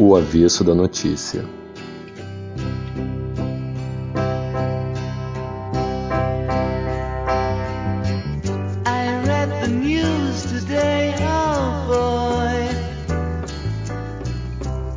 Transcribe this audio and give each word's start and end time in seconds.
O 0.00 0.14
avesso 0.14 0.62
da 0.62 0.76
notícia. 0.76 1.44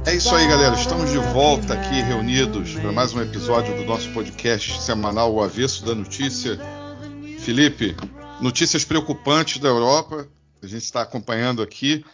É 0.06 0.14
isso 0.14 0.36
aí, 0.36 0.48
galera. 0.48 0.76
Estamos 0.76 1.10
de 1.10 1.18
volta 1.34 1.74
aqui 1.74 2.00
reunidos 2.02 2.76
para 2.76 2.92
mais 2.92 3.12
um 3.12 3.22
episódio 3.24 3.76
do 3.76 3.84
nosso 3.86 4.08
podcast 4.14 4.80
semanal 4.84 5.34
O 5.34 5.42
Avesso 5.42 5.84
da 5.84 5.96
Notícia. 5.96 6.60
Felipe, 7.40 7.96
notícias 8.40 8.86
preocupantes 8.86 9.58
da 9.58 9.68
Europa. 9.68 10.28
A 10.62 10.68
gente 10.68 10.84
está 10.84 11.02
acompanhando 11.02 11.64
aqui. 11.64 12.06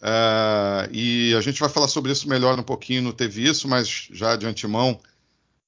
Uh, 0.00 0.86
e 0.92 1.34
a 1.34 1.40
gente 1.40 1.58
vai 1.58 1.68
falar 1.68 1.88
sobre 1.88 2.12
isso 2.12 2.28
melhor 2.28 2.58
um 2.58 2.62
pouquinho 2.62 3.02
no 3.02 3.12
Teve 3.12 3.44
Isso, 3.44 3.66
mas 3.66 4.08
já 4.12 4.36
de 4.36 4.46
antemão 4.46 5.00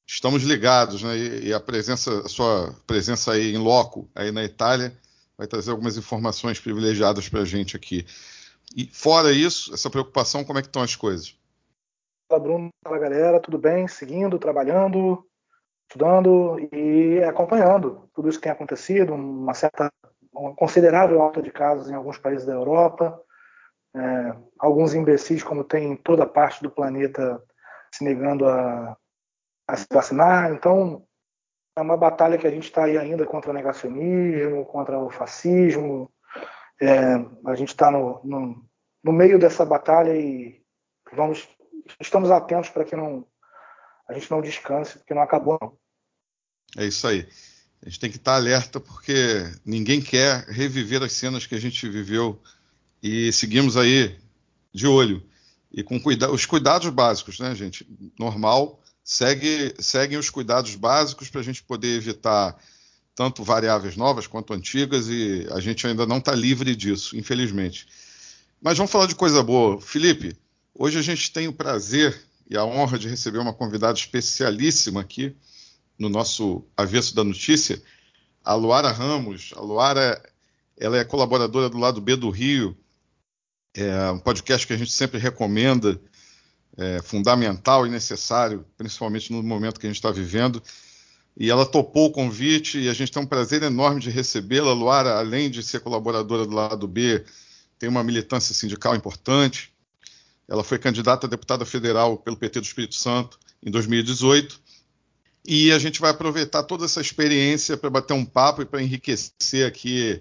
estamos 0.06 0.42
ligados, 0.42 1.02
né? 1.02 1.16
E, 1.16 1.48
e 1.48 1.52
a 1.52 1.60
presença, 1.60 2.20
a 2.20 2.28
sua 2.28 2.74
presença 2.86 3.32
aí 3.32 3.52
em 3.52 3.58
loco, 3.58 4.08
aí 4.14 4.30
na 4.30 4.44
Itália, 4.44 4.96
vai 5.36 5.46
trazer 5.46 5.70
algumas 5.70 5.96
informações 5.96 6.60
privilegiadas 6.60 7.28
para 7.28 7.40
a 7.40 7.44
gente 7.44 7.76
aqui. 7.76 8.06
E 8.76 8.86
fora 8.86 9.32
isso, 9.32 9.74
essa 9.74 9.90
preocupação, 9.90 10.44
como 10.44 10.58
é 10.58 10.62
que 10.62 10.68
estão 10.68 10.82
as 10.82 10.94
coisas? 10.94 11.36
Fala 12.28 12.42
Bruno, 12.42 12.68
fala 12.84 12.98
galera, 12.98 13.40
tudo 13.40 13.58
bem? 13.58 13.88
Seguindo, 13.88 14.38
trabalhando, 14.38 15.24
estudando 15.88 16.56
e 16.72 17.20
acompanhando 17.24 18.08
tudo 18.14 18.28
isso 18.28 18.38
que 18.38 18.44
tem 18.44 18.52
acontecido, 18.52 19.12
uma 19.12 19.54
certa, 19.54 19.92
uma 20.32 20.54
considerável 20.54 21.20
alta 21.20 21.42
de 21.42 21.50
casos 21.50 21.90
em 21.90 21.94
alguns 21.94 22.18
países 22.18 22.46
da 22.46 22.52
Europa, 22.52 23.20
é, 23.94 24.36
alguns 24.58 24.94
imbecis, 24.94 25.42
como 25.42 25.64
tem 25.64 25.92
em 25.92 25.96
toda 25.96 26.26
parte 26.26 26.62
do 26.62 26.70
planeta, 26.70 27.42
se 27.92 28.04
negando 28.04 28.46
a, 28.46 28.96
a 29.66 29.76
se 29.76 29.86
vacinar. 29.92 30.52
Então, 30.52 31.04
é 31.76 31.80
uma 31.80 31.96
batalha 31.96 32.38
que 32.38 32.46
a 32.46 32.50
gente 32.50 32.64
está 32.64 32.84
aí 32.84 32.96
ainda 32.96 33.26
contra 33.26 33.50
o 33.50 33.54
negacionismo, 33.54 34.64
contra 34.66 34.98
o 34.98 35.10
fascismo. 35.10 36.10
É, 36.80 37.14
a 37.46 37.54
gente 37.54 37.70
está 37.70 37.90
no, 37.90 38.20
no, 38.24 38.64
no, 39.02 39.12
meio 39.12 39.38
dessa 39.38 39.64
batalha 39.64 40.16
e 40.16 40.62
vamos, 41.12 41.48
estamos 42.00 42.30
atentos 42.30 42.70
para 42.70 42.84
que 42.84 42.96
não, 42.96 43.26
a 44.08 44.14
gente 44.14 44.30
não 44.30 44.40
descanse, 44.40 44.98
porque 44.98 45.14
não 45.14 45.22
acabou. 45.22 45.58
Não. 45.60 45.76
É 46.78 46.86
isso 46.86 47.06
aí. 47.06 47.28
A 47.82 47.88
gente 47.88 48.00
tem 48.00 48.10
que 48.10 48.16
estar 48.16 48.34
alerta 48.34 48.78
porque 48.78 49.42
ninguém 49.64 50.00
quer 50.00 50.44
reviver 50.44 51.02
as 51.02 51.12
cenas 51.12 51.46
que 51.46 51.54
a 51.54 51.60
gente 51.60 51.88
viveu 51.88 52.40
e 53.02 53.32
seguimos 53.32 53.76
aí 53.76 54.18
de 54.72 54.86
olho 54.86 55.22
e 55.72 55.82
com 55.82 56.00
cuida 56.00 56.30
os 56.30 56.44
cuidados 56.44 56.88
básicos, 56.90 57.38
né, 57.38 57.54
gente? 57.54 57.86
Normal, 58.18 58.82
segue, 59.04 59.74
seguem 59.78 60.18
os 60.18 60.28
cuidados 60.28 60.74
básicos 60.74 61.30
para 61.30 61.40
a 61.40 61.44
gente 61.44 61.62
poder 61.62 61.96
evitar 61.96 62.56
tanto 63.14 63.44
variáveis 63.44 63.96
novas 63.96 64.26
quanto 64.26 64.52
antigas 64.52 65.08
e 65.08 65.46
a 65.50 65.60
gente 65.60 65.86
ainda 65.86 66.06
não 66.06 66.18
está 66.18 66.32
livre 66.32 66.74
disso, 66.74 67.16
infelizmente. 67.16 67.86
Mas 68.60 68.76
vamos 68.76 68.90
falar 68.90 69.06
de 69.06 69.14
coisa 69.14 69.42
boa. 69.42 69.80
Felipe, 69.80 70.36
hoje 70.74 70.98
a 70.98 71.02
gente 71.02 71.32
tem 71.32 71.46
o 71.48 71.52
prazer 71.52 72.20
e 72.48 72.56
a 72.56 72.64
honra 72.64 72.98
de 72.98 73.08
receber 73.08 73.38
uma 73.38 73.54
convidada 73.54 73.98
especialíssima 73.98 75.00
aqui 75.00 75.36
no 75.98 76.08
nosso 76.08 76.64
Avesso 76.76 77.14
da 77.14 77.22
Notícia, 77.22 77.80
a 78.44 78.54
Luara 78.54 78.90
Ramos. 78.90 79.52
A 79.54 79.60
Luara 79.60 80.20
ela 80.76 80.98
é 80.98 81.04
colaboradora 81.04 81.68
do 81.68 81.78
lado 81.78 82.00
B 82.00 82.16
do 82.16 82.30
Rio 82.30 82.76
é 83.74 84.10
um 84.10 84.18
podcast 84.18 84.66
que 84.66 84.72
a 84.72 84.76
gente 84.76 84.92
sempre 84.92 85.18
recomenda, 85.18 86.00
é 86.76 87.00
fundamental 87.02 87.86
e 87.86 87.90
necessário, 87.90 88.64
principalmente 88.76 89.32
no 89.32 89.42
momento 89.42 89.78
que 89.78 89.86
a 89.86 89.90
gente 89.90 89.98
está 89.98 90.10
vivendo. 90.10 90.62
E 91.36 91.50
ela 91.50 91.64
topou 91.64 92.06
o 92.06 92.12
convite 92.12 92.78
e 92.80 92.88
a 92.88 92.92
gente 92.92 93.12
tem 93.12 93.22
um 93.22 93.26
prazer 93.26 93.62
enorme 93.62 94.00
de 94.00 94.10
recebê-la. 94.10 94.72
Luara, 94.72 95.18
além 95.18 95.50
de 95.50 95.62
ser 95.62 95.80
colaboradora 95.80 96.44
do 96.44 96.54
lado 96.54 96.86
B, 96.88 97.24
tem 97.78 97.88
uma 97.88 98.04
militância 98.04 98.54
sindical 98.54 98.94
importante. 98.94 99.72
Ela 100.48 100.64
foi 100.64 100.78
candidata 100.78 101.26
a 101.26 101.30
deputada 101.30 101.64
federal 101.64 102.18
pelo 102.18 102.36
PT 102.36 102.60
do 102.60 102.66
Espírito 102.66 102.96
Santo 102.96 103.38
em 103.62 103.70
2018. 103.70 104.60
E 105.46 105.72
a 105.72 105.78
gente 105.78 106.00
vai 106.00 106.10
aproveitar 106.10 106.62
toda 106.64 106.84
essa 106.84 107.00
experiência 107.00 107.76
para 107.76 107.88
bater 107.88 108.12
um 108.12 108.24
papo 108.24 108.62
e 108.62 108.66
para 108.66 108.82
enriquecer 108.82 109.66
aqui 109.66 110.20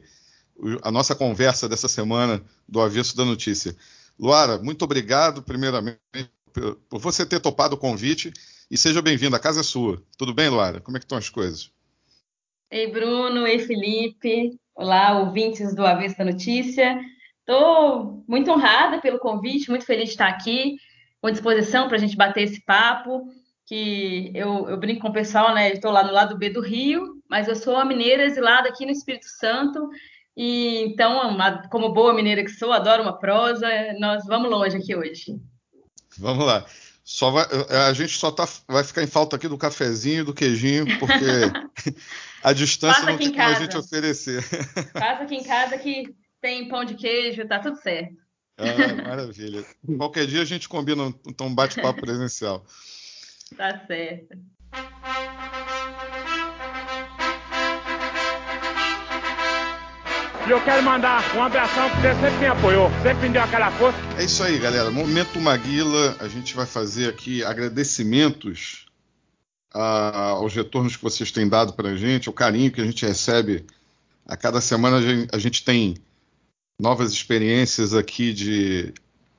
a 0.81 0.91
nossa 0.91 1.15
conversa 1.15 1.67
dessa 1.67 1.87
semana 1.87 2.41
do 2.67 2.81
Avesso 2.81 3.15
da 3.15 3.25
Notícia. 3.25 3.75
Luara, 4.19 4.57
muito 4.57 4.83
obrigado, 4.83 5.41
primeiramente, 5.41 5.99
por 6.89 6.99
você 6.99 7.25
ter 7.25 7.39
topado 7.39 7.75
o 7.75 7.79
convite 7.79 8.33
e 8.69 8.77
seja 8.77 9.01
bem-vindo, 9.01 9.35
a 9.35 9.39
casa 9.39 9.61
é 9.61 9.63
sua. 9.63 10.03
Tudo 10.17 10.33
bem, 10.33 10.49
Luara? 10.49 10.81
Como 10.81 10.97
é 10.97 10.99
que 10.99 11.05
estão 11.05 11.17
as 11.17 11.29
coisas? 11.29 11.71
Ei, 12.69 12.91
Bruno, 12.91 13.47
ei, 13.47 13.59
Felipe. 13.59 14.59
Olá, 14.75 15.19
ouvintes 15.19 15.73
do 15.73 15.85
Avesso 15.85 16.17
da 16.17 16.25
Notícia. 16.25 16.99
Estou 17.39 18.23
muito 18.27 18.51
honrada 18.51 18.99
pelo 18.99 19.17
convite, 19.17 19.69
muito 19.69 19.85
feliz 19.85 20.05
de 20.05 20.11
estar 20.11 20.27
aqui, 20.27 20.77
com 21.19 21.31
disposição 21.31 21.87
para 21.87 21.97
a 21.97 21.99
gente 21.99 22.15
bater 22.15 22.43
esse 22.43 22.63
papo, 22.63 23.27
que 23.65 24.31
eu, 24.35 24.69
eu 24.69 24.77
brinco 24.77 25.01
com 25.01 25.09
o 25.09 25.13
pessoal, 25.13 25.53
né? 25.55 25.71
Estou 25.71 25.91
lá 25.91 26.03
no 26.03 26.13
lado 26.13 26.37
B 26.37 26.49
do 26.49 26.61
Rio, 26.61 27.21
mas 27.27 27.47
eu 27.47 27.55
sou 27.55 27.73
uma 27.73 27.85
mineira 27.85 28.23
exilada 28.23 28.69
aqui 28.69 28.85
no 28.85 28.91
Espírito 28.91 29.25
Santo 29.25 29.89
e 30.41 30.85
então, 30.85 31.37
como 31.69 31.91
boa 31.91 32.13
mineira 32.13 32.45
que 32.45 32.51
sou, 32.51 32.71
adoro 32.71 33.03
uma 33.03 33.19
prosa. 33.19 33.67
Nós 33.99 34.25
vamos 34.25 34.49
longe 34.49 34.77
aqui 34.77 34.95
hoje. 34.95 35.37
Vamos 36.17 36.45
lá. 36.45 36.65
Só 37.03 37.29
vai, 37.29 37.45
a 37.87 37.91
gente 37.91 38.17
só 38.17 38.31
tá, 38.31 38.47
vai 38.65 38.85
ficar 38.85 39.03
em 39.03 39.07
falta 39.07 39.35
aqui 39.35 39.49
do 39.49 39.57
cafezinho 39.57 40.21
e 40.21 40.23
do 40.23 40.33
queijinho, 40.33 40.85
porque 40.97 41.25
a 42.41 42.53
distância 42.53 43.05
não 43.05 43.17
tem 43.17 43.31
como 43.31 43.43
a 43.43 43.53
gente 43.55 43.75
oferecer. 43.75 44.41
Passa 44.93 45.23
aqui 45.23 45.35
em 45.35 45.43
casa 45.43 45.77
que 45.77 46.15
tem 46.39 46.69
pão 46.69 46.85
de 46.85 46.93
queijo, 46.93 47.45
tá 47.45 47.59
tudo 47.59 47.75
certo. 47.75 48.15
Ah, 48.57 49.09
maravilha. 49.09 49.65
Qualquer 49.97 50.25
dia 50.25 50.41
a 50.41 50.45
gente 50.45 50.69
combina 50.69 51.13
então, 51.27 51.47
um 51.47 51.55
bate-papo 51.55 51.99
presencial. 51.99 52.65
Tá 53.57 53.77
certo. 53.85 54.37
E 60.49 60.51
eu 60.51 60.63
quero 60.63 60.81
mandar 60.81 61.21
um 61.35 61.43
abração 61.43 61.87
porque 61.91 62.07
você 62.07 62.21
sempre 62.21 62.39
me 62.39 62.47
apoiou, 62.47 62.89
sempre 63.03 63.27
me 63.27 63.33
deu 63.33 63.43
aquela 63.43 63.69
força. 63.69 63.99
É 64.17 64.23
isso 64.23 64.41
aí, 64.41 64.57
galera. 64.57 64.89
Momento 64.89 65.39
Maguila, 65.39 66.17
a 66.19 66.27
gente 66.27 66.55
vai 66.55 66.65
fazer 66.65 67.07
aqui 67.07 67.43
agradecimentos 67.43 68.87
a, 69.71 70.29
aos 70.29 70.55
retornos 70.55 70.95
que 70.95 71.03
vocês 71.03 71.31
têm 71.31 71.47
dado 71.47 71.73
para 71.73 71.89
a 71.89 71.95
gente, 71.95 72.31
o 72.31 72.33
carinho 72.33 72.71
que 72.71 72.81
a 72.81 72.83
gente 72.83 73.05
recebe. 73.05 73.63
A 74.25 74.35
cada 74.35 74.59
semana 74.59 74.97
a 74.97 75.01
gente, 75.03 75.29
a 75.31 75.37
gente 75.37 75.63
tem 75.63 75.97
novas 76.81 77.11
experiências 77.11 77.93
aqui 77.93 78.33
de 78.33 78.91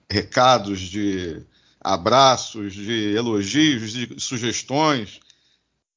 recados, 0.08 0.78
de 0.78 1.42
abraços, 1.80 2.72
de 2.72 3.16
elogios, 3.16 3.90
de 3.90 4.20
sugestões, 4.20 5.18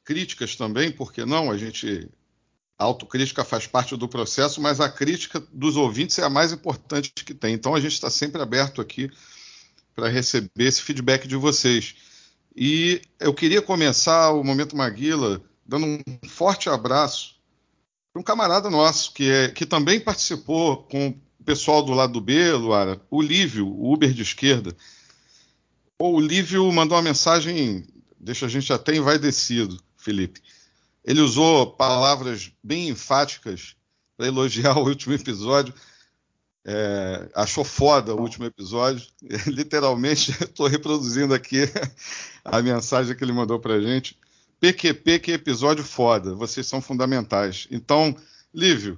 críticas 0.04 0.56
também, 0.56 0.92
porque 0.92 1.24
não? 1.24 1.52
A 1.52 1.58
gente 1.58 2.10
a 2.84 2.86
autocrítica 2.86 3.46
faz 3.46 3.66
parte 3.66 3.96
do 3.96 4.08
processo, 4.08 4.62
mas 4.62 4.82
a 4.82 4.90
crítica 4.90 5.42
dos 5.52 5.78
ouvintes 5.78 6.20
é 6.20 6.24
a 6.24 6.30
mais 6.30 6.52
importante 6.52 7.12
que 7.16 7.34
tem. 7.34 7.54
Então 7.54 7.74
a 7.74 7.80
gente 7.80 7.94
está 7.94 8.10
sempre 8.10 8.42
aberto 8.42 8.82
aqui 8.82 9.10
para 9.96 10.10
receber 10.10 10.50
esse 10.58 10.82
feedback 10.82 11.28
de 11.28 11.38
vocês. 11.38 11.96
E 12.56 13.02
eu 13.20 13.34
queria 13.34 13.62
começar 13.62 14.32
o 14.32 14.44
Momento 14.44 14.76
Maguila 14.76 15.42
dando 15.66 15.86
um 15.86 16.00
forte 16.28 16.70
abraço 16.70 17.36
para 18.12 18.20
um 18.20 18.24
camarada 18.24 18.70
nosso 18.70 19.14
que, 19.14 19.32
é, 19.32 19.48
que 19.48 19.66
também 19.66 20.00
participou 20.00 20.84
com 20.84 21.10
o 21.40 21.44
pessoal 21.44 21.84
do 21.84 21.94
lado 21.94 22.20
B, 22.20 22.52
Luara, 22.52 23.02
o 23.10 23.22
Lívio, 23.22 23.68
o 23.68 23.94
Uber 23.94 24.12
de 24.12 24.22
esquerda. 24.22 24.76
O 25.98 26.20
Lívio 26.20 26.70
mandou 26.72 26.98
uma 26.98 27.04
mensagem, 27.04 27.88
deixa 28.20 28.46
a 28.46 28.50
gente 28.50 28.72
até 28.74 28.94
envaidecido, 28.94 29.82
Felipe. 29.98 30.42
Ele 31.04 31.20
usou 31.20 31.68
palavras 31.68 32.52
bem 32.64 32.90
enfáticas 32.90 33.76
para 34.16 34.28
elogiar 34.28 34.78
o 34.80 34.88
último 34.88 35.14
episódio. 35.14 35.74
É, 36.66 37.30
achou 37.36 37.66
foda 37.66 38.16
o 38.16 38.22
último 38.22 38.46
episódio. 38.46 39.06
Literalmente, 39.48 40.32
estou 40.32 40.68
reproduzindo 40.68 41.34
aqui 41.34 41.64
a 42.44 42.62
mensagem 42.62 43.16
que 43.16 43.24
ele 43.24 43.34
mandou 43.34 43.60
para 43.60 43.82
gente. 43.82 44.18
PQP, 44.60 45.20
que 45.20 45.32
episódio 45.34 45.84
foda. 45.84 46.34
Vocês 46.36 46.66
são 46.66 46.82
fundamentais. 46.82 47.68
Então, 47.70 48.16
Lívio, 48.54 48.98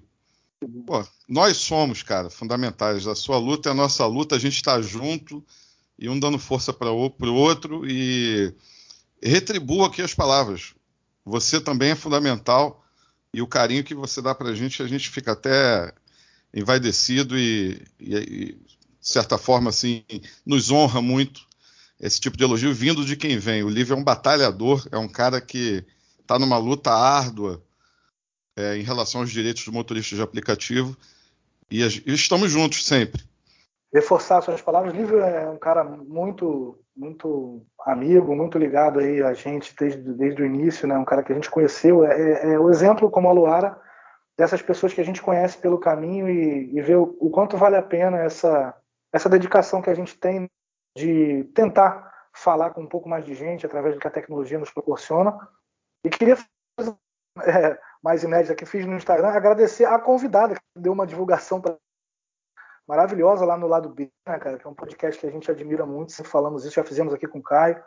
pô, 0.86 1.04
nós 1.28 1.58
somos, 1.58 2.04
cara, 2.04 2.30
fundamentais. 2.30 3.08
A 3.08 3.16
sua 3.16 3.40
luta 3.40 3.70
é 3.70 3.72
a 3.72 3.76
nossa 3.76 4.06
luta. 4.06 4.36
A 4.36 4.40
gente 4.40 4.58
está 4.58 4.80
junto 4.80 5.44
e 5.98 6.08
um 6.08 6.20
dando 6.20 6.38
força 6.38 6.72
para 6.72 6.92
o 6.92 7.34
outro 7.34 7.84
e 7.90 8.54
retribua 9.24 9.88
aqui 9.88 10.04
as 10.04 10.14
palavras 10.14 10.75
você 11.26 11.60
também 11.60 11.92
é 11.92 11.96
fundamental 11.96 12.86
e 13.34 13.42
o 13.42 13.48
carinho 13.48 13.84
que 13.84 13.96
você 13.96 14.22
dá 14.22 14.36
para 14.36 14.50
a 14.50 14.56
gente, 14.56 14.82
a 14.84 14.88
gente 14.88 15.10
fica 15.10 15.32
até 15.32 15.94
envaidecido 16.54 17.38
e, 17.38 17.82
e, 18.00 18.16
e, 18.16 18.46
de 18.54 19.12
certa 19.12 19.38
forma, 19.38 19.70
assim, 19.70 20.06
nos 20.46 20.72
honra 20.72 21.02
muito 21.02 21.42
esse 22.00 22.20
tipo 22.20 22.38
de 22.38 22.44
elogio 22.44 22.74
vindo 22.74 23.04
de 23.04 23.18
quem 23.18 23.38
vem. 23.38 23.64
O 23.64 23.70
Lívio 23.70 23.94
é 23.94 23.98
um 23.98 24.04
batalhador, 24.04 24.88
é 24.92 24.98
um 24.98 25.08
cara 25.08 25.42
que 25.42 25.84
está 26.22 26.40
numa 26.40 26.58
luta 26.58 26.92
árdua 26.92 27.62
é, 28.56 28.78
em 28.78 28.84
relação 28.84 29.22
aos 29.22 29.32
direitos 29.32 29.66
do 29.66 29.74
motorista 29.74 30.16
de 30.16 30.22
aplicativo 30.22 30.98
e, 31.70 31.82
e 31.82 32.14
estamos 32.14 32.52
juntos 32.52 32.86
sempre. 32.86 33.22
Reforçar 33.94 34.42
suas 34.42 34.62
palavras, 34.62 34.94
o 34.94 34.96
Lívio 34.96 35.20
é 35.20 35.50
um 35.50 35.58
cara 35.58 35.84
muito 35.84 36.80
muito 36.96 37.66
amigo, 37.82 38.36
muito 38.36 38.58
ligado 38.58 39.00
aí 39.00 39.22
a 39.22 39.34
gente 39.34 39.76
desde, 39.76 40.02
desde 40.14 40.42
o 40.42 40.46
início, 40.46 40.88
né? 40.88 40.98
Um 40.98 41.04
cara 41.04 41.22
que 41.22 41.32
a 41.32 41.36
gente 41.36 41.52
conheceu. 41.52 42.06
É, 42.06 42.22
é, 42.22 42.54
é 42.54 42.60
o 42.60 42.70
exemplo, 42.70 43.12
como 43.12 43.28
a 43.28 43.34
Luara, 43.34 43.78
dessas 44.38 44.62
pessoas 44.62 44.94
que 44.94 45.02
a 45.02 45.04
gente 45.04 45.22
conhece 45.22 45.58
pelo 45.58 45.78
caminho 45.78 46.30
e, 46.30 46.74
e 46.74 46.82
ver 46.82 46.96
o, 46.96 47.16
o, 47.20 47.30
quanto 47.30 47.58
vale 47.58 47.76
a 47.76 47.82
pena 47.82 48.20
essa, 48.20 48.74
essa 49.12 49.30
dedicação 49.30 49.82
que 49.82 49.90
a 49.90 49.94
gente 49.94 50.18
tem 50.18 50.50
de 50.96 51.44
tentar 51.54 52.14
falar 52.34 52.72
com 52.72 52.82
um 52.82 52.88
pouco 52.88 53.10
mais 53.10 53.26
de 53.26 53.34
gente 53.34 53.66
através 53.66 53.94
do 53.94 54.00
que 54.00 54.08
a 54.08 54.12
tecnologia 54.12 54.60
nos 54.60 54.72
proporciona. 54.72 55.38
E 56.04 56.10
queria 56.10 56.38
fazer 56.80 56.96
é, 57.44 57.78
mais 58.02 58.24
inédita 58.24 58.56
que 58.56 58.66
fiz 58.66 58.86
no 58.86 58.96
Instagram, 58.96 59.30
agradecer 59.30 59.86
a 59.86 60.00
convidada 60.00 60.56
que 60.56 60.62
deu 60.78 60.94
uma 60.94 61.08
divulgação 61.08 61.60
pra, 61.60 61.76
maravilhosa 62.88 63.46
lá 63.46 63.58
no 63.58 63.68
lado 63.68 63.90
B, 63.90 64.12
né, 64.28 64.38
cara? 64.40 64.58
Que 64.58 64.66
é 64.66 64.70
um 64.70 64.76
podcast 64.76 65.20
que 65.20 65.28
a 65.28 65.32
gente 65.32 65.50
admira 65.50 65.86
muito, 65.86 66.12
sempre 66.12 66.32
falamos 66.32 66.66
isso, 66.66 66.76
já 66.76 66.84
fizemos 66.84 67.14
aqui 67.14 67.28
com 67.28 67.40
o 67.40 67.44
Caio. 67.44 67.82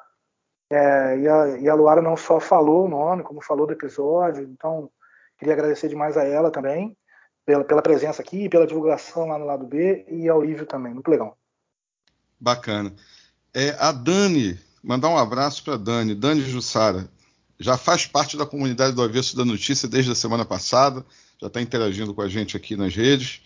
É, 0.71 1.19
e, 1.19 1.29
a, 1.29 1.59
e 1.59 1.69
a 1.69 1.75
Luara 1.75 2.03
não 2.03 2.17
só 2.17 2.39
falou 2.39 2.85
o 2.85 2.89
nome, 2.89 3.23
como 3.23 3.43
falou 3.43 3.67
do 3.67 3.73
episódio, 3.73 4.43
então 4.45 4.91
queria 5.39 5.55
agradecer 5.55 5.89
demais 5.89 6.17
a 6.17 6.25
ela 6.25 6.51
também, 6.51 6.97
pela, 7.47 7.65
pela 7.65 7.81
presença 7.81 8.21
aqui, 8.21 8.49
pela 8.49 8.67
divulgação 8.67 9.29
lá 9.29 9.39
no 9.39 9.47
lado 9.47 9.67
B, 9.67 10.05
e 10.09 10.29
ao 10.29 10.45
Ívio 10.45 10.67
também, 10.67 10.93
muito 10.93 11.11
legal. 11.11 11.39
Bacana. 12.39 12.95
É, 13.55 13.71
a 13.79 13.93
Dani, 13.93 14.59
mandar 14.83 15.09
um 15.09 15.17
abraço 15.17 15.65
para 15.65 15.77
Dani, 15.77 16.15
Dani 16.15 16.43
Jussara, 16.43 17.09
já 17.59 17.77
faz 17.77 18.07
parte 18.07 18.37
da 18.37 18.47
comunidade 18.47 18.95
do 18.95 19.03
Avesso 19.03 19.37
da 19.37 19.45
Notícia 19.45 19.89
desde 19.89 20.13
a 20.13 20.15
semana 20.15 20.45
passada, 20.45 21.05
já 21.41 21.47
está 21.47 21.61
interagindo 21.61 22.15
com 22.15 22.23
a 22.23 22.29
gente 22.29 22.57
aqui 22.57 22.77
nas 22.77 22.95
redes. 22.95 23.43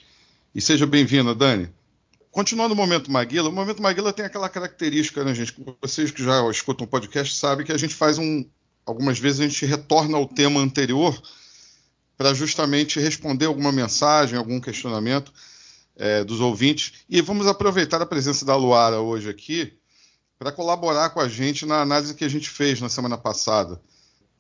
E 0.55 0.61
seja 0.61 0.87
bem-vinda, 0.87 1.35
Dani. 1.35 1.71
Continuando 2.31 2.75
o 2.75 2.77
Momento 2.77 3.11
Maguila, 3.11 3.49
o 3.49 3.53
Momento 3.53 3.83
Maguila 3.83 4.13
tem 4.13 4.25
aquela 4.25 4.49
característica, 4.49 5.25
né, 5.25 5.35
gente? 5.35 5.55
Vocês 5.81 6.11
que 6.11 6.23
já 6.23 6.49
escutam 6.51 6.85
o 6.85 6.89
podcast 6.89 7.35
sabem 7.35 7.65
que 7.65 7.73
a 7.73 7.79
gente 7.79 7.95
faz 7.95 8.19
um. 8.19 8.45
Algumas 8.85 9.19
vezes 9.19 9.41
a 9.41 9.45
gente 9.45 9.65
retorna 9.65 10.19
ao 10.19 10.27
tema 10.27 10.61
anterior 10.61 11.19
para 12.17 12.35
justamente 12.35 13.01
responder 13.01 13.47
alguma 13.47 13.73
mensagem, 13.73 14.37
algum 14.37 14.61
questionamento 14.61 15.33
é, 15.97 16.23
dos 16.23 16.41
ouvintes. 16.41 17.05
E 17.09 17.23
vamos 17.23 17.47
aproveitar 17.47 18.03
a 18.03 18.07
presença 18.07 18.45
da 18.45 18.55
Luara 18.55 19.01
hoje 19.01 19.31
aqui 19.31 19.73
para 20.39 20.53
colaborar 20.53 21.11
com 21.11 21.21
a 21.21 21.29
gente 21.29 21.65
na 21.65 21.81
análise 21.81 22.15
que 22.15 22.25
a 22.25 22.29
gente 22.29 22.51
fez 22.51 22.81
na 22.81 22.89
semana 22.89 23.17
passada 23.17 23.81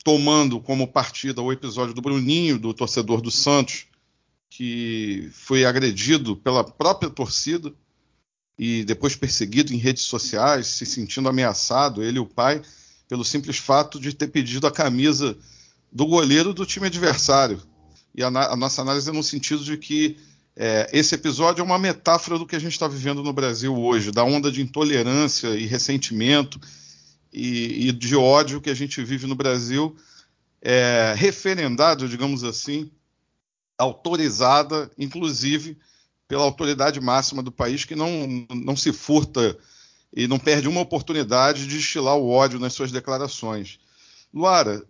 tomando 0.05 0.61
como 0.61 0.89
partida 0.89 1.41
o 1.41 1.53
episódio 1.53 1.95
do 1.95 2.03
Bruninho, 2.03 2.59
do 2.59 2.75
torcedor 2.75 3.21
do 3.21 3.31
Santos, 3.31 3.87
que 4.55 5.31
foi 5.33 5.65
agredido 5.65 6.37
pela 6.37 6.63
própria 6.63 7.09
torcida 7.09 7.73
e 8.59 8.85
depois 8.85 9.17
perseguido 9.17 9.73
em 9.73 9.79
redes 9.79 10.03
sociais, 10.03 10.67
se 10.67 10.85
sentindo 10.85 11.27
ameaçado, 11.27 12.03
ele 12.03 12.19
e 12.19 12.21
o 12.21 12.27
pai, 12.27 12.61
pelo 13.09 13.25
simples 13.25 13.57
fato 13.57 13.99
de 13.99 14.13
ter 14.13 14.29
pedido 14.29 14.67
a 14.67 14.71
camisa 14.71 15.39
do 15.91 16.05
goleiro 16.05 16.53
do 16.53 16.67
time 16.67 16.89
adversário. 16.89 17.63
E 18.15 18.23
a, 18.23 18.27
a 18.27 18.55
nossa 18.55 18.83
análise 18.83 19.09
é 19.09 19.13
no 19.13 19.23
sentido 19.23 19.65
de 19.65 19.79
que 19.79 20.19
é, 20.55 20.87
esse 20.93 21.15
episódio 21.15 21.63
é 21.63 21.65
uma 21.65 21.79
metáfora 21.79 22.39
do 22.39 22.45
que 22.47 22.55
a 22.55 22.61
gente 22.61 22.73
está 22.73 22.87
vivendo 22.87 23.23
no 23.23 23.33
Brasil 23.33 23.75
hoje, 23.75 24.11
da 24.11 24.23
onda 24.23 24.53
de 24.53 24.61
intolerância 24.61 25.49
e 25.57 25.65
ressentimento 25.65 26.61
e, 27.33 27.89
e 27.89 27.93
de 27.93 28.15
ódio 28.15 28.61
que 28.61 28.69
a 28.69 28.75
gente 28.75 29.03
vive 29.03 29.27
no 29.27 29.35
Brasil, 29.35 29.97
é, 30.61 31.15
referendado, 31.17 32.07
digamos 32.07 32.45
assim, 32.45 32.91
autorizada, 33.83 34.91
inclusive 34.99 35.79
pela 36.29 36.45
autoridade 36.45 37.01
máxima 37.01 37.43
do 37.43 37.53
país, 37.53 37.85
que 37.85 37.95
não, 37.95 38.47
não 38.51 38.77
se 38.77 38.93
furta 38.93 39.57
e 40.15 40.27
não 40.27 40.39
perde 40.39 40.69
uma 40.69 40.81
oportunidade 40.81 41.67
de 41.67 41.77
destilar 41.77 42.17
o 42.17 42.31
ódio 42.31 42.59
nas 42.59 42.73
suas 42.73 42.91
declarações. 42.91 43.79
Luara, 44.33 44.83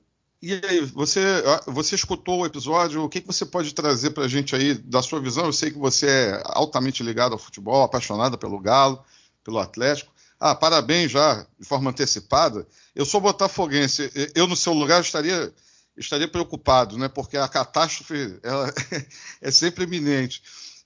e 0.42 0.54
aí, 0.54 0.80
você, 0.80 1.20
você 1.66 1.94
escutou 1.94 2.40
o 2.40 2.46
episódio, 2.46 3.04
o 3.04 3.08
que, 3.08 3.20
que 3.20 3.26
você 3.26 3.46
pode 3.46 3.72
trazer 3.72 4.10
para 4.10 4.24
a 4.24 4.28
gente 4.28 4.56
aí 4.56 4.74
da 4.74 5.00
sua 5.00 5.20
visão? 5.20 5.46
Eu 5.46 5.52
sei 5.52 5.70
que 5.70 5.78
você 5.78 6.06
é 6.08 6.42
altamente 6.46 7.00
ligado 7.02 7.32
ao 7.32 7.38
futebol, 7.38 7.84
apaixonada 7.84 8.36
pelo 8.36 8.58
Galo, 8.58 9.04
pelo 9.44 9.60
Atlético. 9.60 10.12
Ah, 10.40 10.56
parabéns 10.56 11.12
já, 11.12 11.46
de 11.60 11.64
forma 11.64 11.90
antecipada. 11.90 12.66
Eu 12.92 13.04
sou 13.04 13.20
botafoguense. 13.20 14.10
Eu, 14.34 14.48
no 14.48 14.56
seu 14.56 14.72
lugar, 14.72 15.00
estaria, 15.00 15.52
estaria 15.96 16.28
preocupado, 16.28 16.98
né? 16.98 17.08
Porque 17.08 17.36
a 17.36 17.48
catástrofe 17.48 18.38
ela 18.42 18.72
é 19.40 19.50
sempre 19.50 19.84
iminente. 19.84 20.42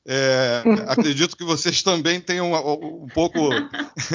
É, 0.08 0.62
acredito 0.86 1.36
que 1.36 1.44
vocês 1.44 1.82
também 1.82 2.20
tenham 2.20 2.52
um, 2.52 3.04
um 3.04 3.08
pouco 3.08 3.50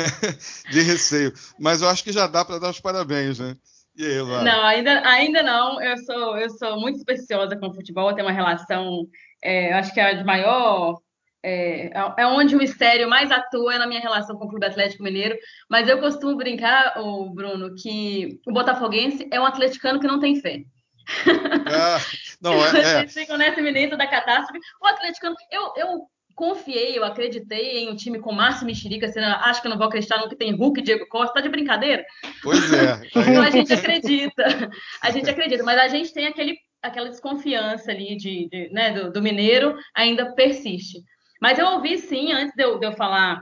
de 0.71 0.81
receio. 0.81 1.33
Mas 1.59 1.81
eu 1.81 1.89
acho 1.89 2.03
que 2.03 2.13
já 2.13 2.27
dá 2.27 2.45
para 2.45 2.59
dar 2.59 2.69
os 2.69 2.79
parabéns, 2.79 3.39
né? 3.39 3.57
Aí, 3.99 4.43
não, 4.43 4.63
ainda, 4.63 5.07
ainda 5.07 5.43
não. 5.43 5.81
Eu 5.81 5.97
sou, 5.97 6.37
eu 6.37 6.49
sou 6.51 6.79
muito 6.79 6.99
supersticiosa 6.99 7.57
com 7.57 7.67
o 7.67 7.73
futebol, 7.73 8.09
eu 8.09 8.15
tenho 8.15 8.27
uma 8.27 8.33
relação, 8.33 9.05
é, 9.43 9.73
acho 9.73 9.93
que 9.93 9.99
é 9.99 10.11
a 10.11 10.13
de 10.13 10.23
maior 10.23 10.97
é, 11.43 11.91
é 12.17 12.27
onde 12.27 12.55
o 12.55 12.57
mistério 12.57 13.09
mais 13.09 13.31
atua 13.31 13.77
na 13.77 13.87
minha 13.87 13.99
relação 13.99 14.37
com 14.37 14.45
o 14.45 14.49
Clube 14.49 14.65
Atlético 14.65 15.03
Mineiro. 15.03 15.35
Mas 15.69 15.87
eu 15.87 15.99
costumo 15.99 16.37
brincar, 16.37 16.99
o 16.99 17.29
Bruno, 17.31 17.75
que 17.75 18.39
o 18.47 18.53
botafoguense 18.53 19.27
é 19.31 19.39
um 19.39 19.45
atleticano 19.45 19.99
que 19.99 20.07
não 20.07 20.19
tem 20.19 20.39
fé. 20.39 20.63
Ah, 21.73 21.99
não, 22.41 22.53
é, 22.53 22.67
é. 22.67 22.71
Vocês 22.71 23.13
ficam 23.13 23.37
nesse 23.37 23.61
minuto 23.61 23.97
da 23.97 24.07
catástrofe. 24.07 24.59
O 24.81 24.87
atleticano, 24.87 25.35
eu, 25.49 25.73
eu 25.77 26.01
confiei, 26.35 26.97
eu 26.97 27.03
acreditei 27.03 27.79
em 27.79 27.89
um 27.89 27.95
time 27.95 28.19
com 28.19 28.31
Márcio 28.31 28.65
Mexerica, 28.65 29.07
você 29.07 29.19
acha 29.19 29.61
que 29.61 29.67
eu 29.67 29.69
não 29.69 29.77
vou 29.77 29.87
acreditar 29.87 30.17
no 30.17 30.27
que 30.27 30.35
tem 30.35 30.55
Hulk 30.55 30.79
e 30.79 30.83
Diego 30.83 31.07
Costa, 31.07 31.35
tá 31.35 31.41
de 31.41 31.49
brincadeira? 31.49 32.03
Pois 32.41 32.71
é. 32.73 32.99
Então 33.15 33.43
a 33.43 33.49
gente 33.49 33.73
acredita, 33.73 34.71
a 35.01 35.11
gente 35.11 35.29
acredita, 35.29 35.63
mas 35.63 35.77
a 35.77 35.87
gente 35.87 36.13
tem 36.13 36.27
aquele, 36.27 36.57
aquela 36.81 37.09
desconfiança 37.09 37.91
ali 37.91 38.15
de, 38.15 38.49
de 38.49 38.69
né, 38.71 38.91
do, 38.91 39.11
do 39.11 39.21
mineiro 39.21 39.77
ainda 39.95 40.33
persiste. 40.33 41.03
Mas 41.41 41.57
eu 41.57 41.67
ouvi 41.67 41.97
sim, 41.97 42.31
antes 42.31 42.55
de 42.55 42.63
eu, 42.63 42.79
de 42.79 42.85
eu 42.85 42.93
falar 42.93 43.41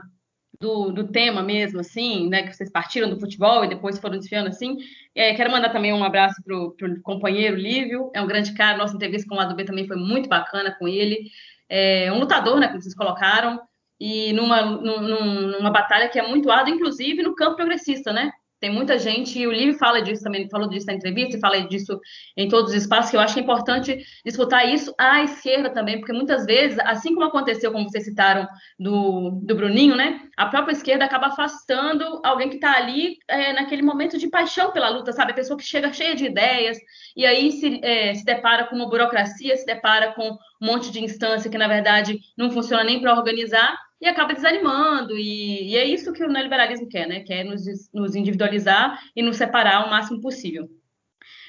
do, 0.60 0.92
do, 0.92 1.08
tema 1.08 1.42
mesmo, 1.42 1.80
assim, 1.80 2.28
né, 2.28 2.42
que 2.42 2.52
vocês 2.54 2.70
partiram 2.70 3.08
do 3.08 3.18
futebol 3.18 3.64
e 3.64 3.68
depois 3.68 3.98
foram 3.98 4.18
desfiando 4.18 4.50
assim. 4.50 4.76
É, 5.14 5.34
quero 5.34 5.50
mandar 5.50 5.70
também 5.70 5.92
um 5.92 6.04
abraço 6.04 6.42
para 6.44 6.54
o 6.54 6.74
companheiro 7.02 7.56
Lívio, 7.56 8.10
é 8.14 8.20
um 8.20 8.26
grande 8.26 8.52
cara, 8.52 8.76
nossa 8.76 8.94
entrevista 8.94 9.26
com 9.26 9.34
o 9.34 9.38
lado 9.38 9.56
B 9.56 9.64
também 9.64 9.86
foi 9.86 9.96
muito 9.96 10.28
bacana 10.28 10.76
com 10.78 10.86
ele. 10.86 11.30
É 11.68 12.12
um 12.12 12.18
lutador, 12.18 12.60
né, 12.60 12.68
que 12.68 12.74
vocês 12.74 12.94
colocaram, 12.94 13.58
e 13.98 14.32
numa, 14.34 14.62
num, 14.62 15.58
numa 15.58 15.70
batalha 15.70 16.08
que 16.08 16.18
é 16.18 16.26
muito 16.26 16.50
árdua, 16.50 16.74
inclusive 16.74 17.22
no 17.22 17.34
campo 17.34 17.56
progressista, 17.56 18.12
né? 18.12 18.30
Tem 18.60 18.70
muita 18.70 18.98
gente, 18.98 19.38
e 19.38 19.46
o 19.46 19.52
Livre 19.52 19.78
fala 19.78 20.02
disso 20.02 20.22
também, 20.22 20.48
falou 20.50 20.68
disso 20.68 20.86
na 20.86 20.92
entrevista 20.92 21.36
e 21.36 21.40
fala 21.40 21.60
disso 21.66 21.98
em 22.36 22.46
todos 22.46 22.72
os 22.72 22.76
espaços, 22.76 23.10
que 23.10 23.16
eu 23.16 23.20
acho 23.20 23.32
que 23.32 23.40
é 23.40 23.42
importante 23.42 24.04
disputar 24.24 24.68
isso 24.68 24.94
à 24.98 25.22
esquerda 25.22 25.70
também, 25.70 25.98
porque 25.98 26.12
muitas 26.12 26.44
vezes, 26.44 26.78
assim 26.80 27.14
como 27.14 27.26
aconteceu, 27.26 27.72
como 27.72 27.88
vocês 27.88 28.04
citaram, 28.04 28.46
do, 28.78 29.30
do 29.42 29.54
Bruninho, 29.54 29.96
né? 29.96 30.20
A 30.36 30.46
própria 30.46 30.72
esquerda 30.72 31.06
acaba 31.06 31.28
afastando 31.28 32.20
alguém 32.22 32.50
que 32.50 32.56
está 32.56 32.76
ali 32.76 33.16
é, 33.26 33.54
naquele 33.54 33.82
momento 33.82 34.18
de 34.18 34.28
paixão 34.28 34.70
pela 34.72 34.90
luta, 34.90 35.12
sabe? 35.12 35.32
A 35.32 35.34
pessoa 35.34 35.56
que 35.56 35.64
chega 35.64 35.90
cheia 35.92 36.14
de 36.14 36.26
ideias 36.26 36.78
e 37.16 37.24
aí 37.24 37.52
se, 37.52 37.80
é, 37.82 38.14
se 38.14 38.24
depara 38.26 38.64
com 38.64 38.76
uma 38.76 38.90
burocracia, 38.90 39.56
se 39.56 39.64
depara 39.64 40.12
com 40.12 40.32
um 40.32 40.66
monte 40.66 40.90
de 40.90 41.02
instância 41.02 41.50
que, 41.50 41.56
na 41.56 41.66
verdade, 41.66 42.20
não 42.36 42.50
funciona 42.50 42.84
nem 42.84 43.00
para 43.00 43.14
organizar 43.14 43.78
e 44.00 44.06
acaba 44.06 44.34
desanimando. 44.34 45.16
E, 45.16 45.70
e, 45.70 45.76
é 45.76 45.84
isso 45.84 46.12
que 46.12 46.24
o 46.24 46.28
neoliberalismo 46.28 46.88
quer, 46.88 47.06
né? 47.06 47.20
Quer 47.20 47.44
nos, 47.44 47.64
nos 47.92 48.14
individualizar 48.14 48.98
e 49.14 49.22
nos 49.22 49.36
separar 49.36 49.86
o 49.86 49.90
máximo 49.90 50.20
possível. 50.20 50.68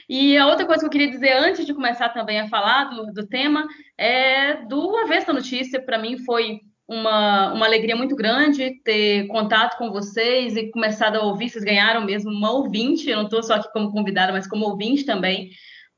E 0.09 0.37
a 0.37 0.47
outra 0.47 0.65
coisa 0.65 0.81
que 0.81 0.87
eu 0.87 0.91
queria 0.91 1.09
dizer 1.09 1.31
antes 1.31 1.65
de 1.65 1.73
começar 1.73 2.09
também 2.09 2.39
a 2.39 2.49
falar 2.49 2.85
do, 2.85 3.13
do 3.13 3.27
tema 3.27 3.65
é 3.97 4.65
do 4.65 4.97
Avesso 4.97 5.27
da 5.27 5.33
Notícia. 5.33 5.81
Para 5.81 5.97
mim 5.97 6.17
foi 6.17 6.59
uma, 6.87 7.53
uma 7.53 7.65
alegria 7.65 7.95
muito 7.95 8.15
grande 8.15 8.81
ter 8.83 9.27
contato 9.27 9.77
com 9.77 9.89
vocês 9.89 10.57
e 10.57 10.69
começado 10.69 11.15
a 11.15 11.23
ouvir. 11.23 11.49
Vocês 11.49 11.63
ganharam 11.63 12.03
mesmo 12.03 12.29
uma 12.29 12.51
ouvinte, 12.51 13.09
eu 13.09 13.15
não 13.15 13.23
estou 13.23 13.41
só 13.41 13.53
aqui 13.53 13.71
como 13.71 13.91
convidada, 13.91 14.33
mas 14.33 14.45
como 14.45 14.65
ouvinte 14.65 15.05
também, 15.05 15.51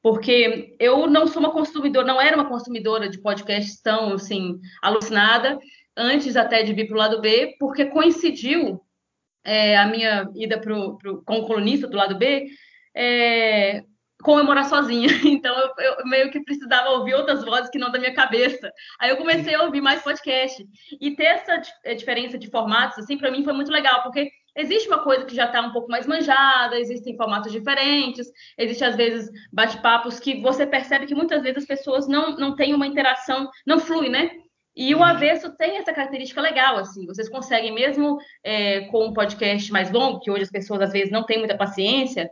porque 0.04 0.76
eu 0.80 1.08
não 1.08 1.26
sou 1.26 1.40
uma 1.40 1.52
consumidora, 1.52 2.06
não 2.06 2.22
era 2.22 2.36
uma 2.36 2.48
consumidora 2.48 3.10
de 3.10 3.20
podcasts 3.20 3.82
tão 3.82 4.14
assim 4.14 4.60
alucinada, 4.84 5.58
antes 5.96 6.36
até 6.36 6.64
de 6.64 6.74
vir 6.74 6.88
para 6.88 6.96
o 6.96 7.00
lado 7.00 7.22
B, 7.22 7.56
porque 7.60 7.86
coincidiu 7.86 8.82
é, 9.44 9.78
a 9.78 9.88
minha 9.88 10.30
ida 10.36 10.60
pro, 10.60 10.98
pro, 10.98 11.24
com 11.24 11.40
o 11.40 11.48
colunista 11.48 11.88
do 11.88 11.98
lado 11.98 12.18
B 12.18 12.48
é, 12.96 13.84
comemorar 14.24 14.66
sozinha. 14.66 15.08
Então 15.26 15.56
eu, 15.58 15.72
eu, 15.78 16.06
meio 16.06 16.32
que 16.32 16.44
precisava 16.44 16.90
ouvir 16.92 17.14
outras 17.14 17.44
vozes 17.44 17.70
que 17.70 17.78
não 17.78 17.92
da 17.92 18.00
minha 18.00 18.14
cabeça. 18.14 18.72
Aí 19.00 19.10
eu 19.10 19.18
comecei 19.18 19.54
a 19.54 19.64
ouvir 19.64 19.82
mais 19.82 20.02
podcast. 20.02 20.66
E 21.00 21.16
ter 21.16 21.26
essa 21.26 21.62
é, 21.84 21.94
diferença 21.94 22.38
de 22.38 22.50
formatos, 22.50 23.00
assim, 23.00 23.18
para 23.18 23.32
mim 23.32 23.44
foi 23.44 23.54
muito 23.54 23.72
legal, 23.72 24.02
porque 24.04 24.32
existe 24.56 24.88
uma 24.88 25.04
coisa 25.04 25.26
que 25.26 25.36
já 25.36 25.46
está 25.46 25.62
um 25.62 25.72
pouco 25.72 25.90
mais 25.90 26.06
manjada, 26.08 26.80
existem 26.80 27.18
formatos 27.18 27.52
diferentes, 27.52 28.28
existe 28.58 28.84
às 28.84 28.96
vezes 28.96 29.30
bate-papos 29.52 30.20
que 30.20 30.42
você 30.42 30.66
percebe 30.66 31.08
que 31.08 31.16
muitas 31.16 31.42
vezes 31.42 31.64
as 31.64 31.66
pessoas 31.66 32.08
não, 32.08 32.38
não 32.38 32.56
têm 32.56 32.74
uma 32.74 32.88
interação, 32.88 33.50
não 33.66 33.80
flui, 33.80 34.10
né? 34.10 34.32
E 34.76 34.96
o 34.96 35.04
avesso 35.04 35.56
tem 35.56 35.78
essa 35.78 35.94
característica 35.94 36.42
legal, 36.42 36.78
assim, 36.78 37.06
vocês 37.06 37.30
conseguem, 37.30 37.74
mesmo 37.74 38.18
é, 38.44 38.82
com 38.88 39.06
um 39.06 39.14
podcast 39.14 39.72
mais 39.72 39.92
longo, 39.92 40.20
que 40.20 40.32
hoje 40.32 40.44
as 40.44 40.50
pessoas 40.50 40.82
às 40.82 40.92
vezes 40.92 41.12
não 41.12 41.26
têm 41.26 41.38
muita 41.38 41.56
paciência, 41.56 42.30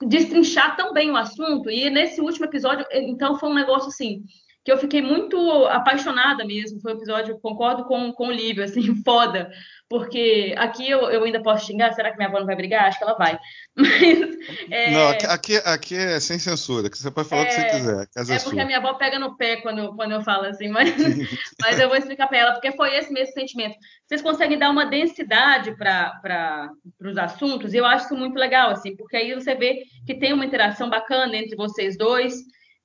destrinchar 0.00 0.76
tão 0.76 0.92
bem 0.92 1.10
o 1.10 1.16
assunto. 1.16 1.70
E 1.70 1.90
nesse 1.90 2.20
último 2.20 2.46
episódio, 2.46 2.86
então, 2.92 3.38
foi 3.38 3.50
um 3.50 3.54
negócio 3.54 3.88
assim, 3.88 4.24
que 4.68 4.72
eu 4.72 4.76
fiquei 4.76 5.00
muito 5.00 5.38
apaixonada 5.64 6.44
mesmo. 6.44 6.78
Foi 6.82 6.92
um 6.92 6.96
episódio, 6.96 7.38
concordo 7.40 7.86
com, 7.86 8.12
com 8.12 8.26
o 8.26 8.30
Lívio, 8.30 8.62
assim, 8.62 8.82
foda. 9.02 9.50
Porque 9.88 10.54
aqui 10.58 10.90
eu, 10.90 11.10
eu 11.10 11.24
ainda 11.24 11.42
posso 11.42 11.64
xingar, 11.64 11.94
será 11.94 12.10
que 12.10 12.18
minha 12.18 12.28
avó 12.28 12.38
não 12.38 12.44
vai 12.44 12.54
brigar? 12.54 12.84
Acho 12.84 12.98
que 12.98 13.04
ela 13.04 13.16
vai. 13.16 13.38
Mas. 13.74 14.36
É... 14.70 14.90
Não, 14.90 15.08
aqui, 15.08 15.56
aqui 15.56 15.96
é 15.96 16.20
sem 16.20 16.38
censura, 16.38 16.90
que 16.90 16.98
você 16.98 17.10
pode 17.10 17.30
falar 17.30 17.42
é... 17.42 17.44
o 17.44 17.48
que 17.48 17.54
você 17.54 17.60
é, 17.60 17.70
quiser. 17.70 18.08
É, 18.14 18.36
é 18.36 18.40
porque 18.40 18.60
a 18.60 18.66
minha 18.66 18.76
avó 18.76 18.92
pega 18.92 19.18
no 19.18 19.38
pé 19.38 19.56
quando, 19.56 19.78
eu, 19.78 19.94
quando 19.94 20.12
eu 20.12 20.20
falo 20.20 20.44
assim, 20.44 20.68
mas, 20.68 20.94
mas 21.62 21.80
eu 21.80 21.88
vou 21.88 21.96
explicar 21.96 22.26
para 22.26 22.36
ela, 22.36 22.52
porque 22.52 22.70
foi 22.72 22.94
esse 22.94 23.10
mesmo 23.10 23.32
sentimento. 23.32 23.74
Vocês 24.06 24.20
conseguem 24.20 24.58
dar 24.58 24.68
uma 24.68 24.84
densidade 24.84 25.74
para 25.78 26.70
os 27.00 27.16
assuntos, 27.16 27.72
e 27.72 27.78
eu 27.78 27.86
acho 27.86 28.04
isso 28.04 28.16
muito 28.16 28.38
legal, 28.38 28.68
assim, 28.68 28.94
porque 28.94 29.16
aí 29.16 29.32
você 29.32 29.54
vê 29.54 29.84
que 30.04 30.14
tem 30.14 30.34
uma 30.34 30.44
interação 30.44 30.90
bacana 30.90 31.34
entre 31.38 31.56
vocês 31.56 31.96
dois. 31.96 32.34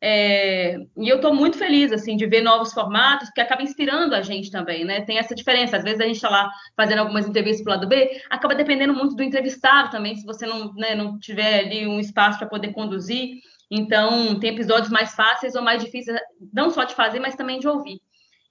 É, 0.05 0.75
e 0.97 1.07
eu 1.07 1.15
estou 1.15 1.33
muito 1.33 1.57
feliz 1.57 1.89
assim 1.93 2.17
de 2.17 2.25
ver 2.25 2.41
novos 2.41 2.73
formatos, 2.73 3.29
que 3.29 3.39
acaba 3.39 3.63
inspirando 3.63 4.13
a 4.13 4.21
gente 4.21 4.51
também, 4.51 4.83
né? 4.83 4.99
Tem 4.99 5.17
essa 5.17 5.33
diferença. 5.33 5.77
Às 5.77 5.83
vezes 5.83 6.01
a 6.01 6.03
gente 6.03 6.17
está 6.17 6.29
lá 6.29 6.51
fazendo 6.75 6.99
algumas 6.99 7.25
entrevistas 7.25 7.63
para 7.63 7.71
o 7.71 7.75
lado 7.75 7.87
B, 7.87 8.21
acaba 8.29 8.53
dependendo 8.53 8.93
muito 8.93 9.15
do 9.15 9.23
entrevistado 9.23 9.91
também, 9.91 10.13
se 10.13 10.25
você 10.25 10.45
não, 10.45 10.73
né, 10.73 10.93
não 10.93 11.17
tiver 11.17 11.59
ali 11.59 11.87
um 11.87 12.01
espaço 12.01 12.37
para 12.37 12.49
poder 12.49 12.73
conduzir. 12.73 13.35
Então, 13.71 14.37
tem 14.41 14.49
episódios 14.49 14.91
mais 14.91 15.15
fáceis 15.15 15.55
ou 15.55 15.61
mais 15.61 15.81
difíceis, 15.81 16.19
não 16.51 16.69
só 16.69 16.83
de 16.83 16.95
fazer, 16.95 17.21
mas 17.21 17.35
também 17.35 17.57
de 17.57 17.69
ouvir. 17.69 18.01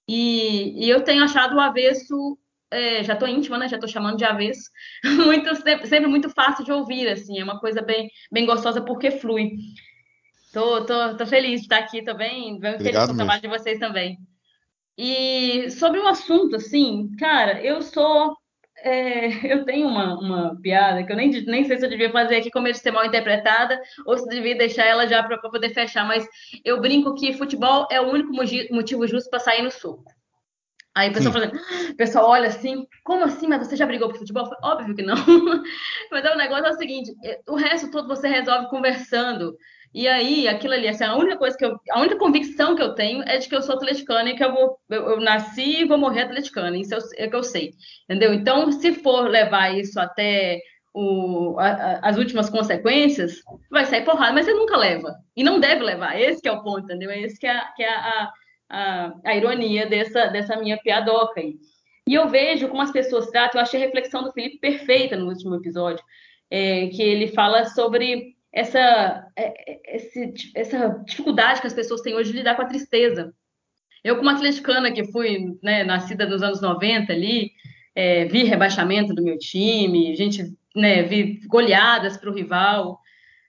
E, 0.09 0.87
e 0.87 0.89
eu 0.89 1.05
tenho 1.05 1.23
achado 1.23 1.55
o 1.57 1.61
avesso, 1.61 2.39
é, 2.71 3.05
já 3.05 3.13
estou 3.13 3.29
íntima, 3.29 3.59
né? 3.59 3.69
Já 3.69 3.77
estou 3.77 3.91
chamando 3.91 4.17
de 4.17 4.25
avesso, 4.25 4.71
muito, 5.05 5.55
sempre, 5.57 5.87
sempre 5.87 6.09
muito 6.09 6.31
fácil 6.31 6.65
de 6.65 6.73
ouvir, 6.73 7.09
assim, 7.09 7.39
é 7.39 7.45
uma 7.45 7.61
coisa 7.61 7.83
bem, 7.83 8.09
bem 8.33 8.47
gostosa 8.47 8.81
porque 8.81 9.11
flui. 9.11 9.51
Tô, 10.53 10.85
tô, 10.85 11.17
tô 11.17 11.27
feliz 11.27 11.61
de 11.61 11.67
estar 11.67 11.79
aqui 11.79 12.03
também, 12.03 12.59
bem 12.59 12.79
feliz 12.79 13.07
com 13.07 13.13
o 13.13 13.17
trabalho 13.17 13.41
de 13.41 13.49
vocês 13.49 13.79
também. 13.79 14.19
E 14.99 15.71
sobre 15.71 15.99
o 15.99 16.07
assunto, 16.07 16.57
assim, 16.57 17.11
cara, 17.19 17.63
eu 17.63 17.81
sou. 17.81 18.37
É, 18.79 19.27
eu 19.53 19.65
tenho 19.65 19.89
uma, 19.89 20.19
uma 20.19 20.61
piada 20.61 21.05
que 21.05 21.13
eu 21.13 21.17
nem, 21.17 21.31
nem 21.45 21.65
sei 21.65 21.79
se 21.79 21.87
eu 21.87 21.91
devia 21.91 22.13
fazer 22.13 22.37
aqui 22.37 22.51
com 22.51 22.61
medo 22.61 22.75
de 22.75 22.81
ser 22.81 22.91
mal 22.91 23.05
interpretada 23.05 23.81
ou 24.07 24.19
se 24.19 24.29
devia 24.29 24.57
deixar 24.57 24.85
ela 24.85 25.07
já 25.07 25.23
para 25.23 25.39
poder 25.39 25.71
fechar, 25.71 26.07
mas 26.07 26.27
eu 26.65 26.81
brinco 26.81 27.15
que 27.15 27.33
futebol 27.33 27.87
é 27.91 28.01
o 28.01 28.11
único 28.11 28.33
motivo 28.33 29.07
justo 29.07 29.31
para 29.31 29.41
sair 29.41 29.63
no 29.63 29.71
soco. 29.71 30.05
Aí 30.95 31.09
o 31.09 31.13
pessoal, 31.15 31.33
falando, 31.33 31.55
o 31.91 31.97
pessoal 31.97 32.29
olha 32.29 32.49
assim, 32.49 32.87
como 33.03 33.25
assim? 33.25 33.47
Mas 33.47 33.67
você 33.67 33.77
já 33.77 33.87
brigou 33.87 34.11
por 34.11 34.19
futebol? 34.19 34.51
Óbvio 34.63 34.95
que 34.95 35.03
não. 35.03 35.17
Mas 36.13 36.23
é 36.23 36.35
o 36.35 36.37
negócio 36.37 36.67
é 36.67 36.71
o 36.71 36.77
seguinte: 36.77 37.15
é, 37.25 37.41
o 37.49 37.57
resto 37.57 37.91
todo 37.91 38.07
você 38.07 38.29
resolve 38.29 38.69
conversando. 38.69 39.57
E 39.95 40.09
aí, 40.09 40.49
aquilo 40.49 40.73
ali, 40.73 40.89
assim, 40.89 41.05
a 41.05 41.15
única 41.17 41.37
coisa 41.37 41.57
que 41.57 41.65
eu, 41.65 41.79
a 41.91 42.01
única 42.01 42.17
convicção 42.17 42.75
que 42.75 42.83
eu 42.83 42.95
tenho 42.95 43.23
é 43.25 43.37
de 43.37 43.47
que 43.47 43.55
eu 43.55 43.61
sou 43.61 43.75
atleticana 43.75 44.31
e 44.31 44.37
que 44.37 44.43
eu 44.43 44.53
vou, 44.53 44.79
eu, 44.89 45.11
eu 45.11 45.21
nasci 45.21 45.83
e 45.83 45.85
vou 45.85 45.99
morrer 45.99 46.23
atleticana, 46.23 46.77
isso 46.79 46.95
é 47.17 47.29
que 47.29 47.37
eu 47.37 47.43
sei, 47.43 47.75
entendeu? 48.05 48.33
Então, 48.33 48.73
se 48.73 48.95
for 48.95 49.29
levar 49.29 49.77
isso 49.77 50.01
até 50.01 50.61
o, 50.95 51.57
a, 51.59 51.67
a, 51.67 52.09
as 52.09 52.17
últimas 52.17 52.49
consequências, 52.49 53.43
vai 53.71 53.85
sair 53.85 54.05
porrada, 54.05 54.33
mas 54.33 54.47
você 54.47 54.55
nunca 54.55 54.79
leva, 54.79 55.15
e 55.37 55.43
não 55.45 55.61
deve 55.61 55.83
levar, 55.83 56.19
esse 56.19 56.41
que 56.41 56.49
é 56.49 56.53
o 56.53 56.63
ponto, 56.63 56.85
entendeu? 56.85 57.11
Esse 57.11 57.39
que 57.39 57.47
é, 57.47 57.61
que 57.77 57.83
é 57.83 57.93
a, 57.93 58.33
a, 58.71 59.13
a 59.27 59.37
ironia 59.37 59.87
dessa, 59.87 60.29
dessa 60.29 60.57
minha 60.57 60.79
piadoca 60.79 61.39
aí. 61.39 61.57
E 62.09 62.15
eu 62.15 62.29
vejo 62.29 62.69
como 62.69 62.83
as 62.83 62.91
pessoas 62.91 63.29
tratam, 63.29 63.61
eu 63.61 63.63
achei 63.63 63.81
a 63.81 63.85
reflexão 63.85 64.25
do 64.25 64.33
Felipe 64.33 64.59
perfeita 64.59 65.17
no 65.17 65.29
último 65.29 65.55
episódio, 65.55 66.03
é, 66.51 66.87
que 66.89 67.03
ele 67.03 67.29
fala 67.29 67.67
sobre 67.67 68.35
essa, 68.53 69.27
é, 69.37 69.73
é, 69.73 69.97
esse, 69.97 70.35
essa 70.55 70.89
dificuldade 71.07 71.61
que 71.61 71.67
as 71.67 71.73
pessoas 71.73 72.03
têm 72.03 72.15
hoje 72.15 72.33
de 72.33 72.39
lidar 72.39 72.55
com 72.55 72.63
a 72.63 72.67
tristeza. 72.67 73.33
Eu, 74.05 74.17
como 74.17 74.31
atleticana, 74.31 74.93
que 74.93 75.11
fui 75.11 75.57
né, 75.63 75.85
nascida 75.85 76.27
nos 76.27 76.43
anos 76.43 76.61
90 76.61 77.13
ali, 77.13 77.53
é, 77.95 78.25
vi 78.27 78.45
rebaixamento 78.45 79.15
do 79.15 79.23
meu 79.23 79.39
time, 79.39 80.15
gente 80.17 80.53
né, 80.75 81.03
vi 81.03 81.41
goleadas 81.47 82.17
para 82.17 82.31
o 82.31 82.35
rival, 82.35 82.99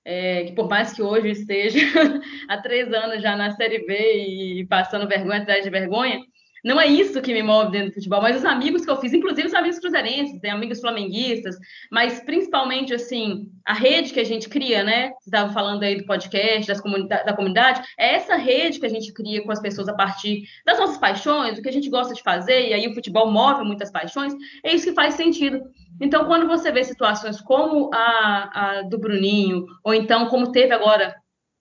é, 0.05 0.45
que 0.45 0.51
por 0.53 0.69
mais 0.69 0.93
que 0.93 1.01
hoje 1.01 1.29
esteja 1.31 1.79
há 2.47 2.57
três 2.57 2.91
anos 2.93 3.21
já 3.21 3.35
na 3.35 3.51
Série 3.51 3.85
B 3.85 4.59
e 4.59 4.65
passando 4.67 5.07
vergonha 5.07 5.41
atrás 5.41 5.63
de 5.63 5.69
vergonha, 5.69 6.19
não 6.63 6.79
é 6.79 6.87
isso 6.87 7.21
que 7.21 7.33
me 7.33 7.43
move 7.43 7.71
dentro 7.71 7.89
do 7.89 7.93
futebol, 7.95 8.21
mas 8.21 8.37
os 8.37 8.45
amigos 8.45 8.85
que 8.85 8.91
eu 8.91 8.95
fiz, 8.97 9.13
inclusive 9.13 9.47
os 9.47 9.53
amigos 9.53 9.79
cruzeirenses, 9.79 10.39
tem 10.39 10.49
amigos 10.49 10.79
flamenguistas, 10.79 11.57
mas 11.91 12.21
principalmente, 12.21 12.93
assim, 12.93 13.49
a 13.65 13.73
rede 13.73 14.13
que 14.13 14.19
a 14.19 14.23
gente 14.23 14.47
cria, 14.47 14.83
né? 14.83 15.09
Você 15.19 15.29
estava 15.29 15.51
falando 15.51 15.83
aí 15.83 15.97
do 15.97 16.05
podcast, 16.05 16.67
das 16.67 16.81
da 17.25 17.33
comunidade, 17.33 17.81
é 17.97 18.15
essa 18.15 18.35
rede 18.35 18.79
que 18.79 18.85
a 18.85 18.89
gente 18.89 19.11
cria 19.11 19.43
com 19.43 19.51
as 19.51 19.61
pessoas 19.61 19.89
a 19.89 19.93
partir 19.93 20.43
das 20.65 20.79
nossas 20.79 20.97
paixões, 20.97 21.55
do 21.55 21.61
que 21.61 21.69
a 21.69 21.73
gente 21.73 21.89
gosta 21.89 22.13
de 22.13 22.23
fazer, 22.23 22.69
e 22.69 22.73
aí 22.73 22.87
o 22.87 22.93
futebol 22.93 23.29
move 23.29 23.63
muitas 23.63 23.91
paixões, 23.91 24.33
é 24.63 24.73
isso 24.73 24.85
que 24.85 24.93
faz 24.93 25.15
sentido. 25.15 25.61
Então, 25.99 26.25
quando 26.25 26.47
você 26.47 26.71
vê 26.71 26.83
situações 26.83 27.41
como 27.41 27.89
a, 27.93 28.79
a 28.79 28.81
do 28.83 28.97
Bruninho, 28.97 29.65
ou 29.83 29.93
então 29.93 30.27
como 30.27 30.51
teve 30.51 30.73
agora 30.73 31.15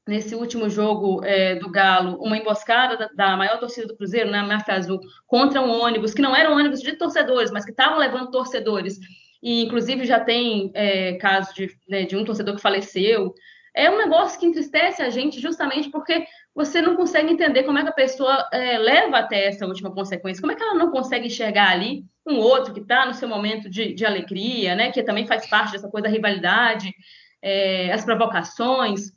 nesse 0.07 0.35
último 0.35 0.69
jogo 0.69 1.25
é, 1.25 1.55
do 1.55 1.71
Galo, 1.71 2.17
uma 2.21 2.37
emboscada 2.37 2.97
da, 2.97 3.09
da, 3.15 3.37
maior 3.37 3.59
torcida 3.59 3.87
do 3.87 3.97
Cruzeiro, 3.97 4.31
né, 4.31 4.43
Máfia 4.43 4.75
Azul, 4.75 5.01
contra 5.27 5.61
um 5.61 5.71
ônibus, 5.71 6.13
que 6.13 6.23
não 6.23 6.35
era 6.35 6.51
um 6.51 6.57
ônibus 6.57 6.81
de 6.81 6.93
torcedores, 6.95 7.51
mas 7.51 7.65
que 7.65 7.71
estavam 7.71 7.99
levando 7.99 8.31
torcedores. 8.31 8.99
E, 9.43 9.63
inclusive, 9.63 10.05
já 10.05 10.21
tem 10.21 10.71
é, 10.75 11.15
caso 11.15 11.55
de, 11.55 11.71
né, 11.89 12.05
de 12.05 12.17
um 12.17 12.25
torcedor 12.25 12.57
que 12.57 12.63
faleceu. 12.63 13.35
É 13.75 13.91
um 13.91 13.97
negócio 13.97 14.39
que 14.39 14.47
entristece 14.47 15.03
a 15.03 15.09
gente 15.09 15.41
justamente 15.41 15.91
porque 15.91 16.27
você 16.55 16.83
não 16.83 16.95
consegue 16.95 17.33
entender 17.33 17.63
como 17.63 17.79
é 17.79 17.83
que 17.83 17.89
a 17.89 17.93
pessoa 17.93 18.47
é, 18.53 18.77
leva 18.79 19.19
até 19.19 19.47
essa 19.47 19.67
última 19.67 19.91
consequência. 19.91 20.41
Como 20.41 20.53
é 20.53 20.55
que 20.55 20.63
ela 20.63 20.75
não 20.75 20.91
consegue 20.91 21.27
enxergar 21.27 21.71
ali 21.71 22.05
um 22.27 22.37
outro 22.39 22.75
que 22.75 22.81
está 22.81 23.07
no 23.07 23.15
seu 23.15 23.29
momento 23.29 23.71
de, 23.71 23.95
de, 23.95 24.05
alegria, 24.05 24.75
né? 24.75 24.93
Que 24.93 25.03
também 25.03 25.27
faz 25.27 25.49
parte 25.49 25.73
dessa 25.73 25.89
coisa 25.89 26.07
da 26.07 26.15
rivalidade, 26.15 26.93
é, 27.41 27.91
as 27.93 28.05
provocações 28.05 29.11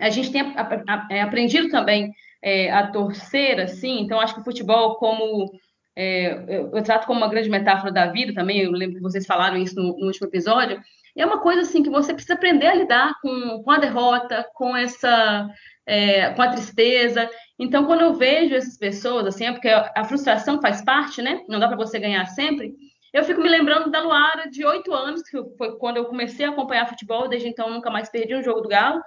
a 0.00 0.10
gente 0.10 0.32
tem 0.32 0.42
é, 1.10 1.20
aprendido 1.20 1.68
também 1.68 2.12
é, 2.42 2.70
a 2.70 2.86
torcer, 2.86 3.60
assim, 3.60 4.00
então 4.00 4.20
acho 4.20 4.34
que 4.34 4.40
o 4.40 4.44
futebol 4.44 4.96
como 4.96 5.50
é, 5.96 6.32
eu, 6.48 6.70
eu, 6.74 6.82
trato 6.82 7.06
como 7.06 7.20
uma 7.20 7.28
grande 7.28 7.50
metáfora 7.50 7.92
da 7.92 8.06
vida 8.06 8.32
também, 8.32 8.60
eu 8.60 8.70
lembro 8.70 8.96
que 8.96 9.02
vocês 9.02 9.26
falaram 9.26 9.56
isso 9.56 9.74
no, 9.76 9.98
no 9.98 10.06
último 10.06 10.26
episódio, 10.26 10.80
é 11.16 11.26
uma 11.26 11.40
coisa 11.40 11.62
assim 11.62 11.82
que 11.82 11.90
você 11.90 12.12
precisa 12.12 12.34
aprender 12.34 12.66
a 12.66 12.74
lidar 12.74 13.12
com, 13.20 13.62
com 13.62 13.70
a 13.70 13.78
derrota, 13.78 14.46
com 14.54 14.76
essa 14.76 15.48
é, 15.86 16.30
com 16.30 16.42
a 16.42 16.48
tristeza. 16.48 17.28
Então, 17.58 17.84
quando 17.84 18.02
eu 18.02 18.14
vejo 18.14 18.54
essas 18.54 18.78
pessoas, 18.78 19.26
assim, 19.26 19.44
é 19.44 19.52
porque 19.52 19.68
a 19.68 20.04
frustração 20.04 20.60
faz 20.60 20.82
parte, 20.82 21.20
né? 21.20 21.42
Não 21.48 21.58
dá 21.58 21.66
para 21.66 21.76
você 21.76 21.98
ganhar 21.98 22.24
sempre. 22.26 22.72
Eu 23.12 23.24
fico 23.24 23.40
me 23.40 23.48
lembrando 23.48 23.90
da 23.90 24.00
Luara 24.00 24.48
de 24.48 24.64
oito 24.64 24.94
anos, 24.94 25.22
que 25.22 25.36
foi 25.58 25.76
quando 25.78 25.96
eu 25.96 26.04
comecei 26.04 26.46
a 26.46 26.50
acompanhar 26.50 26.88
futebol, 26.88 27.28
desde 27.28 27.48
então 27.48 27.68
nunca 27.68 27.90
mais 27.90 28.08
perdi 28.08 28.36
um 28.36 28.42
jogo 28.42 28.60
do 28.60 28.68
Galo. 28.68 29.02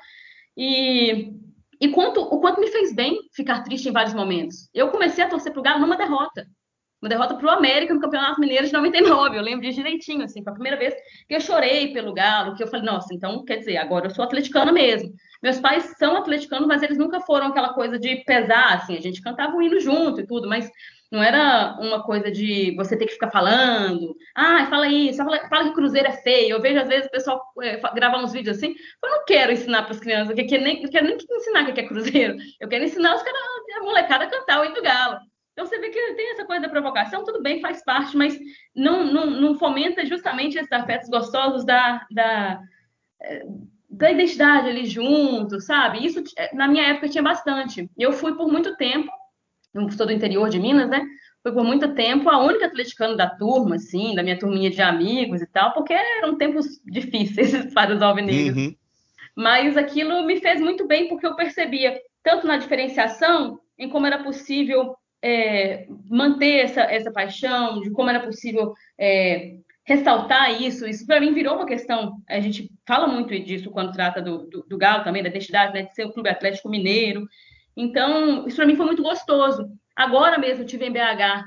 E, 0.58 1.34
e 1.82 1.90
quanto, 1.90 2.22
o 2.22 2.40
quanto 2.40 2.60
me 2.60 2.68
fez 2.68 2.94
bem 2.94 3.18
ficar 3.34 3.64
triste 3.64 3.90
em 3.90 3.92
vários 3.92 4.14
momentos. 4.14 4.70
Eu 4.74 4.90
comecei 4.90 5.24
a 5.24 5.30
torcer 5.30 5.52
pro 5.52 5.62
Galo 5.62 5.82
numa 5.82 5.98
derrota. 5.98 6.46
Uma 7.02 7.10
derrota 7.10 7.36
pro 7.36 7.50
América 7.50 7.94
no 7.94 8.00
Campeonato 8.00 8.40
Mineiro 8.40 8.66
de 8.66 8.72
99. 8.72 9.38
Eu 9.38 9.42
lembro 9.42 9.70
direitinho, 9.70 10.24
assim, 10.24 10.42
foi 10.42 10.52
a 10.52 10.54
primeira 10.54 10.78
vez 10.78 10.94
que 11.28 11.36
eu 11.36 11.42
chorei 11.42 11.92
pelo 11.92 12.14
Galo, 12.14 12.56
que 12.56 12.64
eu 12.64 12.68
falei, 12.68 12.86
nossa, 12.86 13.14
então 13.14 13.44
quer 13.44 13.58
dizer, 13.58 13.76
agora 13.76 14.06
eu 14.06 14.10
sou 14.10 14.24
atleticana 14.24 14.72
mesmo. 14.72 15.14
Meus 15.42 15.60
pais 15.60 15.94
são 15.98 16.16
atleticanos, 16.16 16.66
mas 16.66 16.82
eles 16.82 16.98
nunca 16.98 17.20
foram 17.20 17.48
aquela 17.48 17.74
coisa 17.74 18.00
de 18.00 18.24
pesar, 18.24 18.76
assim, 18.76 18.96
a 18.96 19.02
gente 19.02 19.22
cantava 19.22 19.54
o 19.54 19.62
hino 19.62 19.78
junto 19.82 20.22
e 20.22 20.26
tudo, 20.26 20.48
mas 20.48 20.72
não 21.14 21.22
era 21.22 21.78
uma 21.80 22.02
coisa 22.02 22.32
de 22.32 22.76
você 22.76 22.98
ter 22.98 23.06
que 23.06 23.14
ficar 23.14 23.30
falando, 23.30 24.16
ah, 24.36 24.66
fala 24.66 24.88
isso, 24.88 25.24
fala, 25.24 25.48
fala 25.48 25.66
que 25.66 25.76
Cruzeiro 25.76 26.08
é 26.08 26.12
feio. 26.12 26.56
Eu 26.56 26.62
vejo 26.62 26.80
às 26.80 26.88
vezes 26.88 27.06
o 27.06 27.12
pessoal 27.12 27.40
é, 27.62 27.80
gravar 27.94 28.18
uns 28.18 28.34
vídeos 28.34 28.58
assim, 28.58 28.74
eu 29.04 29.10
não 29.12 29.24
quero 29.24 29.52
ensinar 29.52 29.84
para 29.84 29.92
as 29.92 30.00
crianças, 30.00 30.36
eu, 30.36 30.48
quero 30.48 30.64
nem, 30.64 30.82
eu 30.82 30.90
quero 30.90 31.06
nem 31.06 31.16
ensinar 31.16 31.70
o 31.70 31.74
que 31.74 31.80
é 31.80 31.88
Cruzeiro, 31.88 32.36
eu 32.60 32.68
quero 32.68 32.84
ensinar 32.84 33.16
os 33.16 33.22
caras, 33.22 33.40
a 33.78 33.84
molecada 33.84 34.24
a 34.24 34.28
cantar 34.28 34.62
o 34.62 34.66
hino 34.66 34.74
do 34.74 34.82
Galo. 34.82 35.20
Então 35.52 35.68
você 35.68 35.78
vê 35.78 35.90
que 35.90 36.14
tem 36.16 36.32
essa 36.32 36.46
coisa 36.46 36.64
da 36.64 36.70
provocação, 36.70 37.24
tudo 37.24 37.44
bem, 37.44 37.62
faz 37.62 37.86
parte, 37.86 38.18
mas 38.18 38.36
não, 38.76 39.06
não, 39.06 39.30
não 39.30 39.56
fomenta 39.60 40.04
justamente 40.04 40.58
esses 40.58 40.72
afetos 40.72 41.10
gostosos 41.10 41.64
da, 41.64 42.08
da, 42.10 42.60
é, 43.22 43.46
da 43.88 44.10
identidade 44.10 44.68
ali 44.68 44.88
junto, 44.88 45.62
sabe? 45.62 46.04
Isso 46.04 46.24
na 46.54 46.68
minha 46.68 46.88
época 46.88 47.08
tinha 47.08 47.24
bastante. 47.24 47.88
Eu 47.96 48.12
fui 48.12 48.34
por 48.34 48.52
muito 48.52 48.76
tempo 48.78 49.12
eu 49.74 49.92
sou 49.92 50.06
do 50.06 50.12
interior 50.12 50.50
de 50.50 50.60
Minas, 50.60 50.90
né? 50.90 51.06
Foi 51.42 51.52
por 51.52 51.64
muito 51.64 51.94
tempo 51.94 52.30
a 52.30 52.40
única 52.44 52.68
atleticana 52.68 53.16
da 53.16 53.30
turma, 53.30 53.76
assim, 53.76 54.16
da 54.16 54.24
minha 54.24 54.40
turminha 54.40 54.70
de 54.70 54.82
amigos 54.82 55.42
e 55.42 55.48
tal, 55.48 55.74
porque 55.74 55.94
eram 55.94 56.38
tempos 56.38 56.82
difíceis 56.86 57.52
para 57.74 57.94
os 57.94 58.02
alvinegros. 58.02 58.56
Uhum. 58.56 58.76
Mas 59.36 59.76
aquilo 59.76 60.24
me 60.26 60.40
fez 60.40 60.62
muito 60.62 60.88
bem, 60.88 61.10
porque 61.10 61.26
eu 61.26 61.36
percebia, 61.36 62.00
tanto 62.24 62.48
na 62.48 62.58
diferenciação, 62.58 63.60
em 63.78 63.90
como 63.90 64.06
era 64.06 64.24
possível 64.24 64.96
é, 65.22 65.88
manter 66.10 66.66
essa, 66.66 66.82
essa 66.82 67.12
paixão, 67.12 67.82
de 67.82 67.90
como 67.92 68.10
era 68.10 68.20
possível 68.20 68.74
é, 68.98 69.56
ressaltar 69.86 70.62
isso. 70.62 70.88
Isso 70.88 71.06
para 71.06 71.20
mim 71.20 71.34
virou 71.34 71.56
uma 71.56 71.66
questão. 71.66 72.18
A 72.30 72.40
gente 72.40 72.70
fala 72.88 73.08
muito 73.08 73.38
disso 73.40 73.72
quando 73.72 73.92
trata 73.92 74.22
do, 74.22 74.50
do, 74.50 74.64
do 74.64 74.78
Galo 74.78 75.04
também, 75.04 75.24
da 75.24 75.30
identidade, 75.30 75.74
né, 75.74 75.84
de 75.84 75.94
ser 75.94 76.06
o 76.06 76.12
Clube 76.12 76.30
Atlético 76.30 76.70
Mineiro. 76.70 77.28
Então, 77.76 78.48
isso 78.48 78.56
para 78.56 78.66
mim 78.66 78.76
foi 78.76 78.86
muito 78.86 79.04
gostoso. 79.04 79.70
Agora 79.96 80.38
mesmo 80.38 80.66
tive 80.66 80.86
em 80.86 80.92
BH, 80.92 81.46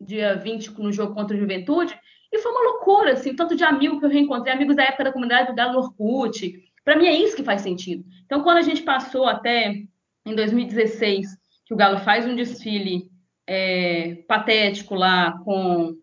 dia 0.00 0.36
20, 0.36 0.72
no 0.80 0.92
jogo 0.92 1.14
contra 1.14 1.36
o 1.36 1.40
Juventude, 1.40 1.98
e 2.32 2.38
foi 2.38 2.52
uma 2.52 2.72
loucura, 2.72 3.12
assim, 3.12 3.34
tanto 3.34 3.54
de 3.54 3.64
amigo 3.64 3.98
que 3.98 4.04
eu 4.04 4.10
reencontrei, 4.10 4.52
amigos 4.52 4.76
da 4.76 4.84
época 4.84 5.04
da 5.04 5.12
comunidade 5.12 5.48
do 5.48 5.54
Galo 5.54 5.78
Orkut. 5.78 6.62
Para 6.84 6.96
mim 6.96 7.06
é 7.06 7.12
isso 7.12 7.36
que 7.36 7.44
faz 7.44 7.62
sentido. 7.62 8.04
Então, 8.24 8.42
quando 8.42 8.58
a 8.58 8.62
gente 8.62 8.82
passou 8.82 9.26
até 9.26 9.74
em 10.24 10.34
2016, 10.34 11.26
que 11.64 11.74
o 11.74 11.76
Galo 11.76 11.98
faz 11.98 12.26
um 12.26 12.34
desfile 12.34 13.10
é, 13.46 14.16
patético 14.26 14.94
lá 14.94 15.38
com 15.44 15.96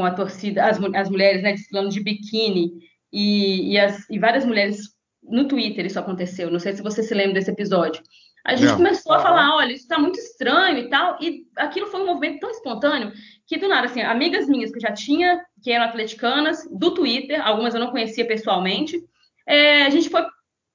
com 0.00 0.04
a 0.06 0.10
torcida, 0.10 0.64
as, 0.64 0.78
as 0.94 1.10
mulheres 1.10 1.42
né, 1.42 1.52
desfilando 1.52 1.90
de 1.90 2.02
biquíni 2.02 2.72
e, 3.12 3.72
e, 3.72 3.78
as, 3.78 4.08
e 4.08 4.18
várias 4.18 4.46
mulheres 4.46 4.78
no 5.22 5.46
Twitter 5.46 5.84
isso 5.84 5.98
aconteceu. 5.98 6.50
Não 6.50 6.58
sei 6.58 6.72
se 6.72 6.82
você 6.82 7.02
se 7.02 7.12
lembra 7.12 7.34
desse 7.34 7.50
episódio. 7.50 8.02
A 8.44 8.56
gente 8.56 8.70
Não. 8.70 8.76
começou 8.78 9.12
a 9.12 9.20
falar, 9.20 9.54
olha, 9.56 9.72
isso 9.72 9.82
está 9.82 9.98
muito 9.98 10.18
estranho 10.18 10.78
e 10.78 10.88
tal, 10.88 11.18
e 11.20 11.46
aquilo 11.56 11.86
foi 11.86 12.00
um 12.00 12.06
movimento 12.06 12.40
tão 12.40 12.50
espontâneo 12.50 13.12
que 13.46 13.58
do 13.58 13.68
nada, 13.68 13.86
assim, 13.86 14.00
amigas 14.00 14.48
minhas 14.48 14.70
que 14.70 14.78
eu 14.78 14.82
já 14.82 14.92
tinha, 14.92 15.44
que 15.62 15.70
eram 15.70 15.84
atleticanas, 15.86 16.66
do 16.70 16.94
Twitter, 16.94 17.44
algumas 17.46 17.74
eu 17.74 17.80
não 17.80 17.90
conhecia 17.90 18.26
pessoalmente, 18.26 18.98
é, 19.46 19.82
a 19.82 19.90
gente 19.90 20.08
foi, 20.08 20.24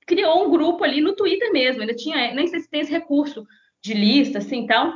criou 0.06 0.46
um 0.46 0.52
grupo 0.52 0.84
ali 0.84 1.02
no 1.02 1.16
Twitter 1.16 1.52
mesmo, 1.52 1.82
ainda 1.82 1.96
tinha, 1.96 2.34
nem 2.34 2.48
sei 2.48 2.60
se 2.60 2.70
tem 2.70 2.82
esse 2.82 2.92
recurso 2.92 3.46
de 3.84 3.94
lista, 3.94 4.38
assim, 4.38 4.68
tal, 4.68 4.94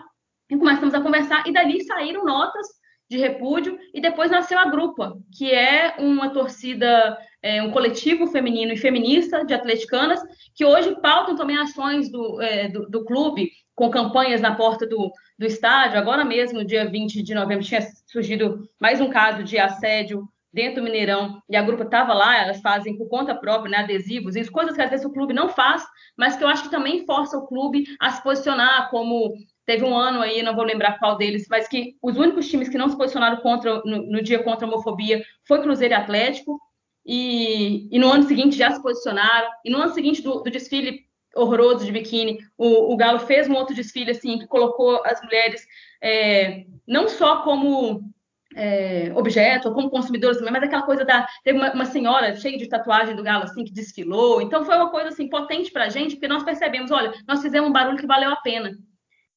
e 0.50 0.58
começamos 0.58 0.94
a 0.94 1.02
conversar, 1.02 1.48
e 1.48 1.54
dali 1.54 1.84
saíram 1.84 2.24
notas 2.24 2.68
de 3.10 3.18
repúdio, 3.18 3.78
e 3.94 4.00
depois 4.00 4.30
nasceu 4.30 4.60
a 4.60 4.70
Grupa, 4.70 5.18
que 5.36 5.52
é 5.52 5.96
uma 5.98 6.30
torcida, 6.30 7.18
é, 7.42 7.62
um 7.64 7.72
coletivo 7.72 8.28
feminino 8.28 8.72
e 8.72 8.78
feminista 8.78 9.44
de 9.44 9.54
atleticanas, 9.54 10.22
que 10.54 10.64
hoje 10.64 10.96
pautam 11.02 11.36
também 11.36 11.58
ações 11.58 12.12
do, 12.12 12.40
é, 12.40 12.68
do, 12.68 12.88
do, 12.88 13.04
clube, 13.04 13.50
com 13.74 13.90
campanhas 13.90 14.42
na 14.42 14.54
porta 14.54 14.86
do, 14.86 15.12
do 15.40 15.46
estádio. 15.46 15.98
Agora 15.98 16.24
mesmo, 16.24 16.64
dia 16.64 16.88
20 16.88 17.24
de 17.24 17.34
novembro, 17.34 17.66
tinha 17.66 17.82
surgido 18.06 18.70
mais 18.80 19.02
um 19.02 19.10
caso 19.10 19.44
de 19.44 19.58
assédio 19.58 20.30
dentro 20.54 20.82
do 20.82 20.84
Mineirão, 20.84 21.42
e 21.48 21.56
a 21.56 21.62
Grupa 21.62 21.84
estava 21.84 22.14
lá, 22.14 22.42
elas 22.42 22.60
fazem 22.60 22.98
por 22.98 23.08
conta 23.08 23.36
própria, 23.36 23.70
né, 23.70 23.78
adesivos, 23.78 24.36
isso, 24.36 24.52
coisas 24.52 24.76
que 24.76 24.82
às 24.82 24.90
vezes 24.90 25.06
o 25.06 25.12
clube 25.12 25.32
não 25.32 25.50
faz, 25.50 25.86
mas 26.18 26.36
que 26.36 26.44
eu 26.44 26.48
acho 26.48 26.64
que 26.64 26.72
também 26.72 27.06
força 27.06 27.38
o 27.38 27.48
clube 27.48 27.86
a 28.00 28.10
se 28.10 28.22
posicionar 28.24 28.90
como 28.90 29.32
Teve 29.70 29.86
um 29.86 29.96
ano 29.96 30.22
aí, 30.22 30.42
não 30.42 30.56
vou 30.56 30.66
lembrar 30.66 30.98
qual 30.98 31.16
deles, 31.16 31.46
mas 31.48 31.68
que 31.68 31.96
os 32.02 32.18
únicos 32.18 32.50
times 32.50 32.68
que 32.68 32.78
não 32.78 32.90
se 32.90 32.98
posicionaram 32.98 33.38
contra, 33.38 33.84
no, 33.86 34.02
no 34.02 34.20
dia 34.20 34.42
contra 34.42 34.66
a 34.66 34.68
homofobia 34.68 35.24
foi 35.48 35.62
Cruzeiro 35.62 35.94
e 35.94 35.96
Atlético. 35.96 36.60
E, 37.06 37.88
e, 37.96 38.00
no 38.00 38.12
ano 38.12 38.24
seguinte 38.24 38.58
já 38.58 38.72
se 38.72 38.82
posicionaram. 38.82 39.48
E 39.64 39.70
no 39.70 39.78
ano 39.78 39.94
seguinte 39.94 40.24
do, 40.24 40.42
do 40.42 40.50
desfile 40.50 41.02
horroroso 41.36 41.86
de 41.86 41.92
biquíni, 41.92 42.40
o, 42.58 42.92
o, 42.92 42.98
Galo 42.98 43.20
fez 43.20 43.48
um 43.48 43.54
outro 43.54 43.76
desfile 43.76 44.10
assim 44.10 44.40
que 44.40 44.48
colocou 44.48 45.04
as 45.06 45.22
mulheres 45.22 45.64
é, 46.02 46.66
não 46.88 47.08
só 47.08 47.44
como 47.44 48.12
é, 48.56 49.12
objeto 49.16 49.68
ou 49.68 49.76
como 49.76 49.92
consumidoras 49.92 50.38
também, 50.38 50.52
mas 50.52 50.64
aquela 50.64 50.82
coisa 50.82 51.06
da 51.06 51.28
teve 51.44 51.60
uma, 51.60 51.72
uma, 51.74 51.86
senhora 51.86 52.36
cheia 52.36 52.58
de 52.58 52.68
tatuagem 52.68 53.16
do 53.16 53.22
Galo 53.22 53.44
assim 53.44 53.64
que 53.64 53.72
desfilou. 53.72 54.42
Então 54.42 54.66
foi 54.66 54.76
uma 54.76 54.90
coisa 54.90 55.10
assim 55.10 55.30
potente 55.30 55.72
para 55.72 55.84
a 55.84 55.90
gente 55.90 56.16
porque 56.16 56.28
nós 56.28 56.42
percebemos, 56.42 56.90
olha, 56.90 57.14
nós 57.28 57.40
fizemos 57.40 57.70
um 57.70 57.74
barulho 57.74 58.00
que 58.00 58.08
valeu 58.08 58.32
a 58.32 58.38
pena. 58.38 58.76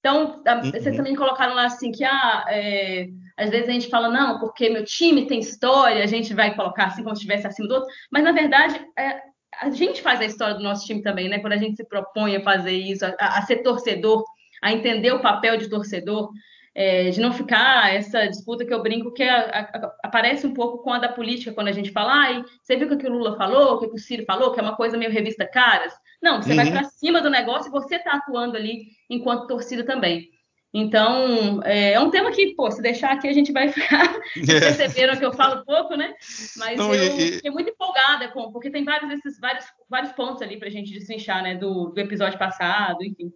Então, 0.02 0.42
uhum. 0.44 0.70
vocês 0.72 0.96
também 0.96 1.14
colocaram 1.14 1.54
lá 1.54 1.66
assim 1.66 1.92
que 1.92 2.02
ah, 2.02 2.44
é, 2.48 3.06
às 3.36 3.50
vezes 3.50 3.68
a 3.68 3.72
gente 3.72 3.88
fala, 3.88 4.08
não, 4.08 4.40
porque 4.40 4.68
meu 4.68 4.84
time 4.84 5.28
tem 5.28 5.38
história, 5.38 6.02
a 6.02 6.08
gente 6.08 6.34
vai 6.34 6.56
colocar 6.56 6.86
assim 6.86 7.04
como 7.04 7.14
se 7.14 7.20
estivesse 7.20 7.46
acima 7.46 7.68
do 7.68 7.74
outro, 7.74 7.88
mas 8.10 8.24
na 8.24 8.32
verdade 8.32 8.84
é, 8.98 9.20
a 9.60 9.70
gente 9.70 10.02
faz 10.02 10.20
a 10.20 10.24
história 10.24 10.56
do 10.56 10.62
nosso 10.62 10.84
time 10.84 11.02
também, 11.02 11.28
né? 11.28 11.38
Quando 11.38 11.52
a 11.52 11.56
gente 11.56 11.76
se 11.76 11.84
propõe 11.84 12.34
a 12.34 12.42
fazer 12.42 12.72
isso, 12.72 13.06
a, 13.06 13.14
a 13.16 13.42
ser 13.42 13.58
torcedor, 13.58 14.24
a 14.60 14.72
entender 14.72 15.12
o 15.12 15.22
papel 15.22 15.56
de 15.56 15.70
torcedor 15.70 16.30
é, 16.74 17.10
de 17.10 17.20
não 17.20 17.32
ficar 17.32 17.94
essa 17.94 18.26
disputa 18.26 18.64
que 18.64 18.72
eu 18.72 18.82
brinco 18.82 19.12
que 19.12 19.22
a, 19.22 19.60
a, 19.60 19.92
aparece 20.02 20.46
um 20.46 20.54
pouco 20.54 20.82
com 20.82 20.92
a 20.92 20.98
da 20.98 21.08
política, 21.08 21.52
quando 21.52 21.68
a 21.68 21.72
gente 21.72 21.92
fala, 21.92 22.12
ai, 22.12 22.44
você 22.60 22.76
viu 22.76 22.88
o 22.88 22.98
que 22.98 23.06
o 23.06 23.12
Lula 23.12 23.36
falou, 23.36 23.74
o 23.74 23.78
que 23.78 23.86
o 23.86 23.98
Ciro 23.98 24.24
falou, 24.24 24.52
que 24.52 24.58
é 24.58 24.62
uma 24.62 24.76
coisa 24.76 24.96
meio 24.96 25.12
revista 25.12 25.46
caras. 25.46 25.92
Não, 26.22 26.40
você 26.40 26.50
uhum. 26.50 26.56
vai 26.56 26.70
para 26.70 26.84
cima 26.84 27.20
do 27.20 27.28
negócio 27.28 27.68
e 27.68 27.72
você 27.72 27.96
está 27.96 28.12
atuando 28.12 28.56
ali 28.56 28.86
enquanto 29.10 29.48
torcida 29.48 29.84
também. 29.84 30.30
Então, 30.74 31.60
é, 31.64 31.92
é, 31.92 32.00
um 32.00 32.10
tema 32.10 32.32
que, 32.32 32.54
pô, 32.54 32.70
se 32.70 32.80
deixar 32.80 33.12
aqui 33.12 33.28
a 33.28 33.32
gente 33.32 33.52
vai 33.52 33.68
ficar. 33.68 34.10
É. 34.48 34.60
perceberam 34.60 35.16
que 35.16 35.24
eu 35.24 35.32
falo 35.32 35.64
pouco, 35.64 35.94
né? 35.94 36.14
Mas 36.56 36.78
Não, 36.78 36.94
eu 36.94 37.18
e, 37.18 37.32
fiquei 37.32 37.50
muito 37.50 37.70
empolgada 37.70 38.28
com, 38.28 38.50
porque 38.50 38.70
tem 38.70 38.84
vários 38.84 39.12
esses 39.12 39.38
vários, 39.38 39.66
vários 39.90 40.12
pontos 40.12 40.40
ali 40.40 40.58
para 40.58 40.68
a 40.68 40.70
gente 40.70 40.92
destrinchar, 40.92 41.42
né? 41.42 41.56
Do, 41.56 41.90
do 41.90 42.00
episódio 42.00 42.38
passado, 42.38 43.04
enfim. 43.04 43.30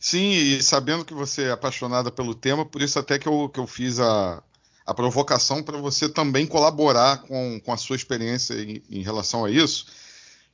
Sim, 0.00 0.32
e 0.32 0.62
sabendo 0.62 1.04
que 1.04 1.14
você 1.14 1.44
é 1.44 1.50
apaixonada 1.52 2.10
pelo 2.10 2.34
tema, 2.34 2.66
por 2.66 2.82
isso 2.82 2.98
até 2.98 3.18
que 3.18 3.28
eu, 3.28 3.48
que 3.48 3.60
eu 3.60 3.66
fiz 3.66 4.00
a, 4.00 4.42
a 4.84 4.94
provocação 4.94 5.62
para 5.62 5.78
você 5.78 6.08
também 6.08 6.46
colaborar 6.46 7.22
com, 7.22 7.60
com 7.60 7.72
a 7.72 7.76
sua 7.76 7.96
experiência 7.96 8.54
em, 8.54 8.82
em 8.90 9.02
relação 9.02 9.44
a 9.44 9.50
isso. 9.50 9.86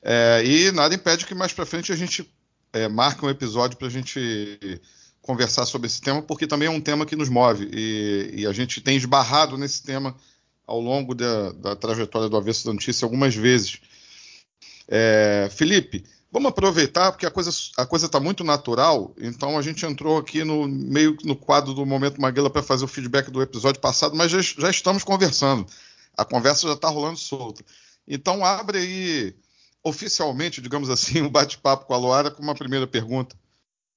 É, 0.09 0.41
e 0.45 0.71
nada 0.71 0.95
impede 0.95 1.25
que 1.25 1.35
mais 1.35 1.51
para 1.51 1.65
frente 1.65 1.91
a 1.91 1.95
gente 1.95 2.25
é, 2.71 2.87
marque 2.87 3.25
um 3.25 3.29
episódio 3.29 3.77
para 3.77 3.87
a 3.87 3.91
gente 3.91 4.79
conversar 5.21 5.65
sobre 5.65 5.87
esse 5.87 5.99
tema, 5.99 6.21
porque 6.21 6.47
também 6.47 6.69
é 6.69 6.71
um 6.71 6.79
tema 6.79 7.05
que 7.05 7.17
nos 7.17 7.27
move 7.27 7.69
e, 7.73 8.31
e 8.37 8.47
a 8.47 8.53
gente 8.53 8.79
tem 8.79 8.95
esbarrado 8.95 9.57
nesse 9.57 9.83
tema 9.83 10.15
ao 10.65 10.79
longo 10.79 11.13
da, 11.13 11.51
da 11.51 11.75
trajetória 11.75 12.29
do 12.29 12.37
Avesso 12.37 12.65
da 12.65 12.71
Notícia 12.71 13.03
algumas 13.03 13.35
vezes. 13.35 13.81
É, 14.87 15.49
Felipe, 15.51 16.05
Vamos 16.29 16.49
aproveitar, 16.49 17.11
porque 17.11 17.25
a 17.25 17.31
coisa 17.31 17.49
a 17.77 17.85
coisa 17.85 18.05
está 18.05 18.19
muito 18.19 18.43
natural, 18.43 19.15
então 19.17 19.57
a 19.57 19.61
gente 19.61 19.85
entrou 19.85 20.17
aqui 20.17 20.43
no 20.43 20.67
meio 20.67 21.15
no 21.23 21.37
quadro 21.37 21.73
do 21.73 21.85
Momento 21.85 22.21
Maguila 22.21 22.49
para 22.49 22.61
fazer 22.61 22.83
o 22.83 22.87
feedback 22.87 23.31
do 23.31 23.41
episódio 23.41 23.79
passado, 23.79 24.15
mas 24.15 24.29
já, 24.29 24.41
já 24.41 24.69
estamos 24.69 25.05
conversando. 25.05 25.65
A 26.17 26.25
conversa 26.25 26.67
já 26.67 26.73
está 26.73 26.89
rolando 26.89 27.17
solta. 27.17 27.63
Então 28.05 28.43
abre 28.43 28.77
aí 28.77 29.35
oficialmente, 29.87 30.61
digamos 30.61 30.89
assim, 30.89 31.21
um 31.23 31.29
bate-papo 31.29 31.85
com 31.85 31.93
a 31.93 31.97
Loara 31.97 32.31
com 32.31 32.41
uma 32.41 32.55
primeira 32.55 32.87
pergunta. 32.87 33.35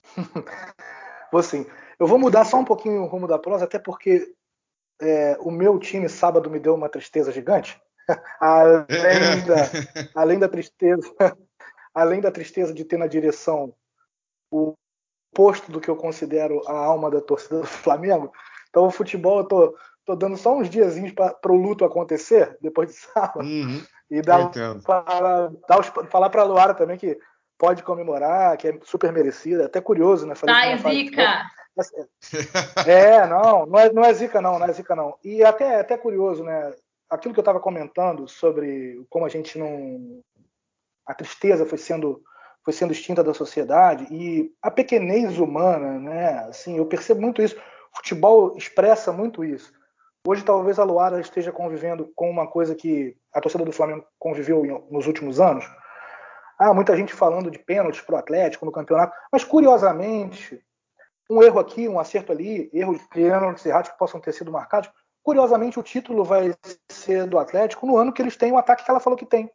vou 1.33 1.43
sim. 1.43 1.67
Eu 1.99 2.07
vou 2.07 2.19
mudar 2.19 2.45
só 2.45 2.59
um 2.59 2.65
pouquinho 2.65 3.03
o 3.03 3.07
rumo 3.07 3.27
da 3.27 3.39
prosa, 3.39 3.65
até 3.65 3.79
porque 3.79 4.33
é, 5.01 5.37
o 5.41 5.51
meu 5.51 5.79
time 5.79 6.09
sábado 6.09 6.51
me 6.51 6.59
deu 6.59 6.75
uma 6.75 6.89
tristeza 6.89 7.33
gigante. 7.33 7.81
além, 8.41 8.87
é. 8.89 9.41
da, 9.43 9.71
além 10.15 10.39
da 10.39 10.49
tristeza 10.49 11.37
além 11.95 12.21
da 12.21 12.31
tristeza 12.31 12.73
de 12.73 12.85
ter 12.85 12.97
na 12.97 13.07
direção 13.07 13.75
o 14.51 14.75
posto 15.35 15.71
do 15.71 15.81
que 15.81 15.89
eu 15.89 15.97
considero 15.97 16.63
a 16.67 16.73
alma 16.73 17.11
da 17.11 17.21
torcida 17.21 17.61
do 17.61 17.67
Flamengo. 17.67 18.33
Então, 18.69 18.87
o 18.87 18.91
futebol, 18.91 19.39
eu 19.39 19.45
tô, 19.45 19.77
tô 20.05 20.17
dando 20.17 20.37
só 20.37 20.57
uns 20.57 20.69
diazinhos 20.69 21.13
para 21.13 21.53
o 21.53 21.57
luto 21.57 21.85
acontecer, 21.85 22.57
depois 22.61 22.89
de 22.89 22.97
sábado. 22.97 23.47
Uhum, 23.47 23.83
e 24.11 24.21
dar, 24.21 24.51
para, 24.85 25.53
falar 26.09 26.31
para 26.31 26.43
a 26.43 26.45
Luara 26.45 26.75
também 26.75 26.99
que 26.99 27.19
pode 27.57 27.83
comemorar, 27.83 28.57
que 28.57 28.69
é 28.69 28.79
super 28.83 29.13
merecida. 29.13 29.67
Até 29.67 29.81
curioso, 29.81 30.27
né? 30.27 30.35
Falei 30.35 30.79
Sai, 30.79 30.95
Zica! 30.95 31.45
É, 32.87 33.27
não, 33.27 33.65
não 33.67 33.79
é, 33.79 33.93
não 33.93 34.05
é 34.05 34.13
zica 34.13 34.41
não, 34.41 34.59
não 34.59 34.67
é 34.67 34.73
zica 34.73 34.95
não. 34.97 35.17
E 35.25 35.43
até, 35.45 35.81
até 35.81 35.97
curioso, 35.97 36.43
né? 36.43 36.75
Aquilo 37.09 37.33
que 37.33 37.41
eu 37.41 37.43
estava 37.43 37.61
comentando 37.61 38.29
sobre 38.29 39.05
como 39.09 39.25
a 39.25 39.29
gente 39.29 39.59
não 39.59 40.21
a 41.07 41.15
tristeza 41.15 41.65
foi 41.65 41.79
sendo 41.79 42.23
foi 42.63 42.75
sendo 42.75 42.93
extinta 42.93 43.25
da 43.25 43.33
sociedade 43.33 44.07
e 44.11 44.53
a 44.61 44.71
pequenez 44.71 45.39
humana, 45.39 45.99
né? 45.99 46.41
Assim, 46.41 46.77
eu 46.77 46.85
percebo 46.85 47.21
muito 47.21 47.41
isso. 47.41 47.57
O 47.93 47.97
futebol 47.97 48.57
expressa 48.57 49.13
muito 49.13 49.43
isso. 49.43 49.73
Hoje 50.27 50.45
talvez 50.45 50.79
a 50.79 50.85
Luara 50.85 51.19
esteja 51.19 51.51
convivendo 51.51 52.13
com 52.15 52.29
uma 52.29 52.47
coisa 52.47 52.75
que 52.75 53.17
a 53.33 53.41
torcida 53.41 53.65
do 53.65 53.73
Flamengo 53.73 54.05
conviveu 54.19 54.87
nos 54.91 55.07
últimos 55.07 55.41
anos. 55.41 55.65
Ah, 56.59 56.75
muita 56.75 56.95
gente 56.95 57.15
falando 57.15 57.51
de 57.51 57.59
pênaltis 57.59 58.03
para 58.03 58.17
o 58.17 58.19
Atlético 58.19 58.67
no 58.67 58.73
campeonato, 58.73 59.17
mas 59.33 59.45
curiosamente, 59.45 60.63
um 61.31 61.43
erro 61.43 61.59
aqui, 61.59 61.89
um 61.89 61.99
acerto 61.99 62.33
ali, 62.33 62.69
erros 62.71 62.99
de 62.99 63.09
pênaltis 63.09 63.65
errados 63.65 63.91
que 63.91 63.99
possam 63.99 64.21
ter 64.21 64.35
sido 64.35 64.53
marcados. 64.53 64.91
Curiosamente, 65.23 65.81
o 65.81 65.83
título 65.83 66.23
vai 66.23 66.55
ser 66.91 67.27
do 67.27 67.39
Atlético 67.39 67.87
no 67.87 67.97
ano 67.97 68.13
que 68.13 68.21
eles 68.21 68.37
têm 68.37 68.53
o 68.53 68.59
ataque 68.59 68.85
que 68.85 68.91
ela 68.91 69.01
falou 69.01 69.17
que 69.17 69.25
tem. 69.25 69.51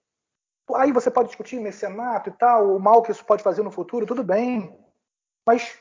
Aí 0.74 0.92
você 0.92 1.12
pode 1.12 1.28
discutir 1.28 1.60
mecenato 1.60 2.30
e 2.30 2.34
tal, 2.34 2.76
o 2.76 2.80
mal 2.80 3.04
que 3.04 3.12
isso 3.12 3.24
pode 3.24 3.44
fazer 3.44 3.62
no 3.62 3.70
futuro, 3.70 4.08
tudo 4.08 4.24
bem. 4.24 4.76
Mas 5.46 5.78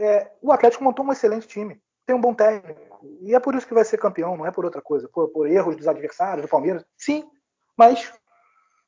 é, 0.00 0.32
o 0.42 0.50
Atlético 0.50 0.82
montou 0.82 1.04
um 1.04 1.12
excelente 1.12 1.46
time. 1.46 1.80
Tem 2.06 2.14
um 2.14 2.20
bom 2.20 2.32
técnico. 2.32 3.00
E 3.20 3.34
é 3.34 3.40
por 3.40 3.54
isso 3.54 3.66
que 3.66 3.74
vai 3.74 3.84
ser 3.84 3.98
campeão, 3.98 4.36
não 4.36 4.46
é 4.46 4.50
por 4.50 4.64
outra 4.64 4.80
coisa. 4.80 5.08
Por, 5.08 5.28
por 5.28 5.48
erros 5.48 5.76
dos 5.76 5.88
adversários, 5.88 6.42
do 6.42 6.48
Palmeiras. 6.48 6.84
Sim, 6.96 7.28
mas 7.76 8.12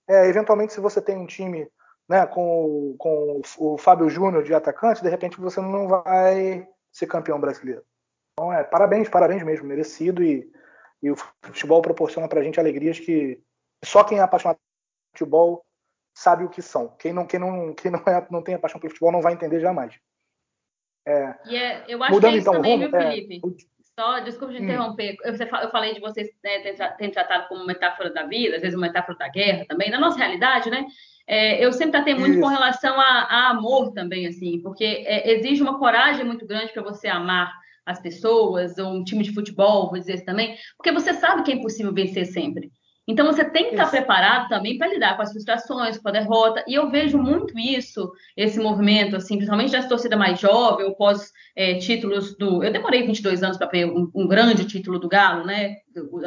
é, 0.09 0.29
eventualmente 0.29 0.73
se 0.73 0.81
você 0.81 1.03
tem 1.03 1.17
um 1.17 1.27
time 1.27 1.69
né, 2.09 2.25
com, 2.27 2.95
com 2.99 3.43
o 3.59 3.77
Fábio 3.77 4.09
Júnior 4.09 4.43
de 4.43 4.55
atacante, 4.55 5.03
de 5.03 5.09
repente 5.11 5.41
você 5.41 5.61
não 5.61 5.89
vai 5.89 6.67
ser 6.91 7.07
campeão 7.07 7.39
brasileiro. 7.39 7.85
Então, 8.33 8.53
é, 8.53 8.63
parabéns, 8.63 9.09
parabéns 9.09 9.43
mesmo, 9.43 9.67
merecido. 9.67 10.23
E, 10.23 10.51
e 11.03 11.11
o 11.11 11.17
futebol 11.43 11.83
proporciona 11.83 12.29
pra 12.29 12.43
gente 12.43 12.59
alegrias 12.59 12.99
que 12.99 13.43
só 13.85 14.05
quem 14.05 14.19
é 14.19 14.23
apaixonado 14.23 14.57
por 14.57 15.19
futebol 15.19 15.65
sabe 16.15 16.45
o 16.45 16.49
que 16.49 16.63
são. 16.63 16.89
Quem 16.99 17.13
não, 17.13 17.27
quem 17.27 17.39
não, 17.39 17.75
quem 17.75 17.91
não, 17.91 18.01
é, 18.07 18.27
não 18.31 18.43
tem 18.43 18.55
a 18.55 18.59
paixão 18.59 18.81
pelo 18.81 18.91
futebol 18.91 19.13
não 19.13 19.21
vai 19.21 19.33
entender 19.33 19.61
jamais. 19.61 19.99
É, 21.09 21.35
e 21.47 21.57
é, 21.57 21.85
eu 21.89 22.03
acho 22.03 22.13
mudando, 22.13 22.31
que 22.31 22.37
é 22.37 22.39
isso 22.39 22.49
então, 22.49 22.55
também, 22.55 22.77
rumo, 22.77 22.91
viu, 22.91 22.99
é, 22.99 23.11
Felipe? 23.11 23.37
É, 23.37 24.01
Só, 24.01 24.21
desculpa 24.21 24.53
de 24.53 24.61
hum. 24.61 24.65
interromper. 24.65 25.13
Hum. 25.13 25.17
Eu, 25.25 25.35
eu 25.63 25.71
falei 25.71 25.95
de 25.95 26.01
vocês 26.01 26.29
né, 26.45 26.59
terem 26.99 27.11
tratado 27.11 27.49
como 27.49 27.65
metáfora 27.67 28.13
da 28.13 28.27
vida, 28.27 28.57
às 28.57 28.63
vezes 28.63 28.77
uma 28.77 28.89
metáfora 28.89 29.17
da 29.17 29.29
guerra 29.29 29.65
também. 29.67 29.91
Na 29.91 29.99
nossa 29.99 30.19
realidade, 30.19 30.69
né? 30.69 30.87
É, 31.27 31.65
eu 31.65 31.73
sempre 31.73 31.93
tratei 31.93 32.15
muito 32.15 32.33
isso. 32.33 32.41
com 32.41 32.49
relação 32.49 33.01
a, 33.01 33.05
a, 33.05 33.51
amor 33.51 33.93
também, 33.93 34.27
assim, 34.27 34.61
porque 34.63 34.85
é, 34.85 35.33
exige 35.33 35.63
uma 35.63 35.79
coragem 35.79 36.25
muito 36.25 36.47
grande 36.47 36.73
para 36.73 36.83
você 36.83 37.09
amar 37.09 37.53
as 37.85 38.01
pessoas, 38.01 38.77
ou 38.77 38.93
um 38.93 39.05
time 39.05 39.25
de 39.25 39.33
futebol, 39.33 39.89
vou 39.89 39.99
dizer 39.99 40.15
assim 40.15 40.25
também, 40.25 40.57
porque 40.77 40.93
você 40.93 41.15
sabe 41.15 41.43
que 41.43 41.51
é 41.51 41.55
impossível 41.55 41.93
vencer 41.93 42.27
sempre. 42.27 42.71
Então 43.09 43.25
você 43.25 43.43
tem 43.43 43.65
que 43.65 43.71
estar 43.71 43.89
preparado 43.89 44.51
também 44.51 44.77
para 44.77 44.87
lidar 44.87 45.17
com 45.17 45.23
as 45.23 45.33
frustrações, 45.33 45.97
com 45.97 46.09
a 46.11 46.13
derrota. 46.13 46.63
E 46.69 46.75
eu 46.75 46.91
vejo 46.91 47.17
muito 47.17 47.59
isso, 47.59 48.13
esse 48.37 48.61
movimento, 48.61 49.17
assim, 49.17 49.37
principalmente 49.37 49.73
das 49.73 49.89
torcidas 49.89 50.19
mais 50.19 50.39
jovens, 50.39 50.85
ou 50.85 50.95
pós 50.95 51.33
é, 51.57 51.77
títulos 51.77 52.37
do. 52.37 52.63
Eu 52.63 52.71
demorei 52.71 53.07
22 53.07 53.43
anos 53.43 53.57
para 53.57 53.67
ver 53.67 53.87
um, 53.87 54.11
um, 54.15 54.29
grande 54.29 54.67
título 54.67 54.99
do 54.99 55.09
Galo, 55.09 55.47
né? 55.47 55.77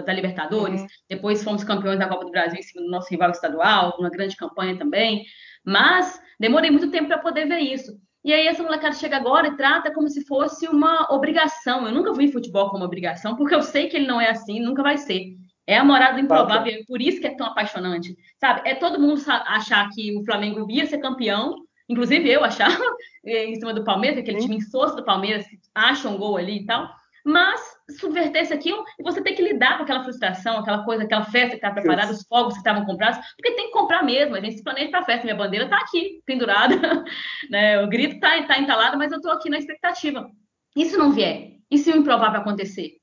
Da 0.04 0.12
Libertadores. 0.12 0.82
Uhum. 0.82 0.88
Depois 1.08 1.44
fomos 1.44 1.64
campeões 1.64 2.00
da 2.00 2.08
Copa 2.08 2.26
do 2.26 2.32
Brasil 2.32 2.58
em 2.58 2.64
cima 2.64 2.84
do 2.84 2.90
nosso 2.90 3.10
rival 3.12 3.30
estadual, 3.30 3.96
uma 4.00 4.10
grande 4.10 4.36
campanha 4.36 4.76
também. 4.76 5.24
Mas 5.64 6.20
demorei 6.40 6.72
muito 6.72 6.90
tempo 6.90 7.10
para 7.10 7.20
poder 7.20 7.48
ver 7.48 7.60
isso. 7.60 7.92
E 8.26 8.34
aí 8.34 8.48
essa 8.48 8.64
molecada 8.64 8.96
chega 8.96 9.18
agora 9.18 9.50
e 9.50 9.56
trata 9.56 9.94
como 9.94 10.10
se 10.10 10.26
fosse 10.26 10.68
uma 10.68 11.14
obrigação. 11.14 11.86
Eu 11.86 11.94
nunca 11.94 12.12
vi 12.14 12.32
futebol 12.32 12.72
como 12.72 12.84
obrigação, 12.84 13.36
porque 13.36 13.54
eu 13.54 13.62
sei 13.62 13.88
que 13.88 13.98
ele 13.98 14.08
não 14.08 14.20
é 14.20 14.32
assim, 14.32 14.60
nunca 14.60 14.82
vai 14.82 14.98
ser. 14.98 15.36
É 15.72 15.78
a 15.78 15.86
morada 15.86 16.20
improvável, 16.20 16.74
é 16.74 16.84
por 16.86 17.02
isso 17.02 17.22
que 17.22 17.28
é 17.28 17.34
tão 17.34 17.48
apaixonante. 17.48 18.14
Sabe? 18.38 18.70
É 18.70 18.76
todo 18.76 19.00
mundo 19.00 19.22
achar 19.30 19.88
que 19.90 20.14
o 20.18 20.26
Flamengo 20.26 20.70
ia 20.70 20.86
ser 20.86 20.98
campeão, 20.98 21.56
inclusive 21.88 22.30
eu 22.30 22.44
achava, 22.44 22.76
em 23.24 23.56
cima 23.56 23.74
do 23.74 23.82
Palmeiras, 23.82 24.20
aquele 24.20 24.40
time 24.40 24.58
insosso 24.58 24.98
do 24.98 25.06
Palmeiras, 25.06 25.48
que 25.48 25.58
acha 25.74 26.10
um 26.10 26.18
gol 26.18 26.36
ali 26.36 26.58
e 26.58 26.66
tal. 26.66 26.90
Mas 27.24 27.62
subverter 27.98 28.42
isso 28.42 28.54
aqui 28.54 28.74
você 29.02 29.22
tem 29.22 29.34
que 29.34 29.42
lidar 29.42 29.78
com 29.78 29.84
aquela 29.84 30.04
frustração, 30.04 30.58
aquela 30.58 30.84
coisa, 30.84 31.04
aquela 31.04 31.24
festa 31.24 31.52
que 31.52 31.56
está 31.56 31.72
preparada, 31.72 32.12
os 32.12 32.26
fogos 32.28 32.54
que 32.56 32.60
estavam 32.60 32.84
comprados, 32.84 33.26
porque 33.38 33.56
tem 33.56 33.68
que 33.68 33.72
comprar 33.72 34.04
mesmo. 34.04 34.36
A 34.36 34.42
gente 34.42 34.58
se 34.58 34.64
planeja 34.64 34.90
para 34.90 35.00
a 35.00 35.06
festa. 35.06 35.24
Minha 35.24 35.38
bandeira 35.38 35.66
está 35.66 35.78
aqui, 35.78 36.22
pendurada, 36.26 36.76
né? 37.50 37.82
o 37.82 37.88
grito 37.88 38.16
está 38.16 38.44
tá 38.44 38.60
entalado, 38.60 38.98
mas 38.98 39.10
eu 39.10 39.20
estou 39.20 39.32
aqui 39.32 39.50
na 39.50 39.58
expectativa. 39.58 40.30
Se 40.76 40.98
não 40.98 41.14
vier? 41.14 41.52
E 41.70 41.78
se 41.78 41.90
o 41.92 41.96
improvável 41.96 42.42
acontecer? 42.42 43.01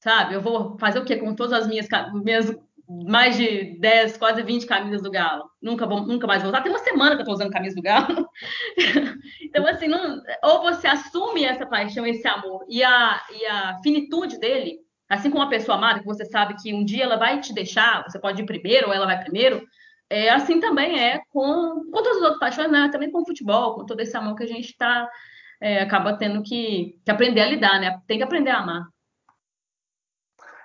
Sabe? 0.00 0.34
Eu 0.34 0.40
vou 0.40 0.78
fazer 0.78 0.98
o 0.98 1.04
quê 1.04 1.16
com 1.16 1.34
todas 1.34 1.52
as 1.52 1.66
minhas, 1.66 1.86
minhas 2.12 2.54
mais 2.88 3.36
de 3.36 3.78
10, 3.80 4.16
quase 4.16 4.42
20 4.42 4.66
camisas 4.66 5.02
do 5.02 5.10
Galo. 5.10 5.50
Nunca, 5.60 5.86
vou, 5.86 6.06
nunca 6.06 6.26
mais 6.26 6.42
vou 6.42 6.50
usar. 6.50 6.62
Tem 6.62 6.70
uma 6.70 6.78
semana 6.78 7.16
que 7.16 7.22
eu 7.22 7.22
estou 7.22 7.34
usando 7.34 7.50
camisa 7.50 7.74
do 7.74 7.82
Galo. 7.82 8.28
então, 9.42 9.66
assim, 9.66 9.88
não, 9.88 10.22
ou 10.44 10.62
você 10.62 10.86
assume 10.86 11.44
essa 11.44 11.66
paixão, 11.66 12.06
esse 12.06 12.26
amor 12.28 12.64
e 12.68 12.84
a, 12.84 13.20
e 13.32 13.46
a 13.46 13.78
finitude 13.82 14.38
dele, 14.38 14.78
assim 15.08 15.30
como 15.30 15.42
uma 15.42 15.50
pessoa 15.50 15.76
amada, 15.76 16.00
que 16.00 16.06
você 16.06 16.24
sabe 16.24 16.54
que 16.62 16.72
um 16.72 16.84
dia 16.84 17.04
ela 17.04 17.16
vai 17.16 17.40
te 17.40 17.52
deixar, 17.52 18.04
você 18.04 18.18
pode 18.18 18.42
ir 18.42 18.46
primeiro 18.46 18.88
ou 18.88 18.94
ela 18.94 19.06
vai 19.06 19.20
primeiro, 19.20 19.66
é, 20.08 20.30
assim 20.30 20.60
também 20.60 21.00
é 21.00 21.20
com, 21.30 21.90
com 21.90 22.02
todas 22.02 22.18
as 22.18 22.22
outras 22.22 22.38
paixões, 22.38 22.70
né? 22.70 22.88
também 22.92 23.10
com 23.10 23.22
o 23.22 23.26
futebol, 23.26 23.74
com 23.74 23.84
todo 23.84 24.00
esse 24.00 24.16
amor 24.16 24.36
que 24.36 24.44
a 24.44 24.48
gente 24.48 24.66
está 24.66 25.08
é, 25.60 25.80
acaba 25.80 26.16
tendo 26.16 26.42
que, 26.42 26.96
que 27.04 27.10
aprender 27.10 27.40
a 27.40 27.46
lidar, 27.46 27.80
né? 27.80 27.98
Tem 28.06 28.18
que 28.18 28.24
aprender 28.24 28.50
a 28.50 28.58
amar. 28.58 28.86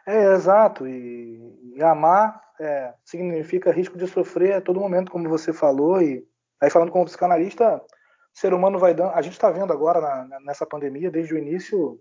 É, 0.05 0.33
exato. 0.33 0.87
E, 0.87 1.73
e 1.75 1.83
amar 1.83 2.41
é, 2.59 2.93
significa 3.03 3.71
risco 3.71 3.97
de 3.97 4.07
sofrer 4.07 4.53
a 4.53 4.61
todo 4.61 4.79
momento, 4.79 5.11
como 5.11 5.29
você 5.29 5.51
falou. 5.51 6.01
E 6.01 6.25
aí, 6.61 6.69
falando 6.69 6.91
como 6.91 7.05
psicanalista, 7.05 7.77
o 7.77 8.39
ser 8.39 8.53
humano 8.53 8.79
vai 8.79 8.93
dando. 8.93 9.11
A 9.11 9.21
gente 9.21 9.33
está 9.33 9.49
vendo 9.49 9.73
agora, 9.73 10.25
na, 10.25 10.39
nessa 10.41 10.65
pandemia, 10.65 11.11
desde 11.11 11.33
o 11.33 11.37
início, 11.37 11.99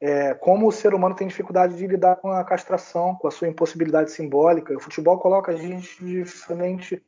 é, 0.00 0.34
como 0.34 0.68
o 0.68 0.72
ser 0.72 0.94
humano 0.94 1.14
tem 1.14 1.26
dificuldade 1.26 1.76
de 1.76 1.86
lidar 1.86 2.16
com 2.16 2.30
a 2.30 2.44
castração, 2.44 3.14
com 3.14 3.26
a 3.28 3.30
sua 3.30 3.48
impossibilidade 3.48 4.10
simbólica. 4.10 4.76
O 4.76 4.80
futebol 4.80 5.18
coloca 5.18 5.52
a 5.52 5.56
gente 5.56 6.04
de 6.04 6.24
frente 6.24 7.02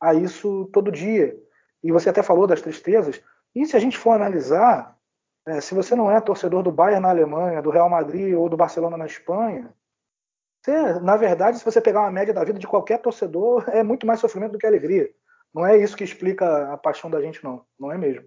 a 0.00 0.12
isso 0.14 0.68
todo 0.72 0.92
dia. 0.92 1.34
E 1.82 1.90
você 1.90 2.10
até 2.10 2.22
falou 2.22 2.46
das 2.46 2.60
tristezas. 2.60 3.22
E 3.54 3.64
se 3.66 3.76
a 3.76 3.80
gente 3.80 3.98
for 3.98 4.12
analisar, 4.12 4.96
é, 5.46 5.60
se 5.60 5.74
você 5.74 5.94
não 5.94 6.10
é 6.10 6.20
torcedor 6.20 6.62
do 6.62 6.70
Bayern 6.70 7.02
na 7.02 7.10
Alemanha, 7.10 7.62
do 7.62 7.70
Real 7.70 7.88
Madrid 7.88 8.34
ou 8.34 8.48
do 8.48 8.56
Barcelona 8.56 8.96
na 8.96 9.06
Espanha, 9.06 9.72
você, 10.62 11.00
na 11.00 11.16
verdade, 11.16 11.58
se 11.58 11.64
você 11.64 11.80
pegar 11.80 12.02
uma 12.02 12.10
média 12.10 12.32
da 12.32 12.44
vida 12.44 12.58
de 12.58 12.66
qualquer 12.66 12.98
torcedor, 12.98 13.64
é 13.68 13.82
muito 13.82 14.06
mais 14.06 14.20
sofrimento 14.20 14.52
do 14.52 14.58
que 14.58 14.66
alegria. 14.66 15.10
Não 15.52 15.66
é 15.66 15.76
isso 15.76 15.96
que 15.96 16.04
explica 16.04 16.72
a 16.72 16.76
paixão 16.76 17.10
da 17.10 17.20
gente, 17.20 17.42
não. 17.42 17.64
Não 17.78 17.90
é 17.90 17.98
mesmo. 17.98 18.24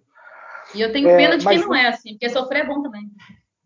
E 0.73 0.81
eu 0.81 0.91
tenho 0.91 1.07
pena 1.07 1.35
é, 1.35 1.37
de 1.37 1.47
quem 1.47 1.59
não 1.59 1.73
é 1.73 1.87
assim, 1.87 2.11
porque 2.11 2.29
sofrer 2.29 2.63
é 2.63 2.67
bom 2.67 2.81
também. 2.81 3.09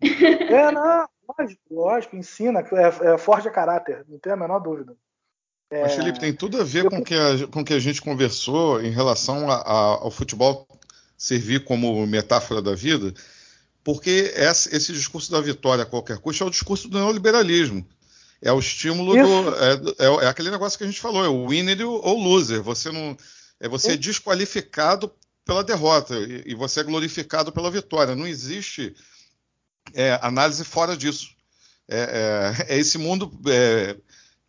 É, 0.50 0.72
não, 0.72 1.10
lógico, 1.28 1.62
lógico, 1.70 2.16
ensina, 2.16 2.62
é, 2.62 3.14
é 3.14 3.18
forte 3.18 3.50
a 3.50 3.52
caráter, 3.52 4.06
não 4.08 4.18
tem 4.18 4.32
a 4.32 4.38
menor 4.38 4.60
dúvida. 4.60 4.96
É... 5.70 5.82
Mas, 5.82 5.96
Felipe, 5.96 6.20
tem 6.20 6.34
tudo 6.34 6.62
a 6.62 6.64
ver 6.64 6.86
eu... 6.86 6.90
com 6.90 7.04
que 7.04 7.14
a, 7.14 7.48
com 7.52 7.66
que 7.66 7.74
a 7.74 7.80
gente 7.80 8.02
conversou 8.02 8.82
em 8.82 8.92
relação 8.92 9.50
a, 9.52 9.56
a, 9.56 9.76
ao 10.02 10.10
futebol 10.10 10.66
servir 11.18 11.66
como 11.66 12.08
metáfora 12.08 12.62
da 12.62 12.74
vida, 12.74 13.14
porque 13.84 14.34
esse 14.36 14.94
discurso 14.94 15.32
da 15.32 15.42
vitória 15.42 15.84
a 15.84 15.88
qualquer 15.88 16.18
custo 16.18 16.44
é 16.44 16.48
o 16.48 16.52
discurso 16.52 16.88
do 16.88 16.98
neoliberalismo. 16.98 17.88
É 18.42 18.52
o 18.52 18.60
estímulo 18.60 19.14
do. 19.14 19.56
É, 19.56 19.74
é, 20.06 20.26
é, 20.26 20.28
aquele 20.28 20.50
negócio 20.50 20.78
que 20.78 20.84
a 20.84 20.88
gente 20.88 21.02
falou, 21.02 21.24
é 21.24 21.28
o 21.28 21.48
winner 21.48 21.86
ou 21.86 22.18
loser. 22.18 22.62
Você 22.62 22.92
não. 22.92 23.18
É 23.60 23.68
você 23.68 23.92
é 23.92 23.98
desqualificado 23.98 25.12
pela 25.46 25.64
derrota 25.64 26.16
e, 26.46 26.56
você 26.56 26.80
é 26.80 26.84
glorificado 26.84 27.52
pela 27.52 27.70
vitória. 27.70 28.16
Não 28.16 28.26
existe 28.26 28.96
é, 29.94 30.18
análise 30.22 30.64
fora 30.64 30.96
disso. 30.96 31.32
É, 31.88 32.64
é, 32.70 32.76
é 32.76 32.80
esse 32.80 32.98
mundo 32.98 33.32
é, 33.48 33.98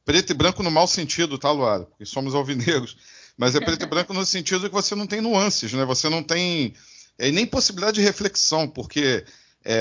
preto 0.04 0.30
e 0.30 0.34
branco 0.34 0.62
no 0.62 0.70
mau 0.70 0.86
sentido, 0.86 1.38
tá, 1.38 1.50
Luara? 1.50 1.84
Porque 1.86 2.04
somos 2.04 2.34
alvinegros. 2.34 2.96
Mas 3.36 3.54
é 3.56 3.60
preto 3.60 3.82
e 3.82 3.86
branco 3.88 4.12
no 4.12 4.24
sentido 4.24 4.68
que 4.68 4.74
você 4.74 4.94
não 4.94 5.06
tem 5.06 5.20
nuances, 5.20 5.72
né? 5.72 5.84
Você 5.86 6.08
não 6.08 6.22
tem 6.22 6.74
é, 7.20 7.30
nem 7.30 7.46
possibilidade 7.46 7.96
de 7.96 8.02
reflexão, 8.02 8.66
porque 8.66 9.24
é, 9.62 9.74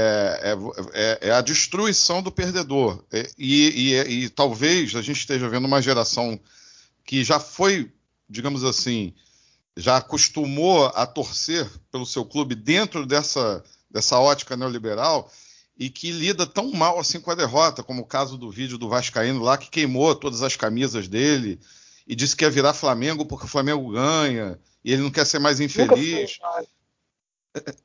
é, 0.43 0.57
é, 0.93 1.29
é 1.29 1.31
a 1.31 1.41
destruição 1.41 2.21
do 2.21 2.31
perdedor. 2.31 3.01
É, 3.11 3.31
e, 3.37 3.93
e, 3.93 4.23
e, 4.25 4.29
talvez 4.29 4.93
a 4.93 5.01
gente 5.01 5.21
esteja 5.21 5.47
vendo 5.47 5.65
uma 5.65 5.81
geração 5.81 6.37
que 7.05 7.23
já 7.23 7.39
foi, 7.39 7.91
digamos 8.29 8.65
assim, 8.65 9.13
já 9.75 9.97
acostumou 9.97 10.87
a 10.87 11.07
torcer 11.07 11.65
pelo 11.89 12.05
seu 12.05 12.25
clube 12.25 12.55
dentro 12.55 13.05
dessa, 13.05 13.63
dessa 13.89 14.19
ótica 14.19 14.57
neoliberal 14.57 15.31
e 15.77 15.89
que 15.89 16.11
lida 16.11 16.45
tão 16.45 16.69
mal 16.71 16.99
assim 16.99 17.21
com 17.21 17.31
a 17.31 17.35
derrota, 17.35 17.81
como 17.81 18.01
o 18.01 18.05
caso 18.05 18.37
do 18.37 18.51
vídeo 18.51 18.77
do 18.77 18.89
Vascaíno 18.89 19.41
lá, 19.41 19.57
que 19.57 19.69
queimou 19.69 20.13
todas 20.13 20.41
as 20.41 20.57
camisas 20.57 21.07
dele 21.07 21.57
e 22.05 22.15
disse 22.15 22.35
que 22.35 22.43
ia 22.43 22.51
virar 22.51 22.73
Flamengo 22.73 23.25
porque 23.25 23.45
o 23.45 23.49
Flamengo 23.49 23.91
ganha 23.91 24.59
e 24.83 24.91
ele 24.91 25.03
não 25.03 25.09
quer 25.09 25.25
ser 25.25 25.39
mais 25.39 25.61
infeliz. 25.61 26.37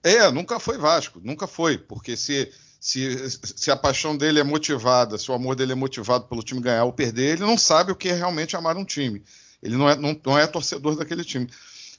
É, 0.03 0.31
nunca 0.31 0.59
foi 0.61 0.77
Vasco, 0.77 1.21
nunca 1.23 1.47
foi, 1.47 1.79
porque 1.79 2.17
se, 2.17 2.53
se, 2.79 3.31
se 3.31 3.71
a 3.71 3.77
paixão 3.77 4.17
dele 4.17 4.41
é 4.41 4.45
motivada, 4.45 5.17
se 5.17 5.31
o 5.31 5.35
amor 5.35 5.57
dele 5.57 5.73
é 5.73 5.75
motivado 5.75 6.27
pelo 6.27 6.43
time 6.43 6.61
ganhar 6.61 6.85
ou 6.85 6.93
perder, 6.93 7.33
ele 7.33 7.43
não 7.43 7.57
sabe 7.57 7.91
o 7.91 7.97
que 7.97 8.11
é 8.11 8.13
realmente 8.13 8.57
amar 8.57 8.77
um 8.77 8.85
time. 8.85 9.25
Ele 9.63 9.77
não 9.77 9.89
é, 9.89 9.97
não, 9.97 10.21
não 10.25 10.39
é 10.39 10.47
torcedor 10.47 10.95
daquele 10.95 11.25
time. 11.25 11.49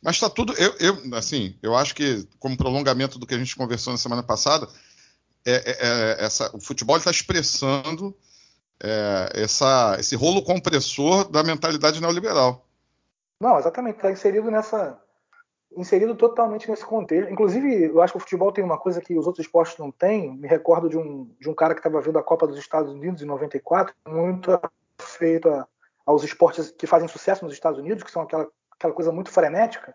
Mas 0.01 0.17
está 0.17 0.29
tudo. 0.29 0.53
Eu, 0.53 0.75
eu, 0.79 1.15
assim, 1.15 1.57
eu 1.63 1.75
acho 1.75 1.95
que, 1.95 2.27
como 2.37 2.55
prolongamento 2.55 3.17
do 3.17 3.25
que 3.25 3.33
a 3.33 3.37
gente 3.39 3.55
conversou 3.55 3.91
na 3.91 3.97
semana 3.97 4.21
passada, 4.21 4.67
é, 5.43 5.53
é, 5.53 5.77
é 5.81 6.25
essa, 6.25 6.55
o 6.55 6.61
futebol 6.61 6.95
está 6.95 7.09
expressando 7.09 8.15
é, 8.79 9.31
essa, 9.33 9.97
esse 9.99 10.15
rolo 10.15 10.43
compressor 10.43 11.27
da 11.29 11.43
mentalidade 11.43 11.99
neoliberal. 11.99 12.67
Não, 13.39 13.57
exatamente. 13.57 13.95
Está 13.95 14.11
inserido 14.11 14.51
nessa, 14.51 14.99
inserido 15.75 16.15
totalmente 16.15 16.69
nesse 16.69 16.85
contexto. 16.85 17.31
Inclusive, 17.31 17.85
eu 17.85 18.01
acho 18.01 18.13
que 18.13 18.17
o 18.17 18.21
futebol 18.21 18.51
tem 18.51 18.63
uma 18.63 18.77
coisa 18.77 19.01
que 19.01 19.17
os 19.17 19.27
outros 19.27 19.45
esportes 19.45 19.77
não 19.77 19.91
têm. 19.91 20.35
Me 20.37 20.47
recordo 20.47 20.89
de 20.89 20.97
um, 20.97 21.29
de 21.39 21.49
um 21.49 21.53
cara 21.53 21.73
que 21.73 21.79
estava 21.79 22.01
vendo 22.01 22.17
a 22.17 22.23
Copa 22.23 22.47
dos 22.47 22.57
Estados 22.57 22.91
Unidos 22.91 23.21
em 23.21 23.25
94, 23.25 23.93
muito 24.07 24.59
feito 24.99 25.49
a, 25.49 25.67
aos 26.05 26.23
esportes 26.23 26.71
que 26.71 26.87
fazem 26.87 27.07
sucesso 27.07 27.43
nos 27.43 27.53
Estados 27.53 27.79
Unidos, 27.79 28.03
que 28.03 28.11
são 28.11 28.21
aquela, 28.21 28.47
aquela 28.71 28.93
coisa 28.93 29.11
muito 29.11 29.29
frenética. 29.29 29.93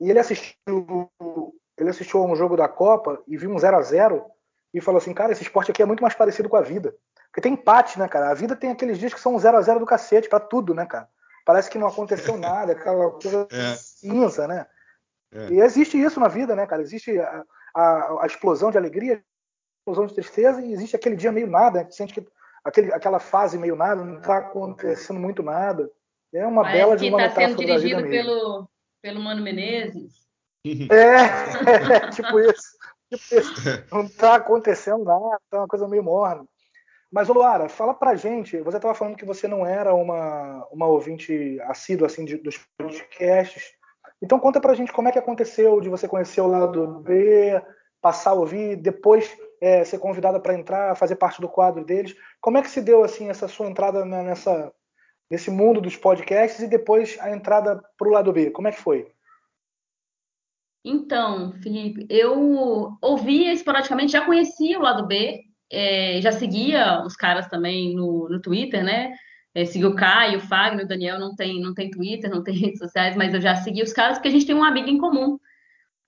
E 0.00 0.10
ele 0.10 0.18
assistiu, 0.18 1.10
ele 1.78 1.90
assistiu 1.90 2.22
a 2.22 2.26
um 2.26 2.36
jogo 2.36 2.56
da 2.56 2.68
Copa 2.68 3.22
e 3.26 3.36
viu 3.36 3.50
um 3.50 3.58
0 3.58 3.76
a 3.76 3.82
0 3.82 4.24
e 4.74 4.80
falou 4.80 4.98
assim, 4.98 5.14
cara, 5.14 5.32
esse 5.32 5.42
esporte 5.42 5.70
aqui 5.70 5.82
é 5.82 5.86
muito 5.86 6.02
mais 6.02 6.14
parecido 6.14 6.48
com 6.48 6.56
a 6.56 6.62
vida. 6.62 6.94
Porque 7.26 7.40
tem 7.40 7.54
empate, 7.54 7.98
né, 7.98 8.08
cara? 8.08 8.30
A 8.30 8.34
vida 8.34 8.54
tem 8.54 8.70
aqueles 8.70 8.98
dias 8.98 9.12
que 9.12 9.20
são 9.20 9.38
0 9.38 9.56
a 9.56 9.62
0 9.62 9.80
do 9.80 9.86
cacete 9.86 10.28
para 10.28 10.40
tudo, 10.40 10.74
né, 10.74 10.84
cara? 10.84 11.08
Parece 11.44 11.70
que 11.70 11.78
não 11.78 11.86
aconteceu 11.86 12.36
nada, 12.38 12.72
aquela 12.72 13.10
coisa 13.10 13.46
é. 13.50 13.74
cinza, 13.74 14.46
né? 14.46 14.66
É. 15.32 15.50
E 15.50 15.60
existe 15.60 16.00
isso 16.00 16.20
na 16.20 16.28
vida, 16.28 16.54
né, 16.54 16.66
cara? 16.66 16.82
Existe 16.82 17.18
a, 17.18 17.44
a, 17.74 18.22
a, 18.22 18.26
explosão 18.26 18.70
de 18.70 18.78
alegria, 18.78 19.14
a 19.14 19.20
explosão 19.80 20.06
de 20.06 20.14
tristeza, 20.14 20.60
e 20.60 20.72
existe 20.72 20.96
aquele 20.96 21.16
dia 21.16 21.32
meio 21.32 21.46
nada, 21.46 21.84
né? 21.84 21.90
sente 21.90 22.14
que 22.14 22.26
aquele, 22.64 22.92
aquela 22.92 23.18
fase 23.18 23.58
meio 23.58 23.76
nada, 23.76 24.04
não 24.04 24.18
está 24.18 24.38
acontecendo 24.38 25.20
muito 25.20 25.42
nada. 25.42 25.90
É 26.34 26.46
uma 26.46 26.62
Parece 26.62 26.78
bela 26.78 26.96
de 26.96 27.08
uma 27.08 27.28
tá 27.28 27.34
sendo 27.34 27.56
dirigido 27.56 28.02
pelo, 28.02 28.68
pelo 29.00 29.20
Mano 29.20 29.42
Menezes. 29.42 30.26
É, 30.90 31.96
é 31.96 32.10
tipo 32.10 32.40
isso. 32.40 32.76
Tipo 33.10 33.40
isso. 33.40 33.84
Não 33.92 34.02
está 34.02 34.34
acontecendo 34.34 35.04
nada, 35.04 35.40
tá 35.48 35.58
uma 35.58 35.68
coisa 35.68 35.88
meio 35.88 36.02
morna. 36.02 36.44
Mas, 37.10 37.28
Luara, 37.28 37.68
fala 37.68 37.94
pra 37.94 38.16
gente, 38.16 38.60
você 38.60 38.76
estava 38.76 38.94
falando 38.94 39.16
que 39.16 39.24
você 39.24 39.46
não 39.46 39.64
era 39.64 39.94
uma, 39.94 40.66
uma 40.70 40.86
ouvinte 40.86 41.58
assídua 41.62 42.08
assim, 42.08 42.24
de, 42.24 42.36
dos 42.36 42.58
podcasts. 42.76 43.75
Então 44.22 44.38
conta 44.38 44.60
pra 44.60 44.74
gente 44.74 44.92
como 44.92 45.08
é 45.08 45.12
que 45.12 45.18
aconteceu 45.18 45.80
de 45.80 45.88
você 45.88 46.08
conhecer 46.08 46.40
o 46.40 46.46
lado 46.46 47.00
B, 47.00 47.60
passar 48.00 48.30
a 48.30 48.34
ouvir, 48.34 48.76
depois 48.76 49.36
é, 49.60 49.84
ser 49.84 49.98
convidada 49.98 50.40
para 50.40 50.54
entrar, 50.54 50.96
fazer 50.96 51.16
parte 51.16 51.40
do 51.40 51.48
quadro 51.48 51.84
deles. 51.84 52.14
Como 52.40 52.58
é 52.58 52.62
que 52.62 52.70
se 52.70 52.80
deu 52.80 53.02
assim 53.02 53.28
essa 53.28 53.48
sua 53.48 53.66
entrada 53.66 54.04
nessa, 54.04 54.72
nesse 55.30 55.50
mundo 55.50 55.80
dos 55.80 55.96
podcasts 55.96 56.60
e 56.60 56.68
depois 56.68 57.18
a 57.20 57.30
entrada 57.30 57.82
para 57.98 58.08
o 58.08 58.12
lado 58.12 58.32
B? 58.32 58.50
Como 58.50 58.68
é 58.68 58.72
que 58.72 58.80
foi? 58.80 59.10
Então, 60.84 61.52
Felipe, 61.54 62.06
eu 62.08 62.96
ouvia 63.02 63.52
esporadicamente, 63.52 64.12
já 64.12 64.24
conhecia 64.24 64.78
o 64.78 64.82
lado 64.82 65.04
B, 65.06 65.42
é, 65.70 66.20
já 66.20 66.30
seguia 66.30 67.02
os 67.04 67.16
caras 67.16 67.48
também 67.48 67.94
no, 67.94 68.28
no 68.28 68.40
Twitter, 68.40 68.84
né? 68.84 69.12
É, 69.56 69.64
segui 69.64 69.86
o 69.86 69.94
Caio, 69.94 70.36
o 70.36 70.42
Fagner, 70.42 70.84
o 70.84 70.88
Daniel 70.88 71.18
não 71.18 71.34
tem, 71.34 71.58
não 71.62 71.72
tem 71.72 71.90
Twitter, 71.90 72.28
não 72.28 72.44
tem 72.44 72.52
redes 72.60 72.78
sociais, 72.78 73.16
mas 73.16 73.32
eu 73.32 73.40
já 73.40 73.56
segui 73.56 73.82
os 73.82 73.90
caras 73.90 74.18
porque 74.18 74.28
a 74.28 74.30
gente 74.30 74.44
tem 74.44 74.54
um 74.54 74.62
amigo 74.62 74.90
em 74.90 74.98
comum. 74.98 75.38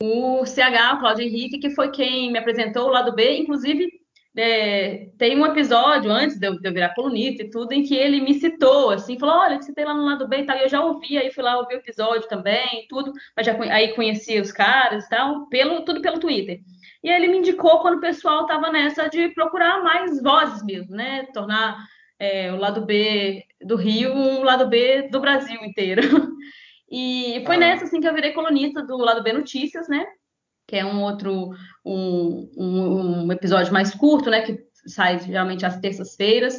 O 0.02 0.44
CH, 0.44 0.96
o 0.96 0.98
Claudio 0.98 1.24
Henrique, 1.24 1.58
que 1.58 1.70
foi 1.70 1.90
quem 1.90 2.30
me 2.30 2.38
apresentou 2.38 2.86
o 2.86 2.90
lado 2.90 3.14
B, 3.14 3.38
inclusive 3.38 3.88
é, 4.36 5.08
tem 5.16 5.38
um 5.38 5.46
episódio 5.46 6.12
antes 6.12 6.38
de 6.38 6.46
eu, 6.46 6.60
de 6.60 6.68
eu, 6.68 6.74
virar 6.74 6.94
colunista 6.94 7.42
e 7.42 7.48
tudo, 7.48 7.72
em 7.72 7.82
que 7.82 7.96
ele 7.96 8.20
me 8.20 8.34
citou, 8.34 8.90
assim, 8.90 9.18
falou, 9.18 9.36
olha, 9.36 9.62
você 9.62 9.72
tem 9.72 9.86
lá 9.86 9.94
no 9.94 10.04
lado 10.04 10.28
B 10.28 10.40
e 10.40 10.44
tal, 10.44 10.58
e 10.58 10.64
eu 10.64 10.68
já 10.68 10.84
ouvi, 10.84 11.16
aí 11.16 11.32
fui 11.32 11.42
lá 11.42 11.56
ouvir 11.56 11.76
o 11.76 11.78
episódio 11.78 12.28
também, 12.28 12.86
tudo, 12.86 13.14
mas 13.34 13.46
já 13.46 13.58
aí 13.72 13.94
conhecia 13.94 14.42
os 14.42 14.52
caras 14.52 15.06
e 15.06 15.08
tal, 15.08 15.46
pelo, 15.46 15.86
tudo 15.86 16.02
pelo 16.02 16.20
Twitter. 16.20 16.60
E 17.02 17.08
ele 17.08 17.28
me 17.28 17.38
indicou 17.38 17.80
quando 17.80 17.96
o 17.96 18.00
pessoal 18.02 18.42
estava 18.42 18.70
nessa 18.70 19.08
de 19.08 19.30
procurar 19.30 19.82
mais 19.82 20.22
vozes 20.22 20.62
mesmo, 20.62 20.94
né? 20.94 21.26
Tornar 21.32 21.78
é, 22.18 22.52
o 22.52 22.56
lado 22.56 22.84
B 22.84 23.44
do 23.60 23.76
Rio 23.76 24.12
um 24.12 24.42
lado 24.42 24.68
B 24.68 25.08
do 25.10 25.20
Brasil 25.20 25.62
inteiro. 25.64 26.02
E 26.90 27.42
foi 27.44 27.56
ah. 27.56 27.58
nessa 27.58 27.84
assim 27.84 28.00
que 28.00 28.08
eu 28.08 28.14
virei 28.14 28.32
colunista 28.32 28.82
do 28.82 28.96
lado 28.96 29.22
B 29.22 29.30
Notícias, 29.32 29.88
né? 29.90 30.06
Que 30.66 30.76
é 30.76 30.86
um 30.86 31.02
outro 31.02 31.50
um, 31.84 32.50
um, 32.56 33.26
um 33.26 33.32
episódio 33.32 33.72
mais 33.74 33.94
curto, 33.94 34.30
né? 34.30 34.40
Que 34.40 34.58
sai 34.86 35.18
geralmente 35.18 35.66
às 35.66 35.78
terças-feiras. 35.78 36.58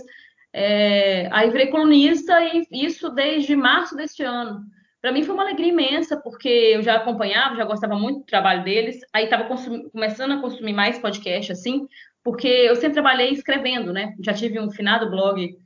É, 0.54 1.30
aí 1.32 1.50
virei 1.50 1.68
colunista 1.68 2.40
e 2.44 2.64
isso 2.72 3.10
desde 3.10 3.56
março 3.56 3.96
deste 3.96 4.24
ano. 4.24 4.62
Para 5.02 5.14
mim 5.14 5.24
foi 5.24 5.34
uma 5.34 5.44
alegria 5.44 5.70
imensa, 5.70 6.18
porque 6.18 6.50
eu 6.50 6.84
já 6.84 6.96
acompanhava, 6.96 7.56
já 7.56 7.64
gostava 7.64 7.96
muito 7.96 8.20
do 8.20 8.26
trabalho 8.26 8.64
deles, 8.66 9.00
aí 9.14 9.24
estava 9.24 9.48
começando 9.92 10.34
a 10.34 10.42
consumir 10.42 10.74
mais 10.74 11.00
podcast, 11.00 11.54
assim, 11.54 11.88
porque 12.24 12.48
eu 12.48 12.76
sempre 12.76 12.94
trabalhei 12.94 13.32
escrevendo, 13.32 13.94
né? 13.94 14.14
Já 14.22 14.34
tive 14.34 14.60
um 14.60 14.72
finado 14.72 15.10
blog 15.10 15.58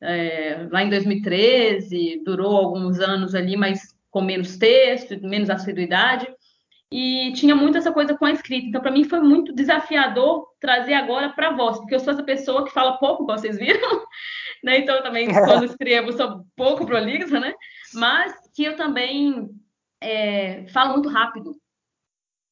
é, 0.00 0.66
lá 0.70 0.82
em 0.82 0.90
2013, 0.90 2.22
durou 2.24 2.56
alguns 2.56 3.00
anos 3.00 3.34
ali, 3.34 3.56
mas 3.56 3.94
com 4.10 4.20
menos 4.20 4.56
texto, 4.56 5.20
menos 5.22 5.50
assiduidade, 5.50 6.26
e 6.90 7.32
tinha 7.34 7.54
muito 7.54 7.76
essa 7.76 7.92
coisa 7.92 8.16
com 8.16 8.24
a 8.24 8.30
escrita. 8.30 8.68
Então, 8.68 8.80
para 8.80 8.90
mim, 8.90 9.04
foi 9.04 9.20
muito 9.20 9.52
desafiador 9.52 10.46
trazer 10.60 10.94
agora 10.94 11.30
para 11.30 11.50
voz, 11.50 11.78
porque 11.78 11.94
eu 11.94 12.00
sou 12.00 12.12
essa 12.12 12.22
pessoa 12.22 12.64
que 12.64 12.72
fala 12.72 12.98
pouco, 12.98 13.26
como 13.26 13.38
vocês 13.38 13.58
viram, 13.58 14.04
né? 14.62 14.78
Então, 14.78 15.02
também, 15.02 15.26
quando 15.44 15.64
escrevo, 15.64 16.12
sou 16.12 16.44
pouco 16.56 16.86
prolixa, 16.86 17.40
né? 17.40 17.52
Mas 17.94 18.32
que 18.54 18.64
eu 18.64 18.76
também 18.76 19.50
é, 20.00 20.66
falo 20.68 20.92
muito 20.92 21.08
rápido. 21.08 21.52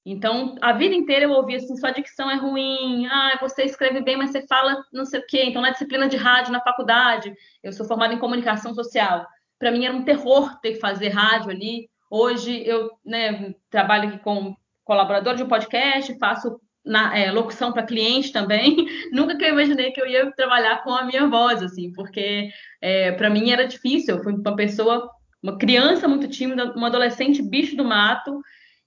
Então, 0.06 0.54
a 0.60 0.72
vida 0.72 0.94
inteira 0.94 1.24
eu 1.24 1.30
ouvi 1.30 1.56
assim, 1.56 1.76
sua 1.76 1.90
dicção 1.90 2.30
é 2.30 2.36
ruim, 2.36 3.06
ah, 3.06 3.38
você 3.40 3.62
escreve 3.62 4.02
bem, 4.02 4.16
mas 4.16 4.30
você 4.30 4.46
fala 4.46 4.84
não 4.92 5.04
sei 5.04 5.20
o 5.20 5.26
quê. 5.26 5.44
Então, 5.44 5.62
na 5.62 5.70
disciplina 5.70 6.06
de 6.06 6.16
rádio, 6.16 6.52
na 6.52 6.60
faculdade, 6.60 7.34
eu 7.62 7.72
sou 7.72 7.86
formada 7.86 8.12
em 8.12 8.18
comunicação 8.18 8.74
social. 8.74 9.26
Para 9.58 9.70
mim 9.70 9.86
era 9.86 9.94
um 9.94 10.04
terror 10.04 10.60
ter 10.60 10.72
que 10.72 10.80
fazer 10.80 11.08
rádio 11.08 11.50
ali. 11.50 11.88
Hoje 12.10 12.62
eu 12.66 12.90
né, 13.04 13.54
trabalho 13.70 14.08
aqui 14.08 14.18
com 14.18 14.54
colaborador 14.84 15.34
de 15.34 15.42
um 15.42 15.48
podcast, 15.48 16.18
faço 16.18 16.60
na, 16.84 17.18
é, 17.18 17.30
locução 17.32 17.72
para 17.72 17.86
cliente 17.86 18.30
também. 18.30 18.86
Nunca 19.10 19.36
que 19.36 19.44
eu 19.44 19.48
imaginei 19.48 19.90
que 19.90 20.00
eu 20.00 20.06
ia 20.06 20.30
trabalhar 20.32 20.82
com 20.82 20.94
a 20.94 21.04
minha 21.04 21.26
voz, 21.26 21.62
assim, 21.62 21.90
porque 21.94 22.50
é, 22.82 23.12
para 23.12 23.30
mim 23.30 23.50
era 23.50 23.66
difícil. 23.66 24.16
Eu 24.16 24.22
fui 24.22 24.34
uma 24.34 24.54
pessoa 24.54 25.10
uma 25.42 25.58
criança 25.58 26.08
muito 26.08 26.26
tímida, 26.26 26.72
uma 26.72 26.86
adolescente 26.86 27.42
bicho 27.42 27.76
do 27.76 27.84
mato, 27.84 28.40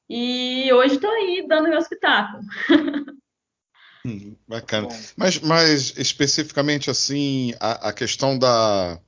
e 0.10 0.72
hoje 0.74 0.96
estou 0.96 1.10
aí 1.10 1.46
dando 1.48 1.70
meu 1.70 1.80
espetáculo. 1.80 2.43
Hum, 4.06 4.36
bacana. 4.48 4.88
Mas, 5.17 5.39
mas 5.39 5.93
especificamente 5.98 6.89
assim, 6.89 7.54
a, 7.60 7.89
a 7.89 7.93
questão 7.93 8.38
da 8.38 9.00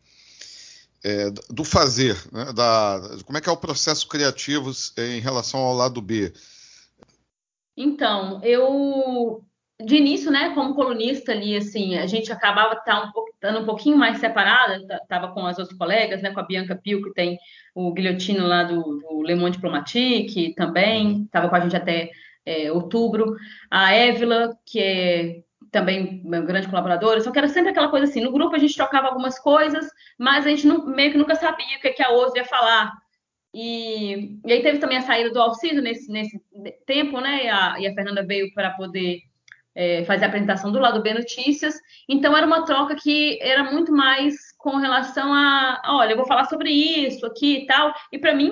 é, 1.04 1.30
do 1.50 1.64
fazer, 1.64 2.18
né? 2.32 2.52
da, 2.54 3.00
como 3.26 3.38
é 3.38 3.42
que 3.42 3.48
é 3.48 3.52
o 3.52 3.58
processo 3.58 4.08
criativo 4.08 4.72
em 4.98 5.20
relação 5.20 5.62
ao 5.62 5.74
lado 5.74 6.02
B? 6.02 6.34
Então, 7.78 8.44
eu 8.44 9.46
de 9.82 9.96
início, 9.96 10.30
né, 10.30 10.54
como 10.54 10.76
colunista 10.76 11.32
ali, 11.32 11.56
assim, 11.56 11.98
a 11.98 12.06
gente 12.06 12.32
acabava 12.32 12.76
tá 12.76 13.02
um 13.02 13.24
estando 13.34 13.62
um 13.62 13.66
pouquinho 13.66 13.98
mais 13.98 14.20
separada, 14.20 14.76
estava 15.02 15.30
com 15.30 15.46
as 15.46 15.58
outras 15.58 15.78
colegas, 15.78 16.22
né, 16.22 16.32
com 16.32 16.40
a 16.42 16.44
Bianca 16.44 16.76
Pio, 16.76 17.02
que 17.02 17.14
tem 17.14 17.38
o 17.74 17.94
guilhotino 17.94 18.46
lá 18.46 18.64
do, 18.64 19.00
do 19.00 19.24
Le 19.24 19.36
Monde 19.36 19.56
Diplomatique, 19.56 20.54
também 20.56 21.24
estava 21.24 21.48
com 21.48 21.56
a 21.56 21.60
gente 21.62 21.78
até 21.78 22.10
é, 22.46 22.70
outubro, 22.72 23.36
a 23.72 23.94
Évila, 23.94 24.50
que 24.66 24.80
é 24.80 25.42
também 25.72 26.22
uma 26.26 26.42
grande 26.42 26.68
colaboradora, 26.68 27.22
só 27.22 27.32
que 27.32 27.38
era 27.38 27.48
sempre 27.48 27.70
aquela 27.72 27.90
coisa 27.90 28.06
assim, 28.06 28.22
no 28.22 28.32
grupo 28.32 28.56
a 28.56 28.60
gente 28.60 28.76
trocava 28.76 29.08
algumas 29.08 29.40
coisas, 29.40 29.88
mas 30.18 30.46
a 30.46 30.50
gente 30.50 30.68
não, 30.68 30.86
meio 30.88 31.12
que 31.12 31.18
nunca 31.18 31.36
sabia 31.36 31.78
o 31.78 31.82
que, 31.82 31.92
que 31.92 32.04
a 32.04 32.10
outra 32.10 32.42
ia 32.42 32.46
falar, 32.46 32.92
e, 33.54 34.40
e, 34.46 34.52
aí 34.52 34.62
teve 34.62 34.78
também 34.78 34.98
a 34.98 35.02
saída 35.02 35.32
do 35.32 35.42
Alciso 35.42 35.82
nesse, 35.82 36.12
nesse 36.12 36.40
tempo, 36.86 37.20
né? 37.20 37.46
E 37.46 37.48
a, 37.48 37.80
e 37.80 37.88
a 37.88 37.94
Fernanda 37.96 38.24
veio 38.24 38.54
para 38.54 38.72
poder 38.72 39.22
é, 39.80 40.04
fazer 40.04 40.26
a 40.26 40.28
apresentação 40.28 40.74
do 40.74 40.80
lado 40.80 41.02
B 41.02 41.14
Notícias. 41.14 41.74
Então, 42.10 42.36
era 42.36 42.46
uma 42.46 42.66
troca 42.66 42.98
que 42.98 43.40
era 43.42 43.64
muito 43.72 43.94
mais 43.94 44.36
com 44.58 44.76
relação 44.76 45.34
a, 45.34 45.82
olha, 45.86 46.12
eu 46.12 46.18
vou 46.18 46.28
falar 46.28 46.44
sobre 46.46 46.70
isso 46.70 47.26
aqui 47.26 47.60
e 47.60 47.66
tal. 47.66 47.94
E 48.12 48.20
para 48.20 48.36
mim, 48.36 48.52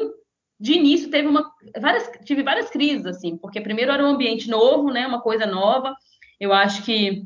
de 0.57 0.71
início, 0.71 1.11
teve 1.11 1.27
uma, 1.27 1.51
várias, 1.81 2.09
tive 2.23 2.43
várias 2.43 2.69
crises, 2.69 3.05
assim, 3.05 3.35
porque 3.35 3.59
primeiro 3.59 3.91
era 3.91 4.01
um 4.01 4.07
ambiente 4.07 4.49
novo, 4.49 4.89
né, 4.89 5.05
uma 5.05 5.19
coisa 5.19 5.45
nova. 5.45 5.93
Eu 6.39 6.53
acho 6.53 6.83
que 6.85 7.23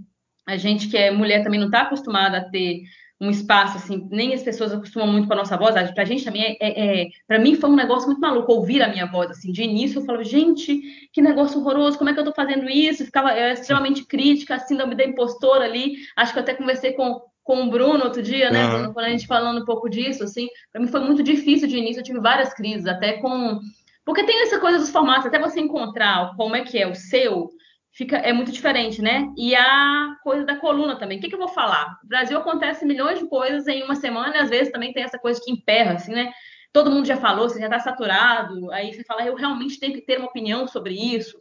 a 0.47 0.57
gente 0.57 0.87
que 0.87 0.97
é 0.97 1.11
mulher 1.11 1.43
também 1.43 1.59
não 1.59 1.67
está 1.67 1.81
acostumada 1.81 2.37
a 2.37 2.49
ter 2.49 2.81
um 3.21 3.29
espaço, 3.29 3.77
assim, 3.77 4.07
nem 4.09 4.33
as 4.33 4.41
pessoas 4.41 4.73
acostumam 4.73 5.07
muito 5.07 5.27
com 5.27 5.33
a 5.33 5.37
nossa 5.37 5.55
voz. 5.55 5.75
Para 5.91 6.01
a 6.01 6.05
gente 6.05 6.25
também 6.25 6.43
é, 6.43 6.57
é, 6.59 7.01
é 7.03 7.07
para 7.27 7.37
mim 7.37 7.55
foi 7.55 7.69
um 7.69 7.75
negócio 7.75 8.07
muito 8.07 8.19
maluco 8.19 8.51
ouvir 8.51 8.81
a 8.81 8.87
minha 8.87 9.05
voz, 9.05 9.29
assim, 9.29 9.51
de 9.51 9.61
início 9.61 9.99
eu 9.99 10.05
falava, 10.05 10.23
gente, 10.23 10.81
que 11.13 11.21
negócio 11.21 11.59
horroroso, 11.59 11.99
como 11.99 12.09
é 12.09 12.13
que 12.13 12.19
eu 12.19 12.23
estou 12.23 12.33
fazendo 12.33 12.67
isso? 12.67 13.05
ficava 13.05 13.31
é, 13.31 13.53
extremamente 13.53 14.03
crítica, 14.05 14.57
síndrome 14.57 14.95
da 14.95 15.05
impostora 15.05 15.65
ali. 15.65 15.97
Acho 16.17 16.33
que 16.33 16.39
eu 16.39 16.43
até 16.43 16.55
conversei 16.55 16.93
com, 16.93 17.21
com 17.43 17.61
o 17.61 17.69
Bruno 17.69 18.03
outro 18.05 18.23
dia, 18.23 18.49
né, 18.49 18.65
uhum. 18.65 18.91
Quando 18.91 19.05
a 19.05 19.09
gente 19.09 19.27
falando 19.27 19.61
um 19.61 19.65
pouco 19.65 19.87
disso, 19.87 20.23
assim, 20.23 20.47
para 20.73 20.81
mim 20.81 20.87
foi 20.87 21.01
muito 21.01 21.21
difícil 21.21 21.67
de 21.67 21.77
início, 21.77 21.99
eu 21.99 22.03
tive 22.03 22.19
várias 22.19 22.51
crises, 22.55 22.87
até 22.87 23.13
com 23.13 23.59
porque 24.03 24.23
tem 24.23 24.41
essa 24.41 24.59
coisa 24.59 24.79
dos 24.79 24.89
formatos, 24.89 25.27
até 25.27 25.37
você 25.37 25.59
encontrar 25.59 26.35
como 26.35 26.55
é 26.55 26.61
que 26.61 26.75
é 26.75 26.87
o 26.87 26.95
seu, 26.95 27.51
fica 27.91 28.17
é 28.17 28.31
muito 28.31 28.51
diferente, 28.51 29.01
né? 29.01 29.27
E 29.37 29.55
a 29.55 30.15
coisa 30.23 30.45
da 30.45 30.55
coluna 30.55 30.97
também. 30.97 31.17
O 31.17 31.21
que, 31.21 31.29
que 31.29 31.35
eu 31.35 31.39
vou 31.39 31.49
falar? 31.49 31.99
No 32.01 32.09
Brasil 32.09 32.37
acontece 32.37 32.85
milhões 32.85 33.19
de 33.19 33.27
coisas 33.27 33.67
em 33.67 33.83
uma 33.83 33.95
semana, 33.95 34.35
e 34.35 34.39
às 34.39 34.49
vezes 34.49 34.71
também 34.71 34.93
tem 34.93 35.03
essa 35.03 35.19
coisa 35.19 35.41
que 35.43 35.51
emperra, 35.51 35.93
assim, 35.93 36.13
né? 36.13 36.31
Todo 36.73 36.91
mundo 36.91 37.05
já 37.05 37.17
falou, 37.17 37.49
você 37.49 37.59
já 37.59 37.65
está 37.65 37.79
saturado, 37.79 38.71
aí 38.71 38.93
você 38.93 39.03
fala, 39.03 39.25
eu 39.25 39.35
realmente 39.35 39.79
tenho 39.79 39.93
que 39.93 40.01
ter 40.01 40.17
uma 40.17 40.27
opinião 40.27 40.67
sobre 40.67 40.93
isso. 40.93 41.37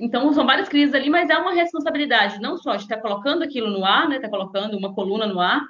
Então, 0.00 0.32
são 0.32 0.46
várias 0.46 0.68
crises 0.68 0.94
ali, 0.94 1.10
mas 1.10 1.28
é 1.28 1.36
uma 1.36 1.52
responsabilidade, 1.52 2.40
não 2.40 2.56
só 2.56 2.76
de 2.76 2.82
estar 2.82 2.98
colocando 2.98 3.42
aquilo 3.42 3.70
no 3.70 3.84
ar, 3.84 4.08
né? 4.08 4.16
Estar 4.16 4.28
tá 4.28 4.36
colocando 4.36 4.76
uma 4.76 4.94
coluna 4.94 5.26
no 5.26 5.40
ar, 5.40 5.62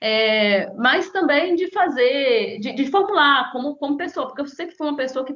é, 0.00 0.72
mas 0.74 1.10
também 1.10 1.54
de 1.54 1.70
fazer, 1.70 2.58
de, 2.60 2.72
de 2.72 2.86
formular 2.86 3.50
como, 3.52 3.76
como 3.76 3.96
pessoa, 3.96 4.26
porque 4.26 4.42
eu 4.42 4.46
sempre 4.46 4.76
fui 4.76 4.86
uma 4.86 4.96
pessoa 4.96 5.24
que 5.24 5.34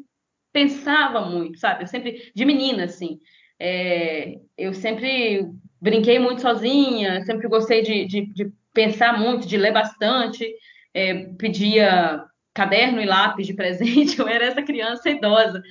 pensava 0.52 1.20
muito, 1.22 1.58
sabe? 1.58 1.82
Eu 1.82 1.86
sempre, 1.88 2.30
de 2.34 2.44
menina, 2.44 2.84
assim, 2.84 3.18
É, 3.64 4.40
eu 4.58 4.74
sempre 4.74 5.48
brinquei 5.80 6.18
muito 6.18 6.42
sozinha, 6.42 7.24
sempre 7.24 7.46
gostei 7.46 7.80
de, 7.80 8.04
de, 8.06 8.26
de 8.34 8.52
pensar 8.74 9.16
muito, 9.16 9.46
de 9.46 9.56
ler 9.56 9.72
bastante, 9.72 10.52
é, 10.92 11.26
pedia 11.38 12.24
caderno 12.52 13.00
e 13.00 13.06
lápis 13.06 13.46
de 13.46 13.54
presente, 13.54 14.18
eu 14.18 14.26
era 14.26 14.46
essa 14.46 14.62
criança 14.62 15.08
idosa. 15.08 15.62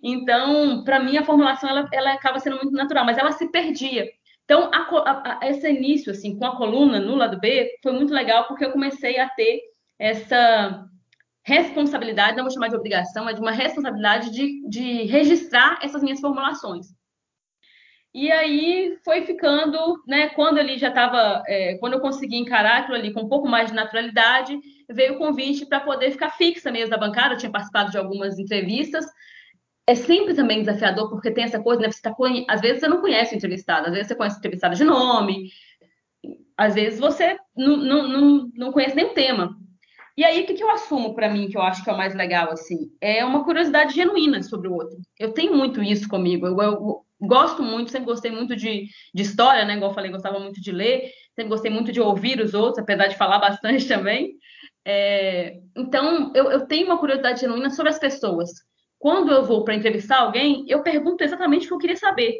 Então, 0.00 0.84
para 0.84 1.00
mim, 1.00 1.16
a 1.16 1.24
formulação 1.24 1.68
ela, 1.68 1.88
ela 1.92 2.12
acaba 2.12 2.38
sendo 2.38 2.56
muito 2.56 2.70
natural, 2.70 3.04
mas 3.04 3.18
ela 3.18 3.32
se 3.32 3.50
perdia. 3.50 4.08
Então, 4.44 4.70
a, 4.72 4.78
a, 4.78 5.38
a, 5.42 5.48
esse 5.48 5.68
início, 5.68 6.12
assim, 6.12 6.38
com 6.38 6.46
a 6.46 6.56
coluna 6.56 7.00
no 7.00 7.16
lado 7.16 7.40
B, 7.40 7.68
foi 7.82 7.92
muito 7.92 8.14
legal, 8.14 8.46
porque 8.46 8.64
eu 8.64 8.70
comecei 8.70 9.18
a 9.18 9.28
ter 9.28 9.60
essa 9.98 10.84
responsabilidade, 11.42 12.36
não 12.36 12.44
vou 12.44 12.52
chamar 12.52 12.68
de 12.68 12.76
obrigação, 12.76 13.24
mas 13.24 13.34
de 13.34 13.40
uma 13.40 13.50
responsabilidade 13.50 14.30
de, 14.30 14.68
de 14.68 15.02
registrar 15.06 15.80
essas 15.82 16.00
minhas 16.00 16.20
formulações. 16.20 16.99
E 18.12 18.30
aí 18.32 18.98
foi 19.04 19.22
ficando, 19.22 20.02
né? 20.06 20.30
Quando 20.30 20.58
ele 20.58 20.76
já 20.76 20.88
estava, 20.88 21.44
é, 21.46 21.76
quando 21.78 21.92
eu 21.94 22.00
consegui 22.00 22.36
encarar 22.36 22.80
aquilo 22.80 22.96
ali 22.96 23.12
com 23.12 23.20
um 23.20 23.28
pouco 23.28 23.48
mais 23.48 23.68
de 23.68 23.74
naturalidade, 23.74 24.58
veio 24.88 25.14
o 25.14 25.18
convite 25.18 25.64
para 25.64 25.78
poder 25.78 26.10
ficar 26.10 26.30
fixa 26.30 26.72
mesmo 26.72 26.90
da 26.90 26.98
bancada. 26.98 27.34
Eu 27.34 27.38
tinha 27.38 27.52
participado 27.52 27.90
de 27.92 27.98
algumas 27.98 28.38
entrevistas. 28.38 29.06
É 29.86 29.94
sempre 29.94 30.34
também 30.34 30.60
desafiador, 30.60 31.08
porque 31.08 31.30
tem 31.30 31.44
essa 31.44 31.60
coisa, 31.60 31.82
né? 31.82 31.90
Você 31.90 32.02
tá, 32.02 32.14
às 32.48 32.60
vezes 32.60 32.80
você 32.80 32.88
não 32.88 33.00
conhece 33.00 33.34
o 33.34 33.36
entrevistado, 33.36 33.86
às 33.86 33.92
vezes 33.92 34.08
você 34.08 34.14
conhece 34.16 34.36
o 34.36 34.38
entrevistado 34.38 34.74
de 34.74 34.84
nome, 34.84 35.50
às 36.56 36.74
vezes 36.74 37.00
você 37.00 37.36
não, 37.56 37.76
não, 37.76 38.08
não, 38.08 38.50
não 38.54 38.72
conhece 38.72 39.00
o 39.02 39.14
tema. 39.14 39.56
E 40.16 40.24
aí, 40.24 40.42
o 40.42 40.46
que, 40.46 40.54
que 40.54 40.62
eu 40.62 40.70
assumo 40.70 41.14
para 41.14 41.30
mim, 41.30 41.48
que 41.48 41.56
eu 41.56 41.62
acho 41.62 41.82
que 41.82 41.88
é 41.88 41.92
o 41.92 41.96
mais 41.96 42.14
legal, 42.14 42.50
assim? 42.50 42.90
É 43.00 43.24
uma 43.24 43.44
curiosidade 43.44 43.94
genuína 43.94 44.42
sobre 44.42 44.68
o 44.68 44.74
outro. 44.74 44.98
Eu 45.18 45.32
tenho 45.32 45.56
muito 45.56 45.82
isso 45.82 46.08
comigo. 46.08 46.46
Eu, 46.46 46.60
eu, 46.60 47.04
gosto 47.20 47.62
muito, 47.62 47.90
sempre 47.90 48.06
gostei 48.06 48.30
muito 48.30 48.56
de, 48.56 48.86
de 49.14 49.22
história, 49.22 49.64
né? 49.64 49.76
Igual 49.76 49.90
eu 49.90 49.94
falei, 49.94 50.10
gostava 50.10 50.38
muito 50.38 50.60
de 50.60 50.72
ler, 50.72 51.10
sempre 51.34 51.50
gostei 51.50 51.70
muito 51.70 51.92
de 51.92 52.00
ouvir 52.00 52.40
os 52.40 52.54
outros, 52.54 52.78
apesar 52.78 53.06
de 53.06 53.16
falar 53.16 53.38
bastante 53.38 53.86
também. 53.88 54.34
É, 54.84 55.58
então, 55.76 56.32
eu, 56.34 56.50
eu 56.50 56.66
tenho 56.66 56.86
uma 56.86 56.98
curiosidade 56.98 57.40
genuína 57.40 57.70
sobre 57.70 57.90
as 57.90 57.98
pessoas. 57.98 58.50
Quando 58.98 59.32
eu 59.32 59.44
vou 59.44 59.64
para 59.64 59.74
entrevistar 59.74 60.18
alguém, 60.18 60.64
eu 60.68 60.82
pergunto 60.82 61.22
exatamente 61.22 61.64
o 61.64 61.68
que 61.68 61.74
eu 61.74 61.78
queria 61.78 61.96
saber. 61.96 62.34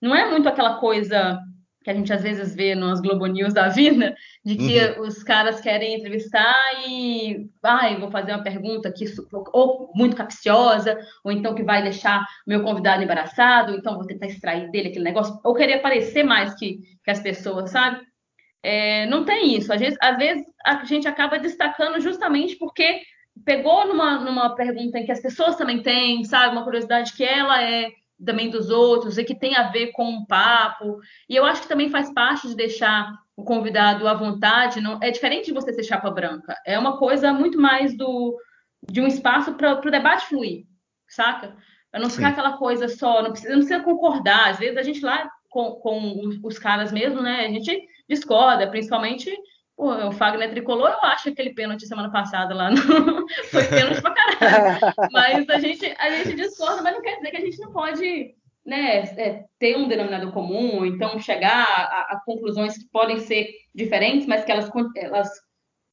Não 0.00 0.14
é 0.14 0.30
muito 0.30 0.48
aquela 0.48 0.78
coisa 0.78 1.38
que 1.86 1.90
a 1.90 1.94
gente 1.94 2.12
às 2.12 2.20
vezes 2.20 2.52
vê 2.52 2.74
nas 2.74 3.00
Globo 3.00 3.26
News 3.26 3.54
da 3.54 3.68
vida, 3.68 4.12
de 4.44 4.56
que 4.56 4.76
uhum. 4.76 5.06
os 5.06 5.22
caras 5.22 5.60
querem 5.60 5.94
entrevistar 5.94 6.82
e, 6.84 7.48
ai, 7.62 7.94
ah, 7.94 7.98
vou 8.00 8.10
fazer 8.10 8.32
uma 8.32 8.42
pergunta 8.42 8.90
que 8.90 9.04
ou 9.52 9.92
muito 9.94 10.16
capciosa, 10.16 10.98
ou 11.22 11.30
então 11.30 11.54
que 11.54 11.62
vai 11.62 11.84
deixar 11.84 12.26
meu 12.44 12.64
convidado 12.64 13.04
embaraçado, 13.04 13.70
ou 13.70 13.78
então 13.78 13.94
vou 13.94 14.04
tentar 14.04 14.26
extrair 14.26 14.68
dele 14.72 14.88
aquele 14.88 15.04
negócio, 15.04 15.38
ou 15.44 15.54
querer 15.54 15.78
parecer 15.78 16.24
mais 16.24 16.56
que, 16.56 16.80
que 17.04 17.10
as 17.12 17.20
pessoas, 17.20 17.70
sabe? 17.70 18.00
É, 18.64 19.06
não 19.06 19.24
tem 19.24 19.56
isso. 19.56 19.72
Às 19.72 19.78
vezes, 19.78 19.96
às 20.02 20.16
vezes 20.16 20.44
a 20.64 20.84
gente 20.84 21.06
acaba 21.06 21.38
destacando 21.38 22.00
justamente 22.00 22.56
porque 22.56 23.00
pegou 23.44 23.86
numa, 23.86 24.18
numa 24.18 24.56
pergunta 24.56 24.98
em 24.98 25.06
que 25.06 25.12
as 25.12 25.22
pessoas 25.22 25.54
também 25.54 25.84
têm, 25.84 26.24
sabe? 26.24 26.52
Uma 26.52 26.64
curiosidade 26.64 27.12
que 27.12 27.22
ela 27.22 27.62
é 27.62 27.92
também 28.24 28.50
dos 28.50 28.70
outros 28.70 29.18
e 29.18 29.24
que 29.24 29.34
tem 29.34 29.56
a 29.56 29.68
ver 29.70 29.92
com 29.92 30.08
um 30.08 30.24
papo. 30.24 30.98
E 31.28 31.36
eu 31.36 31.44
acho 31.44 31.62
que 31.62 31.68
também 31.68 31.90
faz 31.90 32.12
parte 32.12 32.48
de 32.48 32.56
deixar 32.56 33.12
o 33.36 33.44
convidado 33.44 34.08
à 34.08 34.14
vontade. 34.14 34.80
Não 34.80 34.98
é 35.02 35.10
diferente 35.10 35.46
de 35.46 35.52
você 35.52 35.72
ser 35.72 35.84
chapa 35.84 36.10
branca. 36.10 36.56
É 36.64 36.78
uma 36.78 36.96
coisa 36.96 37.32
muito 37.32 37.60
mais 37.60 37.96
do 37.96 38.36
de 38.88 39.00
um 39.00 39.06
espaço 39.06 39.54
para 39.54 39.74
o 39.74 39.90
debate 39.90 40.26
fluir, 40.26 40.64
saca? 41.08 41.56
Para 41.90 42.00
não 42.00 42.10
ficar 42.10 42.28
Sim. 42.28 42.32
aquela 42.32 42.56
coisa 42.56 42.88
só, 42.88 43.22
não 43.22 43.32
precisa, 43.32 43.52
não 43.52 43.60
precisa 43.60 43.82
concordar. 43.82 44.50
Às 44.50 44.58
vezes 44.58 44.76
a 44.76 44.82
gente 44.82 45.04
lá 45.04 45.28
com, 45.48 45.72
com 45.72 46.38
os 46.44 46.58
caras 46.58 46.92
mesmo, 46.92 47.20
né? 47.20 47.46
A 47.46 47.50
gente 47.50 47.86
discorda, 48.08 48.68
principalmente 48.68 49.34
Pô, 49.76 49.92
o 49.92 50.12
Fagner 50.12 50.50
tricolor, 50.50 50.88
eu 50.88 51.02
acho 51.02 51.24
que 51.24 51.28
aquele 51.30 51.52
pênalti 51.52 51.86
semana 51.86 52.10
passada 52.10 52.54
lá 52.54 52.70
no... 52.70 52.78
foi 53.50 53.64
pênalti 53.64 54.00
pra 54.00 54.14
caralho. 54.14 54.80
Mas 55.12 55.48
a 55.50 55.58
gente, 55.58 55.94
a 55.98 56.10
gente 56.10 56.34
discorda, 56.34 56.82
mas 56.82 56.94
não 56.94 57.02
quer 57.02 57.16
dizer 57.16 57.30
que 57.30 57.36
a 57.36 57.40
gente 57.40 57.58
não 57.60 57.70
pode 57.70 58.34
né, 58.64 59.00
é, 59.16 59.44
ter 59.58 59.76
um 59.76 59.86
denominador 59.86 60.32
comum, 60.32 60.78
ou 60.78 60.86
então 60.86 61.18
chegar 61.20 61.62
a, 61.62 62.14
a, 62.14 62.22
conclusões 62.24 62.76
que 62.78 62.88
podem 62.90 63.20
ser 63.20 63.50
diferentes, 63.74 64.26
mas 64.26 64.44
que 64.44 64.50
elas, 64.50 64.70
elas 64.96 65.30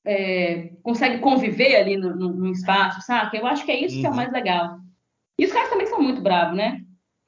é, 0.05 0.71
conseguem 0.81 1.19
conviver 1.19 1.75
ali 1.75 1.97
no, 1.97 2.15
no, 2.15 2.33
no, 2.33 2.51
espaço, 2.51 3.01
sabe? 3.01 3.37
Eu 3.37 3.45
acho 3.45 3.65
que 3.65 3.71
é 3.71 3.79
isso 3.79 3.95
uhum. 3.95 4.01
que 4.01 4.07
é 4.07 4.09
o 4.09 4.11
uhum. 4.11 4.17
mais 4.17 4.31
legal. 4.31 4.77
E 5.37 5.45
os 5.45 5.51
caras 5.51 5.69
também 5.69 5.87
são 5.87 6.01
muito 6.01 6.21
bravos, 6.21 6.55
né? 6.55 6.79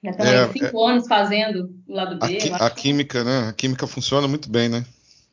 Já 0.04 0.12
estão 0.12 0.26
é, 0.26 0.48
cinco 0.52 0.88
é... 0.88 0.92
anos 0.92 1.08
fazendo 1.08 1.70
o 1.88 1.94
lado 1.94 2.18
B. 2.18 2.38
A, 2.54 2.66
a 2.66 2.70
química, 2.70 3.24
né? 3.24 3.50
A 3.50 3.54
química 3.54 3.86
funciona 3.86 4.28
muito 4.28 4.50
bem, 4.50 4.70
né? 4.70 4.86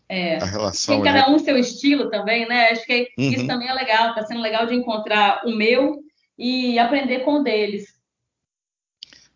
É, 0.09 0.37
a 0.37 0.45
relação. 0.45 0.95
Tem 0.95 1.13
cada 1.13 1.31
um 1.31 1.39
seu 1.39 1.57
estilo 1.57 2.11
também, 2.11 2.47
né? 2.47 2.69
Acho 2.71 2.85
que 2.85 3.09
uhum. 3.19 3.31
isso 3.31 3.47
também 3.47 3.69
é 3.69 3.73
legal. 3.73 4.11
Está 4.11 4.27
sendo 4.27 4.41
legal 4.41 4.67
de 4.67 4.75
encontrar 4.75 5.43
o 5.47 5.51
meu 5.51 6.03
e 6.37 6.79
aprender 6.79 7.21
com 7.21 7.41
o 7.41 7.43
deles. 7.43 7.95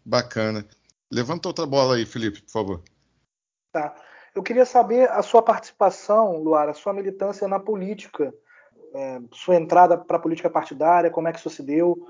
Bacana. 0.04 0.66
Levanta 1.10 1.48
outra 1.48 1.66
bola 1.66 1.96
aí, 1.96 2.04
Felipe, 2.04 2.42
por 2.42 2.50
favor. 2.50 2.82
Tá. 3.72 3.94
Eu 4.34 4.42
queria 4.42 4.66
saber 4.66 5.10
a 5.10 5.22
sua 5.22 5.40
participação, 5.40 6.42
Luara, 6.42 6.72
a 6.72 6.74
sua 6.74 6.92
militância 6.92 7.48
na 7.48 7.58
política, 7.58 8.34
é, 8.94 9.20
sua 9.32 9.56
entrada 9.56 9.96
para 9.96 10.16
a 10.16 10.20
política 10.20 10.50
partidária, 10.50 11.10
como 11.10 11.26
é 11.26 11.32
que 11.32 11.38
isso 11.38 11.48
se 11.48 11.62
deu, 11.62 12.06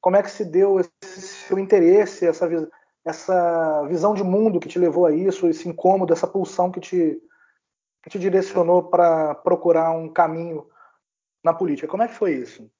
como 0.00 0.16
é 0.16 0.22
que 0.22 0.30
se 0.30 0.44
deu 0.44 0.80
esse 0.80 1.20
seu 1.20 1.58
interesse, 1.58 2.26
essa, 2.26 2.48
essa 3.04 3.86
visão 3.88 4.14
de 4.14 4.24
mundo 4.24 4.60
que 4.60 4.68
te 4.68 4.78
levou 4.78 5.06
a 5.06 5.12
isso, 5.14 5.48
esse 5.48 5.68
incômodo, 5.68 6.12
essa 6.12 6.26
pulsão 6.26 6.70
que 6.70 6.80
te, 6.80 7.22
te 8.08 8.18
direcionou 8.18 8.84
para 8.84 9.34
procurar 9.34 9.90
um 9.90 10.08
caminho 10.08 10.66
na 11.44 11.52
política. 11.52 11.88
Como 11.88 12.02
é 12.02 12.08
que 12.08 12.14
foi 12.14 12.34
isso? 12.34 12.70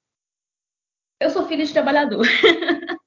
Eu 1.19 1.29
sou 1.29 1.45
filha 1.45 1.65
de 1.65 1.73
trabalhador. 1.73 2.25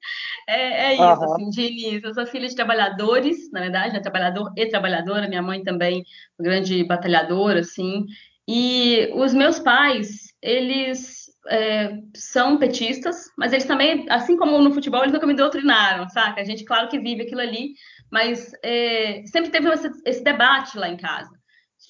é, 0.47 0.91
é, 0.91 0.93
isso, 0.93 1.03
assim, 1.03 1.49
de 1.49 1.61
início. 1.61 2.07
Eu 2.07 2.13
sou 2.13 2.25
filha 2.27 2.47
de 2.47 2.55
trabalhadores, 2.55 3.51
na 3.51 3.59
verdade, 3.59 3.93
né? 3.93 3.99
trabalhador 3.99 4.51
e 4.55 4.67
trabalhadora. 4.67 5.27
Minha 5.27 5.41
mãe 5.41 5.63
também, 5.63 6.03
grande 6.39 6.83
batalhadora, 6.83 7.61
assim. 7.61 8.05
E 8.47 9.09
os 9.15 9.33
meus 9.33 9.59
pais, 9.59 10.27
eles 10.41 11.23
é, 11.49 11.97
são 12.15 12.57
petistas, 12.57 13.31
mas 13.37 13.51
eles 13.51 13.65
também, 13.65 14.05
assim 14.09 14.37
como 14.37 14.59
no 14.59 14.73
futebol, 14.73 15.01
eles 15.01 15.13
nunca 15.13 15.25
me 15.25 15.33
doutrinaram, 15.33 16.07
saca? 16.09 16.41
A 16.41 16.43
gente, 16.43 16.65
claro 16.65 16.89
que 16.89 16.99
vive 16.99 17.23
aquilo 17.23 17.41
ali, 17.41 17.73
mas 18.11 18.51
é, 18.63 19.23
sempre 19.25 19.49
teve 19.49 19.69
esse, 19.69 19.89
esse, 20.05 20.23
debate 20.23 20.77
lá 20.77 20.87
em 20.87 20.97
casa 20.97 21.31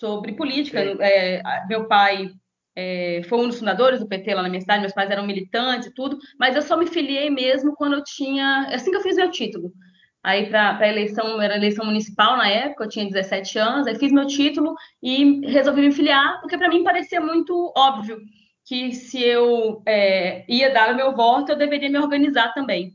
sobre 0.03 0.33
política. 0.33 0.81
É, 0.99 1.41
meu 1.69 1.87
pai 1.87 2.29
é, 2.75 3.21
foi 3.29 3.39
um 3.39 3.47
dos 3.47 3.59
fundadores 3.59 4.01
do 4.01 4.07
PT 4.07 4.35
lá 4.35 4.43
na 4.43 4.49
minha 4.49 4.59
cidade, 4.59 4.81
meus 4.81 4.93
pais 4.93 5.09
eram 5.09 5.25
militantes 5.25 5.87
e 5.87 5.93
tudo, 5.93 6.17
mas 6.37 6.57
eu 6.57 6.61
só 6.61 6.75
me 6.75 6.87
filiei 6.87 7.29
mesmo 7.29 7.73
quando 7.73 7.93
eu 7.93 8.03
tinha. 8.03 8.67
Assim 8.73 8.91
que 8.91 8.97
eu 8.97 9.01
fiz 9.01 9.15
meu 9.15 9.31
título. 9.31 9.71
Aí, 10.21 10.49
para 10.49 10.77
a 10.77 10.87
eleição, 10.87 11.41
era 11.41 11.55
eleição 11.55 11.85
municipal 11.85 12.37
na 12.37 12.47
época, 12.49 12.85
eu 12.85 12.89
tinha 12.89 13.05
17 13.05 13.57
anos, 13.59 13.87
aí 13.87 13.95
fiz 13.95 14.11
meu 14.11 14.25
título 14.25 14.73
e 15.01 15.45
resolvi 15.47 15.81
me 15.81 15.91
filiar, 15.91 16.39
porque 16.39 16.57
para 16.57 16.69
mim 16.69 16.83
parecia 16.83 17.19
muito 17.19 17.73
óbvio 17.75 18.19
que 18.65 18.93
se 18.93 19.21
eu 19.21 19.81
é, 19.85 20.45
ia 20.47 20.73
dar 20.73 20.93
o 20.93 20.95
meu 20.95 21.13
voto, 21.13 21.51
eu 21.51 21.57
deveria 21.57 21.89
me 21.89 21.99
organizar 21.99 22.53
também. 22.53 22.93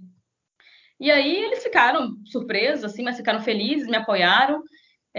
E 1.01 1.11
aí 1.11 1.37
eles 1.37 1.63
ficaram 1.63 2.17
surpresos, 2.25 2.85
assim, 2.85 3.03
mas 3.03 3.17
ficaram 3.17 3.41
felizes, 3.41 3.89
me 3.89 3.97
apoiaram. 3.97 4.63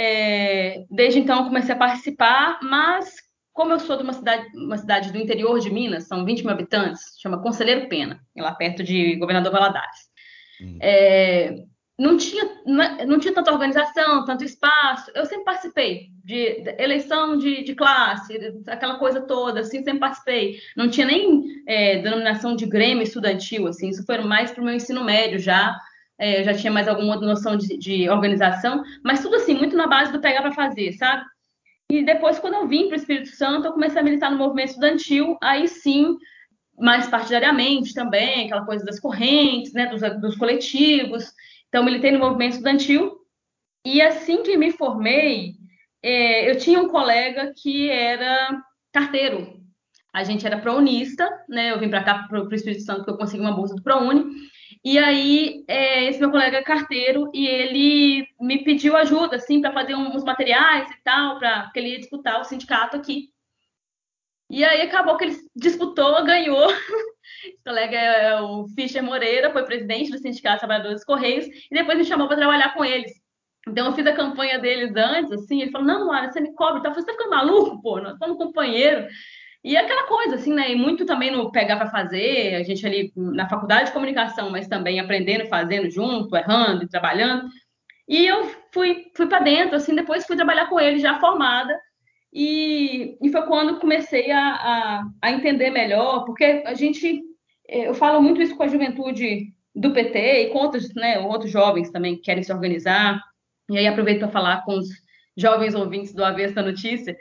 É, 0.01 0.85
desde 0.89 1.19
então 1.19 1.43
comecei 1.43 1.75
a 1.75 1.77
participar, 1.77 2.57
mas 2.63 3.15
como 3.51 3.73
eu 3.73 3.79
sou 3.79 3.97
de 3.97 4.03
uma 4.03 4.13
cidade, 4.13 4.47
uma 4.55 4.77
cidade 4.77 5.11
do 5.11 5.17
interior 5.17 5.59
de 5.59 5.69
Minas, 5.69 6.07
são 6.07 6.23
20 6.23 6.43
mil 6.43 6.51
habitantes, 6.51 7.01
chama 7.21 7.41
Conselheiro 7.41 7.89
Pena, 7.89 8.21
lá 8.37 8.53
perto 8.55 8.81
de 8.81 9.17
Governador 9.17 9.51
Valadares. 9.51 9.99
Hum. 10.61 10.77
É, 10.81 11.65
não 11.97 12.15
tinha, 12.15 12.45
é, 12.97 13.05
não 13.05 13.19
tinha 13.19 13.33
tanta 13.33 13.51
organização, 13.51 14.23
tanto 14.23 14.45
espaço. 14.45 15.11
Eu 15.13 15.25
sempre 15.25 15.43
participei 15.43 16.07
de, 16.23 16.61
de 16.61 16.81
eleição 16.81 17.37
de, 17.37 17.61
de, 17.65 17.75
classe, 17.75 18.39
aquela 18.67 18.97
coisa 18.97 19.19
toda, 19.19 19.59
assim, 19.59 19.83
sempre 19.83 19.99
participei. 19.99 20.61
Não 20.77 20.89
tinha 20.89 21.07
nem 21.07 21.43
é, 21.67 21.97
denominação 21.97 22.55
de 22.55 22.65
grêmio 22.65 23.03
estudantil, 23.03 23.67
assim, 23.67 23.89
isso 23.89 24.05
foi 24.05 24.17
mais 24.19 24.49
para 24.49 24.61
o 24.61 24.65
meu 24.65 24.73
ensino 24.73 25.03
médio 25.03 25.39
já 25.39 25.77
é, 26.19 26.41
eu 26.41 26.43
já 26.43 26.53
tinha 26.53 26.71
mais 26.71 26.87
alguma 26.87 27.15
noção 27.15 27.55
de, 27.55 27.77
de, 27.77 28.09
organização, 28.09 28.83
mas 29.03 29.21
tudo 29.21 29.37
assim, 29.37 29.53
muito 29.53 29.75
na 29.77 29.87
base 29.87 30.11
do 30.11 30.19
pegar 30.19 30.41
para 30.41 30.51
fazer, 30.51 30.91
sabe? 30.93 31.23
E 31.89 32.03
depois, 32.03 32.37
quando 32.37 32.55
eu 32.55 32.67
vim 32.67 32.87
para 32.87 32.97
o 32.97 32.99
Espírito 32.99 33.29
Santo, 33.29 33.65
eu 33.65 33.71
comecei 33.71 33.99
a 33.99 34.03
militar 34.03 34.29
no 34.29 34.37
movimento 34.37 34.69
estudantil, 34.69 35.37
aí 35.41 35.67
sim, 35.67 36.17
mais 36.77 37.07
partidariamente 37.07 37.93
também, 37.93 38.45
aquela 38.45 38.65
coisa 38.65 38.85
das 38.85 38.99
correntes, 38.99 39.73
né, 39.73 39.87
dos, 39.87 40.01
dos 40.19 40.35
coletivos. 40.35 41.31
Então, 41.69 41.83
militei 41.83 42.11
no 42.11 42.19
movimento 42.19 42.53
estudantil, 42.53 43.17
e 43.85 44.01
assim 44.01 44.43
que 44.43 44.57
me 44.57 44.71
formei, 44.71 45.55
é, 46.03 46.51
eu 46.51 46.57
tinha 46.57 46.79
um 46.79 46.89
colega 46.89 47.53
que 47.55 47.89
era 47.89 48.61
carteiro. 48.91 49.59
A 50.13 50.23
gente 50.23 50.45
era 50.45 50.59
prounista, 50.59 51.29
né? 51.47 51.71
Eu 51.71 51.79
vim 51.79 51.89
para 51.89 52.03
cá, 52.03 52.25
para 52.27 52.43
o 52.43 52.53
Espírito 52.53 52.83
Santo, 52.83 52.99
porque 52.99 53.11
eu 53.11 53.17
consegui 53.17 53.41
uma 53.41 53.55
bolsa 53.55 53.75
do 53.75 53.83
ProUni. 53.83 54.25
E 54.83 54.97
aí, 54.97 55.65
é, 55.67 56.05
esse 56.05 56.19
meu 56.19 56.31
colega 56.31 56.57
é 56.57 56.63
carteiro 56.63 57.29
e 57.33 57.45
ele 57.45 58.27
me 58.39 58.63
pediu 58.63 58.95
ajuda, 58.95 59.35
assim, 59.35 59.59
para 59.59 59.73
fazer 59.73 59.95
uns 59.95 60.23
materiais 60.23 60.89
e 60.89 61.03
tal, 61.03 61.37
para 61.37 61.63
porque 61.63 61.79
ele 61.79 61.89
ia 61.89 61.99
disputar 61.99 62.39
o 62.39 62.45
sindicato 62.45 62.95
aqui. 62.95 63.29
E 64.49 64.63
aí 64.63 64.81
acabou 64.81 65.17
que 65.17 65.25
ele 65.25 65.37
disputou, 65.55 66.23
ganhou. 66.23 66.67
Esse 67.45 67.63
colega 67.63 67.97
é 67.97 68.41
o 68.41 68.67
Fischer 68.69 69.03
Moreira, 69.03 69.51
foi 69.51 69.63
presidente 69.63 70.11
do 70.11 70.17
Sindicato 70.17 70.59
Trabalhadores 70.59 71.03
Correios, 71.05 71.45
e 71.45 71.69
depois 71.71 71.97
me 71.97 72.03
chamou 72.03 72.27
para 72.27 72.37
trabalhar 72.37 72.73
com 72.73 72.83
eles. 72.83 73.11
Então 73.67 73.87
eu 73.87 73.93
fiz 73.93 74.07
a 74.07 74.15
campanha 74.15 74.57
deles 74.57 74.95
antes, 74.95 75.31
assim, 75.31 75.61
ele 75.61 75.71
falou, 75.71 75.87
não, 75.87 76.05
Luana, 76.05 76.31
você 76.31 76.39
me 76.39 76.53
cobre, 76.53 76.81
tá? 76.81 76.89
você 76.89 77.05
tá 77.05 77.11
ficando 77.11 77.29
maluco, 77.29 77.81
pô, 77.81 77.99
nós 78.01 78.17
somos 78.17 78.37
companheiro. 78.37 79.07
E 79.63 79.75
aquela 79.75 80.07
coisa, 80.07 80.35
assim, 80.35 80.53
né? 80.53 80.71
E 80.71 80.75
muito 80.75 81.05
também 81.05 81.31
no 81.31 81.51
pegar 81.51 81.75
para 81.75 81.89
fazer, 81.89 82.55
a 82.55 82.63
gente 82.63 82.85
ali 82.85 83.11
na 83.15 83.47
faculdade 83.49 83.87
de 83.87 83.91
comunicação, 83.91 84.49
mas 84.49 84.67
também 84.67 84.99
aprendendo, 84.99 85.47
fazendo 85.47 85.89
junto, 85.89 86.35
errando, 86.35 86.87
trabalhando. 86.87 87.49
E 88.07 88.25
eu 88.25 88.49
fui, 88.73 89.05
fui 89.15 89.27
para 89.27 89.39
dentro, 89.39 89.75
assim, 89.75 89.93
depois 89.93 90.25
fui 90.25 90.35
trabalhar 90.35 90.67
com 90.67 90.79
ele 90.79 90.99
já 90.99 91.19
formada. 91.19 91.77
E, 92.33 93.17
e 93.21 93.29
foi 93.31 93.41
quando 93.43 93.79
comecei 93.79 94.31
a, 94.31 94.39
a, 94.39 95.09
a 95.21 95.31
entender 95.31 95.71
melhor, 95.71 96.25
porque 96.25 96.63
a 96.65 96.73
gente, 96.73 97.21
eu 97.67 97.93
falo 97.93 98.21
muito 98.21 98.41
isso 98.41 98.55
com 98.55 98.63
a 98.63 98.67
juventude 98.67 99.53
do 99.75 99.91
PT 99.91 100.43
e 100.43 100.49
com 100.51 100.59
outros, 100.59 100.93
né, 100.93 101.19
outros 101.19 101.51
jovens 101.51 101.91
também 101.91 102.15
que 102.15 102.21
querem 102.21 102.43
se 102.43 102.53
organizar. 102.53 103.21
E 103.69 103.77
aí 103.77 103.87
aproveito 103.87 104.19
para 104.19 104.29
falar 104.29 104.63
com 104.63 104.77
os 104.77 104.87
jovens 105.35 105.75
ouvintes 105.75 106.13
do 106.13 106.23
Avesta 106.23 106.61
Notícia, 106.61 107.17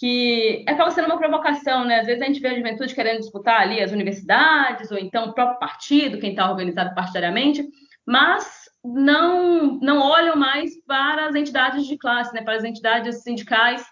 que 0.00 0.64
acaba 0.66 0.90
sendo 0.90 1.08
uma 1.08 1.18
provocação, 1.18 1.84
né? 1.84 2.00
Às 2.00 2.06
vezes 2.06 2.22
a 2.22 2.24
gente 2.24 2.40
vê 2.40 2.48
a 2.48 2.56
juventude 2.56 2.94
querendo 2.94 3.18
disputar 3.18 3.60
ali 3.60 3.82
as 3.82 3.92
universidades, 3.92 4.90
ou 4.90 4.96
então 4.96 5.26
o 5.26 5.34
próprio 5.34 5.58
partido, 5.58 6.18
quem 6.18 6.30
está 6.30 6.50
organizado 6.50 6.94
partidariamente, 6.94 7.68
mas 8.06 8.64
não, 8.82 9.78
não 9.78 10.00
olham 10.00 10.36
mais 10.36 10.70
para 10.86 11.26
as 11.26 11.34
entidades 11.34 11.86
de 11.86 11.98
classe, 11.98 12.34
né? 12.34 12.40
para 12.40 12.56
as 12.56 12.64
entidades 12.64 13.22
sindicais 13.22 13.84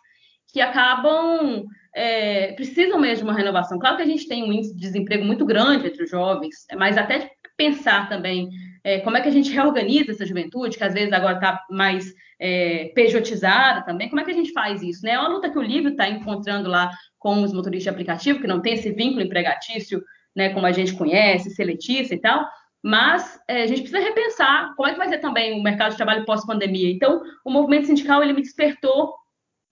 que 0.50 0.62
acabam 0.62 1.66
é, 1.94 2.52
precisam 2.52 2.98
mesmo 2.98 3.26
de 3.26 3.30
uma 3.30 3.36
renovação. 3.36 3.78
Claro 3.78 3.96
que 3.96 4.02
a 4.02 4.06
gente 4.06 4.26
tem 4.26 4.42
um 4.42 4.50
índice 4.50 4.74
de 4.74 4.80
desemprego 4.80 5.26
muito 5.26 5.44
grande 5.44 5.88
entre 5.88 6.04
os 6.04 6.10
jovens, 6.10 6.54
mas 6.74 6.96
até 6.96 7.30
pensar 7.54 8.08
também 8.08 8.48
é, 8.88 9.00
como 9.00 9.18
é 9.18 9.20
que 9.20 9.28
a 9.28 9.32
gente 9.32 9.52
reorganiza 9.52 10.12
essa 10.12 10.24
juventude, 10.24 10.78
que 10.78 10.84
às 10.84 10.94
vezes 10.94 11.12
agora 11.12 11.34
está 11.34 11.62
mais 11.70 12.14
é, 12.40 12.90
pejotizada 12.94 13.84
também, 13.84 14.08
como 14.08 14.18
é 14.18 14.24
que 14.24 14.30
a 14.30 14.34
gente 14.34 14.50
faz 14.52 14.80
isso? 14.80 15.04
Né? 15.04 15.10
É 15.12 15.18
uma 15.18 15.28
luta 15.28 15.50
que 15.50 15.58
o 15.58 15.62
livro 15.62 15.90
está 15.90 16.08
encontrando 16.08 16.70
lá 16.70 16.90
com 17.18 17.42
os 17.42 17.52
motoristas 17.52 17.82
de 17.82 17.90
aplicativo, 17.90 18.40
que 18.40 18.46
não 18.46 18.62
tem 18.62 18.72
esse 18.72 18.90
vínculo 18.90 19.20
empregatício, 19.20 20.02
né, 20.34 20.48
como 20.54 20.64
a 20.64 20.72
gente 20.72 20.94
conhece, 20.94 21.50
seletista 21.50 22.14
e 22.14 22.18
tal, 22.18 22.48
mas 22.82 23.38
é, 23.46 23.62
a 23.62 23.66
gente 23.66 23.82
precisa 23.82 24.02
repensar 24.02 24.72
como 24.74 24.88
é 24.88 24.92
que 24.92 24.98
vai 24.98 25.08
ser 25.08 25.18
também 25.18 25.60
o 25.60 25.62
mercado 25.62 25.90
de 25.90 25.98
trabalho 25.98 26.24
pós-pandemia. 26.24 26.90
Então, 26.90 27.20
o 27.44 27.50
movimento 27.50 27.88
sindical 27.88 28.22
ele 28.22 28.32
me 28.32 28.40
despertou 28.40 29.14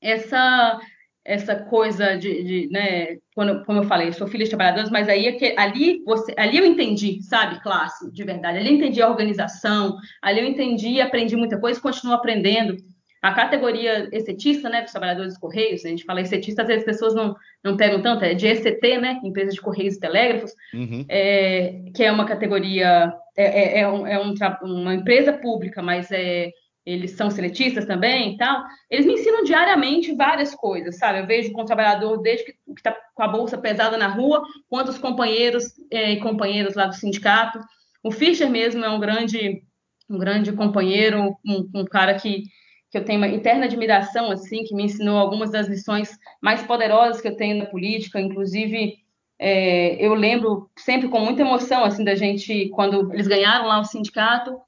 essa 0.02 0.78
essa 1.26 1.56
coisa 1.56 2.16
de, 2.16 2.42
de 2.42 2.68
né, 2.70 3.16
quando, 3.34 3.64
como 3.64 3.80
eu 3.80 3.84
falei, 3.84 4.12
sou 4.12 4.28
filha 4.28 4.44
de 4.44 4.50
trabalhadores, 4.50 4.90
mas 4.90 5.08
aí 5.08 5.26
é 5.26 5.32
que, 5.32 5.54
ali 5.58 6.02
você, 6.04 6.32
ali 6.38 6.56
eu 6.56 6.64
entendi, 6.64 7.20
sabe, 7.22 7.60
classe, 7.62 8.10
de 8.12 8.24
verdade. 8.24 8.58
Ali 8.58 8.68
eu 8.68 8.74
entendi 8.74 9.02
a 9.02 9.08
organização, 9.08 9.96
ali 10.22 10.40
eu 10.40 10.46
entendi 10.46 10.88
e 10.90 11.00
aprendi 11.00 11.36
muita 11.36 11.58
coisa, 11.58 11.80
continuo 11.80 12.14
aprendendo. 12.14 12.76
A 13.20 13.32
categoria 13.32 14.08
exetista, 14.12 14.68
né, 14.68 14.82
dos 14.82 14.92
trabalhadores 14.92 15.32
dos 15.32 15.40
correios, 15.40 15.84
a 15.84 15.88
gente 15.88 16.04
fala 16.04 16.20
exetista, 16.20 16.62
às 16.62 16.68
vezes 16.68 16.82
as 16.82 16.92
pessoas 16.92 17.14
não, 17.14 17.34
não 17.64 17.76
pegam 17.76 18.00
tanto, 18.00 18.24
é 18.24 18.34
de 18.34 18.46
ECT, 18.46 18.98
né, 18.98 19.20
empresa 19.24 19.50
de 19.50 19.60
correios 19.60 19.96
e 19.96 20.00
telégrafos, 20.00 20.52
uhum. 20.72 21.04
é, 21.08 21.82
que 21.94 22.04
é 22.04 22.12
uma 22.12 22.24
categoria, 22.24 23.12
é, 23.36 23.44
é, 23.44 23.80
é, 23.80 23.88
um, 23.88 24.06
é 24.06 24.18
um, 24.20 24.32
uma 24.62 24.94
empresa 24.94 25.32
pública, 25.32 25.82
mas 25.82 26.12
é 26.12 26.52
eles 26.87 27.11
são 27.11 27.28
seletistas 27.28 27.84
também 27.84 28.34
e 28.34 28.37
tal, 28.37 28.64
eles 28.89 29.05
me 29.05 29.14
ensinam 29.14 29.43
diariamente 29.43 30.14
várias 30.14 30.55
coisas, 30.55 30.97
sabe? 30.97 31.18
Eu 31.18 31.26
vejo 31.26 31.51
com 31.51 31.62
o 31.62 31.66
trabalhador, 31.66 32.22
desde 32.22 32.45
que 32.45 32.55
está 32.76 32.97
com 33.12 33.22
a 33.24 33.28
bolsa 33.28 33.59
pesada 33.59 33.99
na 33.99 34.07
rua, 34.07 34.41
quanto 34.68 34.91
os 34.91 34.99
companheiros 34.99 35.64
é, 35.91 36.12
e 36.12 36.20
companheiras 36.20 36.76
lá 36.76 36.87
do 36.87 36.95
sindicato. 36.95 37.59
O 38.05 38.12
Fischer 38.12 38.49
mesmo 38.49 38.84
é 38.84 38.89
um 38.89 39.01
grande, 39.01 39.64
um 40.09 40.16
grande 40.16 40.53
companheiro, 40.53 41.37
um, 41.45 41.68
um 41.74 41.84
cara 41.84 42.14
que, 42.14 42.45
que 42.89 42.99
eu 42.99 43.05
tenho 43.05 43.18
uma 43.18 43.26
interna 43.28 43.64
admiração, 43.64 44.30
assim, 44.30 44.62
que 44.62 44.74
me 44.74 44.84
ensinou 44.84 45.18
algumas 45.18 45.51
das 45.51 45.66
lições 45.66 46.16
mais 46.41 46.62
poderosas 46.62 47.20
que 47.20 47.26
eu 47.26 47.37
tenho 47.37 47.59
na 47.59 47.66
política, 47.66 48.20
inclusive... 48.20 49.05
É, 49.39 50.03
eu 50.03 50.14
lembro 50.14 50.70
sempre 50.78 51.11
com 51.11 51.20
muita 51.20 51.43
emoção 51.43 51.84
assim 51.84 52.03
da 52.03 52.14
gente 52.14 52.70
quando 52.70 53.12
eles 53.12 53.28
ganharam 53.28 53.66
lá 53.66 53.78
o 53.78 53.84
sindicato 53.84 54.59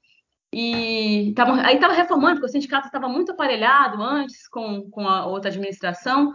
e 0.51 1.33
aí 1.63 1.75
estava 1.75 1.93
reformando, 1.93 2.35
porque 2.35 2.47
o 2.47 2.51
sindicato 2.51 2.87
estava 2.87 3.07
muito 3.07 3.31
aparelhado 3.31 4.01
antes 4.01 4.47
com, 4.47 4.89
com 4.89 5.07
a 5.07 5.25
outra 5.25 5.49
administração. 5.49 6.33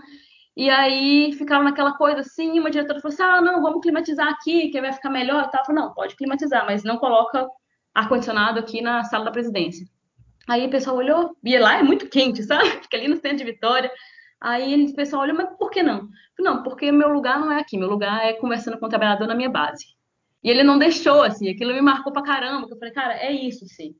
E 0.56 0.70
aí 0.70 1.32
ficaram 1.32 1.64
naquela 1.64 1.94
coisa 1.94 2.20
assim, 2.20 2.58
uma 2.60 2.70
diretora 2.70 3.00
falou 3.00 3.12
assim: 3.12 3.22
ah, 3.22 3.40
não, 3.40 3.60
vamos 3.60 3.80
climatizar 3.80 4.28
aqui, 4.28 4.68
que 4.68 4.80
vai 4.80 4.92
ficar 4.92 5.10
melhor 5.10 5.44
e 5.44 5.50
tal. 5.50 5.64
Eu 5.68 5.74
não, 5.74 5.92
pode 5.92 6.14
climatizar, 6.16 6.64
mas 6.64 6.84
não 6.84 6.96
coloca 6.96 7.48
ar-condicionado 7.92 8.58
aqui 8.60 8.80
na 8.80 9.02
sala 9.04 9.24
da 9.24 9.32
presidência. 9.32 9.84
Aí 10.48 10.66
o 10.66 10.70
pessoal 10.70 10.96
olhou, 10.96 11.36
e 11.42 11.58
lá 11.58 11.78
é 11.78 11.82
muito 11.82 12.08
quente, 12.08 12.42
sabe? 12.44 12.68
Fica 12.82 12.96
ali 12.96 13.08
no 13.08 13.16
centro 13.16 13.38
de 13.38 13.44
Vitória. 13.44 13.90
Aí 14.40 14.84
o 14.84 14.94
pessoal 14.94 15.22
olhou, 15.22 15.36
mas 15.36 15.48
por 15.58 15.70
que 15.70 15.82
não? 15.82 16.08
Não, 16.38 16.62
porque 16.62 16.92
meu 16.92 17.08
lugar 17.08 17.40
não 17.40 17.50
é 17.50 17.60
aqui, 17.60 17.78
meu 17.78 17.88
lugar 17.88 18.24
é 18.24 18.34
conversando 18.34 18.78
com 18.78 18.86
o 18.86 18.88
trabalhador 18.88 19.26
na 19.26 19.34
minha 19.34 19.48
base. 19.48 19.86
E 20.42 20.50
ele 20.50 20.62
não 20.62 20.78
deixou, 20.78 21.22
assim, 21.22 21.48
aquilo 21.48 21.72
me 21.72 21.80
marcou 21.80 22.12
pra 22.12 22.22
caramba, 22.22 22.66
que 22.66 22.74
eu 22.74 22.78
falei, 22.78 22.92
cara, 22.92 23.14
é 23.14 23.32
isso, 23.32 23.66
sim. 23.66 23.96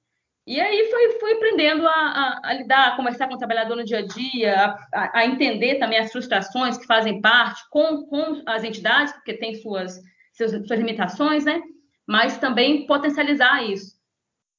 E 0.47 0.61
aí 0.61 0.91
fui, 0.91 1.19
fui 1.21 1.33
aprendendo 1.33 1.87
a, 1.87 1.91
a, 1.91 2.41
a, 2.45 2.53
lidar, 2.53 2.89
a 2.89 2.97
conversar 2.97 3.29
com 3.29 3.35
o 3.35 3.39
trabalhador 3.39 3.77
no 3.77 3.85
dia 3.85 4.01
a 4.01 4.07
dia, 4.07 4.77
a, 4.93 5.21
a, 5.21 5.27
entender 5.27 5.77
também 5.77 5.99
as 5.99 6.13
frustrações 6.13 6.77
que 6.77 6.87
fazem 6.87 7.21
parte 7.21 7.63
com, 7.71 8.05
com 8.07 8.43
as 8.47 8.63
entidades, 8.63 9.13
porque 9.15 9.35
tem 9.35 9.55
suas, 9.55 9.99
suas, 10.35 10.51
suas 10.51 10.79
limitações, 10.79 11.45
né? 11.47 11.63
Mas 12.07 12.37
também 12.37 12.87
potencializar 12.87 13.65
isso. 13.65 13.95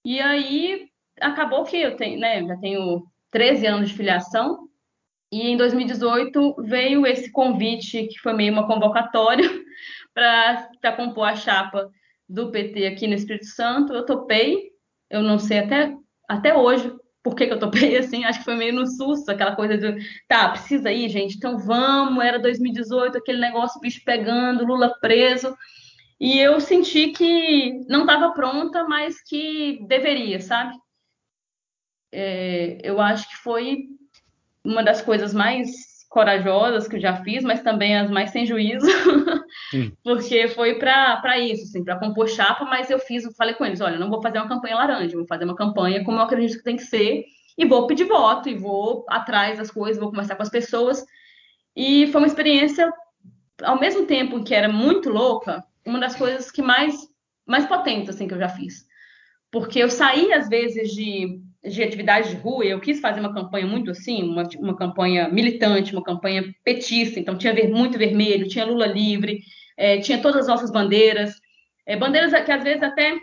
E 0.04 0.20
aí 0.20 0.88
acabou 1.22 1.64
que 1.64 1.78
eu 1.78 1.96
tenho, 1.96 2.20
né, 2.20 2.44
já 2.44 2.58
tenho 2.58 3.06
13 3.32 3.68
anos 3.68 3.90
de 3.90 3.96
filiação, 3.96 4.68
e 5.32 5.50
em 5.50 5.58
2018 5.58 6.56
veio 6.64 7.06
esse 7.06 7.32
convite, 7.32 8.08
que 8.08 8.20
foi 8.20 8.34
meio 8.34 8.54
uma 8.54 8.68
convocatória, 8.68 9.48
para 10.14 10.96
compor 10.96 11.28
a 11.28 11.36
chapa 11.36 11.92
do 12.28 12.52
PT 12.52 12.88
aqui 12.88 13.08
no 13.08 13.14
Espírito 13.14 13.46
Santo. 13.48 13.94
Eu 13.94 14.06
topei, 14.06 14.72
eu 15.10 15.22
não 15.22 15.40
sei 15.40 15.60
até, 15.60 15.96
até 16.28 16.56
hoje 16.56 16.94
por 17.24 17.36
que, 17.36 17.48
que 17.48 17.54
eu 17.54 17.60
topei 17.60 17.98
assim, 17.98 18.24
acho 18.24 18.40
que 18.40 18.46
foi 18.46 18.56
meio 18.56 18.74
no 18.74 18.86
susto, 18.86 19.30
aquela 19.30 19.56
coisa 19.56 19.78
de, 19.78 19.98
tá, 20.28 20.50
precisa 20.50 20.92
ir, 20.92 21.10
gente, 21.10 21.38
então 21.38 21.58
vamos, 21.58 22.24
era 22.24 22.38
2018, 22.38 23.18
aquele 23.18 23.40
negócio, 23.40 23.82
bicho 23.82 24.02
pegando, 24.06 24.66
Lula 24.66 24.94
preso, 25.00 25.56
e 26.20 26.40
eu 26.40 26.60
senti 26.62 27.12
que 27.12 27.84
não 27.90 28.02
estava 28.02 28.32
pronta, 28.32 28.84
mas 28.86 29.22
que 29.22 29.86
deveria, 29.88 30.40
sabe? 30.40 30.76
É, 32.12 32.80
eu 32.84 33.02
acho 33.02 33.28
que 33.28 33.36
foi 33.38 33.88
uma 34.64 34.84
das 34.84 35.02
coisas 35.02 35.34
mais 35.34 35.95
corajosas 36.16 36.88
que 36.88 36.96
eu 36.96 37.00
já 37.02 37.18
fiz, 37.18 37.44
mas 37.44 37.62
também 37.62 37.98
as 37.98 38.10
mais 38.10 38.30
sem 38.30 38.46
juízo, 38.46 38.88
porque 40.02 40.48
foi 40.48 40.80
para 40.80 41.38
isso, 41.38 41.64
assim, 41.64 41.84
para 41.84 42.00
compor 42.00 42.30
chapa, 42.30 42.64
mas 42.64 42.90
eu 42.90 42.98
fiz, 42.98 43.26
falei 43.36 43.54
com 43.54 43.66
eles, 43.66 43.82
olha, 43.82 44.00
não 44.00 44.10
vou 44.10 44.22
fazer 44.22 44.38
uma 44.38 44.48
campanha 44.48 44.78
laranja, 44.78 45.18
vou 45.18 45.28
fazer 45.28 45.44
uma 45.44 45.58
campanha 45.58 46.06
como 46.06 46.18
eu 46.18 46.22
acredito 46.22 46.60
que 46.60 46.64
tem 46.64 46.78
que 46.78 46.84
ser, 46.84 47.26
e 47.58 47.66
vou 47.66 47.86
pedir 47.86 48.06
voto, 48.06 48.48
e 48.48 48.56
vou 48.56 49.06
atrás 49.10 49.58
das 49.58 49.70
coisas, 49.70 50.00
vou 50.02 50.10
conversar 50.10 50.38
com 50.38 50.44
as 50.44 50.50
pessoas, 50.50 51.06
e 51.76 52.08
foi 52.08 52.22
uma 52.22 52.28
experiência, 52.28 52.90
ao 53.62 53.78
mesmo 53.78 54.06
tempo 54.06 54.42
que 54.42 54.56
era 54.56 54.70
muito 54.70 55.10
louca, 55.10 55.66
uma 55.86 56.00
das 56.00 56.16
coisas 56.16 56.50
que 56.50 56.62
mais, 56.62 56.96
mais 57.46 57.66
potentes, 57.66 58.16
assim, 58.16 58.26
que 58.26 58.34
eu 58.34 58.40
já 58.40 58.48
fiz, 58.48 58.86
porque 59.52 59.80
eu 59.80 59.90
saí, 59.90 60.32
às 60.32 60.48
vezes, 60.48 60.94
de 60.94 61.42
de 61.68 61.84
atividades 61.84 62.32
de 62.32 62.38
rua, 62.38 62.66
eu 62.66 62.80
quis 62.80 63.00
fazer 63.00 63.20
uma 63.20 63.34
campanha 63.34 63.66
muito 63.66 63.92
assim, 63.92 64.24
uma, 64.24 64.48
uma 64.60 64.76
campanha 64.76 65.30
militante, 65.30 65.94
uma 65.94 66.04
campanha 66.04 66.44
petista, 66.64 67.20
então 67.20 67.38
tinha 67.38 67.54
ver, 67.54 67.70
muito 67.70 67.98
vermelho, 67.98 68.48
tinha 68.48 68.66
Lula 68.66 68.86
livre, 68.86 69.42
é, 69.78 70.00
tinha 70.00 70.22
todas 70.22 70.42
as 70.42 70.48
nossas 70.48 70.72
bandeiras, 70.72 71.34
é, 71.86 71.96
bandeiras 71.98 72.32
que 72.44 72.52
às 72.52 72.64
vezes 72.64 72.84
até 72.84 73.16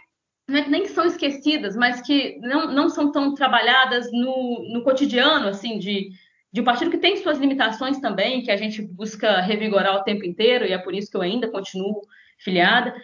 é 0.51 0.69
nem 0.69 0.87
são 0.87 1.07
esquecidas, 1.07 1.77
mas 1.77 2.01
que 2.01 2.39
não, 2.41 2.73
não 2.73 2.89
são 2.89 3.13
tão 3.13 3.35
trabalhadas 3.35 4.11
no, 4.13 4.69
no 4.73 4.83
cotidiano, 4.83 5.49
assim, 5.49 5.79
de, 5.79 6.11
de 6.53 6.61
um 6.61 6.65
partido 6.65 6.91
que 6.91 6.99
tem 6.99 7.17
suas 7.17 7.39
limitações 7.39 8.01
também, 8.01 8.43
que 8.43 8.51
a 8.51 8.57
gente 8.57 8.83
busca 8.83 9.41
revigorar 9.41 9.97
o 9.97 10.03
tempo 10.03 10.25
inteiro, 10.25 10.67
e 10.67 10.73
é 10.73 10.79
por 10.79 10.95
isso 10.95 11.11
que 11.11 11.17
eu 11.17 11.23
ainda 11.23 11.51
continuo 11.51 12.03
filiada, 12.39 12.95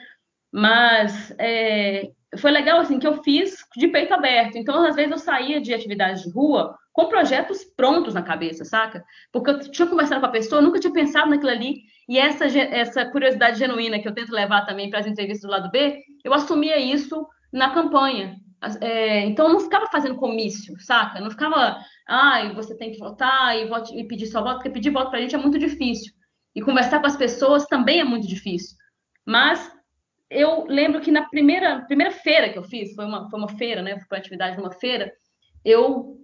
mas 0.52 1.32
é, 1.38 2.10
foi 2.36 2.50
legal 2.50 2.80
assim 2.80 2.98
que 2.98 3.06
eu 3.06 3.22
fiz 3.22 3.56
de 3.76 3.88
peito 3.88 4.12
aberto. 4.12 4.56
Então, 4.56 4.84
às 4.84 4.96
vezes 4.96 5.10
eu 5.10 5.18
saía 5.18 5.60
de 5.60 5.72
atividades 5.72 6.22
de 6.22 6.30
rua 6.30 6.76
com 6.92 7.06
projetos 7.06 7.64
prontos 7.64 8.12
na 8.12 8.22
cabeça, 8.22 8.64
saca? 8.64 9.04
Porque 9.32 9.50
eu 9.50 9.58
tinha 9.70 9.86
conversado 9.86 10.20
com 10.20 10.26
a 10.26 10.30
pessoa, 10.30 10.60
nunca 10.60 10.80
tinha 10.80 10.92
pensado 10.92 11.30
naquilo 11.30 11.50
ali, 11.50 11.82
e 12.08 12.18
essa 12.18 12.46
essa 12.46 13.04
curiosidade 13.06 13.58
genuína 13.58 13.98
que 14.00 14.08
eu 14.08 14.14
tento 14.14 14.32
levar 14.32 14.66
também 14.66 14.90
para 14.90 14.98
as 14.98 15.06
entrevistas 15.06 15.48
do 15.48 15.52
lado 15.52 15.70
B, 15.70 16.02
eu 16.24 16.34
assumia 16.34 16.76
isso 16.78 17.26
na 17.52 17.70
campanha. 17.70 18.36
É, 18.80 19.24
então 19.24 19.46
eu 19.46 19.52
não 19.52 19.60
ficava 19.60 19.86
fazendo 19.86 20.16
comício, 20.16 20.74
saca? 20.80 21.20
Não 21.20 21.30
ficava, 21.30 21.78
ai, 22.08 22.48
ah, 22.48 22.52
você 22.54 22.76
tem 22.76 22.90
que 22.90 22.98
votar 22.98 23.56
e, 23.56 23.68
vote, 23.68 23.96
e 23.96 24.06
pedir 24.06 24.26
só 24.26 24.42
voto, 24.42 24.56
porque 24.56 24.70
pedir 24.70 24.90
voto 24.90 25.10
pra 25.10 25.20
gente 25.20 25.34
é 25.34 25.38
muito 25.38 25.58
difícil. 25.58 26.12
E 26.54 26.60
conversar 26.60 27.00
com 27.00 27.06
as 27.06 27.16
pessoas 27.16 27.66
também 27.66 28.00
é 28.00 28.04
muito 28.04 28.26
difícil. 28.26 28.76
Mas 29.24 29.70
eu 30.30 30.64
lembro 30.66 31.00
que 31.00 31.10
na 31.10 31.28
primeira, 31.28 31.80
primeira 31.82 32.12
feira 32.12 32.50
que 32.50 32.58
eu 32.58 32.64
fiz, 32.64 32.94
foi 32.94 33.04
uma, 33.04 33.28
foi 33.30 33.38
uma 33.38 33.48
feira, 33.48 33.82
né? 33.82 33.98
Foi 33.98 34.16
uma 34.16 34.18
atividade 34.18 34.56
numa 34.56 34.72
feira, 34.72 35.12
eu 35.64 36.18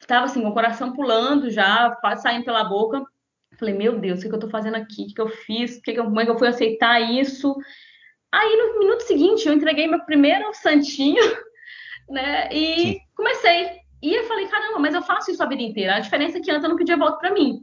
estava 0.00 0.26
assim, 0.26 0.42
com 0.42 0.48
o 0.48 0.54
coração 0.54 0.92
pulando 0.92 1.50
já, 1.50 1.96
quase 2.00 2.22
saindo 2.22 2.44
pela 2.44 2.64
boca. 2.64 3.02
Falei, 3.58 3.74
meu 3.74 3.98
Deus, 3.98 4.18
o 4.18 4.22
que, 4.22 4.28
que 4.28 4.34
eu 4.34 4.38
estou 4.38 4.50
fazendo 4.50 4.74
aqui? 4.74 5.02
O 5.02 5.06
que, 5.06 5.14
que 5.14 5.20
eu 5.20 5.28
fiz? 5.28 5.80
Que 5.80 5.92
que 5.92 6.00
eu, 6.00 6.04
como 6.04 6.20
é 6.20 6.24
que 6.24 6.30
eu 6.30 6.38
fui 6.38 6.48
aceitar 6.48 7.00
isso? 7.00 7.56
Aí, 8.30 8.56
no 8.56 8.78
minuto 8.80 9.02
seguinte, 9.02 9.46
eu 9.46 9.54
entreguei 9.54 9.86
meu 9.86 10.04
primeiro 10.04 10.52
santinho, 10.52 11.22
né? 12.10 12.48
E 12.52 12.76
Sim. 12.76 12.98
comecei. 13.16 13.80
E 14.02 14.14
eu 14.14 14.24
falei, 14.24 14.46
caramba, 14.46 14.78
mas 14.78 14.94
eu 14.94 15.02
faço 15.02 15.30
isso 15.30 15.42
a 15.42 15.46
vida 15.46 15.62
inteira. 15.62 15.96
A 15.96 16.00
diferença 16.00 16.38
é 16.38 16.40
que 16.40 16.50
antes 16.50 16.64
eu 16.64 16.68
não 16.68 16.76
pedia 16.76 16.96
voto 16.96 17.18
para 17.18 17.32
mim. 17.32 17.60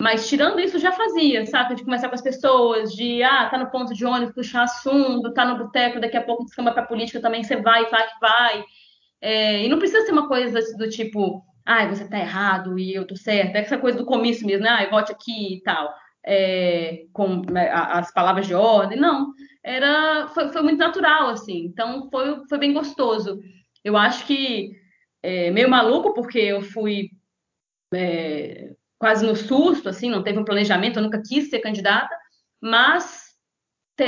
Mas 0.00 0.28
tirando 0.28 0.60
isso, 0.60 0.78
já 0.78 0.92
fazia, 0.92 1.46
saca? 1.46 1.74
De 1.74 1.82
conversar 1.82 2.08
com 2.08 2.14
as 2.14 2.22
pessoas, 2.22 2.92
de, 2.92 3.22
ah, 3.22 3.48
tá 3.48 3.58
no 3.58 3.70
ponto 3.70 3.94
de 3.94 4.04
ônibus, 4.04 4.34
puxar 4.34 4.64
assunto, 4.64 5.32
tá 5.32 5.44
no 5.46 5.56
boteco, 5.58 6.00
daqui 6.00 6.16
a 6.16 6.22
pouco 6.22 6.44
descamba 6.44 6.72
pra 6.72 6.84
política 6.84 7.20
também, 7.20 7.42
você 7.42 7.56
vai, 7.56 7.86
vai, 7.86 8.06
vai. 8.20 8.64
É, 9.20 9.64
e 9.64 9.68
não 9.68 9.78
precisa 9.78 10.04
ser 10.04 10.12
uma 10.12 10.28
coisa 10.28 10.60
do 10.76 10.88
tipo, 10.90 11.42
ah, 11.64 11.86
você 11.88 12.08
tá 12.08 12.18
errado 12.18 12.78
e 12.78 12.94
eu 12.94 13.06
tô 13.06 13.16
certo. 13.16 13.56
É 13.56 13.60
essa 13.60 13.78
coisa 13.78 13.98
do 13.98 14.04
comício 14.06 14.46
mesmo, 14.46 14.64
né? 14.64 14.70
Ah, 14.70 14.90
vote 14.90 15.12
aqui 15.12 15.56
e 15.56 15.62
tal. 15.62 15.92
É, 16.24 17.04
com 17.12 17.42
né, 17.50 17.70
as 17.70 18.12
palavras 18.12 18.46
de 18.46 18.54
ordem, 18.54 18.98
não. 18.98 19.32
Era, 19.64 20.28
foi, 20.28 20.52
foi 20.52 20.62
muito 20.62 20.78
natural, 20.78 21.30
assim. 21.30 21.64
Então, 21.64 22.08
foi, 22.10 22.46
foi 22.48 22.58
bem 22.58 22.72
gostoso. 22.72 23.40
Eu 23.82 23.96
acho 23.96 24.26
que 24.26 24.72
é 25.22 25.50
meio 25.50 25.70
maluco, 25.70 26.12
porque 26.14 26.38
eu 26.38 26.62
fui 26.62 27.10
é, 27.94 28.74
quase 28.98 29.26
no 29.26 29.36
susto, 29.36 29.88
assim, 29.88 30.10
não 30.10 30.22
teve 30.22 30.38
um 30.38 30.44
planejamento, 30.44 30.98
eu 30.98 31.02
nunca 31.02 31.22
quis 31.22 31.50
ser 31.50 31.60
candidata, 31.60 32.14
mas 32.60 33.34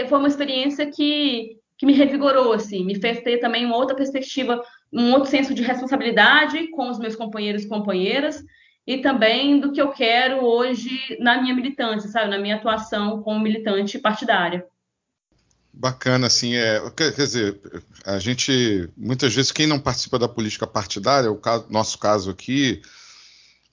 foi 0.09 0.18
uma 0.18 0.28
experiência 0.28 0.91
que, 0.91 1.57
que 1.76 1.86
me 1.86 1.93
revigorou, 1.93 2.53
assim, 2.53 2.84
me 2.84 2.95
fez 2.95 3.20
ter 3.20 3.39
também 3.39 3.64
uma 3.64 3.76
outra 3.76 3.97
perspectiva, 3.97 4.62
um 4.93 5.12
outro 5.12 5.30
senso 5.30 5.55
de 5.55 5.62
responsabilidade 5.62 6.68
com 6.68 6.91
os 6.91 6.99
meus 6.99 7.16
companheiros 7.16 7.64
e 7.64 7.68
companheiras, 7.68 8.43
e 8.86 8.99
também 8.99 9.61
do 9.61 9.72
que 9.72 9.80
eu 9.80 9.91
quero 9.91 10.43
hoje 10.43 11.18
na 11.20 11.41
minha 11.41 11.55
militância, 11.55 12.09
sabe, 12.11 12.30
na 12.30 12.39
minha 12.39 12.57
atuação 12.57 13.22
como 13.22 13.39
militante 13.39 13.99
partidária. 13.99 14.64
Bacana, 15.72 16.26
assim, 16.26 16.57
é, 16.57 16.80
quer, 16.97 17.12
dizer, 17.12 17.61
a 18.05 18.18
gente, 18.18 18.89
muitas 18.97 19.34
vezes, 19.34 19.53
quem 19.53 19.66
não 19.66 19.78
participa 19.78 20.18
da 20.18 20.26
política 20.26 20.66
partidária, 20.66 21.30
o 21.30 21.36
caso, 21.36 21.66
nosso 21.70 21.99
caso 21.99 22.30
aqui, 22.30 22.80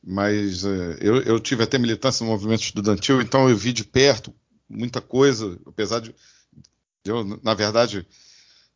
mas 0.06 0.64
uh, 0.64 0.96
eu, 1.02 1.22
eu, 1.24 1.40
tive 1.40 1.64
até 1.64 1.80
militância 1.80 2.24
no 2.24 2.32
movimento 2.32 2.62
estudantil, 2.62 3.22
então 3.22 3.50
eu 3.50 3.58
vi 3.58 3.74
de 3.74 3.84
perto 3.84 4.32
muita 4.70 5.02
coisa, 5.02 5.60
apesar 5.66 6.00
de 6.00 6.14
eu, 7.04 7.40
na 7.44 7.54
verdade, 7.54 8.06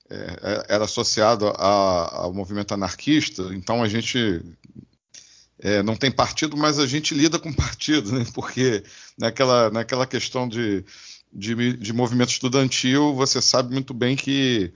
é, 0.10 0.16
é 0.16 0.66
era 0.76 0.86
associado 0.86 1.48
a, 1.48 2.24
ao 2.24 2.34
movimento 2.34 2.74
anarquista, 2.74 3.44
então 3.54 3.84
a 3.84 3.88
gente 3.88 4.42
é, 5.60 5.84
não 5.84 5.96
tem 5.96 6.12
partido, 6.12 6.58
mas 6.58 6.80
a 6.80 6.88
gente 6.88 7.14
lida 7.14 7.38
com 7.38 7.54
partido, 7.54 8.12
né? 8.12 8.26
porque 8.34 8.84
naquela, 9.18 9.70
naquela 9.70 10.08
questão 10.08 10.48
de, 10.48 10.84
de, 11.32 11.74
de 11.74 11.94
movimento 11.94 12.30
estudantil, 12.30 13.14
você 13.14 13.42
sabe 13.42 13.72
muito 13.74 13.94
bem 13.94 14.16
que, 14.16 14.74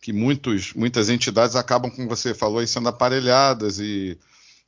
que 0.00 0.12
muitos, 0.12 0.72
muitas 0.72 1.10
entidades 1.10 1.56
acabam, 1.56 1.90
como 1.90 2.08
você 2.08 2.32
falou, 2.32 2.66
sendo 2.66 2.88
aparelhadas 2.88 3.78
e 3.78 4.18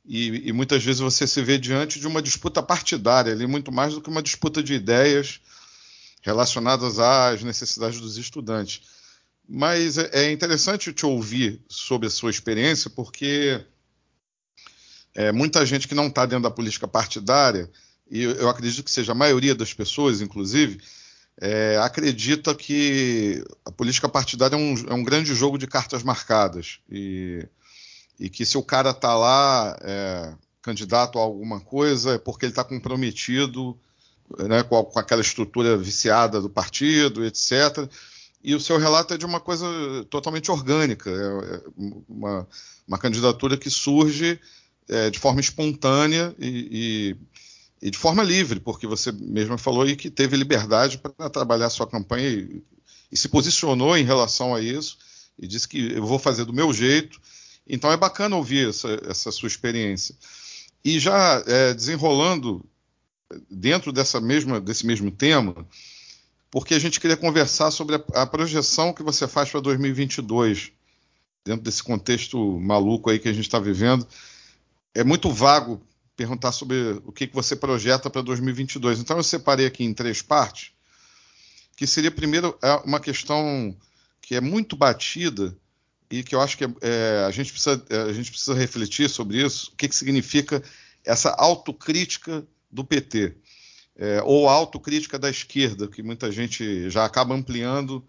e, 0.07 0.47
e, 0.47 0.53
muitas 0.53 0.83
vezes 0.83 1.01
você 1.01 1.27
se 1.27 1.41
vê 1.41 1.57
diante 1.57 1.99
de 1.99 2.07
uma 2.07 2.21
disputa 2.21 2.63
partidária, 2.63 3.33
ali, 3.33 3.45
muito 3.45 3.71
mais 3.73 3.93
do 3.93 4.01
que 4.01 4.09
uma 4.09 4.23
disputa 4.23 4.63
de 4.63 4.73
ideias 4.73 5.41
relacionadas 6.21 6.97
às 6.97 7.43
necessidades 7.43 7.99
dos 7.99 8.17
estudantes. 8.17 8.81
Mas 9.47 9.97
é, 9.97 10.09
é 10.13 10.31
interessante 10.31 10.93
te 10.93 11.05
ouvir 11.05 11.61
sobre 11.67 12.07
a 12.07 12.11
sua 12.11 12.29
experiência, 12.29 12.89
porque 12.89 13.61
é, 15.13 15.31
muita 15.33 15.65
gente 15.65 15.87
que 15.87 15.95
não 15.95 16.07
está 16.07 16.25
dentro 16.25 16.43
da 16.43 16.51
política 16.51 16.87
partidária, 16.87 17.69
e 18.09 18.23
eu 18.23 18.47
acredito 18.47 18.85
que 18.85 18.91
seja 18.91 19.11
a 19.11 19.15
maioria 19.15 19.53
das 19.53 19.73
pessoas, 19.73 20.21
inclusive, 20.21 20.79
é, 21.39 21.77
acredita 21.81 22.55
que 22.55 23.43
a 23.65 23.71
política 23.71 24.07
partidária 24.07 24.55
é 24.55 24.57
um, 24.57 24.73
é 24.89 24.93
um 24.93 25.03
grande 25.03 25.35
jogo 25.35 25.57
de 25.57 25.67
cartas 25.67 26.01
marcadas. 26.01 26.79
E 26.89 27.45
e 28.19 28.29
que 28.29 28.45
se 28.45 28.57
o 28.57 28.63
cara 28.63 28.91
está 28.91 29.15
lá 29.15 29.77
é, 29.81 30.33
candidato 30.61 31.19
a 31.19 31.21
alguma 31.21 31.59
coisa 31.59 32.15
é 32.15 32.17
porque 32.17 32.45
ele 32.45 32.51
está 32.51 32.63
comprometido 32.63 33.77
né, 34.39 34.63
com, 34.63 34.83
com, 34.83 34.99
aquela 34.99 35.21
estrutura 35.21 35.77
viciada 35.77 36.41
do 36.41 36.49
partido, 36.49 37.25
etc. 37.25 37.89
E 38.43 38.53
o 38.53 38.59
seu 38.59 38.77
relato 38.77 39.13
é 39.13 39.17
de 39.17 39.25
uma 39.25 39.39
coisa 39.39 39.65
totalmente 40.09 40.51
orgânica, 40.51 41.09
é, 41.09 41.55
é 41.55 41.61
uma, 42.07 42.47
uma, 42.87 42.97
candidatura 42.97 43.57
que 43.57 43.69
surge 43.69 44.39
é, 44.89 45.09
de 45.09 45.19
forma 45.19 45.39
espontânea 45.39 46.35
e, 46.39 47.15
e, 47.81 47.87
e, 47.87 47.91
de 47.91 47.97
forma 47.97 48.23
livre, 48.23 48.59
porque 48.59 48.87
você 48.87 49.11
mesmo 49.11 49.57
falou 49.57 49.83
aí 49.83 49.95
que 49.95 50.09
teve 50.09 50.35
liberdade 50.35 50.97
para 50.97 51.29
trabalhar 51.29 51.69
sua 51.69 51.87
campanha 51.87 52.29
e, 52.29 52.63
e 53.11 53.17
se 53.17 53.29
posicionou 53.29 53.97
em 53.97 54.03
relação 54.03 54.53
a 54.53 54.61
isso 54.61 54.97
e 55.39 55.47
disse 55.47 55.67
que 55.67 55.93
eu 55.93 56.05
vou 56.05 56.19
fazer 56.19 56.45
do 56.45 56.53
meu 56.53 56.73
jeito 56.73 57.19
então 57.67 57.91
é 57.91 57.97
bacana 57.97 58.35
ouvir 58.35 58.69
essa, 58.69 58.99
essa 59.07 59.31
sua 59.31 59.47
experiência. 59.47 60.15
E 60.83 60.99
já 60.99 61.43
é, 61.45 61.73
desenrolando 61.73 62.63
dentro 63.49 63.91
dessa 63.91 64.21
mesma, 64.21 64.59
desse 64.61 64.85
mesmo 64.85 65.11
tema, 65.11 65.67
porque 66.49 66.73
a 66.73 66.79
gente 66.79 66.99
queria 66.99 67.17
conversar 67.17 67.71
sobre 67.71 67.95
a, 67.95 68.21
a 68.21 68.25
projeção 68.25 68.93
que 68.93 69.03
você 69.03 69.27
faz 69.27 69.49
para 69.49 69.59
2022, 69.59 70.71
dentro 71.43 71.63
desse 71.63 71.83
contexto 71.83 72.59
maluco 72.59 73.09
aí 73.09 73.19
que 73.19 73.29
a 73.29 73.33
gente 73.33 73.45
está 73.45 73.59
vivendo. 73.59 74.07
É 74.93 75.03
muito 75.03 75.31
vago 75.31 75.81
perguntar 76.15 76.51
sobre 76.51 76.99
o 77.05 77.11
que, 77.11 77.27
que 77.27 77.35
você 77.35 77.55
projeta 77.55 78.09
para 78.09 78.21
2022. 78.21 78.99
Então 78.99 79.17
eu 79.17 79.23
separei 79.23 79.65
aqui 79.65 79.83
em 79.83 79.93
três 79.93 80.21
partes, 80.21 80.71
que 81.75 81.85
seria 81.85 82.09
primeiro 82.09 82.57
é, 82.61 82.73
uma 82.77 82.99
questão 82.99 83.75
que 84.21 84.35
é 84.35 84.41
muito 84.41 84.75
batida, 84.75 85.55
e 86.09 86.23
que 86.23 86.33
eu 86.33 86.41
acho 86.41 86.57
que 86.57 86.63
é, 86.81 87.25
a, 87.27 87.31
gente 87.31 87.51
precisa, 87.51 87.83
é, 87.89 88.01
a 88.03 88.13
gente 88.13 88.31
precisa 88.31 88.53
refletir 88.53 89.09
sobre 89.09 89.43
isso, 89.43 89.71
o 89.73 89.75
que, 89.75 89.87
que 89.87 89.95
significa 89.95 90.63
essa 91.05 91.31
autocrítica 91.31 92.45
do 92.71 92.83
PT, 92.83 93.35
é, 93.97 94.21
ou 94.23 94.47
autocrítica 94.47 95.17
da 95.17 95.29
esquerda, 95.29 95.87
que 95.87 96.03
muita 96.03 96.31
gente 96.31 96.89
já 96.89 97.05
acaba 97.05 97.33
ampliando 97.33 98.05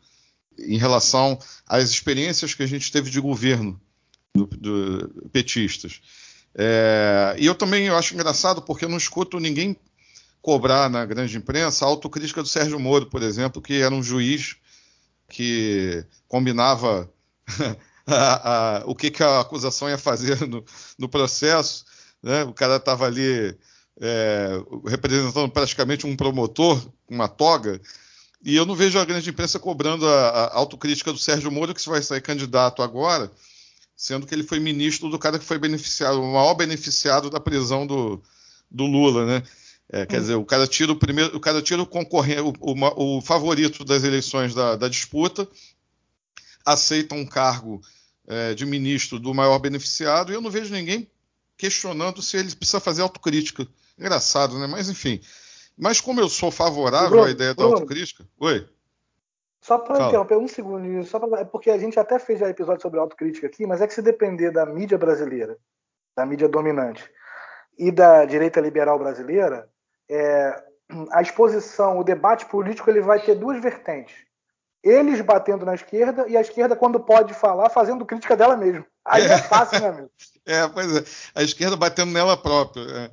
em 0.59 0.76
relação 0.76 1.38
às 1.66 1.90
experiências 1.90 2.55
que 2.55 2.62
a 2.62 2.66
gente 2.66 2.90
teve 2.90 3.11
de 3.11 3.20
governo 3.20 3.80
do, 4.34 4.46
do 4.46 5.28
petistas. 5.32 6.01
É, 6.55 7.36
e 7.38 7.46
eu 7.46 7.55
também 7.55 7.86
eu 7.86 7.96
acho 7.96 8.14
engraçado 8.14 8.62
porque 8.62 8.84
eu 8.84 8.88
não 8.88 8.96
escuto 8.96 9.38
ninguém 9.38 9.76
cobrar 10.40 10.88
na 10.88 11.05
grande 11.05 11.36
imprensa 11.36 11.84
a 11.84 11.88
autocrítica 11.88 12.42
do 12.42 12.49
Sérgio 12.49 12.80
Moro, 12.80 13.07
por 13.07 13.22
exemplo, 13.22 13.62
que 13.62 13.74
era 13.74 13.94
um 13.94 14.03
juiz 14.03 14.57
que 15.28 16.05
combinava 16.26 17.11
a, 18.15 18.79
a, 18.79 18.83
o 18.87 18.95
que, 18.95 19.11
que, 19.11 19.23
a 19.23 19.41
acusação 19.41 19.89
ia 19.89 19.99
fazer 19.99 20.47
no, 20.47 20.65
no 20.99 21.09
processo. 21.09 21.85
Né? 22.23 22.43
O 22.45 22.53
cara 22.53 22.77
estava 22.77 23.07
ali 23.07 23.57
é, 24.01 24.63
representando 24.87 25.51
praticamente 25.51 26.07
um 26.07 26.17
promotor, 26.17 26.81
uma 27.09 27.29
toga, 27.29 27.81
e 28.45 28.55
eu 28.55 28.65
não 28.65 28.75
vejo 28.75 28.99
a 28.99 29.05
grande 29.05 29.31
imprensa 29.31 29.59
cobrando 29.59 30.07
a, 30.07 30.29
a 30.29 30.57
autocrítica 30.57 31.13
do 31.13 31.19
Sérgio 31.19 31.51
Moro, 31.51 31.75
que 31.75 31.89
vai 31.89 32.03
sair 32.03 32.21
candidato 32.21 32.83
agora, 32.83 33.31
sendo 33.97 34.27
que 34.27 34.35
ele 34.35 34.45
foi 34.45 34.61
ministro 34.61 35.09
do 35.09 35.19
cara 35.19 35.39
que 35.39 35.45
foi 35.45 35.59
beneficiado, 35.59 36.21
o 36.21 36.33
maior 36.33 36.55
beneficiado 36.55 37.29
da 37.29 37.41
prisão 37.41 37.87
do, 37.87 38.23
do 38.71 38.87
Lula, 38.87 39.27
né? 39.27 39.43
É, 39.91 40.07
quer 40.07 40.19
hum. 40.19 40.21
dizer, 40.21 40.35
o 40.35 40.45
cara 40.45 40.67
tira 40.67 40.93
o 40.93 40.97
primeiro, 40.97 41.37
o 41.37 41.41
cara 41.41 41.63
tira 41.63 41.83
o 41.83 41.87
concorrente, 41.87 42.43
o, 42.43 42.53
o, 42.61 43.17
o 43.17 43.21
favorito 43.23 43.85
das 43.85 44.05
eleições 44.05 44.55
da, 44.55 44.77
da 44.77 44.89
disputa, 44.89 45.49
aceita 46.65 47.15
um 47.15 47.27
cargo 47.27 47.81
é, 48.29 48.55
de 48.55 48.66
ministro 48.66 49.18
do 49.18 49.35
maior 49.35 49.59
beneficiado, 49.59 50.31
e 50.31 50.35
eu 50.35 50.41
não 50.41 50.51
vejo 50.51 50.72
ninguém 50.72 51.11
questionando 51.57 52.22
se 52.22 52.37
ele 52.37 52.55
precisa 52.55 52.79
fazer 52.79 53.03
autocrítica. 53.03 53.66
Engraçado, 53.99 54.59
né? 54.59 54.66
Mas 54.66 54.89
enfim. 54.89 55.20
Mas 55.76 56.01
como 56.01 56.20
eu 56.20 56.29
sou 56.29 56.51
favorável 56.51 57.11
Bruno, 57.11 57.24
à 57.24 57.31
ideia 57.31 57.55
da 57.55 57.64
autocrítica. 57.64 58.24
Oi. 58.39 58.68
Só 59.61 59.79
para 59.79 60.07
interromper 60.07 60.37
um 60.37 60.47
segundo, 60.47 61.05
só 61.05 61.18
pra, 61.18 61.41
é 61.41 61.45
porque 61.45 61.70
a 61.70 61.79
gente 61.79 61.99
até 61.99 62.18
fez 62.18 62.39
já 62.39 62.49
episódio 62.49 62.83
sobre 62.83 63.01
autocrítica 63.01 63.47
aqui, 63.47 63.66
mas 63.66 63.81
é 63.81 63.87
que 63.87 63.95
se 63.95 64.03
depender 64.03 64.51
da 64.51 64.64
mídia 64.64 64.97
brasileira, 64.97 65.59
da 66.16 66.24
mídia 66.24 66.49
dominante 66.49 67.09
e 67.76 67.91
da 67.91 68.24
direita 68.24 68.61
liberal 68.61 68.99
brasileira, 68.99 69.68
é, 70.09 70.62
a 71.11 71.22
exposição, 71.22 71.99
o 71.99 72.05
debate 72.05 72.47
político, 72.47 72.89
ele 72.89 73.01
vai 73.01 73.20
ter 73.20 73.35
duas 73.35 73.61
vertentes. 73.61 74.14
Eles 74.83 75.20
batendo 75.20 75.64
na 75.64 75.74
esquerda 75.74 76.26
e 76.29 76.37
a 76.37 76.41
esquerda, 76.41 76.76
quando 76.76 77.01
pode 77.01 77.35
falar, 77.35 77.70
fazendo 77.70 78.07
crítica 78.07 78.37
dela 78.37 78.57
mesma. 78.57 78.87
Aí 79.05 79.22
é, 79.22 79.33
é 79.33 79.39
fácil, 79.39 79.81
né, 79.81 79.89
amigo? 79.89 80.11
É, 80.47 80.66
pois 80.66 80.97
é. 80.97 81.05
A 81.35 81.43
esquerda 81.43 81.76
batendo 81.76 82.11
nela 82.11 82.35
própria. 82.35 82.83
É. 82.83 83.11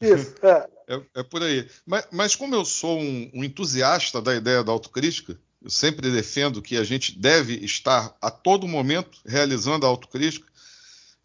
Isso, 0.00 0.34
é. 0.42 0.66
é. 0.88 1.02
É, 1.16 1.22
por 1.22 1.42
aí. 1.42 1.68
Mas, 1.84 2.06
mas 2.10 2.34
como 2.34 2.54
eu 2.54 2.64
sou 2.64 2.98
um, 2.98 3.30
um, 3.34 3.44
entusiasta 3.44 4.22
da 4.22 4.34
ideia 4.34 4.64
da 4.64 4.72
autocrítica, 4.72 5.38
eu 5.62 5.68
sempre 5.68 6.10
defendo 6.10 6.62
que 6.62 6.78
a 6.78 6.82
gente 6.82 7.18
deve 7.18 7.56
estar 7.56 8.16
a 8.18 8.30
todo 8.30 8.66
momento 8.66 9.18
realizando 9.26 9.84
a 9.84 9.88
autocrítica. 9.90 10.46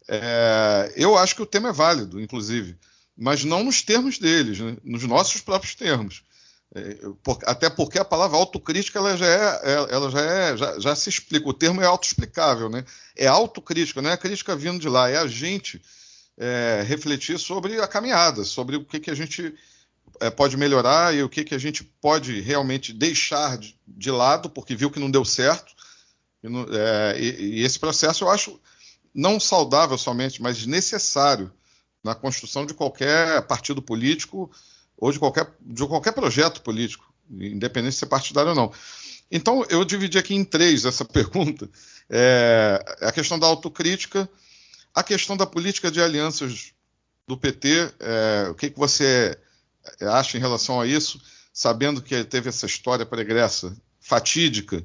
É, 0.06 0.92
eu 0.94 1.16
acho 1.16 1.34
que 1.34 1.42
o 1.42 1.46
tema 1.46 1.70
é 1.70 1.72
válido, 1.72 2.20
inclusive, 2.20 2.76
mas 3.16 3.42
não 3.42 3.64
nos 3.64 3.80
termos 3.80 4.18
deles, 4.18 4.58
né? 4.58 4.76
nos 4.84 5.04
nossos 5.04 5.40
próprios 5.40 5.74
termos. 5.74 6.22
É, 6.72 6.98
até 7.46 7.68
porque 7.68 7.98
a 7.98 8.04
palavra 8.04 8.36
autocrítica 8.36 8.98
ela 8.98 9.16
já 9.16 9.26
é, 9.26 9.60
é, 9.64 9.74
ela 9.90 10.08
já, 10.08 10.20
é 10.20 10.56
já, 10.56 10.78
já, 10.78 10.94
se 10.94 11.08
explica, 11.08 11.48
o 11.48 11.52
termo 11.52 11.82
é 11.82 11.86
autoexplicável, 11.86 12.68
né? 12.68 12.84
É 13.16 13.26
autocrítica, 13.26 14.00
não 14.00 14.10
é 14.10 14.12
a 14.12 14.18
crítica 14.18 14.54
vindo 14.54 14.78
de 14.78 14.88
lá, 14.88 15.10
é 15.10 15.16
a 15.16 15.26
gente 15.26 15.82
é, 16.38 16.84
refletir 16.86 17.40
sobre 17.40 17.80
a 17.80 17.88
caminhada, 17.88 18.44
sobre 18.44 18.76
o 18.76 18.84
que, 18.84 19.00
que 19.00 19.10
a 19.10 19.14
gente 19.14 19.52
é, 20.20 20.30
pode 20.30 20.56
melhorar 20.56 21.12
e 21.12 21.24
o 21.24 21.28
que, 21.28 21.42
que 21.42 21.56
a 21.56 21.58
gente 21.58 21.82
pode 21.82 22.40
realmente 22.40 22.92
deixar 22.92 23.58
de, 23.58 23.76
de 23.86 24.10
lado, 24.12 24.48
porque 24.48 24.76
viu 24.76 24.92
que 24.92 25.00
não 25.00 25.10
deu 25.10 25.24
certo. 25.24 25.74
E, 26.42 26.46
é, 26.46 27.20
e, 27.20 27.58
e 27.58 27.64
esse 27.64 27.80
processo 27.80 28.22
eu 28.22 28.30
acho 28.30 28.60
não 29.12 29.40
saudável 29.40 29.98
somente, 29.98 30.40
mas 30.40 30.64
necessário 30.66 31.52
na 32.02 32.14
construção 32.14 32.64
de 32.64 32.74
qualquer 32.74 33.42
partido 33.42 33.82
político 33.82 34.50
ou 35.00 35.10
de 35.10 35.18
qualquer, 35.18 35.50
de 35.60 35.86
qualquer 35.86 36.12
projeto 36.12 36.60
político, 36.60 37.12
independente 37.30 37.94
de 37.94 37.98
ser 37.98 38.06
partidário 38.06 38.50
ou 38.50 38.54
não. 38.54 38.72
Então, 39.30 39.64
eu 39.70 39.84
dividi 39.84 40.18
aqui 40.18 40.34
em 40.34 40.44
três 40.44 40.84
essa 40.84 41.04
pergunta. 41.06 41.68
É, 42.08 42.84
a 43.00 43.10
questão 43.10 43.38
da 43.38 43.46
autocrítica, 43.46 44.28
a 44.94 45.02
questão 45.02 45.36
da 45.36 45.46
política 45.46 45.90
de 45.90 46.00
alianças 46.00 46.72
do 47.26 47.36
PT, 47.36 47.92
é, 48.00 48.48
o 48.50 48.54
que, 48.54 48.70
que 48.70 48.78
você 48.78 49.38
acha 50.00 50.36
em 50.36 50.40
relação 50.40 50.80
a 50.80 50.86
isso, 50.86 51.20
sabendo 51.52 52.02
que 52.02 52.22
teve 52.24 52.48
essa 52.48 52.66
história 52.66 53.06
pregressa, 53.06 53.74
fatídica, 54.00 54.84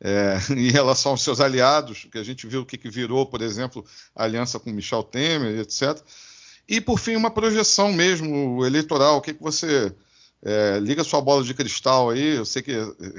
é, 0.00 0.38
em 0.56 0.70
relação 0.70 1.12
aos 1.12 1.22
seus 1.22 1.40
aliados, 1.40 2.06
que 2.10 2.18
a 2.18 2.24
gente 2.24 2.46
viu 2.46 2.62
o 2.62 2.66
que, 2.66 2.78
que 2.78 2.90
virou, 2.90 3.26
por 3.26 3.42
exemplo, 3.42 3.84
a 4.14 4.24
aliança 4.24 4.58
com 4.58 4.70
Michel 4.70 5.02
Temer, 5.02 5.60
etc. 5.60 6.02
E, 6.68 6.80
por 6.80 6.98
fim, 6.98 7.16
uma 7.16 7.30
projeção 7.30 7.92
mesmo 7.92 8.64
eleitoral. 8.64 9.18
O 9.18 9.20
que, 9.20 9.34
que 9.34 9.42
você. 9.42 9.94
É, 10.42 10.78
liga 10.80 11.02
sua 11.02 11.20
bola 11.20 11.42
de 11.42 11.54
cristal 11.54 12.10
aí, 12.10 12.36
eu 12.36 12.44
sei 12.44 12.62
que 12.62 12.72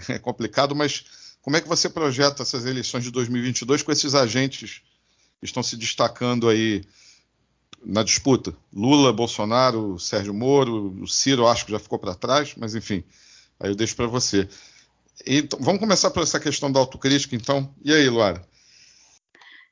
é 0.08 0.20
complicado, 0.20 0.76
mas 0.76 1.04
como 1.42 1.58
é 1.58 1.62
que 1.62 1.68
você 1.68 1.90
projeta 1.90 2.44
essas 2.44 2.66
eleições 2.66 3.04
de 3.04 3.12
2022 3.12 3.82
com 3.82 3.92
esses 3.92 4.14
agentes 4.14 4.82
que 5.40 5.46
estão 5.46 5.64
se 5.64 5.76
destacando 5.76 6.48
aí 6.48 6.84
na 7.84 8.04
disputa? 8.04 8.54
Lula, 8.72 9.12
Bolsonaro, 9.12 9.98
Sérgio 9.98 10.34
Moro, 10.34 11.02
o 11.02 11.08
Ciro 11.08 11.48
acho 11.48 11.66
que 11.66 11.72
já 11.72 11.80
ficou 11.80 11.98
para 11.98 12.14
trás, 12.14 12.54
mas 12.56 12.76
enfim, 12.76 13.04
aí 13.60 13.72
eu 13.72 13.76
deixo 13.76 13.96
para 13.96 14.08
você. 14.08 14.48
Então, 15.26 15.60
vamos 15.62 15.80
começar 15.80 16.12
por 16.12 16.22
essa 16.22 16.40
questão 16.40 16.72
da 16.72 16.80
autocrítica, 16.80 17.36
então. 17.36 17.74
E 17.84 17.92
aí, 17.94 18.08
Luara? 18.10 18.46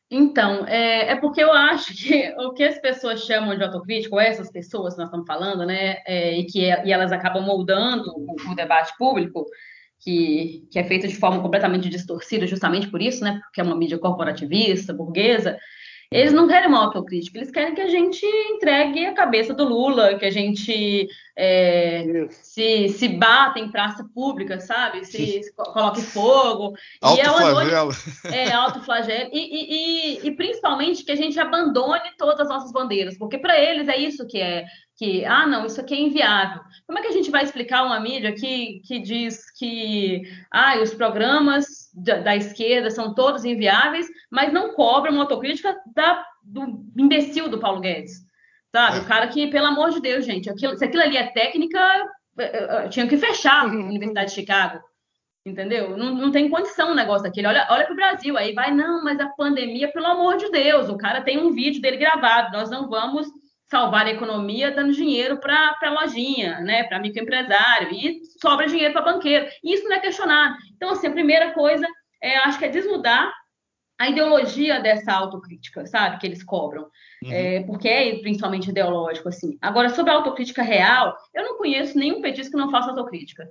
Então, 0.09 0.65
é, 0.67 1.11
é, 1.11 1.15
porque 1.15 1.41
eu 1.41 1.51
acho 1.51 1.95
que 1.95 2.33
o 2.39 2.53
que 2.53 2.63
as 2.63 2.79
pessoas 2.79 3.25
chamam 3.25 3.57
de 3.57 3.63
autocrítica, 3.63 4.13
ou 4.13 4.21
essas 4.21 4.51
pessoas 4.51 4.93
que 4.93 4.99
nós 4.99 5.07
estamos 5.07 5.25
falando, 5.25 5.65
né, 5.65 5.97
é, 6.05 6.37
e 6.37 6.45
que 6.45 6.59
e 6.61 6.91
elas 6.91 7.11
acabam 7.11 7.43
moldando 7.43 8.11
o, 8.15 8.51
o, 8.51 8.55
debate 8.55 8.95
público, 8.97 9.45
que, 9.99 10.67
que 10.71 10.77
é 10.77 10.83
feito 10.83 11.07
de 11.07 11.15
forma 11.15 11.41
completamente 11.41 11.89
distorcida, 11.89 12.45
justamente 12.45 12.87
por 12.89 13.01
isso, 13.01 13.23
né, 13.23 13.39
porque 13.45 13.61
é 13.61 13.63
uma 13.63 13.75
mídia 13.75 13.97
corporativista, 13.97 14.93
burguesa, 14.93 15.57
eles 16.11 16.33
não 16.33 16.47
querem 16.47 16.67
uma 16.67 16.83
autocrítica, 16.83 17.37
eles 17.37 17.51
querem 17.51 17.73
que 17.73 17.81
a 17.81 17.87
gente 17.87 18.25
entregue 18.25 19.05
a 19.05 19.13
cabeça 19.13 19.53
do 19.53 19.63
Lula, 19.67 20.15
que 20.15 20.25
a 20.25 20.31
gente 20.31 21.07
é, 21.37 22.27
se, 22.29 22.89
se 22.89 23.07
bata 23.09 23.59
em 23.59 23.69
praça 23.69 24.07
pública, 24.13 24.59
sabe? 24.59 25.03
Se, 25.05 25.43
se 25.43 25.53
coloque 25.53 26.01
fogo. 26.01 26.75
Autoflagelo. 27.01 27.91
É, 28.31 28.51
autoflagelo. 28.53 29.29
E, 29.33 29.39
e, 29.39 30.19
e, 30.23 30.27
e 30.27 30.31
principalmente 30.31 31.03
que 31.03 31.11
a 31.11 31.15
gente 31.15 31.39
abandone 31.39 32.11
todas 32.17 32.39
as 32.41 32.49
nossas 32.49 32.71
bandeiras, 32.71 33.17
porque 33.17 33.37
para 33.37 33.59
eles 33.59 33.87
é 33.87 33.97
isso 33.97 34.25
que 34.25 34.39
é 34.39 34.65
que, 34.97 35.25
ah, 35.25 35.45
não, 35.45 35.65
isso 35.65 35.81
aqui 35.81 35.93
é 35.93 35.99
inviável. 35.99 36.61
Como 36.87 36.97
é 36.97 37.01
que 37.01 37.09
a 37.09 37.11
gente 37.11 37.29
vai 37.29 37.43
explicar 37.43 37.83
uma 37.83 37.99
mídia 37.99 38.33
que, 38.33 38.79
que 38.85 38.99
diz 38.99 39.51
que 39.51 40.21
ah, 40.49 40.79
os 40.81 40.93
programas 40.93 41.84
da, 41.95 42.19
da 42.19 42.35
esquerda 42.35 42.91
são 42.91 43.13
todos 43.13 43.45
inviáveis, 43.45 44.07
mas 44.29 44.51
não 44.51 44.73
cobra 44.73 45.11
uma 45.11 45.21
autocrítica 45.21 45.75
da, 45.95 46.23
do 46.43 46.85
imbecil 46.97 47.47
do 47.47 47.59
Paulo 47.59 47.79
Guedes? 47.79 48.25
Sabe? 48.75 48.97
É. 48.97 49.01
O 49.01 49.05
cara 49.05 49.27
que, 49.27 49.47
pelo 49.47 49.67
amor 49.67 49.91
de 49.91 50.01
Deus, 50.01 50.25
gente, 50.25 50.49
aquilo, 50.49 50.77
se 50.77 50.83
aquilo 50.83 51.03
ali 51.03 51.15
é 51.15 51.27
técnica, 51.27 51.79
tinha 52.89 53.07
que 53.07 53.17
fechar 53.17 53.61
a 53.61 53.65
uhum. 53.65 53.87
Universidade 53.87 54.29
de 54.29 54.35
Chicago. 54.35 54.79
Entendeu? 55.45 55.95
Não, 55.95 56.13
não 56.13 56.31
tem 56.31 56.49
condição 56.49 56.91
um 56.91 56.95
negócio 56.95 57.23
daquele. 57.23 57.47
Olha, 57.47 57.67
olha 57.69 57.85
para 57.85 57.93
o 57.93 57.95
Brasil, 57.95 58.35
aí 58.35 58.51
vai, 58.53 58.73
não, 58.73 59.03
mas 59.03 59.19
a 59.19 59.29
pandemia, 59.29 59.91
pelo 59.91 60.07
amor 60.07 60.37
de 60.37 60.49
Deus, 60.49 60.89
o 60.89 60.97
cara 60.97 61.21
tem 61.21 61.37
um 61.37 61.53
vídeo 61.53 61.81
dele 61.81 61.97
gravado, 61.97 62.57
nós 62.57 62.69
não 62.69 62.89
vamos 62.89 63.27
salvar 63.69 64.05
a 64.05 64.11
economia 64.11 64.71
dando 64.71 64.93
dinheiro 64.93 65.39
para 65.39 65.75
a 65.81 65.89
lojinha, 65.89 66.59
né, 66.61 66.83
para 66.83 66.99
microempresário, 66.99 67.91
e 67.91 68.21
sobra 68.41 68.67
dinheiro 68.67 68.93
para 68.93 69.13
banqueiro. 69.13 69.47
E 69.63 69.73
isso 69.73 69.83
não 69.85 69.95
é 69.95 69.99
questionado. 69.99 70.55
Então, 70.75 70.91
assim, 70.91 71.07
a 71.07 71.11
primeira 71.11 71.51
coisa, 71.51 71.87
é, 72.21 72.37
acho 72.37 72.59
que 72.59 72.65
é 72.65 72.69
desmudar 72.69 73.31
a 73.97 74.09
ideologia 74.09 74.79
dessa 74.81 75.13
autocrítica, 75.13 75.85
sabe, 75.85 76.19
que 76.19 76.27
eles 76.27 76.43
cobram, 76.43 76.83
uhum. 77.23 77.31
é, 77.31 77.63
porque 77.63 77.87
é 77.87 78.19
principalmente 78.19 78.69
ideológico, 78.69 79.29
assim. 79.29 79.57
Agora, 79.61 79.89
sobre 79.89 80.11
a 80.11 80.15
autocrítica 80.15 80.61
real, 80.61 81.15
eu 81.33 81.43
não 81.43 81.57
conheço 81.57 81.97
nenhum 81.97 82.21
petista 82.21 82.51
que 82.51 82.57
não 82.57 82.69
faça 82.69 82.89
autocrítica. 82.89 83.47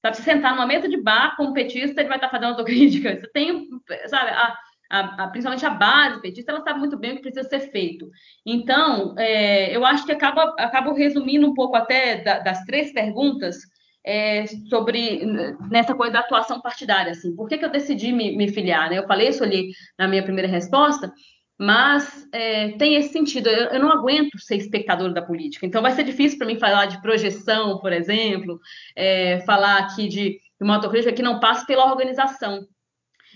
Sabe, 0.00 0.16
se 0.16 0.22
sentar 0.22 0.52
numa 0.52 0.66
mesa 0.66 0.88
de 0.88 0.96
bar 0.96 1.36
com 1.36 1.44
um 1.44 1.52
petista, 1.52 2.00
ele 2.00 2.08
vai 2.08 2.16
estar 2.16 2.30
fazendo 2.30 2.50
autocrítica. 2.50 3.20
Você 3.20 3.30
tem, 3.32 3.68
sabe, 4.06 4.30
a, 4.30 4.56
a, 4.90 5.24
a, 5.24 5.28
principalmente 5.28 5.64
a 5.64 5.70
base 5.70 6.20
petista, 6.20 6.50
ela 6.50 6.62
sabe 6.62 6.80
muito 6.80 6.98
bem 6.98 7.12
o 7.12 7.16
que 7.16 7.22
precisa 7.22 7.48
ser 7.48 7.70
feito. 7.70 8.10
Então, 8.44 9.14
é, 9.16 9.74
eu 9.74 9.86
acho 9.86 10.04
que 10.04 10.12
acaba, 10.12 10.54
acabo 10.58 10.92
resumindo 10.92 11.46
um 11.46 11.54
pouco 11.54 11.76
até 11.76 12.16
da, 12.22 12.40
das 12.40 12.64
três 12.64 12.92
perguntas 12.92 13.56
é, 14.04 14.46
sobre 14.68 15.24
nessa 15.70 15.94
coisa 15.94 16.14
da 16.14 16.20
atuação 16.20 16.60
partidária. 16.60 17.12
Assim. 17.12 17.34
Por 17.36 17.48
que, 17.48 17.58
que 17.58 17.64
eu 17.64 17.70
decidi 17.70 18.12
me, 18.12 18.36
me 18.36 18.48
filiar? 18.48 18.90
Né? 18.90 18.98
Eu 18.98 19.06
falei 19.06 19.28
isso 19.28 19.44
ali 19.44 19.70
na 19.96 20.08
minha 20.08 20.24
primeira 20.24 20.48
resposta, 20.48 21.12
mas 21.56 22.26
é, 22.32 22.70
tem 22.70 22.96
esse 22.96 23.12
sentido. 23.12 23.48
Eu, 23.48 23.68
eu, 23.68 23.80
não 23.80 23.92
aguento 23.92 24.38
ser 24.38 24.56
espectador 24.56 25.12
da 25.12 25.22
política, 25.22 25.66
então 25.66 25.82
vai 25.82 25.92
ser 25.92 26.02
difícil 26.02 26.38
para 26.38 26.46
mim 26.46 26.58
falar 26.58 26.86
de 26.86 27.00
projeção, 27.00 27.78
por 27.78 27.92
exemplo, 27.92 28.58
é, 28.96 29.40
falar 29.40 29.78
aqui 29.78 30.08
de 30.08 30.40
uma 30.60 30.76
autocrítica 30.76 31.12
que 31.12 31.22
não 31.22 31.38
passa 31.38 31.64
pela 31.64 31.84
organização. 31.90 32.66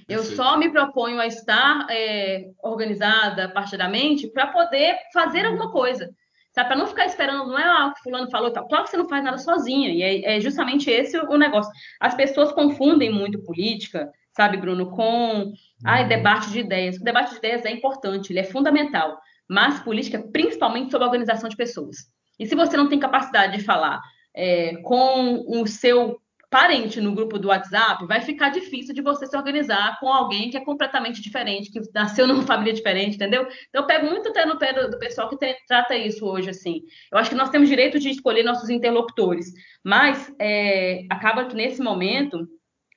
Eu 0.08 0.22
só 0.22 0.56
me 0.56 0.70
proponho 0.70 1.20
a 1.20 1.26
estar 1.26 1.86
é, 1.90 2.50
organizada 2.62 3.48
partidamente 3.48 4.28
para 4.28 4.48
poder 4.48 4.96
fazer 5.12 5.46
alguma 5.46 5.70
coisa. 5.70 6.10
Para 6.54 6.76
não 6.76 6.86
ficar 6.86 7.06
esperando, 7.06 7.48
não 7.48 7.58
é 7.58 7.64
ah, 7.64 7.86
o 7.86 7.94
que 7.94 8.02
fulano 8.02 8.30
falou, 8.30 8.52
tal. 8.52 8.68
claro 8.68 8.84
que 8.84 8.90
você 8.90 8.96
não 8.96 9.08
faz 9.08 9.24
nada 9.24 9.38
sozinha, 9.38 9.88
e 9.88 10.02
é, 10.02 10.36
é 10.36 10.40
justamente 10.40 10.88
esse 10.88 11.18
o, 11.18 11.36
negócio. 11.36 11.72
As 12.00 12.14
pessoas 12.14 12.52
confundem 12.52 13.12
muito 13.12 13.42
política, 13.42 14.08
sabe, 14.36 14.56
Bruno, 14.56 14.88
com 14.90 15.46
uhum. 15.46 16.08
debate 16.08 16.50
de 16.50 16.60
ideias. 16.60 16.96
O 16.96 17.02
debate 17.02 17.32
de 17.32 17.38
ideias 17.38 17.64
é 17.64 17.72
importante, 17.72 18.30
ele 18.30 18.38
é 18.38 18.44
fundamental, 18.44 19.18
mas 19.48 19.80
política, 19.80 20.22
principalmente 20.32 20.92
sobre 20.92 21.04
a 21.04 21.08
organização 21.08 21.48
de 21.48 21.56
pessoas. 21.56 21.96
E 22.38 22.46
se 22.46 22.54
você 22.54 22.76
não 22.76 22.88
tem 22.88 23.00
capacidade 23.00 23.58
de 23.58 23.64
falar 23.64 24.00
é, 24.34 24.76
com 24.82 25.44
o 25.48 25.66
seu 25.66 26.20
parente 26.54 27.00
no 27.00 27.12
grupo 27.12 27.36
do 27.36 27.48
WhatsApp, 27.48 28.06
vai 28.06 28.20
ficar 28.20 28.50
difícil 28.50 28.94
de 28.94 29.02
você 29.02 29.26
se 29.26 29.36
organizar 29.36 29.98
com 29.98 30.08
alguém 30.08 30.50
que 30.50 30.56
é 30.56 30.64
completamente 30.64 31.20
diferente, 31.20 31.68
que 31.68 31.80
nasceu 31.92 32.28
numa 32.28 32.42
família 32.46 32.72
diferente, 32.72 33.16
entendeu? 33.16 33.42
Então, 33.68 33.82
eu 33.82 33.86
pego 33.88 34.06
muito 34.06 34.28
até 34.28 34.46
no 34.46 34.56
pé 34.56 34.72
do, 34.72 34.88
do 34.88 34.96
pessoal 34.96 35.28
que 35.28 35.36
tem, 35.36 35.56
trata 35.66 35.96
isso 35.96 36.24
hoje, 36.24 36.50
assim. 36.50 36.82
Eu 37.10 37.18
acho 37.18 37.28
que 37.28 37.34
nós 37.34 37.50
temos 37.50 37.68
direito 37.68 37.98
de 37.98 38.08
escolher 38.08 38.44
nossos 38.44 38.70
interlocutores, 38.70 39.52
mas 39.82 40.32
é, 40.40 41.04
acaba 41.10 41.44
que 41.46 41.56
nesse 41.56 41.82
momento 41.82 42.46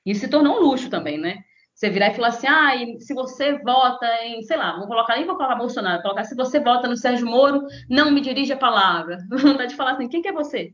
isso 0.06 0.20
se 0.20 0.28
tornou 0.28 0.58
um 0.58 0.60
luxo 0.60 0.88
também, 0.88 1.18
né? 1.18 1.38
Você 1.74 1.90
virar 1.90 2.10
e 2.10 2.14
falar 2.14 2.28
assim, 2.28 2.46
ah, 2.46 2.74
se 3.00 3.12
você 3.12 3.58
vota 3.58 4.06
em, 4.22 4.40
sei 4.42 4.56
lá, 4.56 4.70
vamos 4.74 4.86
colocar, 4.86 5.16
nem 5.16 5.26
vou 5.26 5.36
colocar 5.36 5.56
Bolsonaro, 5.56 5.96
vou 5.96 6.02
colocar, 6.02 6.22
se 6.22 6.36
você 6.36 6.60
vota 6.60 6.86
no 6.86 6.96
Sérgio 6.96 7.26
Moro, 7.26 7.66
não 7.90 8.12
me 8.12 8.20
dirige 8.20 8.52
a 8.52 8.56
palavra. 8.56 9.18
Vontade 9.28 9.70
de 9.70 9.76
falar 9.76 9.94
assim, 9.94 10.08
quem 10.08 10.22
que 10.22 10.28
é 10.28 10.32
você? 10.32 10.72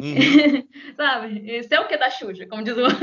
Uhum. 0.00 0.68
Sabe? 0.96 1.58
Isso 1.58 1.72
é 1.72 1.80
o 1.80 1.86
que 1.86 1.96
da 1.96 2.10
Xuxa, 2.10 2.46
como 2.46 2.62
diz 2.62 2.76
o 2.76 2.82
outro. 2.82 2.98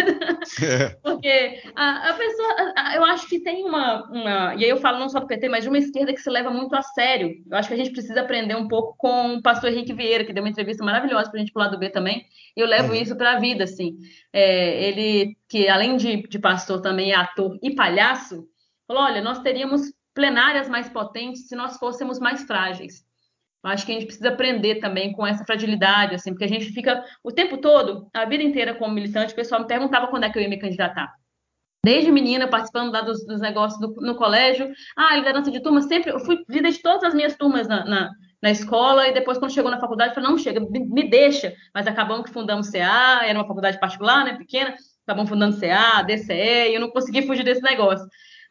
É. 0.63 0.89
Porque 1.03 1.61
a, 1.75 2.09
a 2.09 2.13
pessoa, 2.13 2.73
a, 2.75 2.95
eu 2.95 3.03
acho 3.05 3.27
que 3.27 3.39
tem 3.39 3.63
uma, 3.63 4.03
uma. 4.09 4.55
E 4.55 4.63
aí 4.63 4.69
eu 4.69 4.77
falo 4.77 4.99
não 4.99 5.09
só 5.09 5.19
do 5.19 5.27
PT, 5.27 5.49
mas 5.49 5.63
de 5.63 5.69
uma 5.69 5.77
esquerda 5.77 6.13
que 6.13 6.21
se 6.21 6.29
leva 6.29 6.49
muito 6.49 6.75
a 6.75 6.81
sério. 6.81 7.35
Eu 7.49 7.57
acho 7.57 7.67
que 7.67 7.73
a 7.73 7.77
gente 7.77 7.91
precisa 7.91 8.21
aprender 8.21 8.55
um 8.55 8.67
pouco 8.67 8.95
com 8.97 9.35
o 9.35 9.41
pastor 9.41 9.71
Henrique 9.71 9.93
Vieira, 9.93 10.25
que 10.25 10.33
deu 10.33 10.43
uma 10.43 10.49
entrevista 10.49 10.83
maravilhosa 10.83 11.29
para 11.29 11.39
a 11.39 11.39
gente 11.39 11.53
pro 11.53 11.61
lado 11.61 11.77
B 11.77 11.89
também. 11.89 12.25
E 12.55 12.59
eu 12.59 12.67
levo 12.67 12.89
uhum. 12.89 13.01
isso 13.01 13.15
para 13.15 13.33
a 13.33 13.39
vida, 13.39 13.63
assim. 13.63 13.97
É, 14.33 14.83
ele, 14.83 15.37
que 15.47 15.67
além 15.67 15.97
de, 15.97 16.27
de 16.27 16.39
pastor, 16.39 16.81
também 16.81 17.11
é 17.11 17.15
ator 17.15 17.57
e 17.61 17.73
palhaço, 17.75 18.47
falou: 18.87 19.03
olha, 19.03 19.21
nós 19.21 19.39
teríamos 19.39 19.93
plenárias 20.13 20.67
mais 20.67 20.89
potentes 20.89 21.47
se 21.47 21.55
nós 21.55 21.77
fôssemos 21.77 22.19
mais 22.19 22.43
frágeis. 22.43 23.06
Acho 23.67 23.85
que 23.85 23.91
a 23.91 23.95
gente 23.95 24.05
precisa 24.05 24.29
aprender 24.29 24.75
também 24.75 25.11
com 25.11 25.25
essa 25.25 25.43
fragilidade, 25.43 26.15
assim, 26.15 26.31
porque 26.31 26.45
a 26.45 26.49
gente 26.49 26.65
fica 26.71 27.03
o 27.23 27.31
tempo 27.31 27.57
todo, 27.57 28.09
a 28.13 28.25
vida 28.25 28.43
inteira 28.43 28.73
como 28.73 28.93
militante, 28.93 29.33
o 29.33 29.35
pessoal 29.35 29.61
me 29.61 29.67
perguntava 29.67 30.07
quando 30.07 30.23
é 30.23 30.29
que 30.29 30.37
eu 30.37 30.41
ia 30.41 30.49
me 30.49 30.57
candidatar. 30.57 31.13
Desde 31.83 32.11
menina, 32.11 32.47
participando 32.47 32.91
lá 32.91 33.01
dos, 33.01 33.25
dos 33.25 33.39
negócios 33.39 33.79
do, 33.79 33.93
no 34.01 34.15
colégio, 34.15 34.71
ah, 34.95 35.15
liderança 35.15 35.51
de 35.51 35.61
turma, 35.61 35.81
sempre, 35.81 36.11
eu 36.11 36.19
fui 36.19 36.37
líder 36.49 36.71
de 36.71 36.81
todas 36.81 37.03
as 37.03 37.13
minhas 37.13 37.35
turmas 37.35 37.67
na, 37.67 37.85
na, 37.85 38.11
na 38.41 38.51
escola, 38.51 39.07
e 39.07 39.13
depois, 39.13 39.37
quando 39.37 39.53
chegou 39.53 39.71
na 39.71 39.79
faculdade, 39.79 40.13
falei, 40.13 40.29
não, 40.29 40.37
chega, 40.37 40.59
me, 40.59 40.79
me 40.79 41.09
deixa. 41.09 41.53
Mas 41.73 41.87
acabamos 41.87 42.25
que 42.25 42.33
fundamos 42.33 42.69
CA, 42.69 43.21
era 43.25 43.37
uma 43.37 43.47
faculdade 43.47 43.79
particular, 43.79 44.25
né, 44.25 44.37
pequena, 44.37 44.75
acabamos 45.05 45.29
fundando 45.29 45.59
CA, 45.59 46.01
DCE, 46.01 46.69
e 46.69 46.75
eu 46.75 46.81
não 46.81 46.89
consegui 46.89 47.21
fugir 47.25 47.43
desse 47.43 47.61
negócio. 47.61 48.05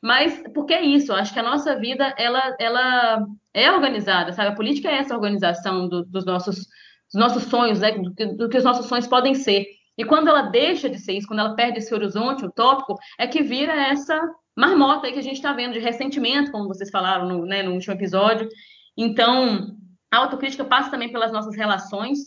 Mas 0.06 0.40
porque 0.54 0.72
é 0.72 0.84
isso, 0.84 1.10
eu 1.10 1.16
acho 1.16 1.32
que 1.32 1.40
a 1.40 1.42
nossa 1.42 1.74
vida 1.74 2.14
ela, 2.16 2.56
ela 2.60 3.26
é 3.52 3.72
organizada, 3.72 4.32
sabe? 4.32 4.50
A 4.50 4.54
política 4.54 4.88
é 4.88 4.98
essa 4.98 5.16
organização 5.16 5.88
do, 5.88 6.04
dos, 6.04 6.24
nossos, 6.24 6.58
dos 6.58 7.14
nossos 7.14 7.42
sonhos, 7.42 7.80
né? 7.80 7.90
Do 7.90 8.14
que, 8.14 8.26
do 8.26 8.48
que 8.48 8.56
os 8.56 8.62
nossos 8.62 8.86
sonhos 8.86 9.08
podem 9.08 9.34
ser. 9.34 9.66
E 9.98 10.04
quando 10.04 10.28
ela 10.28 10.42
deixa 10.42 10.88
de 10.88 10.96
ser 10.96 11.14
isso, 11.14 11.26
quando 11.26 11.40
ela 11.40 11.56
perde 11.56 11.78
esse 11.78 11.92
horizonte 11.92 12.46
utópico, 12.46 12.94
é 13.18 13.26
que 13.26 13.42
vira 13.42 13.72
essa 13.72 14.16
marmota 14.56 15.08
aí 15.08 15.12
que 15.12 15.18
a 15.18 15.22
gente 15.22 15.38
está 15.38 15.52
vendo 15.52 15.72
de 15.72 15.80
ressentimento, 15.80 16.52
como 16.52 16.68
vocês 16.68 16.88
falaram 16.88 17.26
no, 17.26 17.44
né, 17.44 17.64
no 17.64 17.72
último 17.72 17.94
episódio. 17.94 18.48
Então, 18.96 19.76
a 20.08 20.18
autocrítica 20.18 20.64
passa 20.64 20.88
também 20.88 21.10
pelas 21.10 21.32
nossas 21.32 21.56
relações, 21.56 22.18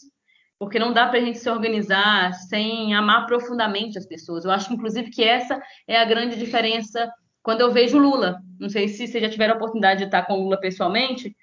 porque 0.59 0.79
não 0.79 0.91
dá 0.91 1.07
para 1.07 1.19
a 1.19 1.21
gente 1.21 1.39
se 1.39 1.49
organizar 1.49 2.33
sem 2.33 2.93
amar 2.93 3.25
profundamente 3.25 3.97
as 3.97 4.05
pessoas. 4.05 4.43
Eu 4.43 4.51
acho, 4.51 4.73
inclusive, 4.73 5.09
que 5.11 5.23
essa 5.23 5.61
é 5.87 5.95
a 5.95 6.03
grande 6.03 6.37
diferença 6.37 7.09
quando 7.41 7.61
eu 7.61 7.71
vejo 7.71 7.97
Lula. 7.97 8.41
Não 8.59 8.69
sei 8.69 8.87
se 8.87 9.07
vocês 9.07 9.23
já 9.23 9.29
tiveram 9.29 9.53
a 9.53 9.57
oportunidade 9.57 9.99
de 9.99 10.05
estar 10.05 10.23
com 10.23 10.35
Lula 10.35 10.59
pessoalmente. 10.59 11.35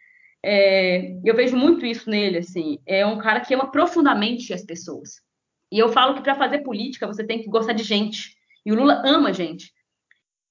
É, 0.44 1.18
eu 1.24 1.34
vejo 1.34 1.56
muito 1.56 1.84
isso 1.84 2.08
nele, 2.08 2.38
assim. 2.38 2.78
É 2.86 3.04
um 3.06 3.18
cara 3.18 3.40
que 3.40 3.54
ama 3.54 3.70
profundamente 3.70 4.52
as 4.52 4.64
pessoas. 4.64 5.20
E 5.72 5.78
eu 5.78 5.88
falo 5.88 6.14
que 6.14 6.22
para 6.22 6.34
fazer 6.34 6.60
política 6.60 7.06
você 7.06 7.24
tem 7.24 7.42
que 7.42 7.48
gostar 7.48 7.72
de 7.72 7.82
gente. 7.82 8.36
E 8.64 8.72
o 8.72 8.74
Lula 8.74 9.02
ama 9.04 9.32
gente. 9.32 9.72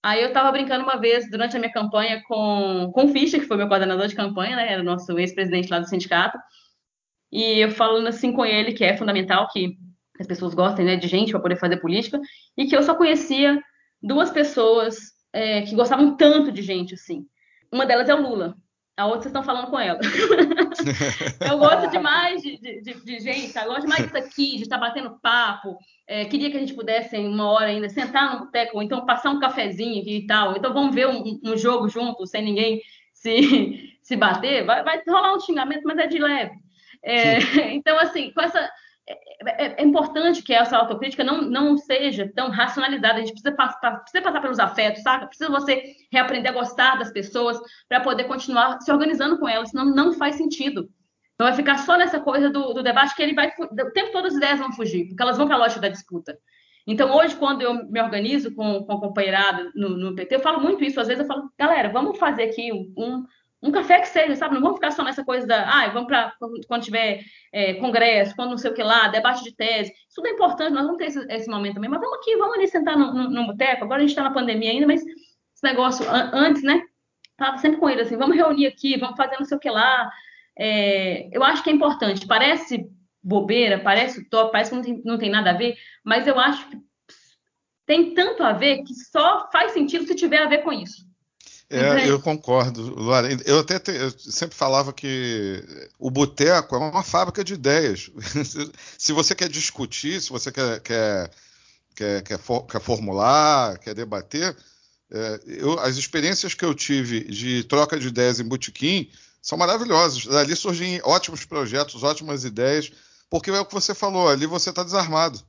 Aí 0.03 0.21
eu 0.21 0.27
estava 0.27 0.51
brincando 0.51 0.83
uma 0.83 0.97
vez 0.97 1.29
durante 1.29 1.55
a 1.55 1.59
minha 1.59 1.71
campanha 1.71 2.21
com, 2.27 2.91
com 2.93 3.05
o 3.05 3.07
Fischer, 3.07 3.39
que 3.39 3.47
foi 3.47 3.57
meu 3.57 3.67
coordenador 3.67 4.07
de 4.07 4.15
campanha, 4.15 4.55
né? 4.55 4.73
Era 4.73 4.81
o 4.81 4.85
nosso 4.85 5.17
ex-presidente 5.17 5.69
lá 5.69 5.79
do 5.79 5.89
sindicato. 5.89 6.37
E 7.31 7.59
eu 7.59 7.71
falando 7.71 8.07
assim 8.07 8.31
com 8.31 8.45
ele 8.45 8.73
que 8.73 8.83
é 8.83 8.95
fundamental 8.95 9.47
que 9.51 9.77
as 10.19 10.27
pessoas 10.27 10.53
gostem 10.53 10.85
né, 10.85 10.95
de 10.95 11.07
gente 11.07 11.31
para 11.31 11.41
poder 11.41 11.57
fazer 11.57 11.77
política, 11.77 12.19
e 12.57 12.65
que 12.65 12.75
eu 12.75 12.83
só 12.83 12.95
conhecia 12.95 13.61
duas 14.01 14.29
pessoas 14.29 15.14
é, 15.35 15.63
que 15.63 15.75
gostavam 15.75 16.15
tanto 16.15 16.49
de 16.49 16.61
gente, 16.61 16.93
assim. 16.93 17.27
Uma 17.69 17.85
delas 17.85 18.07
é 18.07 18.15
o 18.15 18.21
Lula. 18.21 18.55
A 18.95 19.05
outra 19.05 19.23
vocês 19.23 19.31
estão 19.31 19.43
falando 19.43 19.69
com 19.69 19.77
ela. 19.77 19.99
eu 21.51 21.57
gosto 21.57 21.91
demais 21.91 22.41
de, 22.41 22.57
de, 22.57 22.93
de, 22.93 23.19
gente, 23.19 23.53
eu 23.53 23.65
gosto 23.65 23.81
demais 23.81 24.03
disso 24.03 24.17
aqui, 24.17 24.55
de 24.55 24.63
estar 24.63 24.77
batendo 24.77 25.19
papo. 25.21 25.77
É, 26.07 26.23
queria 26.23 26.49
que 26.49 26.55
a 26.55 26.59
gente 26.61 26.73
pudesse, 26.73 27.17
uma 27.17 27.49
hora 27.51 27.65
ainda, 27.65 27.89
sentar 27.89 28.31
no 28.31 28.45
boteco, 28.45 28.77
ou 28.77 28.81
então 28.81 29.05
passar 29.05 29.31
um 29.31 29.39
cafezinho 29.41 30.01
aqui 30.01 30.19
e 30.19 30.25
tal. 30.25 30.55
Então 30.55 30.73
vamos 30.73 30.95
ver 30.95 31.09
um, 31.09 31.21
um 31.43 31.57
jogo 31.57 31.89
junto, 31.89 32.25
sem 32.25 32.41
ninguém 32.41 32.81
se, 33.13 33.97
se 34.01 34.15
bater. 34.15 34.65
Vai, 34.65 34.83
vai 34.83 35.03
rolar 35.05 35.35
um 35.35 35.41
xingamento, 35.41 35.83
mas 35.83 35.97
é 35.97 36.07
de 36.07 36.17
leve. 36.17 36.55
É, 37.03 37.39
então, 37.75 37.99
assim, 37.99 38.31
com 38.31 38.39
essa 38.39 38.71
é, 39.07 39.65
é, 39.65 39.81
é, 39.81 39.83
importante 39.83 40.41
que 40.41 40.53
essa 40.53 40.77
autocrítica 40.77 41.23
não, 41.23 41.41
não 41.41 41.77
seja 41.77 42.31
tão 42.35 42.49
racionalizada. 42.49 43.15
A 43.15 43.19
gente 43.19 43.33
precisa, 43.33 43.55
passar, 43.55 43.99
precisa 43.99 44.23
passar 44.23 44.41
pelos 44.41 44.59
afetos, 44.59 45.03
sabe? 45.03 45.27
Precisa 45.27 45.49
você 45.49 45.95
reaprender 46.11 46.51
a 46.51 46.55
gostar 46.55 46.97
das 46.97 47.11
pessoas 47.11 47.59
para 47.87 47.99
poder 47.99 48.23
continuar 48.23 48.81
se 48.81 48.91
organizando 48.91 49.37
com 49.37 49.47
elas, 49.47 49.69
senão 49.69 49.85
não 49.85 50.13
faz 50.13 50.35
sentido. 50.35 50.89
Não 51.37 51.45
vai 51.45 51.55
ficar 51.55 51.77
só 51.79 51.97
nessa 51.97 52.19
coisa 52.19 52.49
do, 52.49 52.73
do 52.73 52.81
debate 52.81 53.15
que 53.15 53.21
ele 53.21 53.35
vai. 53.35 53.51
O 53.59 53.91
tempo 53.91 54.11
todo 54.11 54.25
as 54.25 54.33
ideias 54.33 54.59
vão 54.59 54.71
fugir, 54.71 55.07
porque 55.07 55.21
elas 55.21 55.37
vão 55.37 55.45
para 55.45 55.55
a 55.55 55.59
lógica 55.59 55.81
da 55.81 55.89
disputa. 55.89 56.37
Então, 56.87 57.15
hoje, 57.15 57.35
quando 57.35 57.61
eu 57.61 57.73
me 57.89 58.01
organizo 58.01 58.53
com, 58.53 58.83
com 58.83 58.93
a 58.93 58.99
companheirada 58.99 59.71
no, 59.75 59.89
no 59.89 60.15
PT, 60.15 60.35
eu 60.35 60.39
falo 60.39 60.61
muito 60.61 60.83
isso. 60.83 60.99
Às 60.99 61.07
vezes 61.07 61.21
eu 61.21 61.27
falo, 61.27 61.51
galera, 61.57 61.89
vamos 61.89 62.17
fazer 62.17 62.43
aqui 62.43 62.71
um, 62.71 63.25
um 63.65 63.71
café 63.71 63.99
que 63.99 64.07
seja, 64.07 64.35
sabe? 64.35 64.53
Não 64.53 64.61
vamos 64.61 64.77
ficar 64.77 64.91
só 64.91 65.03
nessa 65.03 65.23
coisa 65.23 65.47
da, 65.47 65.63
ah, 65.67 65.89
vamos 65.89 66.07
para 66.07 66.33
quando 66.67 66.83
tiver 66.83 67.21
é, 67.51 67.73
congresso, 67.75 68.35
quando 68.35 68.51
não 68.51 68.57
sei 68.57 68.71
o 68.71 68.73
que 68.73 68.83
lá, 68.83 69.07
debate 69.07 69.43
de 69.43 69.55
tese. 69.55 69.91
Isso 70.09 70.25
é 70.25 70.29
importante, 70.29 70.73
nós 70.73 70.83
vamos 70.83 70.97
ter 70.97 71.05
esse, 71.05 71.25
esse, 71.29 71.49
momento 71.49 71.75
também, 71.75 71.89
mas 71.89 71.99
vamos 71.99 72.19
aqui, 72.19 72.35
vamos 72.37 72.57
ali 72.57 72.67
sentar 72.67 72.97
no 72.97 73.47
boteco. 73.47 73.83
Agora 73.83 73.97
a 73.97 74.01
gente 74.01 74.11
está 74.11 74.23
na 74.23 74.31
pandemia 74.31 74.71
ainda, 74.71 74.85
mas 74.85 75.01
esse 75.01 75.63
negócio 75.63 76.07
an 76.09 76.31
antes, 76.33 76.63
né? 76.63 76.81
Tava 77.37 77.57
sempre 77.57 77.79
com 77.79 77.89
ele 77.89 78.01
assim, 78.01 78.17
vamos 78.17 78.35
reunir 78.35 78.67
aqui, 78.67 78.97
vamos 78.97 79.17
fazer 79.17 79.37
não 79.37 79.45
sei 79.45 79.57
o 79.57 79.59
que 79.59 79.69
lá. 79.69 80.09
É, 80.57 81.29
eu 81.35 81.43
acho 81.43 81.63
que 81.63 81.69
é 81.69 81.73
importante. 81.73 82.27
Parece 82.27 82.87
bobeira, 83.21 83.79
parece 83.79 84.29
top, 84.29 84.51
parece 84.51 84.69
que 84.69 84.75
não 84.75 84.83
tem, 84.83 85.01
não 85.03 85.17
tem 85.17 85.29
nada 85.29 85.49
a 85.49 85.53
ver, 85.53 85.75
mas 86.03 86.27
eu 86.27 86.39
acho 86.39 86.69
que 86.69 86.77
tem 87.85 88.13
tanto 88.13 88.43
a 88.43 88.53
ver 88.53 88.83
que 88.83 88.93
só 88.93 89.49
faz 89.51 89.71
sentido 89.71 90.05
se 90.05 90.15
tiver 90.15 90.37
a 90.37 90.47
ver 90.47 90.59
com 90.59 90.71
isso. 90.71 91.05
É, 91.69 92.07
eu 92.07 92.19
concordo, 92.19 92.81
Luara. 92.95 93.27
Eu 93.45 93.59
até 93.59 93.79
te, 93.79 93.91
eu 93.91 94.11
sempre 94.11 94.55
falava 94.55 94.93
que 94.93 95.63
o 95.97 96.11
boteco 96.11 96.75
é 96.75 96.77
uma 96.77 97.03
fábrica 97.03 97.43
de 97.43 97.55
ideias. 97.55 98.11
se 98.97 99.11
você 99.11 99.33
quer 99.33 99.49
discutir, 99.49 100.21
se 100.21 100.29
você 100.29 100.51
quer, 100.51 100.79
quer, 100.81 101.31
quer, 101.95 102.21
quer, 102.21 102.37
for, 102.37 102.61
quer 102.67 102.79
formular, 102.79 103.79
quer 103.79 103.95
debater, 103.95 104.55
é, 105.11 105.39
eu, 105.47 105.79
as 105.79 105.97
experiências 105.97 106.53
que 106.53 106.65
eu 106.65 106.75
tive 106.75 107.23
de 107.23 107.63
troca 107.63 107.99
de 107.99 108.07
ideias 108.07 108.39
em 108.39 108.47
botequim 108.47 109.09
são 109.41 109.57
maravilhosas. 109.57 110.25
Dali 110.25 110.55
surgem 110.55 110.99
ótimos 111.03 111.45
projetos, 111.45 112.03
ótimas 112.03 112.43
ideias, 112.43 112.91
porque 113.29 113.49
é 113.49 113.59
o 113.59 113.65
que 113.65 113.73
você 113.73 113.95
falou, 113.95 114.29
ali 114.29 114.45
você 114.45 114.69
está 114.69 114.83
desarmado. 114.83 115.39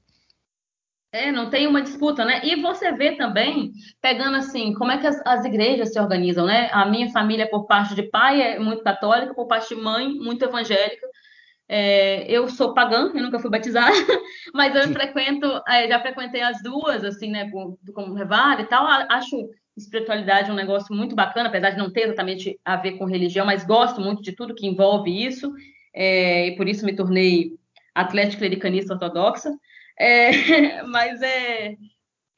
É, 1.17 1.33
não 1.33 1.49
tem 1.49 1.67
uma 1.67 1.81
disputa, 1.81 2.25
né? 2.27 2.43
E 2.45 2.61
você 2.61 2.93
vê 2.93 3.17
também, 3.17 3.73
pegando 4.03 4.37
assim, 4.37 4.75
como 4.75 4.93
é 4.93 4.99
que 4.99 5.07
as, 5.07 5.19
as, 5.25 5.45
igrejas 5.47 5.93
se 5.93 5.99
organizam, 5.99 6.45
né? 6.45 6.69
A 6.73 6.85
minha 6.85 7.11
família, 7.11 7.49
por 7.49 7.67
parte 7.67 7.95
de 7.95 8.03
pai, 8.03 8.43
é 8.43 8.59
muito 8.59 8.83
católica, 8.83 9.35
por 9.35 9.47
parte 9.47 9.75
de 9.75 9.81
mãe, 9.81 10.11
muito 10.11 10.45
evangélica. 10.45 11.07
É, 11.69 12.31
eu 12.31 12.49
sou 12.49 12.75
pagã, 12.75 13.11
eu 13.15 13.23
nunca 13.23 13.39
fui 13.39 13.51
batizada, 13.51 13.93
mas 14.55 14.75
eu 14.77 14.93
frequento, 14.93 15.47
é, 15.67 15.89
já 15.89 16.01
frequentei 16.01 16.43
as 16.43 16.63
duas, 16.63 17.03
assim, 17.03 17.31
né, 17.31 17.51
como, 17.51 18.15
Revale 18.15 18.63
e 18.63 18.67
tal. 18.67 18.87
Acho 18.87 19.49
espiritualidade 19.75 20.51
um 20.51 20.55
negócio 20.55 20.95
muito 20.95 21.15
bacana, 21.15 21.49
apesar 21.49 21.71
de 21.71 21.79
não 21.79 21.91
ter 21.91 22.03
exatamente 22.03 22.59
a 22.63 22.77
ver 22.77 22.93
com 22.93 23.07
religião, 23.07 23.47
mas 23.47 23.65
gosto 23.65 24.01
muito 24.01 24.23
de 24.23 24.33
tudo 24.33 24.55
que 24.55 24.67
envolve 24.67 25.11
isso, 25.11 25.53
é, 25.95 26.49
e 26.49 26.57
por 26.57 26.69
isso 26.69 26.85
me 26.85 26.95
tornei 26.95 27.53
atlético 27.95 28.41
clericanista 28.41 28.93
ortodoxa. 28.93 29.51
É, 29.99 30.83
mas 30.85 31.21
é, 31.23 31.75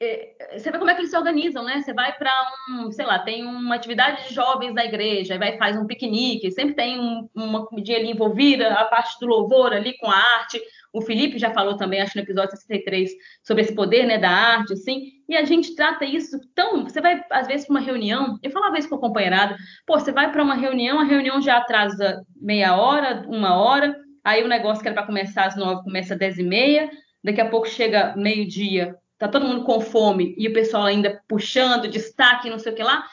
é, 0.01 0.57
Você 0.57 0.71
vê 0.71 0.77
como 0.77 0.89
é 0.89 0.93
que 0.93 1.01
eles 1.01 1.11
se 1.11 1.17
organizam, 1.17 1.63
né? 1.63 1.81
Você 1.81 1.93
vai 1.93 2.17
para 2.17 2.31
um, 2.69 2.89
sei 2.89 3.05
lá, 3.05 3.19
tem 3.19 3.45
uma 3.45 3.75
atividade 3.75 4.29
de 4.29 4.33
jovens 4.33 4.73
da 4.73 4.85
igreja, 4.85 5.37
vai 5.37 5.57
faz 5.57 5.75
um 5.77 5.85
piquenique, 5.85 6.51
sempre 6.51 6.73
tem 6.73 6.97
um, 6.97 7.29
uma 7.35 7.65
comidinha 7.65 7.97
ali 7.97 8.11
envolvida, 8.11 8.73
a 8.73 8.85
parte 8.85 9.19
do 9.19 9.27
louvor 9.27 9.73
ali 9.73 9.97
com 9.97 10.09
a 10.09 10.15
arte. 10.15 10.61
O 10.93 11.01
Felipe 11.01 11.37
já 11.37 11.51
falou 11.51 11.75
também, 11.75 12.01
acho 12.01 12.17
no 12.17 12.23
episódio 12.23 12.51
63, 12.51 13.11
sobre 13.43 13.63
esse 13.63 13.75
poder 13.75 14.07
né, 14.07 14.17
da 14.17 14.29
arte, 14.29 14.73
assim, 14.73 15.11
e 15.27 15.35
a 15.35 15.43
gente 15.43 15.75
trata 15.75 16.05
isso 16.05 16.39
tão. 16.55 16.83
Você 16.83 17.01
vai, 17.01 17.21
às 17.29 17.45
vezes, 17.45 17.67
para 17.67 17.75
uma 17.75 17.85
reunião, 17.85 18.39
eu 18.41 18.49
falava 18.51 18.79
isso 18.79 18.89
com 18.89 18.95
a 18.95 18.99
companheirada, 19.01 19.57
pô, 19.85 19.99
você 19.99 20.11
vai 20.11 20.31
para 20.31 20.41
uma 20.41 20.55
reunião, 20.55 20.99
a 20.99 21.03
reunião 21.03 21.41
já 21.41 21.57
atrasa 21.57 22.23
meia 22.35 22.75
hora, 22.75 23.25
uma 23.27 23.55
hora, 23.55 23.95
aí 24.23 24.43
o 24.43 24.47
negócio 24.47 24.81
que 24.81 24.87
era 24.87 24.95
para 24.95 25.05
começar 25.05 25.45
às 25.45 25.57
nove 25.57 25.83
começa 25.83 26.13
às 26.13 26.19
dez 26.19 26.39
e 26.39 26.43
meia, 26.43 26.89
daqui 27.23 27.41
a 27.41 27.49
pouco 27.49 27.67
chega 27.67 28.15
meio-dia, 28.15 28.95
tá 29.17 29.27
todo 29.27 29.45
mundo 29.45 29.63
com 29.63 29.81
fome 29.81 30.35
e 30.37 30.47
o 30.47 30.53
pessoal 30.53 30.85
ainda 30.85 31.21
puxando, 31.27 31.87
destaque, 31.87 32.49
não 32.49 32.59
sei 32.59 32.71
o 32.71 32.75
que 32.75 32.83
lá. 32.83 33.05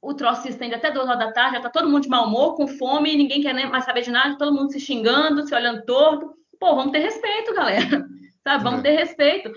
O 0.00 0.12
troço 0.14 0.42
se 0.42 0.50
estende 0.50 0.74
até 0.74 0.90
duas 0.90 1.06
horas 1.08 1.18
da 1.18 1.32
tarde, 1.32 1.56
já 1.56 1.62
tá 1.62 1.70
todo 1.70 1.88
mundo 1.88 2.02
de 2.02 2.08
mau 2.08 2.26
humor, 2.26 2.54
com 2.54 2.68
fome, 2.68 3.16
ninguém 3.16 3.40
quer 3.40 3.54
nem 3.54 3.68
mais 3.68 3.84
saber 3.84 4.02
de 4.02 4.10
nada, 4.10 4.36
todo 4.36 4.54
mundo 4.54 4.70
se 4.70 4.78
xingando, 4.78 5.46
se 5.46 5.54
olhando 5.54 5.84
torto. 5.84 6.34
Pô, 6.58 6.74
vamos 6.76 6.92
ter 6.92 6.98
respeito, 6.98 7.54
galera. 7.54 8.06
Sabe? 8.44 8.62
Vamos 8.62 8.80
é. 8.80 8.82
ter 8.82 8.96
respeito. 8.96 9.50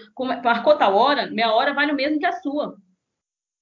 Marcou 0.44 0.78
tal 0.78 0.96
hora, 0.96 1.30
minha 1.30 1.52
hora 1.54 1.74
vale 1.74 1.92
o 1.92 1.96
mesmo 1.96 2.20
que 2.20 2.26
a 2.26 2.32
sua. 2.32 2.76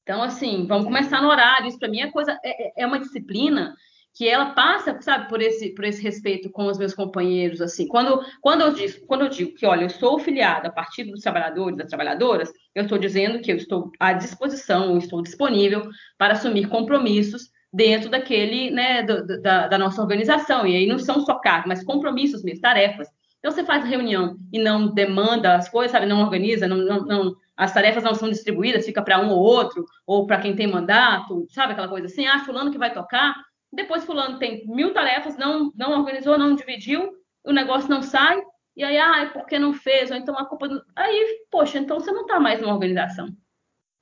Então, 0.03 0.21
assim, 0.21 0.65
vamos 0.67 0.85
começar 0.85 1.21
no 1.21 1.29
horário. 1.29 1.67
Isso 1.67 1.79
para 1.79 1.89
mim 1.89 2.01
é 2.01 2.11
coisa, 2.11 2.39
é, 2.43 2.67
é, 2.67 2.83
é 2.83 2.87
uma 2.87 2.99
disciplina 2.99 3.75
que 4.13 4.27
ela 4.27 4.47
passa, 4.47 4.99
sabe, 5.01 5.29
por 5.29 5.41
esse, 5.41 5.69
por 5.73 5.85
esse 5.85 6.01
respeito 6.01 6.49
com 6.49 6.65
os 6.65 6.77
meus 6.77 6.93
companheiros, 6.93 7.61
assim. 7.61 7.87
Quando, 7.87 8.21
quando, 8.41 8.61
eu 8.61 8.73
digo, 8.73 9.05
quando 9.07 9.21
eu 9.21 9.29
digo 9.29 9.53
que, 9.55 9.65
olha, 9.65 9.83
eu 9.85 9.89
sou 9.89 10.19
filiada 10.19 10.67
a 10.67 10.71
Partido 10.71 11.11
dos 11.11 11.21
Trabalhadores, 11.21 11.77
das 11.77 11.87
Trabalhadoras, 11.87 12.51
eu 12.75 12.83
estou 12.83 12.97
dizendo 12.97 13.41
que 13.41 13.51
eu 13.51 13.55
estou 13.55 13.89
à 13.99 14.13
disposição, 14.13 14.97
estou 14.97 15.21
disponível 15.21 15.89
para 16.17 16.33
assumir 16.33 16.67
compromissos 16.67 17.49
dentro 17.73 18.09
daquele, 18.09 18.69
né, 18.69 19.01
do, 19.01 19.41
da, 19.41 19.67
da, 19.67 19.77
nossa 19.77 20.01
organização. 20.01 20.67
E 20.67 20.75
aí 20.75 20.85
não 20.85 20.99
são 20.99 21.25
só 21.25 21.35
cargos, 21.35 21.67
mas 21.67 21.83
compromissos 21.83 22.43
mesmo, 22.43 22.61
tarefas. 22.61 23.07
Então 23.39 23.51
você 23.51 23.63
faz 23.63 23.85
reunião 23.85 24.37
e 24.51 24.59
não 24.59 24.93
demanda 24.93 25.55
as 25.55 25.69
coisas, 25.69 25.91
sabe, 25.91 26.05
não 26.05 26.21
organiza, 26.21 26.67
não, 26.67 26.77
não, 26.77 27.05
não 27.05 27.35
as 27.57 27.73
tarefas 27.73 28.03
não 28.03 28.13
são 28.13 28.29
distribuídas, 28.29 28.85
fica 28.85 29.01
para 29.01 29.19
um 29.19 29.29
ou 29.29 29.39
outro, 29.39 29.85
ou 30.05 30.27
para 30.27 30.39
quem 30.39 30.55
tem 30.55 30.67
mandato, 30.67 31.47
sabe 31.49 31.73
aquela 31.73 31.87
coisa 31.87 32.07
assim, 32.07 32.25
ah, 32.25 32.43
fulano 32.43 32.71
que 32.71 32.77
vai 32.77 32.93
tocar, 32.93 33.35
depois 33.71 34.05
fulano 34.05 34.39
tem 34.39 34.65
mil 34.67 34.93
tarefas, 34.93 35.37
não, 35.37 35.71
não 35.75 35.99
organizou, 35.99 36.37
não 36.37 36.55
dividiu, 36.55 37.11
o 37.43 37.51
negócio 37.51 37.89
não 37.89 38.01
sai, 38.01 38.41
e 38.75 38.83
aí, 38.83 38.97
ah, 38.97 39.23
é 39.23 39.25
porque 39.27 39.59
não 39.59 39.73
fez, 39.73 40.11
ou 40.11 40.17
então 40.17 40.37
a 40.37 40.45
culpa... 40.45 40.67
Do... 40.67 40.81
Aí, 40.95 41.45
poxa, 41.49 41.77
então 41.77 41.99
você 41.99 42.11
não 42.11 42.21
está 42.21 42.39
mais 42.39 42.61
numa 42.61 42.73
organização. 42.73 43.27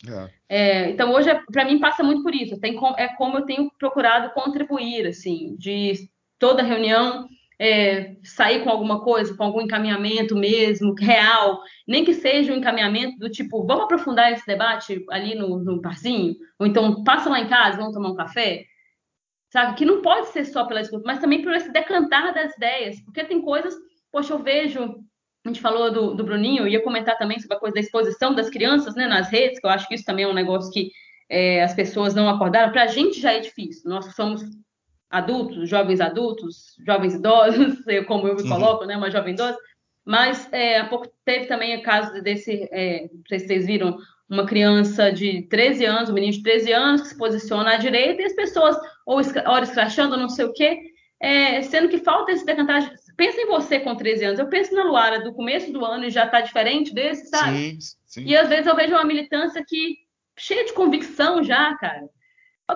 É. 0.08 0.30
É, 0.48 0.90
então, 0.90 1.12
hoje, 1.12 1.30
para 1.52 1.66
mim, 1.66 1.80
passa 1.80 2.04
muito 2.04 2.24
por 2.24 2.34
isso. 2.34 2.60
Tem 2.60 2.78
é 2.98 3.08
como 3.10 3.38
eu 3.38 3.46
tenho 3.46 3.72
procurado 3.78 4.34
contribuir, 4.34 5.08
assim, 5.08 5.56
de 5.58 6.10
toda 6.38 6.64
reunião 6.64 7.28
é, 7.60 8.16
sair 8.24 8.64
com 8.64 8.70
alguma 8.70 9.02
coisa, 9.02 9.36
com 9.36 9.44
algum 9.44 9.62
encaminhamento 9.62 10.36
mesmo, 10.36 10.96
real, 10.98 11.62
nem 11.86 12.06
que 12.06 12.14
seja 12.14 12.54
um 12.54 12.56
encaminhamento 12.56 13.20
do 13.20 13.30
tipo, 13.30 13.66
vamos 13.66 13.84
aprofundar 13.84 14.32
esse 14.32 14.48
debate 14.48 15.04
ali 15.10 15.36
no, 15.36 15.60
no 15.60 15.82
barzinho, 15.82 16.36
ou 16.58 16.66
então 16.66 17.04
passa 17.04 17.30
lá 17.30 17.40
em 17.40 17.50
casa, 17.50 17.78
vamos 17.78 17.94
tomar 17.94 18.10
um 18.10 18.16
café, 18.16 18.64
sabe? 19.50 19.76
Que 19.76 19.86
não 19.86 20.02
pode 20.02 20.28
ser 20.30 20.46
só 20.46 20.66
pela 20.66 20.82
disputa, 20.82 21.04
mas 21.06 21.20
também 21.20 21.42
por 21.42 21.54
esse 21.54 21.72
decantar 21.72 22.34
das 22.34 22.56
ideias, 22.56 23.00
porque 23.02 23.24
tem 23.24 23.42
coisas, 23.42 23.76
poxa, 24.12 24.34
eu 24.34 24.40
vejo, 24.40 24.84
a 25.46 25.50
gente 25.50 25.62
falou 25.62 25.92
do, 25.92 26.14
do 26.14 26.24
Bruninho, 26.24 26.64
eu 26.64 26.68
ia 26.68 26.84
comentar 26.84 27.18
também 27.18 27.40
sobre 27.40 27.58
a 27.58 27.60
coisa 27.60 27.74
da 27.74 27.82
exposição 27.82 28.34
das 28.34 28.50
crianças 28.50 28.96
né, 28.96 29.08
nas 29.08 29.30
redes, 29.30 29.60
que 29.60 29.66
eu 29.66 29.72
acho 29.72 29.88
que 29.88 29.96
isso 29.96 30.06
também 30.06 30.26
é 30.26 30.28
um 30.28 30.34
negócio 30.34 30.72
que 30.72 30.92
é, 31.30 31.64
as 31.64 31.74
pessoas 31.74 32.14
não 32.14 32.30
acordaram. 32.30 32.72
Para 32.72 32.84
a 32.84 32.88
gente 32.88 33.20
já 33.20 33.34
é 33.34 33.40
difícil, 33.40 33.90
nós 33.90 34.14
somos 34.16 34.44
adultos, 35.10 35.68
jovens 35.68 36.00
adultos, 36.00 36.76
jovens 36.86 37.16
idosos, 37.16 37.78
como 38.08 38.28
eu 38.28 38.36
me 38.36 38.44
uhum. 38.44 38.50
coloco, 38.50 38.86
né, 38.86 38.96
uma 38.96 39.10
jovem 39.10 39.34
idosa, 39.34 39.58
mas 40.06 40.52
é, 40.52 40.80
há 40.80 40.88
pouco 40.88 41.08
teve 41.26 41.46
também 41.46 41.78
o 41.78 41.84
caso 41.84 42.22
desse, 42.22 42.68
é, 42.72 43.08
não 43.12 43.24
sei 43.28 43.40
se 43.40 43.48
vocês 43.48 43.66
viram, 43.66 43.98
uma 44.30 44.46
criança 44.46 45.12
de 45.12 45.42
13 45.44 45.86
anos, 45.86 46.10
um 46.10 46.14
menino 46.14 46.34
de 46.34 46.44
13 46.44 46.72
anos, 46.72 47.02
que 47.02 47.08
se 47.08 47.18
posiciona 47.18 47.72
à 47.74 47.78
direita, 47.78 48.22
e 48.22 48.26
as 48.26 48.34
pessoas, 48.34 48.78
ou 49.06 49.20
hora 49.48 49.64
escrachando, 49.64 50.18
não 50.18 50.30
sei 50.30 50.46
o 50.46 50.54
quê, 50.54 50.80
é, 51.20 51.62
sendo 51.64 51.90
que 51.90 51.98
falta 51.98 52.32
esse 52.32 52.46
decantagem. 52.46 52.92
Pensa 53.18 53.42
em 53.42 53.48
você 53.48 53.80
com 53.80 53.96
13 53.96 54.26
anos, 54.26 54.40
eu 54.40 54.48
penso 54.48 54.74
na 54.74 54.84
Luara 54.84 55.22
do 55.22 55.34
começo 55.34 55.74
do 55.74 55.84
ano 55.84 56.06
e 56.06 56.12
já 56.12 56.26
está 56.26 56.42
diferente 56.42 56.94
desse, 56.94 57.28
sabe? 57.28 57.58
Sim, 57.58 57.78
sim. 58.06 58.24
E 58.26 58.38
às 58.38 58.48
vezes 58.48 58.68
eu 58.68 58.76
vejo 58.76 58.94
uma 58.94 59.04
militância 59.04 59.64
que 59.68 59.98
cheia 60.38 60.64
de 60.64 60.74
convicção 60.74 61.44
já, 61.44 61.76
cara. 61.76 62.08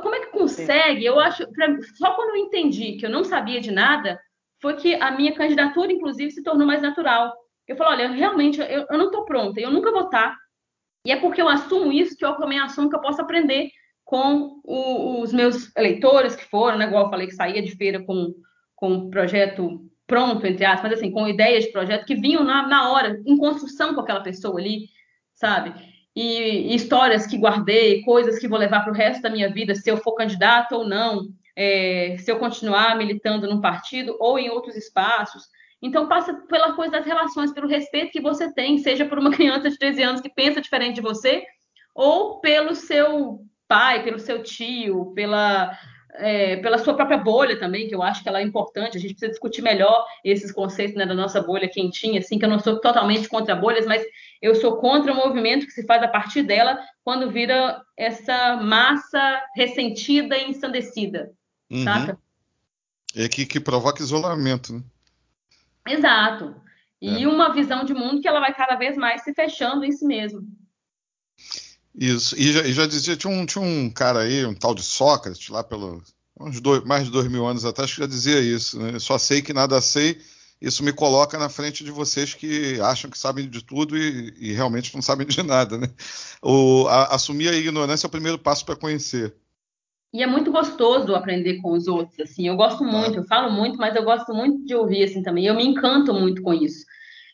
Como 0.02 0.16
é 0.16 0.22
que 0.22 0.32
consegue? 0.32 1.06
Eu 1.06 1.20
acho, 1.20 1.48
pra, 1.52 1.78
só 1.96 2.16
quando 2.16 2.32
eu 2.32 2.38
entendi 2.38 2.94
que 2.94 3.06
eu 3.06 3.10
não 3.12 3.24
sabia 3.24 3.62
de 3.62 3.72
nada, 3.72 4.20
foi 4.60 4.76
que 4.76 4.96
a 4.96 5.12
minha 5.12 5.34
candidatura, 5.36 5.94
inclusive, 5.94 6.32
se 6.32 6.42
tornou 6.42 6.66
mais 6.66 6.82
natural. 6.82 7.34
Eu 7.68 7.78
falo, 7.78 7.92
olha, 7.92 8.10
realmente, 8.10 8.60
eu, 8.60 8.88
eu 8.90 8.98
não 8.98 9.06
estou 9.06 9.24
pronta, 9.24 9.60
eu 9.60 9.70
nunca 9.70 9.92
vou 9.92 10.06
estar. 10.06 10.36
E 11.06 11.12
é 11.12 11.16
porque 11.18 11.42
eu 11.42 11.50
assumo 11.50 11.92
isso 11.92 12.16
que 12.16 12.26
eu 12.26 12.34
também 12.36 12.60
assumo 12.60 12.90
que 12.90 12.96
eu 12.96 13.02
posso 13.02 13.22
aprender 13.22 13.70
com 14.04 14.62
o, 14.64 15.22
os 15.22 15.34
meus 15.34 15.76
eleitores 15.76 16.36
que 16.36 16.46
foram, 16.46 16.78
né? 16.78 16.86
Igual 16.86 17.06
eu 17.06 17.10
falei 17.10 17.28
que 17.28 17.36
saía 17.36 17.62
de 17.62 17.76
feira 17.76 18.04
com, 18.04 18.34
com 18.76 18.92
um 18.92 19.10
projeto 19.10 19.82
pronto, 20.06 20.46
entre 20.46 20.66
aspas, 20.66 20.92
mas 20.92 21.00
assim, 21.00 21.12
com 21.12 21.28
ideias 21.28 21.64
de 21.64 21.72
projeto 21.72 22.06
que 22.06 22.16
vinham 22.16 22.44
na, 22.44 22.68
na 22.68 22.92
hora, 22.92 23.22
em 23.26 23.38
construção 23.38 23.96
com 23.96 24.02
aquela 24.02 24.22
pessoa 24.22 24.60
ali, 24.60 24.88
sabe? 25.34 25.74
e, 26.16 26.76
histórias 26.76 27.26
que 27.26 27.38
guardei, 27.38 28.02
coisas 28.04 28.38
que 28.40 28.48
vou 28.48 28.58
levar 28.58 28.82
para 28.82 28.92
o 28.92 28.96
resto 28.96 29.22
da 29.22 29.30
minha 29.30 29.52
vida, 29.52 29.76
se 29.76 29.90
eu 29.90 29.98
for 29.98 30.14
candidato 30.14 30.76
ou 30.76 30.88
não, 30.88 31.28
é, 31.56 32.18
se 32.20 32.32
eu 32.32 32.38
continuar 32.38 32.98
militando 32.98 33.48
num 33.48 33.62
partido 33.62 34.16
ou 34.20 34.38
em 34.38 34.50
outros 34.50 34.76
espaços. 34.76 35.44
Então, 35.84 36.08
passa 36.08 36.34
pela 36.34 36.72
coisa 36.72 36.94
das 36.94 37.06
relações, 37.06 37.52
pelo 37.52 37.68
respeito 37.68 38.14
que 38.14 38.22
você 38.22 38.50
tem, 38.54 38.78
seja 38.78 39.06
por 39.06 39.20
uma 39.20 39.32
criança 39.32 39.70
de 39.70 39.78
13 39.78 40.02
anos 40.02 40.22
que 40.22 40.34
pensa 40.34 40.62
diferente 40.62 40.96
de 40.96 41.02
você, 41.02 41.44
ou 41.94 42.40
pelo 42.40 42.74
seu 42.74 43.42
pai, 43.68 44.02
pelo 44.02 44.18
seu 44.18 44.42
tio, 44.42 45.12
pela, 45.14 45.78
é, 46.14 46.56
pela 46.56 46.78
sua 46.78 46.94
própria 46.94 47.18
bolha 47.18 47.60
também, 47.60 47.90
que 47.90 47.94
eu 47.94 48.02
acho 48.02 48.24
que 48.24 48.30
ela 48.30 48.40
é 48.40 48.44
importante. 48.44 48.98
A 48.98 49.00
gente 49.00 49.12
precisa 49.12 49.32
discutir 49.32 49.62
melhor 49.62 50.06
esses 50.24 50.54
conceitos 50.54 50.96
né, 50.96 51.06
da 51.06 51.14
nossa 51.14 51.42
bolha 51.42 51.68
quentinha, 51.68 52.20
assim, 52.20 52.40
que 52.40 52.46
eu 52.46 52.50
não 52.50 52.60
sou 52.60 52.80
totalmente 52.80 53.28
contra 53.28 53.54
bolhas, 53.54 53.86
mas 53.86 54.02
eu 54.42 54.56
sou 54.56 54.78
contra 54.78 55.12
o 55.12 55.16
movimento 55.16 55.66
que 55.66 55.74
se 55.74 55.86
faz 55.86 56.02
a 56.02 56.08
partir 56.08 56.44
dela 56.44 56.80
quando 57.04 57.30
vira 57.30 57.82
essa 57.98 58.56
massa 58.56 59.44
ressentida 59.54 60.38
e 60.38 60.50
ensandecida, 60.50 61.34
uhum. 61.70 61.84
saca? 61.84 62.18
É 63.16 63.28
que, 63.28 63.46
que 63.46 63.60
provoca 63.60 64.02
isolamento, 64.02 64.74
né? 64.74 64.82
Exato. 65.88 66.56
E 67.02 67.24
é. 67.24 67.28
uma 67.28 67.54
visão 67.54 67.84
de 67.84 67.94
mundo 67.94 68.22
que 68.22 68.28
ela 68.28 68.40
vai 68.40 68.54
cada 68.54 68.76
vez 68.76 68.96
mais 68.96 69.24
se 69.24 69.34
fechando 69.34 69.84
em 69.84 69.92
si 69.92 70.06
mesmo. 70.06 70.42
Isso. 71.94 72.40
E 72.40 72.52
já, 72.52 72.62
e 72.62 72.74
já 72.74 72.88
dizia, 72.88 73.18
tinha 73.18 73.32
um, 73.32 73.46
tinha 73.46 73.64
um 73.64 73.90
cara 73.90 74.22
aí, 74.22 74.46
um 74.46 74.54
tal 74.54 74.74
de 74.74 74.82
Sócrates, 74.82 75.50
lá 75.50 75.64
pelo 75.64 76.02
uns 76.40 76.60
dois, 76.60 76.84
mais 76.84 77.06
de 77.06 77.12
dois 77.12 77.28
mil 77.28 77.46
anos 77.46 77.66
atrás, 77.66 77.92
que 77.92 78.00
já 78.00 78.08
dizia 78.08 78.40
isso. 78.40 78.80
Né? 78.80 79.00
Só 79.00 79.18
sei 79.18 79.42
que 79.42 79.54
nada 79.54 79.80
sei 79.82 80.20
isso 80.64 80.82
me 80.82 80.94
coloca 80.94 81.38
na 81.38 81.50
frente 81.50 81.84
de 81.84 81.92
vocês 81.92 82.34
que 82.34 82.80
acham 82.80 83.12
que 83.12 83.18
sabem 83.18 83.50
de 83.50 83.62
tudo 83.62 83.98
e, 83.98 84.34
e 84.38 84.54
realmente 84.54 84.96
não 84.96 85.02
sabem 85.02 85.28
de 85.28 85.44
nada, 85.44 85.78
né? 85.78 85.90
O, 86.42 86.88
a, 86.88 87.16
assumir 87.16 87.50
a 87.50 87.56
ignorância 87.56 88.06
é 88.06 88.08
o 88.08 88.12
primeiro 88.12 88.40
passo 88.40 88.66
para 88.66 88.78
conhecer. 88.78 89.36
E 90.14 90.22
é 90.22 90.28
muito 90.28 90.52
gostoso 90.52 91.16
aprender 91.16 91.60
com 91.60 91.72
os 91.72 91.88
outros, 91.88 92.20
assim. 92.20 92.48
Eu 92.48 92.56
gosto 92.56 92.84
muito, 92.84 93.18
eu 93.18 93.24
falo 93.24 93.52
muito, 93.52 93.78
mas 93.78 93.96
eu 93.96 94.04
gosto 94.04 94.32
muito 94.34 94.64
de 94.64 94.76
ouvir 94.76 95.04
assim 95.04 95.24
também. 95.24 95.46
Eu 95.46 95.56
me 95.56 95.66
encanto 95.66 96.14
muito 96.14 96.42
com 96.44 96.54
isso. 96.54 96.86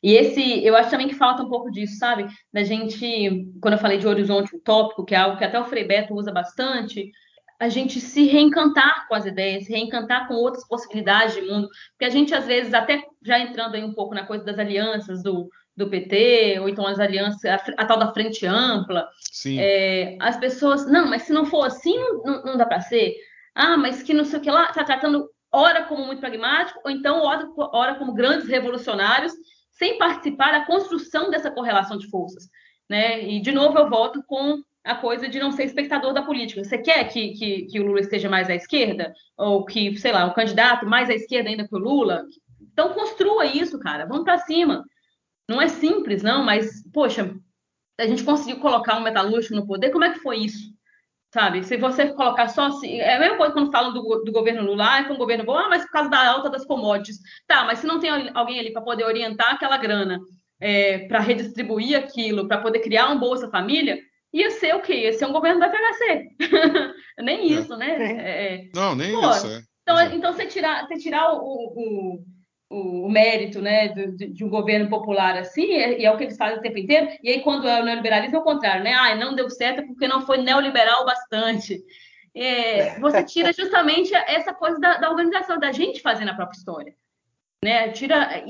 E 0.01 0.13
esse, 0.13 0.63
eu 0.65 0.75
acho 0.77 0.89
também 0.89 1.09
que 1.09 1.15
falta 1.15 1.43
um 1.43 1.49
pouco 1.49 1.69
disso, 1.69 1.97
sabe? 1.97 2.25
Da 2.53 2.63
gente, 2.63 3.45
quando 3.61 3.73
eu 3.73 3.80
falei 3.80 3.97
de 3.97 4.07
horizonte 4.07 4.55
utópico, 4.55 5.03
que 5.03 5.13
é 5.13 5.17
algo 5.17 5.38
que 5.38 5.43
até 5.43 5.59
o 5.59 5.65
Frei 5.65 5.84
Beto 5.84 6.13
usa 6.15 6.32
bastante, 6.32 7.11
a 7.59 7.67
gente 7.67 7.99
se 7.99 8.25
reencantar 8.27 9.07
com 9.09 9.15
as 9.15 9.25
ideias, 9.25 9.65
se 9.65 9.73
reencantar 9.73 10.30
com 10.30 10.36
outras 10.36 10.65
possibilidades 10.65 11.36
de 11.36 11.41
mundo, 11.41 11.67
porque 11.89 12.05
a 12.05 12.09
gente 12.09 12.34
às 12.34 12.45
vezes 12.45 12.73
até 12.73 13.03
já 13.21 13.38
entrando 13.38 13.75
aí 13.75 13.84
um 13.84 13.93
pouco 13.93 14.15
na 14.15 14.25
coisa 14.25 14.45
das 14.45 14.57
alianças 14.57 15.21
do, 15.21 15.49
do 15.80 15.89
PT, 15.89 16.59
ou 16.59 16.67
então 16.67 16.86
as 16.86 16.99
alianças, 16.99 17.43
a, 17.45 17.55
a 17.77 17.86
tal 17.86 17.97
da 17.97 18.13
frente 18.13 18.45
ampla, 18.45 19.07
é, 19.57 20.17
as 20.19 20.36
pessoas, 20.36 20.86
não, 20.86 21.09
mas 21.09 21.23
se 21.23 21.32
não 21.32 21.45
for 21.45 21.65
assim, 21.65 21.97
não, 22.25 22.43
não 22.43 22.57
dá 22.57 22.65
para 22.65 22.82
ser. 22.82 23.15
Ah, 23.55 23.77
mas 23.77 24.03
que 24.03 24.13
não 24.13 24.25
sei 24.25 24.39
o 24.39 24.41
que 24.41 24.51
lá, 24.51 24.65
está 24.65 24.84
tratando 24.84 25.30
ora 25.51 25.86
como 25.86 26.05
muito 26.05 26.19
pragmático, 26.19 26.82
ou 26.84 26.91
então 26.91 27.21
ora, 27.23 27.49
ora 27.73 27.95
como 27.95 28.13
grandes 28.13 28.49
revolucionários, 28.49 29.32
sem 29.71 29.97
participar 29.97 30.51
da 30.51 30.65
construção 30.65 31.32
dessa 31.32 31.49
correlação 31.49 31.97
de 31.97 32.09
forças. 32.09 32.49
Né? 32.89 33.23
E, 33.23 33.39
de 33.39 33.51
novo, 33.53 33.80
eu 33.80 33.89
volto 33.89 34.21
com 34.27 34.61
a 34.84 34.95
coisa 34.95 35.30
de 35.30 35.39
não 35.39 35.51
ser 35.51 35.63
espectador 35.63 36.13
da 36.13 36.23
política. 36.23 36.61
Você 36.61 36.77
quer 36.77 37.05
que, 37.05 37.30
que, 37.30 37.61
que, 37.67 37.80
o 37.80 37.86
Lula 37.86 38.01
esteja 38.01 38.30
mais 38.30 38.49
à 38.49 38.55
esquerda? 38.55 39.13
Ou 39.38 39.63
que, 39.63 39.95
sei 39.97 40.11
lá, 40.11 40.25
o 40.25 40.34
candidato 40.34 40.86
mais 40.86 41.09
à 41.09 41.13
esquerda 41.13 41.49
ainda 41.49 41.67
que 41.67 41.75
o 41.75 41.80
Lula? 41.80 42.25
Então 42.61 42.93
construa 42.93 43.45
isso, 43.45 43.80
cara. 43.80 44.05
Vamos 44.05 44.25
para 44.25 44.39
cima. 44.39 44.84
Não 45.49 45.59
é 45.59 45.67
simples, 45.67 46.21
não, 46.21 46.43
mas, 46.43 46.83
poxa, 46.93 47.35
a 47.99 48.05
gente 48.05 48.23
conseguiu 48.23 48.59
colocar 48.59 48.97
um 48.97 49.01
metalúrgico 49.01 49.55
no 49.55 49.65
poder, 49.65 49.89
como 49.89 50.03
é 50.03 50.13
que 50.13 50.19
foi 50.19 50.37
isso? 50.37 50.69
Sabe? 51.33 51.63
Se 51.63 51.75
você 51.75 52.13
colocar 52.13 52.49
só 52.49 52.67
assim. 52.67 52.99
É 52.99 53.15
a 53.15 53.19
mesma 53.19 53.37
coisa 53.37 53.53
quando 53.53 53.71
falam 53.71 53.91
do, 53.91 54.01
do 54.23 54.31
governo 54.31 54.61
Lula, 54.61 54.85
ah, 54.87 54.99
é 54.99 55.11
um 55.11 55.17
governo 55.17 55.43
bom, 55.43 55.57
ah, 55.57 55.67
mas 55.67 55.83
por 55.83 55.91
causa 55.91 56.09
da 56.09 56.27
alta 56.27 56.51
das 56.51 56.65
commodities. 56.65 57.17
Tá, 57.47 57.65
mas 57.65 57.79
se 57.79 57.87
não 57.87 57.99
tem 57.99 58.11
alguém 58.33 58.59
ali 58.59 58.71
para 58.71 58.83
poder 58.83 59.05
orientar 59.05 59.55
aquela 59.55 59.77
grana, 59.77 60.19
é, 60.59 60.99
para 61.07 61.19
redistribuir 61.19 61.97
aquilo, 61.97 62.47
para 62.47 62.61
poder 62.61 62.79
criar 62.81 63.09
um 63.09 63.19
Bolsa 63.19 63.49
Família, 63.49 63.99
ia 64.31 64.51
ser 64.51 64.75
o 64.75 64.81
quê? 64.81 65.05
Ia 65.05 65.13
ser 65.13 65.25
um 65.25 65.33
governo 65.33 65.59
da 65.59 65.71
FHC. 65.71 66.27
nem 67.23 67.39
é. 67.39 67.59
isso, 67.59 67.75
né? 67.75 67.97
É, 67.99 68.53
é, 68.53 68.69
não, 68.75 68.95
nem 68.95 69.13
Pô, 69.13 69.31
isso. 69.31 69.47
É. 69.47 69.61
Então, 69.81 70.01
então 70.13 70.33
você 70.33 70.45
tirar, 70.45 70.87
você 70.87 70.97
tirar 70.97 71.33
o, 71.33 71.39
o, 71.39 72.23
o, 72.70 73.07
o 73.07 73.09
mérito 73.09 73.61
né, 73.61 73.88
de, 73.88 74.28
de, 74.28 74.43
um 74.43 74.49
governo 74.49 74.89
popular 74.89 75.38
assim, 75.38 75.65
e 75.65 76.05
é 76.05 76.11
o 76.11 76.17
que 76.17 76.24
eles 76.24 76.38
fazem 76.38 76.59
o 76.59 76.61
tempo 76.61 76.78
inteiro, 76.78 77.09
e 77.24 77.30
aí 77.30 77.41
quando 77.41 77.67
é 77.67 77.82
o 77.82 77.86
neoliberalismo 77.86 78.38
é 78.38 78.39
o 78.39 78.43
contrário, 78.43 78.84
né? 78.84 78.93
Ah, 78.93 79.15
não 79.15 79.36
deu 79.36 79.49
certo 79.49 79.86
porque 79.88 80.07
não 80.07 80.22
foi 80.22 80.38
neoliberal 80.38 81.05
bastante. 81.05 81.84
É, 82.36 82.99
você 82.99 83.24
tira 83.24 83.51
justamente 83.51 84.13
essa 84.13 84.53
coisa 84.53 84.80
da, 84.80 84.97
da, 84.97 85.09
organização, 85.09 85.59
da 85.59 85.72
gente 85.72 86.01
fazendo 86.01 86.30
a 86.30 86.36
própria 86.36 86.57
história. 86.57 86.95
Né? 87.63 87.89
Tira, 87.89 88.43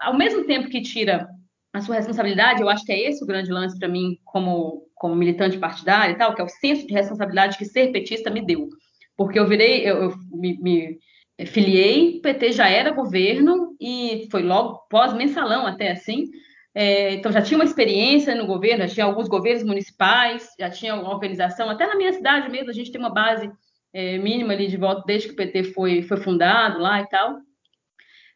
ao 0.00 0.16
mesmo 0.16 0.44
tempo 0.44 0.68
que 0.68 0.82
tira 0.82 1.28
a 1.72 1.80
sua 1.80 1.94
responsabilidade, 1.94 2.60
eu 2.60 2.68
acho 2.68 2.84
que 2.84 2.92
é 2.92 3.08
esse 3.08 3.22
o 3.22 3.26
grande 3.26 3.50
lance 3.50 3.78
para 3.78 3.88
mim 3.88 4.18
como, 4.24 4.88
como 4.96 5.14
militante 5.14 5.56
partidário 5.56 6.14
e 6.14 6.18
tal, 6.18 6.34
que 6.34 6.40
é 6.40 6.44
o 6.44 6.48
senso 6.48 6.86
de 6.86 6.92
responsabilidade 6.92 7.56
que 7.56 7.64
ser 7.64 7.92
petista 7.92 8.28
me 8.28 8.44
deu. 8.44 8.68
porque 9.16 9.38
eu 9.38 9.46
virei, 9.46 9.88
eu, 9.88 10.02
eu 10.02 10.14
me, 10.32 10.58
me 10.58 10.98
filiei, 11.46 12.18
o 12.18 12.22
PT 12.22 12.52
já 12.52 12.68
era 12.68 12.90
governo 12.90 13.76
e 13.80 14.28
foi 14.30 14.42
logo 14.42 14.86
pós-mensalão 14.90 15.66
até 15.66 15.92
assim, 15.92 16.30
é, 16.74 17.14
então 17.14 17.32
já 17.32 17.42
tinha 17.42 17.58
uma 17.58 17.64
experiência 17.64 18.34
no 18.34 18.46
governo, 18.46 18.86
já 18.86 18.94
tinha 18.94 19.06
alguns 19.06 19.28
governos 19.28 19.64
municipais, 19.64 20.48
já 20.58 20.70
tinha 20.70 20.94
uma 20.94 21.10
organização, 21.10 21.68
até 21.68 21.86
na 21.86 21.96
minha 21.96 22.12
cidade 22.12 22.48
mesmo, 22.50 22.70
a 22.70 22.72
gente 22.72 22.92
tem 22.92 23.00
uma 23.00 23.12
base 23.12 23.50
é, 23.92 24.18
mínima 24.18 24.52
ali 24.52 24.68
de 24.68 24.76
voto 24.76 25.04
desde 25.04 25.28
que 25.28 25.34
o 25.34 25.36
PT 25.36 25.64
foi, 25.72 26.02
foi 26.02 26.16
fundado 26.18 26.78
lá 26.78 27.00
e 27.00 27.08
tal. 27.08 27.38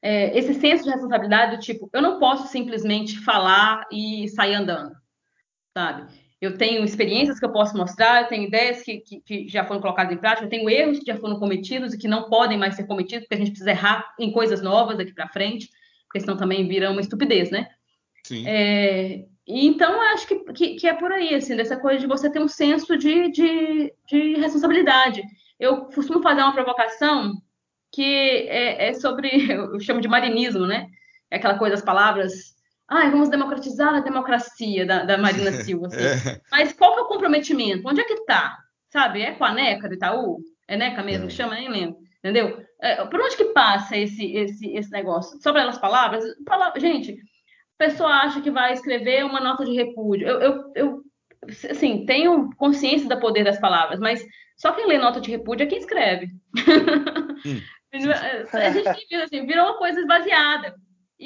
É, 0.03 0.37
esse 0.37 0.53
senso 0.55 0.85
de 0.85 0.91
responsabilidade 0.91 1.57
do 1.57 1.63
tipo, 1.63 1.89
eu 1.93 2.03
não 2.03 2.19
posso 2.19 2.49
simplesmente 2.49 3.19
falar 3.21 3.87
e 3.91 4.29
sair 4.29 4.55
andando, 4.55 4.95
sabe? 5.73 6.13
Eu 6.45 6.57
tenho 6.57 6.85
experiências 6.85 7.39
que 7.39 7.45
eu 7.45 7.53
posso 7.53 7.77
mostrar, 7.77 8.23
eu 8.23 8.29
tenho 8.29 8.45
ideias 8.45 8.83
que, 8.83 8.99
que, 8.99 9.21
que, 9.21 9.49
já 9.49 9.65
foram 9.65 9.81
colocadas 9.81 10.13
em 10.13 10.19
prática, 10.19 10.45
eu 10.45 10.51
tenho 10.51 10.69
erros 10.69 10.99
que 10.99 11.07
já 11.07 11.17
foram 11.17 11.39
cometidos 11.39 11.95
e 11.95 11.99
que 11.99 12.09
não 12.09 12.29
podem 12.29 12.59
mais 12.59 12.75
ser 12.75 12.85
cometidos, 12.85 13.25
porque 13.25 13.35
a 13.35 13.39
gente 13.39 13.51
precisa 13.51 13.71
errar 13.71 14.15
em 14.19 14.31
coisas 14.31 14.63
novas 14.63 14.99
daqui 14.99 15.13
para 15.13 15.29
frente, 15.29 15.69
porque 16.07 16.21
senão 16.21 16.37
também 16.37 16.69
vira 16.69 16.91
uma 16.91 17.01
estupidez, 17.01 17.51
né? 17.51 17.69
Sim. 18.25 18.47
É, 18.47 19.25
então, 19.47 20.01
acho 20.13 20.27
que, 20.27 20.39
que, 20.53 20.75
que, 20.77 20.87
é 20.87 20.95
por 20.95 21.13
aí, 21.13 21.35
assim, 21.35 21.55
dessa 21.55 21.77
coisa 21.77 22.01
de 22.01 22.07
você 22.07 22.31
ter 22.31 22.41
um 22.41 22.49
senso 22.49 22.97
de, 22.97 23.31
de, 23.31 23.93
de 24.09 24.35
responsabilidade. 24.37 25.23
Eu 25.61 25.87
costumo 25.87 26.23
fazer 26.23 26.41
uma 26.41 26.55
provocação 26.55 27.35
que 27.93 28.03
é, 28.49 28.89
é, 28.89 28.95
sobre, 28.95 29.29
eu 29.53 29.79
chamo 29.81 30.01
de 30.01 30.09
marinismo, 30.09 30.67
né? 30.67 30.89
É 31.31 31.37
aquela 31.37 31.59
coisa, 31.59 31.75
as 31.75 31.83
palavras, 31.83 32.54
ah, 32.89 33.09
vamos 33.09 33.29
democratizar 33.29 33.95
a 33.95 34.01
democracia 34.01 34.87
da, 34.87 35.05
da 35.05 35.19
Marina 35.19 35.53
Silva. 35.65 35.87
Assim. 35.87 36.31
É. 36.31 36.41
Mas 36.51 36.73
qual 36.73 36.95
que 36.95 37.01
é 37.01 37.03
o 37.03 37.09
comprometimento? 37.09 37.89
Onde 37.89 38.01
é 38.01 38.05
que 38.05 38.15
está? 38.15 38.59
Sabe? 38.91 39.23
É 39.23 39.33
com 39.33 39.45
a 39.45 39.53
NECA 39.53 39.89
do 39.89 39.95
Itaú? 39.95 40.39
É 40.69 40.77
NECA 40.77 41.03
mesmo 41.03 41.27
que 41.27 41.33
é. 41.33 41.37
chama? 41.37 41.55
Nem 41.55 41.69
lembro. 41.69 41.99
Entendeu? 42.19 42.65
É, 42.81 43.05
por 43.07 43.21
onde 43.21 43.37
que 43.37 43.47
passa 43.47 43.97
esse, 43.97 44.33
esse, 44.35 44.75
esse 44.75 44.91
negócio? 44.91 45.41
Sobre 45.43 45.61
elas 45.61 45.79
palavras? 45.79 46.25
Palavra, 46.47 46.81
gente, 46.81 47.13
a 47.13 47.85
pessoa 47.85 48.11
acha 48.11 48.41
que 48.41 48.51
vai 48.51 48.73
escrever 48.73 49.25
uma 49.25 49.41
nota 49.41 49.65
de 49.65 49.75
repúdio. 49.75 50.27
Eu, 50.27 50.41
eu, 50.41 50.73
eu 50.75 51.03
assim, 51.71 52.07
tenho 52.07 52.51
consciência 52.57 53.09
do 53.09 53.21
poder 53.21 53.45
das 53.45 53.61
palavras, 53.61 54.01
mas 54.01 54.25
só 54.57 54.73
quem 54.73 54.87
lê 54.87 54.99
nota 54.99 55.21
de 55.21 55.31
repúdio 55.31 55.65
é 55.65 55.67
quem 55.67 55.79
escreve. 55.79 56.29
Hum. 57.47 57.61
a 58.53 58.71
gente 58.71 59.07
vira, 59.11 59.25
assim, 59.25 59.47
virou 59.47 59.67
uma 59.67 59.79
coisa 59.79 60.01
esvaziada. 60.01 60.75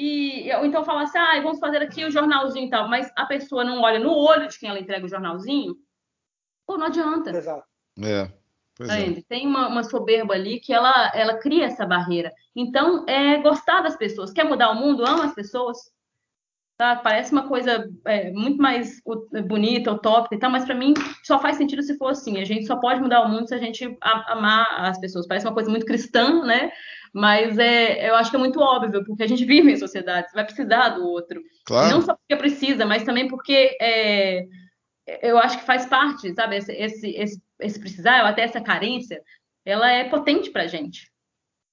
E, 0.01 0.49
ou 0.55 0.65
então 0.65 0.85
fala 0.85 1.01
assim, 1.01 1.17
ah, 1.17 1.41
vamos 1.41 1.59
fazer 1.59 1.81
aqui 1.81 2.05
o 2.05 2.09
jornalzinho 2.09 2.67
e 2.67 2.69
tal, 2.69 2.87
mas 2.87 3.11
a 3.17 3.25
pessoa 3.25 3.65
não 3.65 3.81
olha 3.81 3.99
no 3.99 4.13
olho 4.13 4.47
de 4.47 4.57
quem 4.57 4.69
ela 4.69 4.79
entrega 4.79 5.05
o 5.05 5.09
jornalzinho, 5.09 5.75
pô, 6.65 6.77
não 6.77 6.87
adianta. 6.87 7.31
Exato. 7.31 7.67
É. 8.01 8.31
Tá 8.77 8.97
é. 8.97 9.21
Tem 9.27 9.45
uma, 9.45 9.67
uma, 9.67 9.83
soberba 9.83 10.35
ali 10.35 10.61
que 10.61 10.71
ela, 10.73 11.11
ela 11.13 11.37
cria 11.37 11.65
essa 11.65 11.85
barreira. 11.85 12.31
Então, 12.55 13.05
é 13.09 13.41
gostar 13.41 13.81
das 13.81 13.97
pessoas. 13.97 14.31
Quer 14.31 14.45
mudar 14.45 14.71
o 14.71 14.75
mundo? 14.75 15.05
Ama 15.05 15.25
as 15.25 15.35
pessoas. 15.35 15.77
Tá? 16.77 16.95
Parece 16.95 17.33
uma 17.33 17.45
coisa 17.49 17.85
é, 18.05 18.31
muito 18.31 18.61
mais 18.61 19.01
bonita, 19.49 19.91
utópica 19.91 20.35
e 20.35 20.39
tal, 20.39 20.49
mas 20.49 20.63
para 20.63 20.75
mim 20.75 20.93
só 21.25 21.37
faz 21.41 21.57
sentido 21.57 21.83
se 21.83 21.97
for 21.97 22.11
assim. 22.11 22.37
A 22.39 22.45
gente 22.45 22.65
só 22.65 22.77
pode 22.77 23.01
mudar 23.01 23.21
o 23.21 23.27
mundo 23.27 23.49
se 23.49 23.53
a 23.53 23.57
gente 23.57 23.97
amar 24.01 24.65
as 24.85 24.97
pessoas. 24.97 25.27
Parece 25.27 25.45
uma 25.45 25.53
coisa 25.53 25.69
muito 25.69 25.85
cristã, 25.85 26.45
né? 26.45 26.71
Mas 27.13 27.57
é, 27.57 28.09
eu 28.09 28.15
acho 28.15 28.29
que 28.29 28.35
é 28.35 28.39
muito 28.39 28.59
óbvio, 28.59 29.03
porque 29.03 29.23
a 29.23 29.27
gente 29.27 29.45
vive 29.45 29.71
em 29.71 29.77
sociedade, 29.77 30.29
você 30.29 30.35
vai 30.35 30.45
precisar 30.45 30.89
do 30.89 31.07
outro. 31.07 31.41
Claro. 31.65 31.89
Não 31.89 32.01
só 32.01 32.15
porque 32.15 32.35
precisa, 32.35 32.85
mas 32.85 33.03
também 33.03 33.27
porque 33.27 33.75
é, 33.81 34.45
eu 35.21 35.37
acho 35.37 35.59
que 35.59 35.65
faz 35.65 35.85
parte, 35.85 36.33
sabe? 36.33 36.57
Esse, 36.57 36.71
esse, 36.73 37.09
esse, 37.15 37.41
esse 37.59 37.79
precisar, 37.79 38.21
ou 38.21 38.27
até 38.27 38.43
essa 38.43 38.61
carência, 38.61 39.21
ela 39.65 39.91
é 39.91 40.07
potente 40.07 40.51
para 40.51 40.63
a 40.63 40.67
gente 40.67 41.09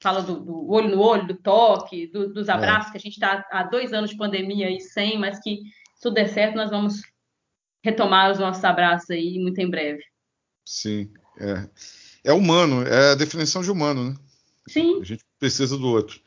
fala 0.03 0.23
do, 0.23 0.41
do, 0.41 0.71
olho 0.71 0.89
no 0.89 1.01
olho, 1.01 1.27
do 1.27 1.35
toque, 1.35 2.07
do, 2.09 2.33
dos 2.33 2.49
é. 2.49 2.53
abraços, 2.53 2.89
é. 2.89 2.93
que 2.93 2.99
a 2.99 3.01
gente 3.01 3.15
está 3.15 3.47
há 3.51 3.63
dois 3.65 3.93
anos 3.93 4.11
de 4.11 4.17
pandemia 4.17 4.69
aí 4.69 4.81
sem, 4.81 5.19
mas 5.19 5.41
que 5.41 5.57
se 5.95 6.03
tudo 6.03 6.15
der 6.15 6.29
certo, 6.29 6.57
nós 6.57 6.71
vamos 6.71 7.03
retomar 7.83 8.31
os 8.31 8.39
nossos 8.39 8.63
abraços 8.65 9.11
aí 9.11 9.39
muito 9.39 9.59
em 9.61 9.71
breve. 9.71 10.03
Sim, 10.65 11.13
é. 11.39 11.69
É 12.25 12.33
humano, 12.33 12.83
é 12.87 13.13
a 13.13 13.15
definição 13.15 13.63
de 13.63 13.71
humano, 13.71 14.11
né? 14.11 14.17
Sim. 14.69 15.01
A 15.01 15.05
gente 15.05 15.25
precisa 15.39 15.77
do 15.77 15.89
outro. 15.89 16.21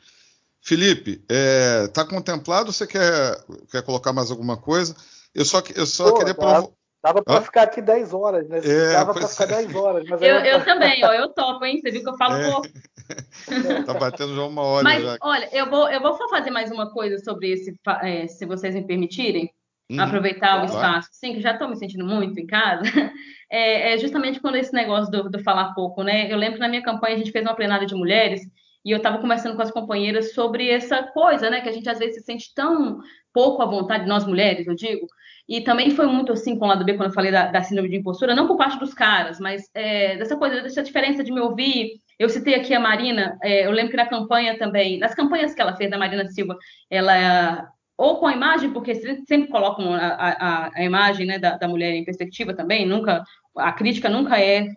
Felipe, 0.62 1.22
está 1.28 2.02
é, 2.02 2.06
contemplado 2.06 2.66
ou 2.66 2.72
você 2.72 2.86
quer, 2.86 3.36
quer 3.70 3.82
colocar 3.82 4.12
mais 4.12 4.30
alguma 4.30 4.56
coisa? 4.56 4.94
Eu 5.34 5.44
só, 5.44 5.62
eu 5.74 5.86
só 5.86 6.10
Pô, 6.10 6.18
queria 6.18 6.34
provar. 6.34 6.64
Dava 7.02 7.22
para 7.22 7.40
ficar 7.40 7.62
aqui 7.62 7.80
10 7.80 8.12
horas, 8.12 8.46
né? 8.46 8.58
É, 8.62 8.92
Dava 8.92 9.14
para 9.14 9.26
ficar 9.26 9.46
10 9.46 9.74
horas. 9.74 10.04
Mas 10.06 10.20
eu, 10.20 10.34
eu 10.40 10.62
também, 10.62 11.02
ó, 11.02 11.12
eu 11.14 11.30
topo, 11.30 11.64
hein? 11.64 11.80
Você 11.80 11.90
viu 11.90 12.02
que 12.02 12.10
eu 12.10 12.16
falo 12.18 12.34
é. 12.34 12.50
pouco. 12.50 12.68
tá 13.86 13.94
batendo 13.94 14.36
já 14.36 14.42
uma 14.42 14.62
hora. 14.62 14.84
Mas, 14.84 15.02
já. 15.02 15.16
olha, 15.22 15.48
eu 15.50 15.70
vou, 15.70 15.88
eu 15.88 16.00
vou 16.00 16.28
fazer 16.28 16.50
mais 16.50 16.70
uma 16.70 16.92
coisa 16.92 17.16
sobre 17.24 17.52
esse, 17.52 17.74
é, 18.02 18.26
se 18.26 18.44
vocês 18.44 18.74
me 18.74 18.86
permitirem. 18.86 19.50
Uhum, 19.90 19.98
aproveitar 19.98 20.62
o 20.62 20.66
espaço, 20.66 21.08
sim, 21.10 21.34
que 21.34 21.40
já 21.40 21.50
estou 21.50 21.68
me 21.68 21.74
sentindo 21.74 22.06
muito 22.06 22.38
em 22.38 22.46
casa, 22.46 22.84
é, 23.50 23.92
é, 23.92 23.98
justamente 23.98 24.38
quando 24.38 24.54
esse 24.54 24.72
negócio 24.72 25.10
do, 25.10 25.28
do 25.28 25.42
falar 25.42 25.74
pouco, 25.74 26.04
né? 26.04 26.32
Eu 26.32 26.36
lembro 26.36 26.54
que 26.54 26.60
na 26.60 26.68
minha 26.68 26.80
campanha 26.80 27.16
a 27.16 27.18
gente 27.18 27.32
fez 27.32 27.44
uma 27.44 27.56
plenária 27.56 27.88
de 27.88 27.94
mulheres 27.96 28.40
e 28.84 28.90
eu 28.90 28.98
estava 28.98 29.18
conversando 29.18 29.56
com 29.56 29.62
as 29.62 29.70
companheiras 29.70 30.34
sobre 30.34 30.70
essa 30.70 31.02
coisa, 31.02 31.50
né? 31.50 31.60
Que 31.60 31.68
a 31.68 31.72
gente 31.72 31.88
às 31.88 31.98
vezes 31.98 32.16
se 32.16 32.22
sente 32.22 32.52
tão 32.54 33.00
pouco 33.32 33.62
à 33.62 33.66
vontade, 33.66 34.08
nós 34.08 34.26
mulheres, 34.26 34.66
eu 34.66 34.74
digo, 34.74 35.06
e 35.48 35.60
também 35.60 35.90
foi 35.90 36.06
muito 36.06 36.32
assim 36.32 36.58
com 36.58 36.64
o 36.64 36.68
lado 36.68 36.84
B, 36.84 36.94
quando 36.94 37.08
eu 37.08 37.14
falei 37.14 37.32
da, 37.32 37.46
da 37.46 37.62
síndrome 37.62 37.88
de 37.88 37.96
impostura, 37.96 38.34
não 38.34 38.46
por 38.46 38.56
parte 38.56 38.78
dos 38.78 38.94
caras, 38.94 39.40
mas 39.40 39.68
é, 39.74 40.16
dessa 40.16 40.36
coisa, 40.36 40.62
dessa 40.62 40.82
diferença 40.82 41.24
de 41.24 41.32
me 41.32 41.40
ouvir. 41.40 42.00
Eu 42.18 42.28
citei 42.28 42.54
aqui 42.54 42.74
a 42.74 42.78
Marina, 42.80 43.36
é, 43.42 43.66
eu 43.66 43.70
lembro 43.70 43.90
que 43.90 43.96
na 43.96 44.06
campanha 44.06 44.58
também, 44.58 44.98
nas 44.98 45.14
campanhas 45.14 45.54
que 45.54 45.60
ela 45.60 45.74
fez 45.76 45.90
da 45.90 45.98
Marina 45.98 46.26
Silva, 46.28 46.56
ela 46.88 47.68
ou 47.98 48.16
com 48.16 48.26
a 48.26 48.32
imagem, 48.32 48.72
porque 48.72 48.94
sempre 48.94 49.48
colocam 49.48 49.92
a, 49.92 50.06
a, 50.06 50.70
a 50.74 50.84
imagem 50.84 51.26
né, 51.26 51.38
da, 51.38 51.58
da, 51.58 51.68
mulher 51.68 51.92
em 51.92 52.04
perspectiva 52.04 52.54
também, 52.54 52.86
nunca 52.86 53.22
a 53.56 53.72
crítica 53.72 54.08
nunca 54.08 54.40
é 54.40 54.68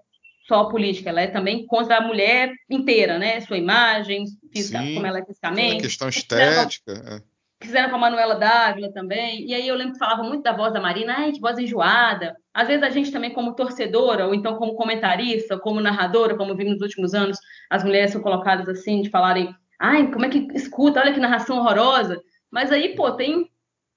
só 0.48 0.66
política, 0.66 1.10
ela 1.10 1.22
é 1.22 1.28
também 1.28 1.66
contra 1.66 1.98
a 1.98 2.02
mulher 2.02 2.52
inteira, 2.70 3.18
né? 3.18 3.39
Sua 3.41 3.58
imagem, 3.58 4.26
física, 4.52 4.80
como 4.80 5.06
ela 5.06 5.20
é 5.20 5.26
fisicamente. 5.26 5.78
A 5.78 5.82
questão 5.82 6.10
estética. 6.10 6.91
É 6.91 7.34
fizeram 7.64 7.89
com 7.89 7.96
a 7.96 8.00
Manuela 8.00 8.36
Dávila 8.36 8.91
também. 8.91 9.48
E 9.48 9.54
aí 9.54 9.68
eu 9.68 9.76
lembro 9.76 9.94
que 9.94 10.00
falava 10.00 10.24
muito 10.24 10.44
da 10.44 10.52
voz 10.52 10.74
da 10.74 10.82
Marina, 10.82 11.16
ai, 11.18 11.32
que 11.32 11.39
voz 11.39 11.58
enjoada. 11.58 12.36
Às 12.54 12.68
vezes 12.68 12.84
a 12.84 12.89
gente 12.89 13.12
também, 13.12 13.32
como 13.32 13.56
torcedora, 13.56 14.28
ou 14.28 14.36
então 14.36 14.58
como 14.58 14.76
comentarista, 14.76 15.56
ou 15.56 15.62
como 15.62 15.82
narradora, 15.82 16.36
como 16.36 16.56
vimos 16.56 16.74
nos 16.74 16.82
últimos 16.82 17.14
anos, 17.14 17.38
as 17.70 17.84
mulheres 17.84 18.12
são 18.12 18.22
colocadas 18.22 18.68
assim, 18.68 19.02
de 19.02 19.10
falarem, 19.10 19.54
ai, 19.80 20.12
como 20.12 20.26
é 20.26 20.30
que 20.30 20.48
escuta, 20.54 21.00
olha 21.00 21.14
que 21.14 21.20
narração 21.20 21.58
horrorosa. 21.58 22.22
Mas 22.52 22.72
aí, 22.72 22.96
pô, 22.96 23.12
tem. 23.12 23.50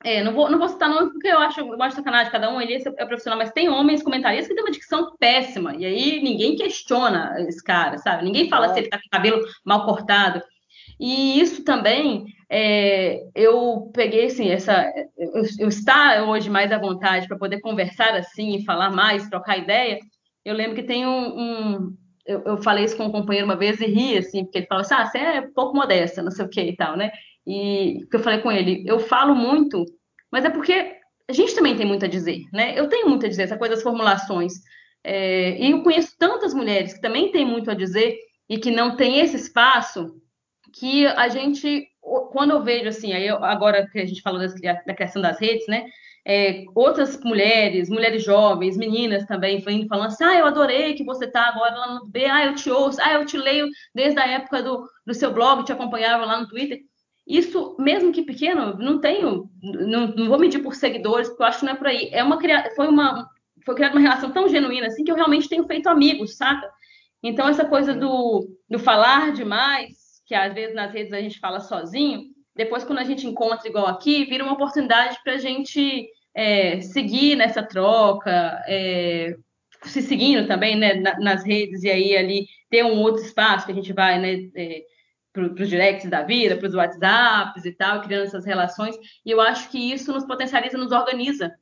É, 0.07 0.23
não, 0.23 0.33
vou, 0.33 0.49
não 0.49 0.57
vou 0.57 0.69
citar 0.69 0.89
nomes 0.89 1.13
porque 1.13 1.27
eu 1.27 1.39
acho, 1.41 1.59
eu 1.59 1.83
acho 1.83 1.97
sacanagem, 1.97 2.31
cada 2.31 2.49
um 2.49 2.61
ali 2.61 2.75
é 2.75 3.07
profissional, 3.07 3.37
mas 3.37 3.51
tem 3.51 3.69
homens 3.69 4.05
comentaristas 4.05 4.47
que 4.47 4.55
têm 4.55 4.63
uma 4.63 4.71
dicção 4.71 5.17
péssima, 5.19 5.75
e 5.75 5.85
aí 5.85 6.23
ninguém 6.23 6.55
questiona 6.55 7.35
esse 7.49 7.61
cara, 7.61 7.99
sabe? 7.99 8.25
Ninguém 8.25 8.49
fala 8.49 8.67
é. 8.67 8.69
se 8.69 8.79
ele 8.79 8.89
tá 8.89 8.99
com 8.99 9.07
o 9.09 9.11
cabelo 9.11 9.43
mal 9.65 9.85
cortado. 9.85 10.41
E 11.01 11.41
isso 11.41 11.65
também, 11.65 12.25
é, 12.49 13.21
eu 13.35 13.91
peguei 13.93 14.27
assim, 14.27 14.49
essa, 14.49 14.87
eu, 15.19 15.43
eu 15.59 15.69
estar 15.69 16.23
hoje 16.23 16.49
mais 16.49 16.71
à 16.71 16.79
vontade 16.79 17.27
para 17.27 17.37
poder 17.37 17.61
conversar 17.61 18.15
assim, 18.15 18.65
falar 18.65 18.91
mais, 18.91 19.29
trocar 19.29 19.59
ideia. 19.59 19.99
Eu 20.45 20.55
lembro 20.55 20.77
que 20.77 20.85
tem 20.85 21.05
um, 21.05 21.37
um 21.37 21.97
eu, 22.25 22.43
eu, 22.45 22.59
falei 22.59 22.85
isso 22.85 22.97
com 22.97 23.07
um 23.07 23.13
companheiro 23.13 23.45
uma 23.45 23.57
vez 23.57 23.81
e 23.81 23.87
ri 23.87 24.19
assim, 24.19 24.45
porque 24.45 24.59
ele 24.59 24.67
falou 24.69 24.83
assim, 24.83 24.95
ah, 24.95 25.05
você 25.05 25.19
é 25.19 25.41
pouco 25.43 25.77
modesta, 25.77 26.23
não 26.23 26.31
sei 26.31 26.45
o 26.45 26.49
que 26.49 26.61
e 26.61 26.77
tal, 26.77 26.97
né? 26.97 27.11
E 27.47 28.07
que 28.11 28.17
eu 28.17 28.21
falei 28.21 28.41
com 28.41 28.51
ele, 28.51 28.85
eu 28.87 28.99
falo 28.99 29.35
muito, 29.35 29.85
mas 30.31 30.45
é 30.45 30.51
porque 30.51 30.97
a 31.29 31.33
gente 31.33 31.55
também 31.55 31.77
tem 31.77 31.87
muito 31.87 32.05
a 32.05 32.09
dizer, 32.09 32.43
né? 32.53 32.79
Eu 32.79 32.89
tenho 32.89 33.09
muito 33.09 33.27
a 33.27 33.29
dizer, 33.29 33.43
essa 33.43 33.59
coisa 33.59 33.75
das 33.75 33.83
formulações. 33.83 34.55
É, 35.03 35.57
e 35.61 35.71
eu 35.71 35.83
conheço 35.83 36.17
tantas 36.19 36.53
mulheres 36.53 36.95
que 36.95 37.01
também 37.01 37.31
têm 37.31 37.45
muito 37.45 37.71
a 37.71 37.75
dizer 37.75 38.17
e 38.49 38.59
que 38.59 38.71
não 38.71 38.97
têm 38.97 39.21
esse 39.21 39.37
espaço 39.37 40.21
que 40.73 41.07
a 41.07 41.29
gente, 41.29 41.87
quando 42.33 42.51
eu 42.51 42.63
vejo 42.63 42.89
assim, 42.89 43.13
aí 43.13 43.27
eu, 43.27 43.43
agora 43.45 43.89
que 43.89 43.99
a 43.99 44.07
gente 44.07 44.23
falou 44.23 44.41
das, 44.41 44.55
da 44.55 44.95
criação 44.95 45.23
das 45.23 45.39
redes, 45.41 45.67
né? 45.69 45.87
É, 46.29 46.65
outras 46.75 47.21
mulheres, 47.23 47.89
mulheres 47.89 48.25
jovens, 48.25 48.77
meninas 48.77 49.25
também, 49.27 49.63
falando 49.63 50.09
assim, 50.09 50.25
ah, 50.25 50.35
eu 50.35 50.47
adorei 50.47 50.95
que 50.95 51.05
você 51.05 51.25
está 51.25 51.49
agora 51.49 51.77
lá 51.77 51.95
no 51.95 52.07
B, 52.07 52.25
ah, 52.25 52.47
eu 52.47 52.55
te 52.57 52.69
ouço, 52.69 52.99
ah, 53.01 53.13
eu 53.13 53.25
te 53.25 53.37
leio 53.37 53.69
desde 53.95 54.19
a 54.19 54.27
época 54.27 54.61
do, 54.61 54.85
do 55.07 55.15
seu 55.15 55.33
blog, 55.33 55.65
te 55.65 55.71
acompanhava 55.71 56.25
lá 56.25 56.41
no 56.41 56.49
Twitter. 56.49 56.81
Isso, 57.27 57.75
mesmo 57.79 58.13
que 58.13 58.23
pequeno, 58.23 58.77
não 58.79 59.01
tenho, 59.01 59.51
não, 59.61 60.09
não 60.09 60.29
vou 60.29 60.39
medir 60.39 60.63
por 60.63 60.75
seguidores, 60.75 61.29
porque 61.29 61.43
eu 61.43 61.47
acho 61.47 61.59
que 61.59 61.65
não 61.65 61.73
é 61.73 61.77
por 61.77 61.89
aí. 61.89 62.09
É 62.13 62.23
uma, 62.23 62.39
foi 62.77 62.87
uma, 62.87 63.29
foi 63.65 63.75
criada 63.75 63.95
uma 63.95 64.01
relação 64.01 64.31
tão 64.31 64.49
genuína 64.49 64.87
assim 64.87 65.03
que 65.03 65.11
eu 65.11 65.17
realmente 65.17 65.49
tenho 65.49 65.67
feito 65.67 65.89
amigos, 65.89 66.37
saca? 66.37 66.71
Então, 67.23 67.49
essa 67.49 67.65
coisa 67.65 67.93
do, 67.93 68.49
do 68.71 68.79
falar 68.79 69.33
demais, 69.33 70.23
que 70.25 70.35
às 70.35 70.55
vezes 70.55 70.75
nas 70.75 70.93
redes 70.93 71.13
a 71.13 71.21
gente 71.21 71.41
fala 71.41 71.59
sozinho, 71.59 72.23
depois 72.55 72.85
quando 72.85 73.01
a 73.01 73.05
gente 73.05 73.27
encontra 73.27 73.69
igual 73.69 73.87
aqui, 73.87 74.25
vira 74.25 74.45
uma 74.45 74.53
oportunidade 74.53 75.19
para 75.25 75.35
a 75.35 75.39
gente 75.39 76.09
é, 76.33 76.81
seguir 76.81 77.35
nessa 77.35 77.63
troca, 77.63 78.63
é, 78.69 79.35
se 79.83 80.01
seguindo 80.01 80.47
também, 80.47 80.77
né, 80.77 80.95
nas 81.19 81.45
redes 81.45 81.83
e 81.83 81.91
aí 81.91 82.17
ali 82.17 82.47
ter 82.71 82.85
um 82.85 83.01
outro 83.01 83.23
espaço 83.23 83.67
que 83.67 83.73
a 83.73 83.75
gente 83.75 83.93
vai, 83.93 84.19
né, 84.19 84.49
é, 84.55 84.83
para 85.45 85.63
os 85.63 85.69
directs 85.69 86.09
da 86.09 86.23
vida, 86.23 86.57
para 86.57 86.69
os 86.69 86.75
WhatsApps 86.75 87.65
e 87.65 87.73
tal, 87.73 88.01
criando 88.01 88.25
essas 88.25 88.45
relações. 88.45 88.97
E 89.25 89.31
eu 89.31 89.41
acho 89.41 89.71
que 89.71 89.93
isso 89.93 90.13
nos 90.13 90.25
potencializa, 90.25 90.79
nos 90.79 90.93
organiza. 90.93 91.53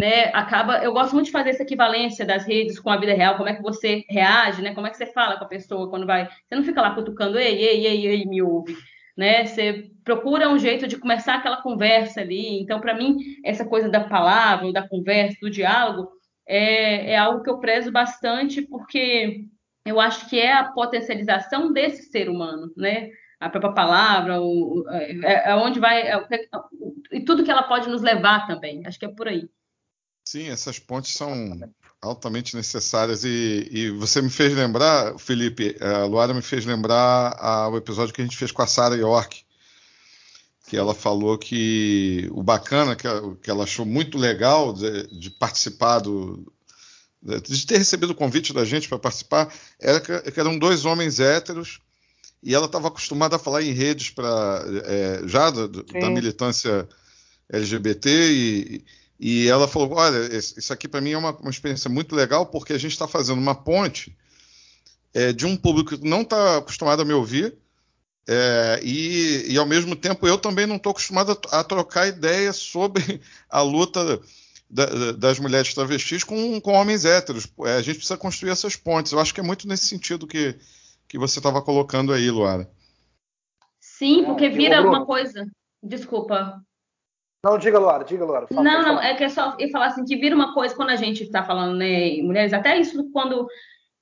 Né? 0.00 0.26
Acaba, 0.34 0.78
eu 0.84 0.92
gosto 0.92 1.14
muito 1.14 1.26
de 1.26 1.32
fazer 1.32 1.50
essa 1.50 1.62
equivalência 1.62 2.24
das 2.24 2.44
redes 2.44 2.78
com 2.78 2.90
a 2.90 2.98
vida 2.98 3.14
real, 3.14 3.36
como 3.36 3.48
é 3.48 3.54
que 3.54 3.62
você 3.62 4.04
reage, 4.10 4.60
né? 4.60 4.74
Como 4.74 4.86
é 4.86 4.90
que 4.90 4.96
você 4.96 5.06
fala 5.06 5.38
com 5.38 5.44
a 5.44 5.48
pessoa 5.48 5.88
quando 5.88 6.06
vai. 6.06 6.26
Você 6.26 6.54
não 6.54 6.64
fica 6.64 6.82
lá 6.82 6.94
cutucando, 6.94 7.38
ei, 7.38 7.56
ei, 7.56 7.86
ei, 7.86 8.06
ei, 8.06 8.24
me 8.26 8.42
ouve. 8.42 8.76
Né? 9.16 9.46
Você 9.46 9.90
procura 10.04 10.50
um 10.50 10.58
jeito 10.58 10.86
de 10.86 10.98
começar 10.98 11.36
aquela 11.36 11.62
conversa 11.62 12.20
ali. 12.20 12.60
Então, 12.60 12.80
para 12.80 12.94
mim, 12.94 13.16
essa 13.42 13.64
coisa 13.64 13.88
da 13.88 14.04
palavra, 14.04 14.70
da 14.70 14.86
conversa, 14.86 15.38
do 15.40 15.50
diálogo, 15.50 16.10
é, 16.46 17.12
é 17.12 17.16
algo 17.16 17.42
que 17.42 17.48
eu 17.48 17.58
prezo 17.58 17.90
bastante, 17.90 18.62
porque 18.62 19.46
eu 19.86 20.00
acho 20.00 20.28
que 20.28 20.38
é 20.38 20.52
a 20.52 20.64
potencialização 20.64 21.72
desse 21.72 22.10
ser 22.10 22.28
humano, 22.28 22.72
né? 22.76 23.10
A 23.38 23.48
própria 23.48 23.72
palavra, 23.72 24.40
o, 24.40 24.84
é, 24.90 25.50
é 25.50 25.54
onde 25.54 25.78
vai. 25.78 26.02
É, 26.02 26.16
é, 26.30 26.48
e 27.12 27.24
tudo 27.24 27.44
que 27.44 27.50
ela 27.50 27.62
pode 27.62 27.88
nos 27.88 28.02
levar 28.02 28.46
também. 28.46 28.84
Acho 28.86 28.98
que 28.98 29.04
é 29.04 29.08
por 29.08 29.28
aí. 29.28 29.48
Sim, 30.26 30.48
essas 30.48 30.78
pontes 30.78 31.14
são 31.14 31.32
altamente 32.02 32.56
necessárias. 32.56 33.24
E, 33.24 33.68
e 33.70 33.90
você 33.90 34.20
me 34.20 34.30
fez 34.30 34.54
lembrar, 34.54 35.18
Felipe, 35.18 35.76
a 35.80 36.04
Luara 36.04 36.34
me 36.34 36.42
fez 36.42 36.64
lembrar 36.66 37.36
a, 37.38 37.68
o 37.68 37.76
episódio 37.76 38.12
que 38.12 38.20
a 38.20 38.24
gente 38.24 38.36
fez 38.36 38.50
com 38.50 38.62
a 38.62 38.66
Sarah 38.66 38.96
York, 38.96 39.44
que 40.68 40.76
ela 40.76 40.94
falou 40.94 41.38
que 41.38 42.28
o 42.32 42.42
bacana, 42.42 42.96
que, 42.96 43.06
que 43.42 43.50
ela 43.50 43.64
achou 43.64 43.86
muito 43.86 44.18
legal 44.18 44.72
de, 44.72 45.06
de 45.08 45.30
participar 45.30 46.00
do, 46.00 46.52
de 47.22 47.66
ter 47.66 47.78
recebido 47.78 48.10
o 48.10 48.14
convite 48.14 48.52
da 48.52 48.64
gente 48.64 48.88
para 48.88 48.98
participar, 48.98 49.52
era 49.80 50.00
que, 50.00 50.38
eram 50.38 50.58
dois 50.58 50.84
homens 50.84 51.18
héteros 51.18 51.80
e 52.42 52.54
ela 52.54 52.66
estava 52.66 52.88
acostumada 52.88 53.36
a 53.36 53.38
falar 53.38 53.62
em 53.62 53.72
redes 53.72 54.10
para 54.10 54.64
é, 54.84 55.22
já 55.26 55.50
da, 55.50 55.66
da, 55.66 56.10
militância 56.10 56.88
LGBT 57.50 58.08
e, 58.10 58.84
e 59.18 59.48
ela 59.48 59.66
falou, 59.66 59.94
olha, 59.94 60.36
isso 60.36 60.72
aqui 60.72 60.86
para 60.86 61.00
mim 61.00 61.12
é 61.12 61.18
uma, 61.18 61.32
uma, 61.36 61.50
experiência 61.50 61.90
muito 61.90 62.14
legal 62.14 62.46
porque 62.46 62.72
a 62.72 62.78
gente 62.78 62.92
está 62.92 63.08
fazendo 63.08 63.38
uma 63.38 63.54
ponte 63.54 64.16
é, 65.12 65.32
de 65.32 65.46
um 65.46 65.56
público 65.56 65.96
que 65.96 66.08
não 66.08 66.22
está 66.22 66.58
acostumado 66.58 67.02
a 67.02 67.04
me 67.04 67.12
ouvir 67.12 67.56
é, 68.28 68.80
e, 68.82 69.52
e, 69.52 69.56
ao 69.56 69.66
mesmo 69.66 69.94
tempo 69.94 70.26
eu 70.26 70.36
também 70.36 70.66
não 70.66 70.76
estou 70.76 70.90
acostumado 70.90 71.38
a, 71.50 71.60
a 71.60 71.64
trocar 71.64 72.08
ideias 72.08 72.56
sobre 72.56 73.20
a 73.48 73.62
luta 73.62 74.20
da, 74.68 75.12
das 75.12 75.38
mulheres 75.38 75.72
travestis 75.72 76.24
com, 76.24 76.60
com 76.60 76.72
homens 76.72 77.04
héteros. 77.04 77.46
É, 77.64 77.76
a 77.76 77.82
gente 77.82 77.96
precisa 77.96 78.18
construir 78.18 78.50
essas 78.50 78.76
pontes. 78.76 79.12
Eu 79.12 79.20
acho 79.20 79.32
que 79.32 79.40
é 79.40 79.44
muito 79.44 79.66
nesse 79.68 79.86
sentido 79.86 80.26
que, 80.26 80.56
que 81.08 81.18
você 81.18 81.38
estava 81.38 81.62
colocando 81.62 82.12
aí, 82.12 82.30
Luara. 82.30 82.68
Sim, 83.80 84.24
porque 84.24 84.48
vira 84.48 84.82
uma 84.82 85.06
coisa. 85.06 85.46
Desculpa. 85.82 86.60
Não, 87.44 87.58
diga, 87.58 87.78
Luara, 87.78 88.04
diga, 88.04 88.24
Luara. 88.24 88.46
Fala, 88.48 88.62
não, 88.62 88.82
não, 88.82 89.00
é 89.00 89.14
que 89.14 89.22
é 89.22 89.28
só 89.28 89.56
eu 89.58 89.70
falar 89.70 89.86
assim, 89.86 90.04
que 90.04 90.16
vira 90.16 90.34
uma 90.34 90.52
coisa 90.52 90.74
quando 90.74 90.90
a 90.90 90.96
gente 90.96 91.22
está 91.22 91.44
falando, 91.44 91.76
né, 91.76 92.20
mulheres, 92.22 92.52
até 92.52 92.76
isso 92.76 93.08
quando 93.12 93.46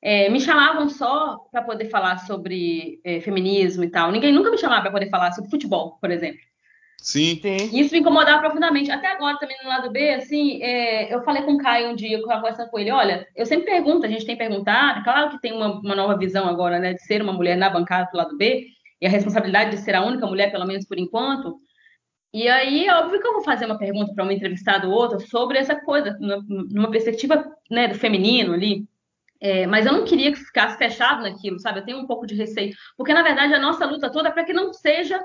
é, 0.00 0.30
me 0.30 0.40
chamavam 0.40 0.88
só 0.88 1.38
para 1.52 1.62
poder 1.62 1.90
falar 1.90 2.18
sobre 2.18 3.00
é, 3.04 3.20
feminismo 3.20 3.84
e 3.84 3.90
tal. 3.90 4.10
Ninguém 4.10 4.32
nunca 4.32 4.50
me 4.50 4.56
chamava 4.56 4.82
para 4.82 4.92
poder 4.92 5.10
falar 5.10 5.32
sobre 5.32 5.50
futebol, 5.50 5.98
por 6.00 6.10
exemplo. 6.10 6.40
Sim. 7.04 7.38
Sim. 7.42 7.78
Isso 7.78 7.92
me 7.92 8.00
incomodava 8.00 8.40
profundamente. 8.40 8.90
Até 8.90 9.08
agora, 9.08 9.38
também 9.38 9.58
no 9.62 9.68
lado 9.68 9.90
B, 9.90 10.14
assim, 10.14 10.62
é, 10.62 11.14
eu 11.14 11.22
falei 11.22 11.42
com 11.42 11.52
o 11.52 11.58
Caio 11.58 11.90
um 11.90 11.94
dia, 11.94 12.16
eu 12.16 12.20
estava 12.20 12.40
conversando 12.40 12.70
com 12.70 12.78
ele, 12.78 12.90
olha, 12.90 13.28
eu 13.36 13.44
sempre 13.44 13.66
pergunto, 13.66 14.06
a 14.06 14.08
gente 14.08 14.24
tem 14.24 14.38
perguntado, 14.38 15.04
claro 15.04 15.28
que 15.28 15.38
tem 15.38 15.52
uma, 15.52 15.80
uma, 15.80 15.94
nova 15.94 16.16
visão 16.16 16.48
agora, 16.48 16.78
né, 16.78 16.94
de 16.94 17.02
ser 17.02 17.20
uma 17.20 17.34
mulher 17.34 17.58
na 17.58 17.68
bancada 17.68 18.08
do 18.10 18.16
lado 18.16 18.38
B, 18.38 18.68
e 19.02 19.06
a 19.06 19.10
responsabilidade 19.10 19.72
de 19.72 19.82
ser 19.82 19.94
a 19.94 20.02
única 20.02 20.26
mulher, 20.26 20.50
pelo 20.50 20.66
menos 20.66 20.86
por 20.86 20.98
enquanto. 20.98 21.58
E 22.32 22.48
aí, 22.48 22.86
é 22.86 22.94
óbvio 22.94 23.20
que 23.20 23.26
eu 23.26 23.34
vou 23.34 23.44
fazer 23.44 23.66
uma 23.66 23.76
pergunta 23.76 24.14
para 24.14 24.24
uma 24.24 24.32
entrevistada 24.32 24.88
ou 24.88 24.94
outra 24.94 25.20
sobre 25.20 25.58
essa 25.58 25.76
coisa, 25.76 26.16
numa 26.18 26.90
perspectiva 26.90 27.44
né, 27.70 27.86
do 27.86 27.96
feminino 27.96 28.54
ali. 28.54 28.88
É, 29.42 29.66
mas 29.66 29.84
eu 29.84 29.92
não 29.92 30.06
queria 30.06 30.32
que 30.32 30.38
ficasse 30.38 30.78
fechado 30.78 31.22
naquilo, 31.22 31.60
sabe? 31.60 31.80
Eu 31.80 31.84
tenho 31.84 31.98
um 31.98 32.06
pouco 32.06 32.26
de 32.26 32.34
receio. 32.34 32.74
Porque, 32.96 33.12
na 33.12 33.22
verdade, 33.22 33.52
a 33.52 33.60
nossa 33.60 33.84
luta 33.84 34.10
toda 34.10 34.30
é 34.30 34.32
para 34.32 34.44
que 34.44 34.54
não 34.54 34.72
seja 34.72 35.22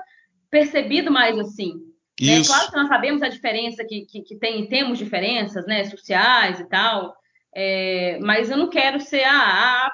percebido 0.50 1.10
mais 1.10 1.38
assim. 1.38 1.74
Né? 2.20 2.42
Claro 2.44 2.70
que 2.70 2.76
nós 2.76 2.88
sabemos 2.88 3.22
a 3.22 3.28
diferença 3.28 3.84
que, 3.84 4.04
que, 4.04 4.22
que 4.22 4.36
tem, 4.36 4.66
temos 4.66 4.98
diferenças 4.98 5.64
né, 5.66 5.84
sociais 5.84 6.60
e 6.60 6.68
tal, 6.68 7.14
é, 7.54 8.18
mas 8.20 8.50
eu 8.50 8.58
não 8.58 8.68
quero 8.68 9.00
ser 9.00 9.24
a, 9.24 9.86
a 9.86 9.92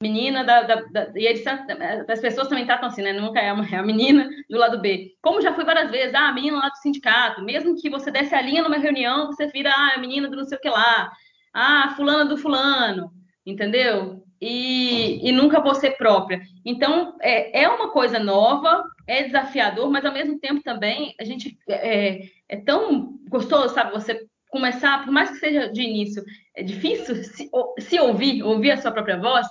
menina 0.00 0.44
da, 0.44 0.62
da, 0.62 0.74
da, 0.82 1.12
E 1.16 1.26
eles, 1.26 1.42
as 1.46 2.20
pessoas 2.20 2.48
também 2.48 2.66
tratam 2.66 2.88
assim, 2.88 3.02
né? 3.02 3.12
Nunca 3.12 3.40
é, 3.40 3.50
uma, 3.52 3.66
é 3.66 3.76
a 3.76 3.82
menina 3.82 4.28
do 4.50 4.58
lado 4.58 4.80
B. 4.80 5.12
Como 5.22 5.40
já 5.40 5.54
fui 5.54 5.64
várias 5.64 5.90
vezes, 5.90 6.14
ah, 6.14 6.28
a 6.28 6.32
menina 6.32 6.58
lá 6.58 6.68
do 6.68 6.76
sindicato. 6.76 7.42
Mesmo 7.42 7.74
que 7.80 7.88
você 7.88 8.10
desse 8.10 8.34
a 8.34 8.42
linha 8.42 8.62
numa 8.62 8.76
reunião, 8.76 9.26
você 9.26 9.46
vira 9.46 9.70
ah, 9.70 9.94
a 9.94 9.98
menina 9.98 10.28
do 10.28 10.36
não 10.36 10.44
sei 10.44 10.58
o 10.58 10.60
que 10.60 10.68
lá. 10.68 11.10
Ah, 11.54 11.94
fulana 11.96 12.26
do 12.26 12.36
fulano. 12.36 13.10
Entendeu? 13.46 14.22
E, 14.40 15.26
e 15.26 15.32
nunca 15.32 15.60
vou 15.60 15.74
ser 15.74 15.92
própria. 15.92 16.42
Então, 16.64 17.16
é, 17.22 17.62
é 17.62 17.68
uma 17.68 17.90
coisa 17.90 18.18
nova, 18.18 18.84
é 19.06 19.24
desafiador, 19.24 19.90
mas 19.90 20.04
ao 20.04 20.12
mesmo 20.12 20.38
tempo 20.38 20.62
também 20.62 21.14
a 21.20 21.24
gente 21.24 21.58
é, 21.68 22.28
é 22.48 22.56
tão 22.56 23.18
gostoso, 23.28 23.74
sabe? 23.74 23.92
Você 23.92 24.26
começar, 24.48 25.04
por 25.04 25.12
mais 25.12 25.30
que 25.30 25.38
seja 25.38 25.68
de 25.68 25.82
início, 25.82 26.24
é 26.54 26.62
difícil 26.62 27.16
se, 27.16 27.50
se 27.78 28.00
ouvir, 28.00 28.42
ouvir 28.42 28.70
a 28.70 28.76
sua 28.76 28.92
própria 28.92 29.18
voz, 29.18 29.46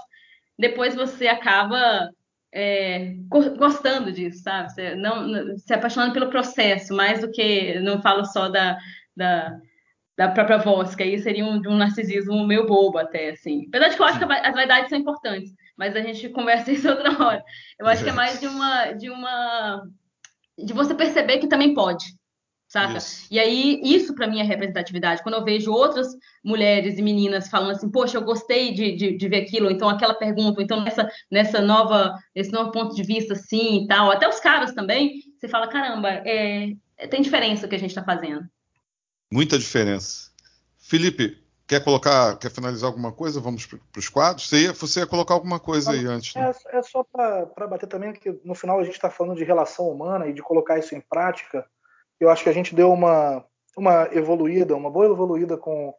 depois 0.58 0.96
você 0.96 1.28
acaba 1.28 2.10
é, 2.54 3.16
gostando 3.58 4.12
disso, 4.12 4.44
sabe? 4.44 4.72
Você 4.72 4.96
não 4.96 5.58
se 5.58 5.74
apaixonando 5.74 6.14
pelo 6.14 6.30
processo, 6.30 6.96
mais 6.96 7.22
do 7.22 7.32
que 7.32 7.80
não 7.80 8.02
falo 8.02 8.24
só 8.26 8.48
da, 8.48 8.78
da, 9.16 9.60
da 10.16 10.30
própria 10.30 10.58
voz, 10.58 10.96
que 10.96 11.04
aí 11.04 11.20
seria 11.20 11.44
um, 11.44 11.62
um 11.68 11.76
narcisismo 11.76 12.46
meio 12.46 12.68
bobo 12.68 12.98
até, 13.00 13.32
assim. 13.32 13.66
Apesar 13.68 13.90
de 13.90 13.96
que 13.96 14.02
eu 14.02 14.06
acho 14.06 14.20
que 14.20 14.26
as 14.26 14.54
vaidades 14.54 14.90
são 14.90 15.00
importantes, 15.00 15.52
mas 15.78 15.96
a 15.96 16.02
gente 16.02 16.30
conversa 16.30 16.72
isso 16.74 16.90
outra 16.90 17.12
hora. 17.24 17.44
Eu 17.80 17.88
acho 17.88 18.04
que 18.04 18.10
é 18.10 18.14
mais 18.14 18.40
de 18.40 18.48
uma, 18.48 18.92
de 18.92 19.10
uma, 19.10 19.84
de 20.58 20.74
você 20.74 20.94
perceber 20.94 21.40
que 21.40 21.48
também 21.48 21.74
pode, 21.74 22.06
saca? 22.68 22.98
Isso. 22.98 23.28
E 23.30 23.40
aí 23.40 23.82
isso 23.84 24.14
para 24.16 24.28
mim 24.28 24.40
é 24.40 24.44
representatividade. 24.44 25.24
Quando 25.24 25.36
eu 25.36 25.44
vejo 25.44 25.72
outras 25.72 26.08
mulheres 26.44 26.98
e 26.98 27.02
meninas 27.02 27.50
falando 27.50 27.72
assim, 27.72 27.90
poxa, 27.90 28.18
eu 28.18 28.24
gostei 28.24 28.74
de, 28.74 28.96
de, 28.96 29.18
de 29.18 29.28
ver 29.28 29.44
aquilo, 29.44 29.72
então 29.72 29.90
aquela 29.90 30.14
pergunta, 30.14 30.62
então 30.62 30.84
nessa, 30.84 31.10
nessa 31.32 31.62
nova, 31.62 32.16
esse 32.36 32.52
novo 32.52 32.72
ponto 32.72 32.96
de 32.96 33.04
vista, 33.04 33.34
assim 33.34 33.84
e 33.84 33.88
tal, 33.88 34.12
até 34.12 34.28
os 34.28 34.40
caras 34.40 34.74
também, 34.74 35.22
você 35.38 35.48
fala, 35.48 35.68
caramba, 35.68 36.10
é, 36.10 36.74
tem 37.10 37.22
diferença 37.22 37.66
o 37.66 37.70
que 37.70 37.76
a 37.76 37.80
gente 37.80 37.90
está 37.90 38.04
fazendo. 38.04 38.48
Muita 39.32 39.58
diferença. 39.58 40.32
Felipe, 40.78 41.43
Quer 41.74 41.84
colocar, 41.84 42.38
quer 42.38 42.52
finalizar 42.52 42.88
alguma 42.88 43.12
coisa? 43.12 43.42
Vamos 43.42 43.66
para 43.66 43.80
os 43.98 44.08
quadros? 44.08 44.48
Você 44.48 44.66
ia, 44.66 44.74
você 44.74 45.00
ia 45.00 45.08
colocar 45.08 45.34
alguma 45.34 45.60
coisa 45.60 45.92
aí 45.92 46.06
antes? 46.06 46.36
Né? 46.36 46.54
É, 46.68 46.78
é, 46.78 46.84
só 46.84 47.04
para 47.04 47.66
bater 47.68 47.88
também 47.88 48.14
que 48.14 48.40
no 48.46 48.54
final 48.54 48.80
a 48.80 48.84
gente 48.84 48.94
está 48.94 49.10
falando 49.10 49.36
de 49.36 49.44
relação 49.44 49.90
humana 49.90 50.28
e 50.28 50.34
de 50.34 50.44
colocar 50.44 50.78
isso 50.78 50.94
em 50.94 51.02
prática. 51.02 51.66
Eu 52.20 52.30
acho 52.30 52.44
que 52.44 52.50
a 52.50 52.54
gente 52.54 52.76
deu 52.76 52.94
uma, 52.94 53.44
uma 53.76 54.08
evoluída, 54.12 54.76
uma 54.76 54.92
boa 54.92 55.08
evoluída 55.08 55.58
com, 55.58 55.96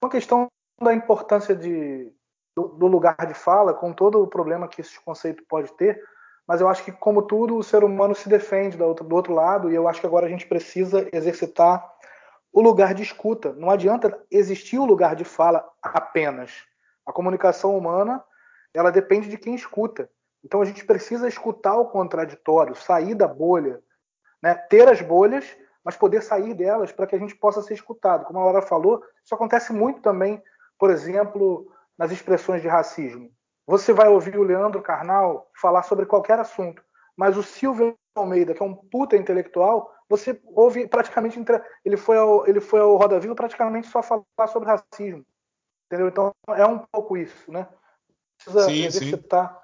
com 0.00 0.06
a 0.06 0.10
questão 0.10 0.48
da 0.80 0.94
importância 0.94 1.54
de, 1.54 2.10
do, 2.56 2.68
do, 2.68 2.86
lugar 2.86 3.26
de 3.28 3.34
fala, 3.34 3.74
com 3.74 3.92
todo 3.92 4.22
o 4.22 4.26
problema 4.26 4.68
que 4.68 4.80
esse 4.80 4.98
conceito 5.00 5.44
pode 5.46 5.70
ter. 5.74 6.02
Mas 6.48 6.62
eu 6.62 6.68
acho 6.68 6.82
que, 6.82 6.92
como 6.92 7.20
tudo, 7.20 7.58
o 7.58 7.62
ser 7.62 7.84
humano 7.84 8.14
se 8.14 8.26
defende 8.26 8.78
do 8.78 8.86
outro, 8.86 9.06
do 9.06 9.14
outro 9.14 9.34
lado 9.34 9.70
e 9.70 9.74
eu 9.74 9.86
acho 9.86 10.00
que 10.00 10.06
agora 10.06 10.24
a 10.24 10.30
gente 10.30 10.46
precisa 10.46 11.06
exercitar 11.12 11.86
o 12.52 12.60
lugar 12.60 12.94
de 12.94 13.02
escuta. 13.02 13.52
Não 13.52 13.70
adianta 13.70 14.22
existir 14.30 14.78
o 14.78 14.84
lugar 14.84 15.14
de 15.14 15.24
fala 15.24 15.64
apenas. 15.82 16.64
A 17.06 17.12
comunicação 17.12 17.76
humana 17.76 18.22
ela 18.72 18.90
depende 18.90 19.28
de 19.28 19.36
quem 19.36 19.54
escuta. 19.54 20.08
Então 20.44 20.60
a 20.60 20.64
gente 20.64 20.84
precisa 20.84 21.28
escutar 21.28 21.76
o 21.76 21.86
contraditório, 21.86 22.74
sair 22.74 23.14
da 23.14 23.28
bolha, 23.28 23.82
né? 24.42 24.54
ter 24.54 24.88
as 24.88 25.00
bolhas, 25.02 25.44
mas 25.84 25.96
poder 25.96 26.22
sair 26.22 26.54
delas 26.54 26.92
para 26.92 27.06
que 27.06 27.14
a 27.14 27.18
gente 27.18 27.34
possa 27.34 27.62
ser 27.62 27.74
escutado. 27.74 28.24
Como 28.24 28.38
a 28.38 28.44
Laura 28.44 28.62
falou, 28.62 29.02
isso 29.24 29.34
acontece 29.34 29.72
muito 29.72 30.00
também, 30.00 30.42
por 30.78 30.90
exemplo, 30.90 31.70
nas 31.98 32.10
expressões 32.10 32.62
de 32.62 32.68
racismo. 32.68 33.30
Você 33.66 33.92
vai 33.92 34.08
ouvir 34.08 34.38
o 34.38 34.42
Leandro 34.42 34.82
Carnal 34.82 35.50
falar 35.60 35.82
sobre 35.82 36.06
qualquer 36.06 36.38
assunto, 36.38 36.82
mas 37.16 37.36
o 37.36 37.42
Silvio 37.42 37.96
Almeida, 38.14 38.54
que 38.54 38.62
é 38.62 38.66
um 38.66 38.74
puta 38.74 39.16
intelectual, 39.16 39.92
você 40.10 40.38
ouve 40.44 40.88
praticamente 40.88 41.38
ele 41.84 41.96
foi 41.96 42.18
ao, 42.18 42.46
ele 42.46 42.60
foi 42.60 42.80
ao 42.80 42.96
Roda 42.96 43.20
Viva 43.20 43.34
praticamente 43.36 43.86
só 43.86 44.02
falar 44.02 44.48
sobre 44.48 44.68
racismo, 44.68 45.24
entendeu? 45.86 46.08
Então 46.08 46.32
é 46.48 46.66
um 46.66 46.80
pouco 46.80 47.16
isso, 47.16 47.50
né? 47.50 47.68
Precisa 48.36 48.64
sim, 48.64 48.84
exercitar 48.84 49.48
sim. 49.52 49.60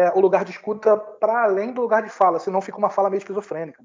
É, 0.00 0.10
o 0.12 0.20
lugar 0.20 0.44
de 0.44 0.52
escuta 0.52 0.96
para 0.96 1.44
além 1.44 1.72
do 1.72 1.82
lugar 1.82 2.02
de 2.02 2.08
fala, 2.08 2.40
senão 2.40 2.62
fica 2.62 2.78
uma 2.78 2.88
fala 2.90 3.10
meio 3.10 3.18
esquizofrênica. 3.18 3.84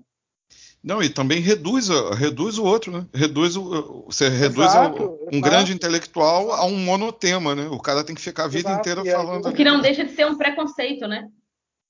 Não, 0.82 1.04
e 1.04 1.10
também 1.10 1.40
reduz, 1.42 1.90
reduz 2.18 2.58
o 2.58 2.64
outro, 2.64 2.92
né? 2.92 3.06
Reduz 3.14 3.56
o, 3.58 4.06
você 4.06 4.30
reduz 4.30 4.66
Exato, 4.72 5.04
o, 5.04 5.14
um 5.26 5.38
exato. 5.38 5.42
grande 5.42 5.74
intelectual 5.74 6.52
a 6.54 6.66
um 6.66 6.78
monotema, 6.78 7.54
né? 7.54 7.68
O 7.68 7.80
cara 7.80 8.04
tem 8.04 8.16
que 8.16 8.22
ficar 8.22 8.46
a 8.46 8.48
vida 8.48 8.70
Exato, 8.70 8.80
inteira 8.80 9.02
aí- 9.02 9.12
falando. 9.12 9.46
O 9.48 9.54
que 9.54 9.64
não 9.64 9.82
deixa 9.82 10.04
de 10.06 10.16
ser 10.16 10.26
um 10.26 10.38
preconceito, 10.38 11.08
né? 11.08 11.30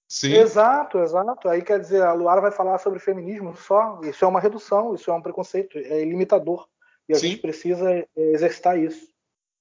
Sim, 0.09 0.33
Exato, 0.33 0.97
exato. 0.97 1.47
Aí 1.47 1.61
quer 1.61 1.79
dizer, 1.79 2.01
a 2.01 2.13
Luara 2.13 2.41
vai 2.41 2.51
falar 2.51 2.79
sobre 2.79 2.97
feminismo 2.97 3.55
só. 3.55 4.01
Isso 4.03 4.25
é 4.25 4.27
uma 4.27 4.39
redução, 4.39 4.95
isso 4.95 5.11
é 5.11 5.13
um 5.13 5.21
preconceito, 5.21 5.77
é 5.77 6.03
limitador. 6.03 6.67
E 7.07 7.13
a 7.13 7.15
Sim. 7.15 7.29
gente 7.29 7.41
precisa 7.41 7.91
é, 7.93 8.07
exercitar 8.15 8.79
isso. 8.79 9.07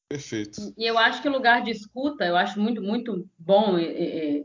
perfeito. 0.08 0.72
E 0.76 0.86
eu 0.86 0.96
acho 0.96 1.20
que 1.20 1.28
o 1.28 1.32
lugar 1.32 1.62
de 1.62 1.70
escuta, 1.70 2.24
eu 2.24 2.34
acho 2.34 2.58
muito, 2.58 2.80
muito 2.80 3.28
bom 3.38 3.76
é, 3.76 3.84
é, 3.84 4.44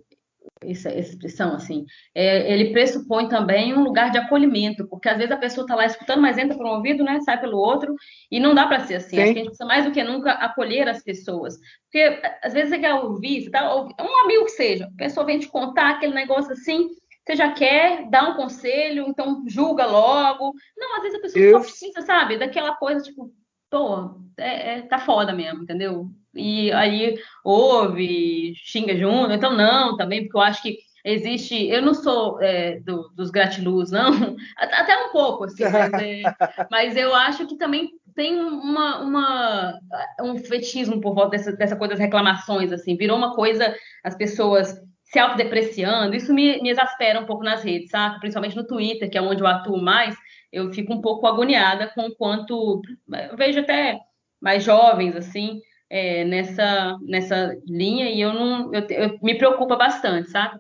essa, 0.70 0.90
essa 0.90 1.12
expressão, 1.12 1.56
assim. 1.56 1.86
É, 2.14 2.52
ele 2.52 2.72
pressupõe 2.72 3.28
também 3.28 3.74
um 3.74 3.84
lugar 3.84 4.12
de 4.12 4.18
acolhimento, 4.18 4.88
porque 4.88 5.10
às 5.10 5.18
vezes 5.18 5.32
a 5.32 5.38
pessoa 5.38 5.64
está 5.64 5.76
lá 5.76 5.86
escutando, 5.86 6.22
mas 6.22 6.38
entra 6.38 6.58
por 6.58 6.66
um 6.66 6.76
ouvido, 6.76 7.04
né, 7.04 7.20
sai 7.22 7.40
pelo 7.40 7.58
outro, 7.58 7.96
e 8.32 8.40
não 8.40 8.54
dá 8.56 8.68
para 8.68 8.82
ser 8.82 8.96
assim. 8.96 9.18
Sim. 9.18 9.22
Acho 9.22 9.34
que 9.34 9.40
a 9.40 9.42
gente 9.42 9.50
precisa 9.50 9.66
mais 9.66 9.86
do 9.86 9.92
que 9.92 10.04
nunca 10.04 10.32
acolher 10.32 10.88
as 10.88 11.04
pessoas. 11.04 11.56
Porque 11.84 12.22
às 12.42 12.54
vezes 12.54 12.70
você 12.70 12.80
quer 12.80 12.94
ouvir, 12.94 13.44
você 13.44 13.50
tá, 13.50 13.76
um 13.76 14.24
amigo 14.24 14.46
que 14.46 14.52
seja, 14.52 14.86
a 14.86 14.98
pessoa 14.98 15.26
vem 15.26 15.40
te 15.40 15.48
contar 15.48 15.92
aquele 15.92 16.14
negócio 16.14 16.52
assim, 16.52 16.90
você 17.26 17.36
já 17.36 17.52
quer 17.54 18.10
dar 18.10 18.30
um 18.30 18.36
conselho, 18.36 19.06
então 19.08 19.44
julga 19.48 19.86
logo. 19.86 20.54
Não, 20.78 20.98
às 20.98 21.04
vezes 21.04 21.18
a 21.18 21.22
pessoa 21.22 21.52
só 21.52 21.60
Isso. 21.60 21.70
precisa, 21.70 22.02
sabe, 22.02 22.38
daquela 22.38 22.76
coisa, 22.76 23.02
tipo, 23.02 23.32
pô, 23.70 24.20
é, 24.38 24.80
é- 24.80 24.82
tá 24.82 25.00
foda 25.00 25.34
mesmo, 25.34 25.64
entendeu? 25.64 26.10
E 26.36 26.72
aí 26.72 27.16
ouve, 27.44 28.54
xinga 28.56 28.98
junto, 28.98 29.32
então 29.34 29.56
não, 29.56 29.96
também, 29.96 30.24
porque 30.24 30.38
eu 30.38 30.42
acho 30.42 30.62
que 30.62 30.78
existe. 31.06 31.68
Eu 31.68 31.82
não 31.82 31.94
sou 31.94 32.42
é, 32.42 32.80
do- 32.80 33.10
dos 33.16 33.30
gratiluz, 33.30 33.92
não, 33.92 34.12
até 34.58 34.98
um 35.06 35.12
pouco, 35.12 35.44
assim, 35.46 35.64
mas, 35.64 35.94
é, 35.94 36.22
mas 36.72 36.96
eu 36.96 37.14
acho 37.14 37.46
que 37.48 37.58
também 37.58 37.90
tem 38.16 38.40
uma, 38.40 39.00
uma- 39.02 39.80
um 40.22 40.38
fetichismo 40.38 41.02
por 41.02 41.14
volta 41.14 41.32
dessa, 41.32 41.52
dessa 41.54 41.76
coisa 41.76 41.94
das 41.94 42.00
reclamações, 42.00 42.72
assim, 42.72 42.96
virou 42.96 43.18
uma 43.18 43.36
coisa, 43.36 43.76
as 44.04 44.16
pessoas 44.16 44.76
se 45.04 45.20
autodepreciando, 45.20 46.16
isso 46.16 46.34
me, 46.34 46.60
me 46.62 46.70
exaspera 46.70 47.20
um 47.20 47.26
pouco 47.26 47.44
nas 47.44 47.64
redes, 47.64 47.92
sabe? 47.92 48.20
Principalmente 48.20 48.56
no 48.56 48.66
Twitter, 48.66 49.10
que 49.10 49.18
é 49.18 49.22
onde 49.22 49.42
eu 49.44 49.48
atuo 49.48 49.80
mais, 49.80 50.16
eu 50.52 50.72
fico 50.74 50.92
um 50.94 51.02
pouco 51.02 51.28
agoniada 51.28 51.92
com 51.94 52.08
o 52.08 52.16
quanto 52.16 52.82
eu 53.30 53.38
vejo 53.38 53.60
até 53.60 54.00
mais 54.42 54.64
jovens 54.64 55.16
assim 55.16 55.60
é, 55.96 56.26
nessa 56.26 56.98
nessa 57.04 57.56
linha 57.68 58.10
e 58.10 58.20
eu 58.20 58.34
não 58.34 58.74
eu, 58.74 58.82
eu- 58.90 59.20
me 59.22 59.38
preocupa 59.38 59.76
bastante, 59.76 60.32
sabe? 60.32 60.60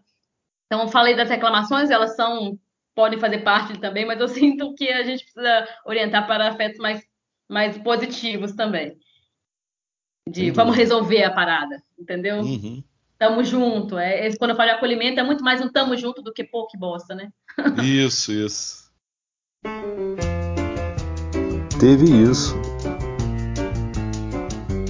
Então 0.67 0.81
eu 0.83 0.87
falei 0.87 1.15
das 1.15 1.27
reclamações, 1.27 1.89
elas 1.89 2.15
são 2.15 2.55
podem 2.93 3.19
fazer 3.19 3.39
parte 3.39 3.79
também, 3.79 4.05
mas 4.05 4.19
eu 4.19 4.27
sinto 4.61 4.75
que 4.75 4.87
a 4.89 5.01
gente 5.03 5.23
precisa 5.23 5.67
orientar 5.85 6.27
para 6.27 6.49
afetos 6.49 6.77
mais 6.77 7.01
mais 7.49 7.75
positivos 7.79 8.53
também. 8.53 8.95
De 10.29 10.41
Sem 10.41 10.51
vamos 10.51 10.75
resolver 10.75 11.23
a 11.23 11.31
parada, 11.33 11.81
entendeu? 11.99 12.41
Uhum. 12.41 12.83
Tamo 13.17 13.43
junto. 13.43 13.97
É, 13.97 14.27
esse- 14.27 14.37
quando 14.37 14.51
eu 14.51 14.55
falo 14.55 14.69
de 14.69 14.75
acolhimento, 14.75 15.19
é 15.19 15.23
muito 15.23 15.43
mais 15.43 15.61
um 15.61 15.71
tamo 15.71 15.97
junto 15.97 16.21
do 16.21 16.31
que 16.31 16.43
pô, 16.43 16.67
que 16.67 16.77
bosta, 16.77 17.15
né? 17.15 17.31
Isso, 17.83 18.31
isso. 18.31 18.83
Teve 21.79 22.05
isso. 22.05 22.72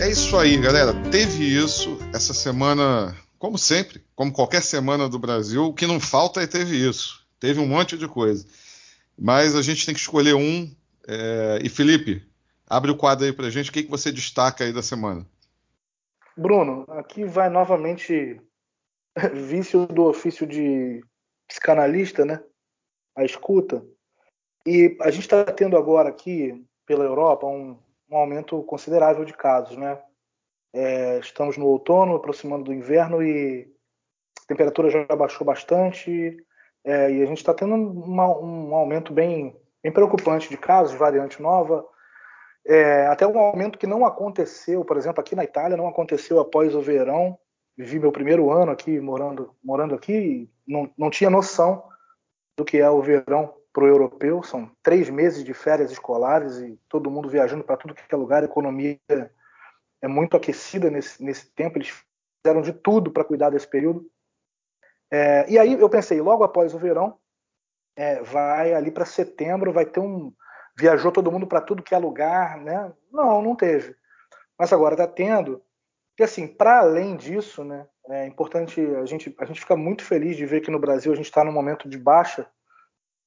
É 0.02 0.10
isso 0.10 0.38
aí, 0.38 0.58
galera. 0.58 0.94
Teve 1.12 1.44
isso 1.44 1.98
essa 2.14 2.34
semana, 2.34 3.16
como 3.38 3.58
sempre, 3.58 4.04
como 4.16 4.34
qualquer 4.34 4.62
semana 4.62 5.08
do 5.08 5.20
Brasil. 5.20 5.66
O 5.66 5.74
que 5.74 5.88
não 5.88 6.00
falta 6.00 6.42
é 6.42 6.48
teve 6.48 6.76
isso. 6.76 7.26
Teve 7.40 7.60
um 7.60 7.68
monte 7.68 7.98
de 7.98 8.08
coisa. 8.08 8.46
Mas 9.18 9.56
a 9.56 9.62
gente 9.62 9.86
tem 9.86 9.94
que 9.94 10.02
escolher 10.02 10.34
um. 10.34 10.70
é, 11.08 11.60
E 11.64 11.70
Felipe, 11.70 12.28
abre 12.68 12.92
o 12.92 12.98
quadro 12.98 13.26
aí 13.26 13.32
pra 13.32 13.50
gente. 13.50 13.70
O 13.70 13.74
que, 13.74 13.84
que 13.84 13.92
você 13.92 14.12
destaca 14.12 14.64
aí 14.64 14.74
da 14.74 14.82
semana? 14.82 15.26
Bruno, 16.36 16.86
aqui 16.90 17.24
vai 17.24 17.50
novamente 17.50 18.42
vício 19.34 19.86
do 19.86 20.06
ofício 20.06 20.48
de 20.48 21.04
psicanalista, 21.48 22.26
né? 22.26 22.42
A 23.16 23.24
escuta. 23.24 23.86
E 24.66 24.98
a 25.02 25.12
gente 25.12 25.24
está 25.24 25.44
tendo 25.46 25.78
agora 25.78 26.10
aqui, 26.10 26.66
pela 26.86 27.04
Europa, 27.04 27.46
um, 27.46 27.78
um 28.14 28.18
aumento 28.18 28.62
considerável 28.64 29.26
de 29.26 29.34
casos, 29.34 29.76
né? 29.76 30.00
É, 30.74 31.20
estamos 31.20 31.58
no 31.58 31.66
outono, 31.66 32.16
aproximando 32.16 32.66
do 32.66 32.74
inverno 32.74 33.22
e 33.22 33.72
a 34.44 34.48
temperatura 34.48 34.90
já 34.90 35.06
baixou 35.16 35.46
bastante 35.46 36.38
é, 36.84 37.12
e 37.12 37.22
a 37.22 37.26
gente 37.26 37.38
está 37.38 37.54
tendo 37.54 37.76
uma, 37.76 38.28
um 38.38 38.74
aumento 38.76 39.14
bem, 39.14 39.56
bem 39.82 39.92
preocupante 39.92 40.50
de 40.50 40.58
casos, 40.58 40.98
variante 40.98 41.42
nova, 41.42 41.86
é, 42.66 43.08
até 43.08 43.28
um 43.28 43.38
aumento 43.38 43.78
que 43.78 43.88
não 43.88 44.06
aconteceu, 44.06 44.86
por 44.86 44.98
exemplo, 44.98 45.20
aqui 45.20 45.36
na 45.36 45.44
Itália, 45.44 45.78
não 45.78 45.88
aconteceu 45.88 46.40
após 46.40 46.74
o 46.74 46.82
verão. 46.82 47.38
Vivi 47.76 48.00
meu 48.00 48.12
primeiro 48.12 48.52
ano 48.52 48.72
aqui, 48.72 49.00
morando, 49.00 49.56
morando 49.64 49.96
aqui, 49.96 50.50
não, 50.68 50.90
não 50.98 51.10
tinha 51.10 51.30
noção 51.30 51.84
do 52.56 52.64
que 52.64 52.78
é 52.78 52.90
o 52.90 53.02
verão 53.02 53.54
para 53.74 53.84
o 53.84 53.88
europeu. 53.88 54.44
São 54.44 54.72
três 54.84 55.10
meses 55.10 55.44
de 55.44 55.54
férias 55.54 55.92
escolares 55.92 56.60
e 56.60 56.80
todo 56.88 57.12
mundo 57.12 57.28
viajando 57.28 57.64
para 57.64 57.76
tudo 57.76 57.96
que 57.96 58.04
é 58.10 58.16
lugar. 58.16 58.44
A 58.44 58.46
economia 58.46 59.00
é 60.02 60.08
muito 60.08 60.38
aquecida 60.38 60.90
nesse, 60.92 61.22
nesse 61.24 61.52
tempo. 61.52 61.78
Eles 61.78 61.92
fizeram 62.46 62.62
de 62.62 62.72
tudo 62.72 63.12
para 63.12 63.26
cuidar 63.26 63.50
desse 63.50 63.68
período. 63.68 64.08
É, 65.12 65.50
e 65.50 65.60
aí 65.60 65.74
eu 65.74 65.90
pensei, 65.90 66.22
logo 66.22 66.44
após 66.44 66.74
o 66.74 66.80
verão, 66.80 67.18
é, 67.96 68.22
vai 68.22 68.74
ali 68.74 68.92
para 68.92 69.06
setembro, 69.06 69.74
vai 69.74 69.86
ter 69.86 70.00
um, 70.00 70.34
viajou 70.78 71.12
todo 71.12 71.32
mundo 71.32 71.48
para 71.48 71.62
tudo 71.62 71.84
que 71.84 71.94
é 71.94 71.98
lugar, 71.98 72.58
né? 72.60 72.92
Não, 73.12 73.42
não 73.42 73.56
teve. 73.56 73.96
Mas 74.58 74.74
agora 74.74 74.94
está 74.94 75.08
tendo. 75.08 75.62
E 76.20 76.24
assim, 76.24 76.48
para 76.48 76.80
além 76.80 77.16
disso, 77.16 77.64
né? 77.64 77.88
É 78.10 78.28
importante 78.28 78.82
a 78.82 79.06
gente 79.06 79.34
a 79.40 79.46
gente 79.46 79.62
fica 79.62 79.78
muito 79.78 80.04
feliz 80.04 80.36
de 80.36 80.46
ver 80.46 80.62
que 80.62 80.70
no 80.70 80.80
Brasil 80.80 81.12
a 81.14 81.16
gente 81.16 81.26
está 81.26 81.44
num 81.44 81.54
momento 81.54 81.88
de 81.88 81.98
baixa. 81.98 82.46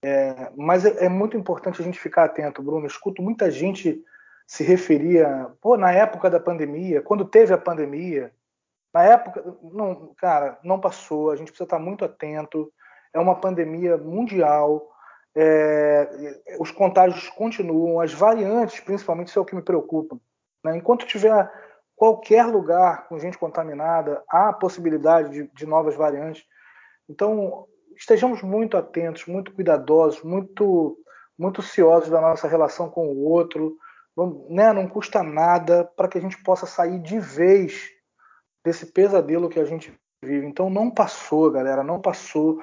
É, 0.02 0.50
mas 0.56 0.84
é, 0.84 1.06
é, 1.06 1.08
muito 1.08 1.36
importante 1.36 1.80
a 1.80 1.84
gente 1.84 1.98
ficar 1.98 2.24
atento, 2.24 2.62
Bruno. 2.62 2.84
Eu 2.84 2.88
escuto 2.88 3.22
muita 3.22 3.50
gente 3.50 4.02
se 4.46 4.62
referia, 4.62 5.50
pô, 5.60 5.76
na 5.76 5.90
época 5.90 6.30
da 6.30 6.38
pandemia, 6.38 7.02
quando 7.02 7.24
teve 7.24 7.52
a 7.52 7.58
pandemia, 7.58 8.32
na 8.96 9.02
época, 9.02 9.44
não, 9.62 10.14
cara, 10.16 10.58
não 10.62 10.80
passou. 10.80 11.30
A 11.30 11.36
gente 11.36 11.48
precisa 11.48 11.64
estar 11.64 11.78
muito 11.78 12.04
atento. 12.04 12.72
É 13.12 13.18
uma 13.18 13.34
pandemia 13.34 13.98
mundial. 13.98 14.90
É, 15.34 16.08
os 16.58 16.70
contágios 16.70 17.28
continuam, 17.28 18.00
as 18.00 18.14
variantes, 18.14 18.80
principalmente, 18.80 19.28
isso 19.28 19.38
é 19.38 19.42
o 19.42 19.44
que 19.44 19.54
me 19.54 19.60
preocupa. 19.60 20.18
Né? 20.64 20.78
Enquanto 20.78 21.06
tiver 21.06 21.50
qualquer 21.94 22.46
lugar 22.46 23.06
com 23.06 23.18
gente 23.18 23.36
contaminada, 23.36 24.22
há 24.30 24.50
possibilidade 24.52 25.30
de, 25.30 25.50
de, 25.52 25.66
novas 25.66 25.94
variantes. 25.94 26.44
Então, 27.06 27.66
estejamos 27.96 28.42
muito 28.42 28.76
atentos, 28.76 29.26
muito 29.26 29.52
cuidadosos, 29.52 30.22
muito, 30.22 30.98
muito 31.38 31.62
ciosos 31.62 32.10
da 32.10 32.20
nossa 32.20 32.46
relação 32.46 32.90
com 32.90 33.08
o 33.08 33.24
outro. 33.24 33.76
Não, 34.16 34.46
né? 34.50 34.72
não 34.72 34.88
custa 34.88 35.22
nada 35.22 35.84
para 35.96 36.08
que 36.08 36.18
a 36.18 36.20
gente 36.20 36.42
possa 36.42 36.66
sair 36.66 36.98
de 37.00 37.18
vez 37.18 37.90
desse 38.64 38.86
pesadelo 38.86 39.48
que 39.48 39.60
a 39.60 39.64
gente 39.64 39.92
vive. 40.22 40.46
Então, 40.46 40.68
não 40.68 40.90
passou, 40.90 41.50
galera, 41.50 41.82
não 41.82 42.00
passou. 42.00 42.60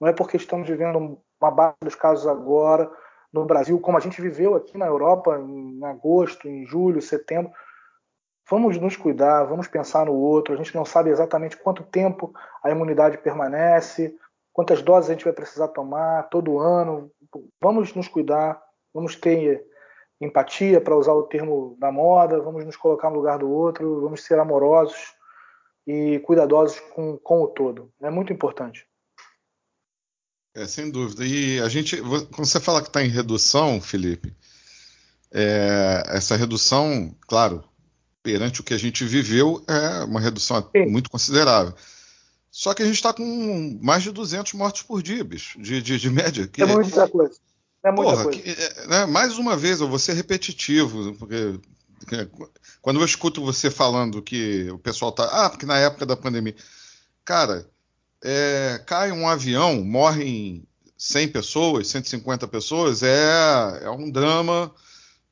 Não 0.00 0.08
é 0.08 0.12
porque 0.12 0.36
estamos 0.36 0.68
vivendo 0.68 1.18
uma 1.40 1.50
baixa 1.50 1.76
dos 1.82 1.94
casos 1.94 2.26
agora 2.26 2.90
no 3.32 3.44
Brasil, 3.44 3.80
como 3.80 3.96
a 3.96 4.00
gente 4.00 4.20
viveu 4.20 4.54
aqui 4.54 4.78
na 4.78 4.86
Europa 4.86 5.38
em 5.38 5.84
agosto, 5.84 6.48
em 6.48 6.64
julho, 6.64 7.02
setembro. 7.02 7.52
Vamos 8.48 8.78
nos 8.78 8.96
cuidar, 8.96 9.44
vamos 9.44 9.66
pensar 9.66 10.06
no 10.06 10.12
outro. 10.12 10.54
A 10.54 10.56
gente 10.56 10.74
não 10.74 10.84
sabe 10.84 11.10
exatamente 11.10 11.56
quanto 11.56 11.82
tempo 11.82 12.32
a 12.62 12.70
imunidade 12.70 13.18
permanece, 13.18 14.16
quantas 14.54 14.80
doses 14.80 15.10
a 15.10 15.12
gente 15.12 15.24
vai 15.24 15.34
precisar 15.34 15.68
tomar 15.68 16.28
todo 16.30 16.60
ano. 16.60 17.10
Vamos 17.60 17.92
nos 17.92 18.08
cuidar, 18.08 18.62
vamos 18.94 19.16
ter 19.16 19.66
empatia, 20.20 20.80
para 20.80 20.96
usar 20.96 21.12
o 21.12 21.24
termo 21.24 21.76
da 21.78 21.90
moda, 21.92 22.40
vamos 22.40 22.64
nos 22.64 22.76
colocar 22.76 23.10
no 23.10 23.16
lugar 23.16 23.40
do 23.40 23.50
outro, 23.50 24.00
vamos 24.00 24.22
ser 24.22 24.38
amorosos 24.38 25.12
e 25.86 26.20
cuidadosos 26.20 26.80
com, 26.94 27.18
com 27.18 27.42
o 27.42 27.48
todo. 27.48 27.92
É 28.00 28.08
muito 28.08 28.32
importante. 28.32 28.86
É, 30.54 30.66
sem 30.66 30.88
dúvida. 30.88 31.26
E 31.26 31.60
a 31.60 31.68
gente, 31.68 32.00
quando 32.00 32.46
você 32.46 32.60
fala 32.60 32.80
que 32.80 32.86
está 32.86 33.02
em 33.02 33.08
redução, 33.08 33.80
Felipe, 33.80 34.32
é, 35.32 36.04
essa 36.06 36.36
redução, 36.36 37.12
claro, 37.26 37.64
perante 38.22 38.60
o 38.60 38.64
que 38.64 38.72
a 38.72 38.78
gente 38.78 39.04
viveu, 39.04 39.64
é 39.66 40.04
uma 40.04 40.20
redução 40.20 40.62
Sim. 40.70 40.86
muito 40.86 41.10
considerável. 41.10 41.74
Só 42.56 42.72
que 42.72 42.84
a 42.84 42.86
gente 42.86 42.94
está 42.94 43.12
com 43.12 43.80
mais 43.82 44.04
de 44.04 44.12
200 44.12 44.52
mortos 44.52 44.82
por 44.82 45.02
dia, 45.02 45.24
bicho, 45.24 45.60
de, 45.60 45.82
de, 45.82 45.98
de 45.98 46.08
média. 46.08 46.46
Que 46.46 46.62
é 46.62 46.66
muita 46.66 47.08
coisa. 47.08 47.34
É 47.82 47.90
muita 47.90 48.12
porra, 48.12 48.22
coisa. 48.22 48.40
Que, 48.40 48.88
né, 48.88 49.06
mais 49.06 49.36
uma 49.38 49.56
vez, 49.56 49.80
eu 49.80 49.88
vou 49.88 49.98
ser 49.98 50.12
repetitivo, 50.12 51.16
porque, 51.16 51.58
quando 52.80 53.00
eu 53.00 53.04
escuto 53.04 53.44
você 53.44 53.72
falando 53.72 54.22
que 54.22 54.70
o 54.70 54.78
pessoal 54.78 55.10
tá. 55.10 55.24
Ah, 55.24 55.50
porque 55.50 55.66
na 55.66 55.78
época 55.78 56.06
da 56.06 56.16
pandemia. 56.16 56.54
Cara, 57.24 57.68
é, 58.22 58.80
cai 58.86 59.10
um 59.10 59.28
avião, 59.28 59.82
morrem 59.82 60.62
100 60.96 61.28
pessoas, 61.30 61.88
150 61.88 62.46
pessoas, 62.46 63.02
é, 63.02 63.80
é 63.82 63.90
um 63.90 64.08
drama. 64.08 64.72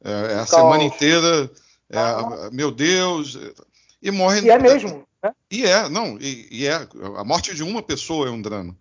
É, 0.02 0.32
é 0.32 0.38
a 0.40 0.46
semana 0.46 0.82
inteira. 0.82 1.48
É. 1.88 2.50
Meu 2.50 2.72
Deus. 2.72 3.38
E 4.02 4.10
morre. 4.10 4.40
E 4.40 4.50
é 4.50 4.58
mesmo. 4.58 5.06
Né? 5.22 5.34
E 5.50 5.64
é, 5.64 5.88
não, 5.88 6.18
e, 6.20 6.48
e, 6.50 6.66
é. 6.66 6.88
A 7.16 7.24
morte 7.24 7.54
de 7.54 7.62
uma 7.62 7.82
pessoa 7.82 8.28
é 8.28 8.30
um 8.30 8.42
drama. 8.42 8.76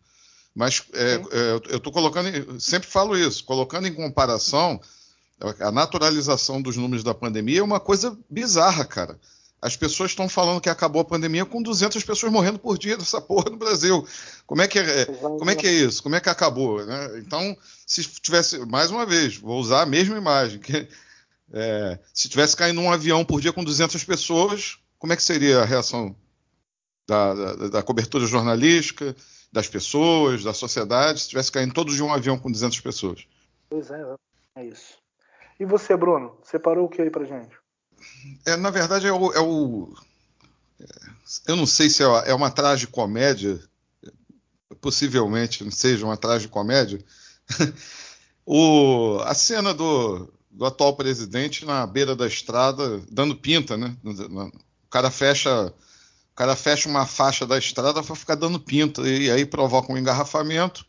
Mas 0.53 0.83
é, 0.93 1.13
é, 1.13 1.51
eu 1.69 1.77
estou 1.77 1.93
colocando, 1.93 2.59
sempre 2.59 2.89
falo 2.89 3.17
isso, 3.17 3.43
colocando 3.45 3.87
em 3.87 3.93
comparação, 3.93 4.81
a 5.59 5.71
naturalização 5.71 6.61
dos 6.61 6.75
números 6.75 7.03
da 7.03 7.13
pandemia 7.13 7.59
é 7.59 7.63
uma 7.63 7.79
coisa 7.79 8.17
bizarra, 8.29 8.85
cara. 8.85 9.19
As 9.61 9.75
pessoas 9.75 10.11
estão 10.11 10.27
falando 10.27 10.59
que 10.59 10.69
acabou 10.69 11.03
a 11.03 11.05
pandemia 11.05 11.45
com 11.45 11.61
200 11.61 12.03
pessoas 12.03 12.31
morrendo 12.31 12.57
por 12.57 12.77
dia 12.77 12.97
dessa 12.97 13.21
porra 13.21 13.49
no 13.49 13.57
Brasil. 13.57 14.05
Como 14.45 14.61
é 14.61 14.67
que 14.67 14.79
é, 14.79 15.05
como 15.05 15.49
é, 15.49 15.55
que 15.55 15.67
é 15.67 15.71
isso? 15.71 16.01
Como 16.01 16.15
é 16.15 16.19
que 16.19 16.29
acabou? 16.29 16.83
Né? 16.85 17.19
Então, 17.19 17.55
se 17.85 18.03
tivesse, 18.03 18.59
mais 18.65 18.89
uma 18.91 19.05
vez, 19.05 19.37
vou 19.37 19.59
usar 19.59 19.83
a 19.83 19.85
mesma 19.85 20.17
imagem, 20.17 20.59
que, 20.59 20.87
é, 21.53 21.99
se 22.13 22.27
tivesse 22.27 22.55
caindo 22.55 22.81
um 22.81 22.91
avião 22.91 23.23
por 23.23 23.39
dia 23.39 23.53
com 23.53 23.63
200 23.63 24.03
pessoas, 24.03 24.79
como 24.97 25.13
é 25.13 25.15
que 25.15 25.23
seria 25.23 25.61
a 25.61 25.65
reação 25.65 26.15
da, 27.11 27.33
da, 27.33 27.67
da 27.67 27.83
cobertura 27.83 28.25
jornalística, 28.25 29.13
das 29.51 29.67
pessoas, 29.67 30.45
da 30.45 30.53
sociedade, 30.53 31.19
se 31.19 31.29
tivesse 31.29 31.51
caindo 31.51 31.73
todos 31.73 31.93
de 31.93 32.01
um 32.01 32.13
avião 32.13 32.39
com 32.39 32.49
200 32.49 32.79
pessoas? 32.79 33.27
Pois 33.69 33.91
é, 33.91 34.01
é 34.55 34.65
isso. 34.65 34.97
E 35.59 35.65
você, 35.65 35.95
Bruno, 35.97 36.37
separou 36.43 36.85
o 36.85 36.89
que 36.89 37.01
aí 37.01 37.09
pra 37.09 37.25
gente? 37.25 37.53
É, 38.45 38.55
na 38.55 38.69
verdade, 38.69 39.07
é 39.07 39.11
o, 39.11 39.33
é 39.33 39.39
o, 39.41 39.93
Eu 41.45 41.57
não 41.57 41.65
sei 41.65 41.89
se 41.89 42.01
é, 42.01 42.07
é 42.27 42.33
uma 42.33 42.49
tragicomédia, 42.49 43.59
possivelmente 44.79 45.69
seja 45.69 46.05
uma 46.05 46.15
tragicomédia. 46.15 47.03
o, 48.45 49.19
a 49.25 49.33
cena 49.33 49.73
do, 49.73 50.31
do 50.49 50.65
atual 50.65 50.95
presidente 50.95 51.65
na 51.65 51.85
beira 51.85 52.15
da 52.15 52.25
estrada, 52.25 53.01
dando 53.11 53.35
pinta, 53.35 53.75
né? 53.75 53.95
O 54.03 54.89
cara 54.89 55.11
fecha, 55.11 55.73
o 56.31 56.35
cara 56.35 56.55
fecha 56.55 56.89
uma 56.89 57.05
faixa 57.05 57.45
da 57.45 57.57
estrada 57.57 58.01
para 58.01 58.15
ficar 58.15 58.35
dando 58.35 58.59
pinta 58.59 59.01
e 59.07 59.29
aí 59.29 59.45
provoca 59.45 59.91
um 59.91 59.97
engarrafamento. 59.97 60.85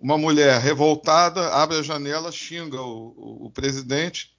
Uma 0.00 0.18
mulher 0.18 0.60
revoltada 0.60 1.50
abre 1.54 1.78
a 1.78 1.82
janela, 1.82 2.32
xinga 2.32 2.80
o, 2.80 3.14
o, 3.16 3.46
o 3.46 3.50
presidente 3.50 4.32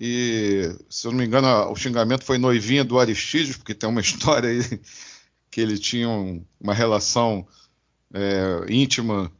e, 0.00 0.74
se 0.88 1.06
eu 1.06 1.12
não 1.12 1.18
me 1.18 1.26
engano, 1.26 1.70
o 1.70 1.76
xingamento 1.76 2.24
foi 2.24 2.38
noivinha 2.38 2.84
do 2.84 2.98
Aristides, 2.98 3.56
porque 3.56 3.74
tem 3.74 3.88
uma 3.88 4.00
história 4.02 4.48
aí 4.48 4.80
que 5.50 5.60
ele 5.60 5.78
tinha 5.78 6.08
uma 6.58 6.72
relação 6.72 7.46
é, 8.14 8.64
íntima, 8.68 9.30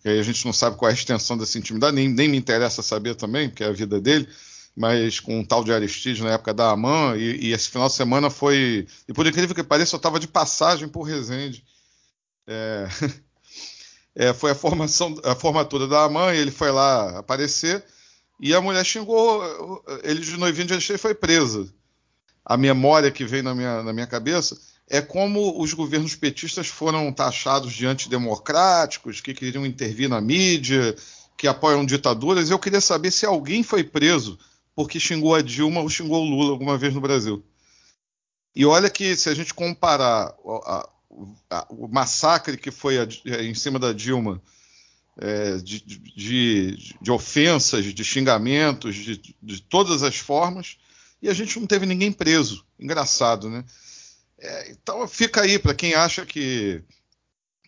que 0.00 0.08
aí 0.08 0.18
a 0.18 0.22
gente 0.22 0.44
não 0.44 0.52
sabe 0.52 0.76
qual 0.76 0.88
é 0.88 0.92
a 0.92 0.94
extensão 0.94 1.36
dessa 1.38 1.58
intimidade, 1.58 1.96
nem, 1.96 2.08
nem 2.08 2.28
me 2.28 2.36
interessa 2.36 2.82
saber 2.82 3.14
também, 3.14 3.48
porque 3.48 3.64
é 3.64 3.68
a 3.68 3.72
vida 3.72 4.00
dele, 4.00 4.28
mas 4.76 5.20
com 5.20 5.38
um 5.38 5.44
tal 5.44 5.62
de 5.62 5.72
Aristides 5.72 6.22
na 6.22 6.32
época 6.32 6.54
da 6.54 6.70
Amã, 6.70 7.14
e, 7.16 7.48
e 7.48 7.52
esse 7.52 7.68
final 7.68 7.88
de 7.88 7.94
semana 7.94 8.30
foi. 8.30 8.86
E 9.06 9.12
por 9.12 9.26
incrível 9.26 9.54
que 9.54 9.62
pareça, 9.62 9.94
eu 9.94 9.98
estava 9.98 10.18
de 10.18 10.26
passagem 10.26 10.88
por 10.88 11.02
Resende. 11.02 11.64
É, 12.46 12.88
é, 14.14 14.32
foi 14.32 14.52
a 14.52 14.54
formação, 14.54 15.14
a 15.24 15.34
formatura 15.34 15.86
da 15.86 16.04
Amã, 16.04 16.34
e 16.34 16.38
ele 16.38 16.50
foi 16.50 16.70
lá 16.70 17.18
aparecer. 17.18 17.84
E 18.40 18.54
a 18.54 18.60
mulher 18.60 18.84
xingou 18.84 19.84
ele 20.02 20.20
de 20.20 20.36
noivinho 20.36 20.66
de 20.66 20.92
e 20.92 20.98
foi 20.98 21.14
presa. 21.14 21.72
A 22.44 22.56
memória 22.56 23.10
que 23.10 23.24
veio 23.24 23.44
na 23.44 23.54
minha, 23.54 23.82
na 23.82 23.92
minha 23.92 24.06
cabeça 24.06 24.58
é 24.88 25.00
como 25.00 25.62
os 25.62 25.72
governos 25.72 26.16
petistas 26.16 26.66
foram 26.66 27.12
taxados 27.12 27.72
de 27.72 27.86
antidemocráticos, 27.86 29.20
que 29.20 29.32
queriam 29.32 29.64
intervir 29.64 30.08
na 30.08 30.20
mídia, 30.20 30.96
que 31.36 31.46
apoiam 31.46 31.86
ditaduras. 31.86 32.50
Eu 32.50 32.58
queria 32.58 32.80
saber 32.80 33.10
se 33.10 33.24
alguém 33.24 33.62
foi 33.62 33.84
preso 33.84 34.38
porque 34.74 35.00
xingou 35.00 35.34
a 35.34 35.42
Dilma 35.42 35.80
ou 35.80 35.88
xingou 35.88 36.22
o 36.22 36.28
Lula 36.28 36.50
alguma 36.50 36.78
vez 36.78 36.94
no 36.94 37.00
Brasil. 37.00 37.44
E 38.54 38.64
olha 38.66 38.90
que 38.90 39.16
se 39.16 39.28
a 39.28 39.34
gente 39.34 39.54
comparar 39.54 40.34
a, 40.66 40.88
a, 41.50 41.66
o 41.70 41.88
massacre 41.88 42.56
que 42.56 42.70
foi 42.70 42.98
a, 42.98 43.06
em 43.42 43.54
cima 43.54 43.78
da 43.78 43.92
Dilma 43.92 44.42
é, 45.16 45.56
de, 45.56 45.80
de, 45.80 46.94
de, 47.00 47.10
ofensas, 47.10 47.84
de 47.84 48.04
xingamentos, 48.04 48.94
de, 48.94 49.36
de, 49.42 49.62
todas 49.62 50.02
as 50.02 50.16
formas, 50.16 50.78
e 51.20 51.28
a 51.28 51.34
gente 51.34 51.58
não 51.58 51.66
teve 51.66 51.86
ninguém 51.86 52.12
preso. 52.12 52.64
Engraçado, 52.78 53.48
né? 53.48 53.64
É, 54.38 54.70
então 54.70 55.06
fica 55.06 55.42
aí 55.42 55.58
para 55.58 55.74
quem 55.74 55.94
acha 55.94 56.26
que, 56.26 56.82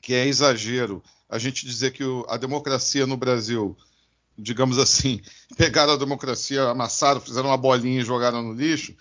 que 0.02 0.14
é 0.14 0.26
exagero 0.26 1.02
a 1.28 1.38
gente 1.38 1.66
dizer 1.66 1.92
que 1.92 2.04
o, 2.04 2.24
a 2.28 2.36
democracia 2.36 3.06
no 3.06 3.16
Brasil, 3.16 3.76
digamos 4.38 4.78
assim, 4.78 5.20
pegaram 5.56 5.92
a 5.92 5.98
democracia, 5.98 6.62
amassaram, 6.64 7.20
fizeram 7.20 7.48
uma 7.48 7.56
bolinha 7.56 8.00
e 8.00 8.04
jogaram 8.04 8.42
no 8.42 8.52
lixo. 8.52 8.94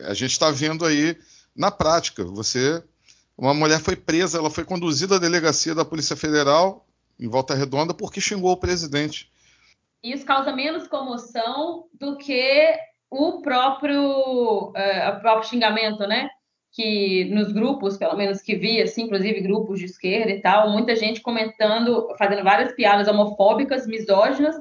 A 0.00 0.14
gente 0.14 0.32
está 0.32 0.50
vendo 0.50 0.84
aí 0.84 1.16
na 1.54 1.70
prática. 1.70 2.24
Você, 2.24 2.82
uma 3.36 3.54
mulher 3.54 3.80
foi 3.80 3.96
presa, 3.96 4.38
ela 4.38 4.50
foi 4.50 4.64
conduzida 4.64 5.16
à 5.16 5.18
delegacia 5.18 5.74
da 5.74 5.84
Polícia 5.84 6.16
Federal 6.16 6.86
em 7.18 7.28
Volta 7.28 7.54
Redonda 7.54 7.94
porque 7.94 8.20
xingou 8.20 8.52
o 8.52 8.56
presidente. 8.56 9.30
Isso 10.02 10.26
causa 10.26 10.52
menos 10.52 10.88
comoção 10.88 11.84
do 11.92 12.16
que 12.16 12.74
o 13.08 13.40
próprio, 13.40 14.70
uh, 14.70 15.16
o 15.16 15.20
próprio 15.20 15.48
xingamento, 15.48 16.00
né? 16.08 16.28
Que 16.72 17.26
nos 17.26 17.52
grupos, 17.52 17.96
pelo 17.96 18.16
menos 18.16 18.40
que 18.40 18.56
vi, 18.56 18.82
assim, 18.82 19.02
inclusive 19.02 19.42
grupos 19.42 19.78
de 19.78 19.84
esquerda 19.84 20.32
e 20.32 20.40
tal, 20.40 20.70
muita 20.70 20.96
gente 20.96 21.20
comentando, 21.20 22.08
fazendo 22.18 22.42
várias 22.42 22.72
piadas 22.72 23.06
homofóbicas, 23.06 23.86
misóginas, 23.86 24.56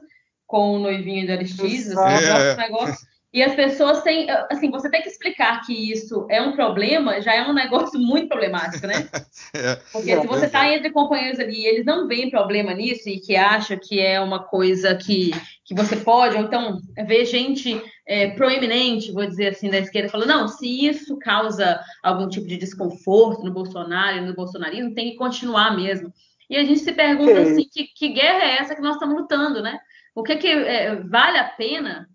com 0.52 0.74
o 0.74 0.80
noivinho 0.80 1.26
de 1.26 1.32
Aristides, 1.32 1.96
assim, 1.96 2.26
é. 2.26 2.58
negócio. 2.58 3.08
E 3.34 3.42
as 3.42 3.56
pessoas 3.56 4.02
têm, 4.04 4.30
assim, 4.50 4.70
você 4.70 4.90
tem 4.90 5.02
que 5.02 5.08
explicar 5.08 5.62
que 5.62 5.74
isso 5.74 6.28
é 6.30 6.42
um 6.42 6.52
problema, 6.52 7.22
já 7.22 7.34
é 7.34 7.48
um 7.48 7.54
negócio 7.54 7.98
muito 7.98 8.28
problemático, 8.28 8.86
né? 8.86 9.08
é, 9.56 9.76
Porque 9.94 10.20
se 10.20 10.28
você 10.28 10.48
está 10.48 10.68
entre 10.70 10.90
companheiros 10.90 11.40
ali 11.40 11.62
e 11.62 11.66
eles 11.66 11.86
não 11.86 12.10
veem 12.10 12.30
problema 12.30 12.74
nisso 12.74 13.08
e 13.08 13.22
que 13.22 13.38
acham 13.38 13.80
que 13.82 14.02
é 14.02 14.20
uma 14.20 14.44
coisa 14.44 14.94
que, 14.96 15.32
que 15.64 15.74
você 15.74 15.96
pode, 15.96 16.36
ou 16.36 16.44
então 16.44 16.82
ver 17.08 17.24
gente 17.24 17.82
é, 18.06 18.32
proeminente, 18.32 19.14
vou 19.14 19.26
dizer 19.26 19.48
assim, 19.48 19.70
da 19.70 19.80
esquerda, 19.80 20.10
falando, 20.10 20.28
não, 20.28 20.48
se 20.50 20.86
isso 20.86 21.18
causa 21.18 21.80
algum 22.04 22.28
tipo 22.28 22.46
de 22.46 22.58
desconforto 22.58 23.46
no 23.46 23.54
Bolsonaro 23.54 24.18
e 24.18 24.22
no 24.22 24.34
bolsonarismo, 24.34 24.94
tem 24.94 25.12
que 25.12 25.16
continuar 25.16 25.74
mesmo. 25.74 26.12
E 26.50 26.58
a 26.58 26.66
gente 26.66 26.82
se 26.82 26.92
pergunta, 26.92 27.40
assim, 27.40 27.64
que, 27.72 27.86
que 27.96 28.10
guerra 28.10 28.44
é 28.44 28.58
essa 28.58 28.76
que 28.76 28.82
nós 28.82 28.96
estamos 28.96 29.16
lutando, 29.16 29.62
né? 29.62 29.80
O 30.14 30.24
que, 30.24 30.36
que 30.38 30.48
é, 30.48 30.96
vale 30.96 31.38
a 31.38 31.50
pena 31.50 32.08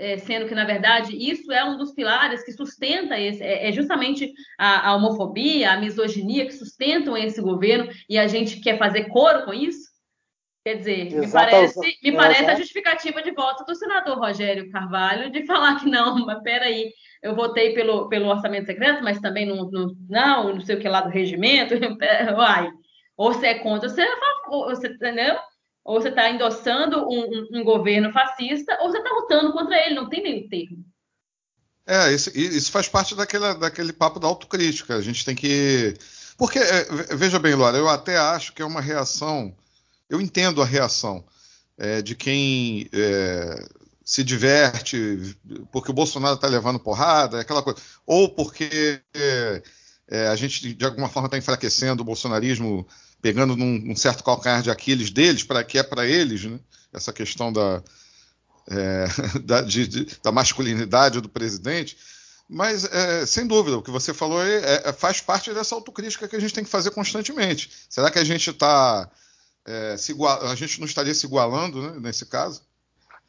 é, 0.00 0.16
sendo 0.16 0.48
que, 0.48 0.54
na 0.54 0.64
verdade, 0.64 1.14
isso 1.14 1.52
é 1.52 1.62
um 1.62 1.76
dos 1.76 1.92
pilares 1.92 2.42
que 2.42 2.52
sustenta 2.52 3.20
esse, 3.20 3.42
é, 3.42 3.68
é 3.68 3.72
justamente 3.72 4.32
a, 4.58 4.88
a, 4.88 4.96
homofobia, 4.96 5.72
a 5.72 5.78
misoginia 5.78 6.46
que 6.46 6.54
sustentam 6.54 7.16
esse 7.18 7.40
governo 7.42 7.86
e 8.08 8.18
a 8.18 8.26
gente 8.26 8.60
quer 8.60 8.78
fazer 8.78 9.08
coro 9.08 9.44
com 9.44 9.52
isso? 9.52 9.90
Quer 10.64 10.76
dizer, 10.76 11.06
Exato, 11.06 11.20
me 11.20 11.30
parece, 11.30 11.98
me 12.02 12.12
parece 12.12 12.44
a 12.44 12.54
justificativa 12.54 13.22
de 13.22 13.30
voto 13.32 13.64
do 13.64 13.74
senador 13.74 14.18
Rogério 14.18 14.70
Carvalho 14.70 15.30
de 15.30 15.44
falar 15.44 15.78
que 15.80 15.88
não, 15.88 16.24
mas 16.24 16.42
peraí, 16.42 16.92
eu 17.22 17.34
votei 17.34 17.74
pelo, 17.74 18.08
pelo 18.08 18.28
orçamento 18.28 18.66
secreto, 18.66 19.04
mas 19.04 19.20
também 19.20 19.44
não, 19.44 19.70
não, 19.70 19.94
não, 20.08 20.54
não 20.54 20.60
sei 20.62 20.76
o 20.76 20.80
que 20.80 20.88
lá 20.88 21.02
do 21.02 21.10
regimento, 21.10 21.74
uai, 22.36 22.70
ou 23.18 23.34
você 23.34 23.48
é 23.48 23.58
contra, 23.58 23.88
você 23.88 24.00
é 24.00 24.12
a 24.12 24.18
favor, 24.18 24.74
você, 24.74 24.88
entendeu? 24.88 25.36
Ou 25.84 26.00
você 26.00 26.08
está 26.08 26.30
endossando 26.30 26.98
um, 27.08 27.20
um, 27.20 27.60
um, 27.60 27.64
governo 27.64 28.12
fascista, 28.12 28.78
ou 28.80 28.90
você 28.90 28.98
está 28.98 29.10
lutando 29.10 29.52
contra 29.52 29.76
ele, 29.78 29.94
não 29.94 30.08
tem 30.08 30.22
meio 30.22 30.48
termo. 30.48 30.84
É, 31.86 32.12
isso, 32.12 32.30
isso 32.36 32.70
faz 32.70 32.88
parte 32.88 33.14
daquela, 33.14 33.54
daquele 33.54 33.92
papo 33.92 34.20
da 34.20 34.28
autocrítica. 34.28 34.94
A 34.94 35.00
gente 35.00 35.24
tem 35.24 35.34
que. 35.34 35.94
Porque, 36.36 36.58
é, 36.58 36.84
veja 37.16 37.38
bem, 37.38 37.54
Laura, 37.54 37.76
eu 37.76 37.88
até 37.88 38.16
acho 38.16 38.52
que 38.52 38.62
é 38.62 38.64
uma 38.64 38.80
reação. 38.80 39.54
Eu 40.08 40.20
entendo 40.20 40.62
a 40.62 40.66
reação 40.66 41.24
é, 41.78 42.02
de 42.02 42.14
quem 42.14 42.88
é, 42.92 43.64
se 44.04 44.22
diverte 44.22 45.36
porque 45.72 45.90
o 45.90 45.94
Bolsonaro 45.94 46.34
está 46.34 46.46
levando 46.46 46.78
porrada, 46.78 47.40
aquela 47.40 47.62
coisa. 47.62 47.80
Ou 48.06 48.28
porque 48.28 49.00
é, 50.10 50.26
a 50.28 50.36
gente, 50.36 50.74
de 50.74 50.84
alguma 50.84 51.08
forma, 51.08 51.28
está 51.28 51.38
enfraquecendo 51.38 52.02
o 52.02 52.04
bolsonarismo 52.04 52.86
pegando 53.20 53.56
num, 53.56 53.94
certo 53.96 54.24
calcanhar 54.24 54.62
de 54.62 54.70
Aquiles 54.70 55.10
deles, 55.10 55.44
para 55.44 55.62
que 55.62 55.78
é 55.78 55.82
para 55.82 56.06
eles, 56.06 56.44
né? 56.44 56.58
essa 56.92 57.12
questão 57.12 57.52
da, 57.52 57.82
é, 58.70 59.06
da, 59.44 59.60
de, 59.60 59.86
de, 59.86 60.18
da, 60.22 60.32
masculinidade 60.32 61.20
do 61.20 61.28
presidente. 61.28 61.96
Mas, 62.48 62.84
é, 62.84 63.24
sem 63.26 63.46
dúvida, 63.46 63.78
o 63.78 63.82
que 63.82 63.90
você 63.90 64.12
falou 64.12 64.40
aí 64.40 64.50
é, 64.50 64.88
é, 64.88 64.92
faz 64.92 65.20
parte 65.20 65.52
dessa 65.54 65.74
autocrítica 65.74 66.26
que 66.26 66.34
a 66.34 66.40
gente 66.40 66.54
tem 66.54 66.64
que 66.64 66.70
fazer 66.70 66.90
constantemente. 66.90 67.70
Será 67.88 68.10
que 68.10 68.18
a 68.18 68.24
gente 68.24 68.50
está. 68.50 69.08
É, 69.66 69.94
a 70.50 70.54
gente 70.54 70.80
não 70.80 70.86
estaria 70.86 71.14
se 71.14 71.26
igualando 71.26 71.80
né, 71.80 72.00
nesse 72.00 72.26
caso? 72.26 72.62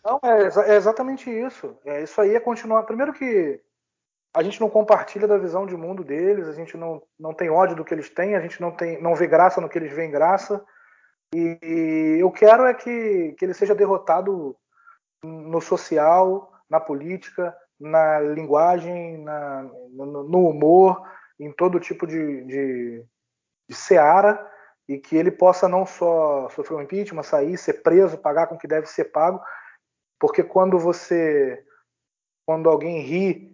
Não, 0.04 0.20
é, 0.24 0.72
é 0.72 0.76
exatamente 0.76 1.30
isso. 1.30 1.76
É, 1.86 2.04
isso 2.04 2.20
aí 2.20 2.34
é 2.34 2.40
continuar. 2.40 2.84
Primeiro 2.84 3.14
que 3.14 3.60
a 4.34 4.42
gente 4.42 4.62
não 4.62 4.70
compartilha 4.70 5.28
da 5.28 5.38
visão 5.38 5.66
de 5.66 5.76
mundo 5.76 6.04
deles, 6.04 6.48
a 6.48 6.54
gente 6.54 6.78
não, 6.78 7.02
não 7.20 7.34
tem 7.34 7.50
ódio 7.50 7.76
do 7.76 7.84
que 7.84 7.94
eles 7.94 8.10
têm, 8.10 8.36
a 8.36 8.40
gente 8.40 8.62
não, 8.62 8.72
tem, 8.72 9.02
não 9.02 9.14
vê 9.14 9.28
graça 9.28 9.60
no 9.60 9.68
que 9.68 9.78
eles 9.78 9.92
veem 9.92 10.10
graça. 10.10 10.64
E 11.34 12.18
eu 12.20 12.32
quero 12.32 12.66
é 12.66 12.74
que, 12.74 13.34
que 13.38 13.46
ele 13.46 13.54
seja 13.54 13.76
derrotado 13.76 14.56
no 15.24 15.62
social, 15.62 16.52
na 16.70 16.80
política, 16.80 17.56
na 17.80 18.20
linguagem, 18.20 19.18
na, 19.18 19.64
no, 19.92 20.24
no, 20.24 20.48
humor, 20.48 21.02
em 21.40 21.52
todo 21.52 21.80
tipo 21.80 22.08
de, 22.08 22.46
de, 22.46 23.06
de 23.70 23.76
seara, 23.76 24.50
e 24.88 24.98
que 24.98 25.16
ele 25.16 25.32
possa 25.32 25.68
não 25.68 25.86
só 25.86 26.50
sofrer 26.50 26.78
um 26.78 26.82
impeachment, 26.82 27.24
sair, 27.24 27.58
ser 27.58 27.82
preso, 27.82 28.18
pagar 28.18 28.48
com 28.48 28.56
o 28.56 28.58
que 28.58 28.68
deve 28.68 28.88
ser 28.88 29.06
pago, 29.06 29.42
porque 30.20 30.44
quando 30.44 30.78
você, 30.78 31.66
quando 32.46 32.70
alguém 32.70 33.02
ri 33.02 33.51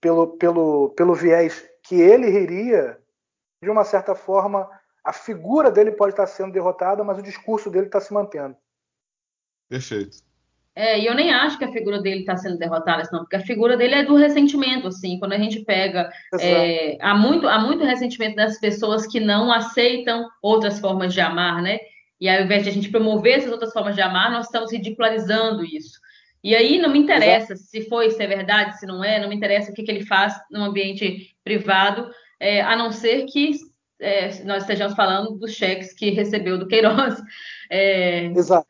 pelo, 0.00 0.28
pelo, 0.38 0.90
pelo 0.90 1.14
viés 1.14 1.64
que 1.82 1.94
ele 1.94 2.28
riria, 2.30 2.98
de 3.62 3.68
uma 3.70 3.84
certa 3.84 4.14
forma, 4.14 4.68
a 5.04 5.12
figura 5.12 5.70
dele 5.70 5.92
pode 5.92 6.12
estar 6.12 6.26
sendo 6.26 6.52
derrotada, 6.52 7.04
mas 7.04 7.18
o 7.18 7.22
discurso 7.22 7.70
dele 7.70 7.86
está 7.86 8.00
se 8.00 8.12
mantendo. 8.12 8.56
Perfeito. 9.68 10.18
É, 10.74 10.98
e 10.98 11.06
eu 11.06 11.14
nem 11.14 11.32
acho 11.32 11.58
que 11.58 11.64
a 11.64 11.72
figura 11.72 12.00
dele 12.00 12.20
está 12.20 12.36
sendo 12.36 12.56
derrotada, 12.56 13.08
não, 13.12 13.20
porque 13.20 13.36
a 13.36 13.44
figura 13.44 13.76
dele 13.76 13.96
é 13.96 14.04
do 14.04 14.14
ressentimento, 14.14 14.86
assim, 14.86 15.18
quando 15.18 15.32
a 15.32 15.38
gente 15.38 15.60
pega. 15.60 16.10
É, 16.40 16.96
há, 17.00 17.14
muito, 17.14 17.48
há 17.48 17.58
muito 17.58 17.84
ressentimento 17.84 18.36
das 18.36 18.58
pessoas 18.58 19.06
que 19.06 19.20
não 19.20 19.52
aceitam 19.52 20.28
outras 20.40 20.78
formas 20.78 21.12
de 21.12 21.20
amar, 21.20 21.60
né? 21.60 21.78
E 22.20 22.28
ao 22.28 22.42
invés 22.42 22.62
de 22.62 22.70
a 22.70 22.72
gente 22.72 22.90
promover 22.90 23.38
essas 23.38 23.50
outras 23.50 23.72
formas 23.72 23.94
de 23.94 24.00
amar, 24.00 24.30
nós 24.30 24.46
estamos 24.46 24.72
ridicularizando 24.72 25.64
isso. 25.64 25.98
E 26.42 26.54
aí 26.54 26.78
não 26.78 26.90
me 26.90 26.98
interessa 26.98 27.52
Exato. 27.52 27.68
se 27.68 27.88
foi, 27.88 28.10
se 28.10 28.22
é 28.22 28.26
verdade, 28.26 28.78
se 28.78 28.86
não 28.86 29.04
é, 29.04 29.20
não 29.20 29.28
me 29.28 29.36
interessa 29.36 29.70
o 29.70 29.74
que, 29.74 29.82
que 29.82 29.90
ele 29.90 30.06
faz 30.06 30.34
no 30.50 30.62
ambiente 30.62 31.36
privado, 31.44 32.10
é, 32.38 32.62
a 32.62 32.74
não 32.76 32.90
ser 32.90 33.26
que 33.26 33.52
é, 34.00 34.42
nós 34.44 34.62
estejamos 34.62 34.94
falando 34.94 35.36
dos 35.38 35.52
cheques 35.52 35.92
que 35.92 36.10
recebeu 36.10 36.58
do 36.58 36.66
Queiroz. 36.66 37.20
É, 37.72 38.24
Exato. 38.24 38.66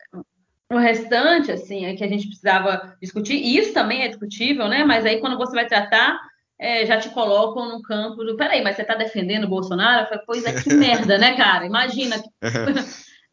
O 0.71 0.77
restante, 0.77 1.51
assim, 1.51 1.87
é 1.87 1.95
que 1.95 2.03
a 2.03 2.07
gente 2.07 2.27
precisava 2.27 2.95
discutir, 3.01 3.33
e 3.33 3.57
isso 3.57 3.73
também 3.73 4.03
é 4.03 4.07
discutível, 4.07 4.67
né? 4.67 4.83
Mas 4.83 5.07
aí 5.07 5.19
quando 5.19 5.39
você 5.39 5.53
vai 5.53 5.65
tratar, 5.65 6.19
é, 6.59 6.85
já 6.85 6.99
te 6.99 7.09
colocam 7.09 7.67
no 7.67 7.81
campo 7.81 8.23
do. 8.23 8.37
Peraí, 8.37 8.61
mas 8.61 8.75
você 8.75 8.83
está 8.83 8.93
defendendo 8.93 9.45
o 9.45 9.49
Bolsonaro? 9.49 10.03
Eu 10.03 10.07
falei, 10.07 10.23
pois 10.27 10.45
é, 10.45 10.53
que 10.53 10.71
merda, 10.75 11.17
né, 11.17 11.35
cara? 11.35 11.65
Imagina. 11.65 12.23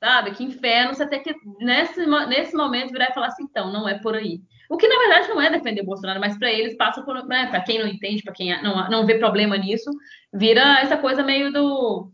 Sabe? 0.00 0.32
Que 0.32 0.44
inferno 0.44 0.94
você 0.94 1.06
ter 1.06 1.20
que, 1.20 1.34
nesse, 1.60 2.06
nesse 2.06 2.56
momento, 2.56 2.92
virar 2.92 3.10
e 3.10 3.14
falar 3.14 3.28
assim, 3.28 3.44
então, 3.44 3.72
não 3.72 3.88
é 3.88 3.98
por 3.98 4.14
aí. 4.14 4.40
O 4.70 4.76
que, 4.76 4.86
na 4.86 4.98
verdade, 4.98 5.28
não 5.28 5.40
é 5.40 5.50
defender 5.50 5.82
Bolsonaro, 5.82 6.20
mas 6.20 6.38
para 6.38 6.52
eles 6.52 6.76
passa 6.76 7.02
por. 7.02 7.26
Né, 7.26 7.46
para 7.46 7.62
quem 7.62 7.78
não 7.78 7.88
entende, 7.88 8.22
para 8.22 8.34
quem 8.34 8.62
não, 8.62 8.88
não 8.90 9.06
vê 9.06 9.18
problema 9.18 9.56
nisso, 9.56 9.90
vira 10.32 10.80
essa 10.80 10.96
coisa 10.96 11.22
meio 11.22 11.52
do, 11.52 12.10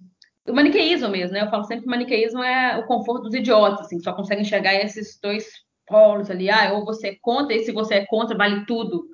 do 0.46 0.54
maniqueísmo 0.54 1.08
mesmo, 1.08 1.34
né? 1.34 1.42
Eu 1.42 1.50
falo 1.50 1.64
sempre 1.64 1.82
que 1.82 1.88
o 1.88 1.90
maniqueísmo 1.90 2.42
é 2.42 2.78
o 2.78 2.86
conforto 2.86 3.24
dos 3.24 3.34
idiotas, 3.34 3.80
assim, 3.86 3.98
só 4.00 4.12
conseguem 4.12 4.42
enxergar 4.42 4.74
esses 4.74 5.18
dois 5.20 5.46
polos 5.86 6.30
ali, 6.30 6.48
ah, 6.48 6.72
ou 6.72 6.84
você 6.84 7.08
é 7.08 7.16
contra, 7.20 7.54
e 7.54 7.64
se 7.64 7.72
você 7.72 7.94
é 7.96 8.06
contra, 8.06 8.36
vale 8.36 8.64
tudo. 8.66 9.04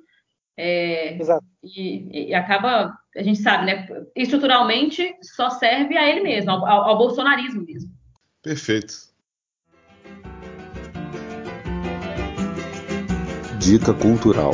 É, 0.55 1.17
Exato. 1.19 1.43
E, 1.63 2.29
e, 2.29 2.33
acaba, 2.33 2.93
a 3.15 3.23
gente 3.23 3.39
sabe, 3.39 3.65
né? 3.65 3.87
Estruturalmente 4.15 5.15
só 5.21 5.49
serve 5.49 5.97
a 5.97 6.07
ele 6.07 6.21
mesmo, 6.21 6.51
ao, 6.51 6.65
ao 6.65 6.97
bolsonarismo 6.97 7.65
mesmo. 7.65 7.89
Perfeito. 8.41 9.11
Dica 13.59 13.93
cultural. 13.93 14.53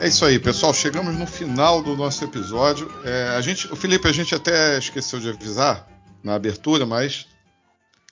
É 0.00 0.08
isso 0.08 0.24
aí, 0.24 0.38
pessoal. 0.38 0.74
Chegamos 0.74 1.14
no 1.16 1.26
final 1.26 1.82
do 1.82 1.96
nosso 1.96 2.24
episódio. 2.24 2.90
É, 3.04 3.34
a 3.36 3.40
gente, 3.40 3.70
o 3.72 3.76
Felipe, 3.76 4.08
a 4.08 4.12
gente 4.12 4.34
até 4.34 4.78
esqueceu 4.78 5.20
de 5.20 5.28
avisar 5.28 5.86
na 6.22 6.34
abertura, 6.34 6.84
mas 6.84 7.26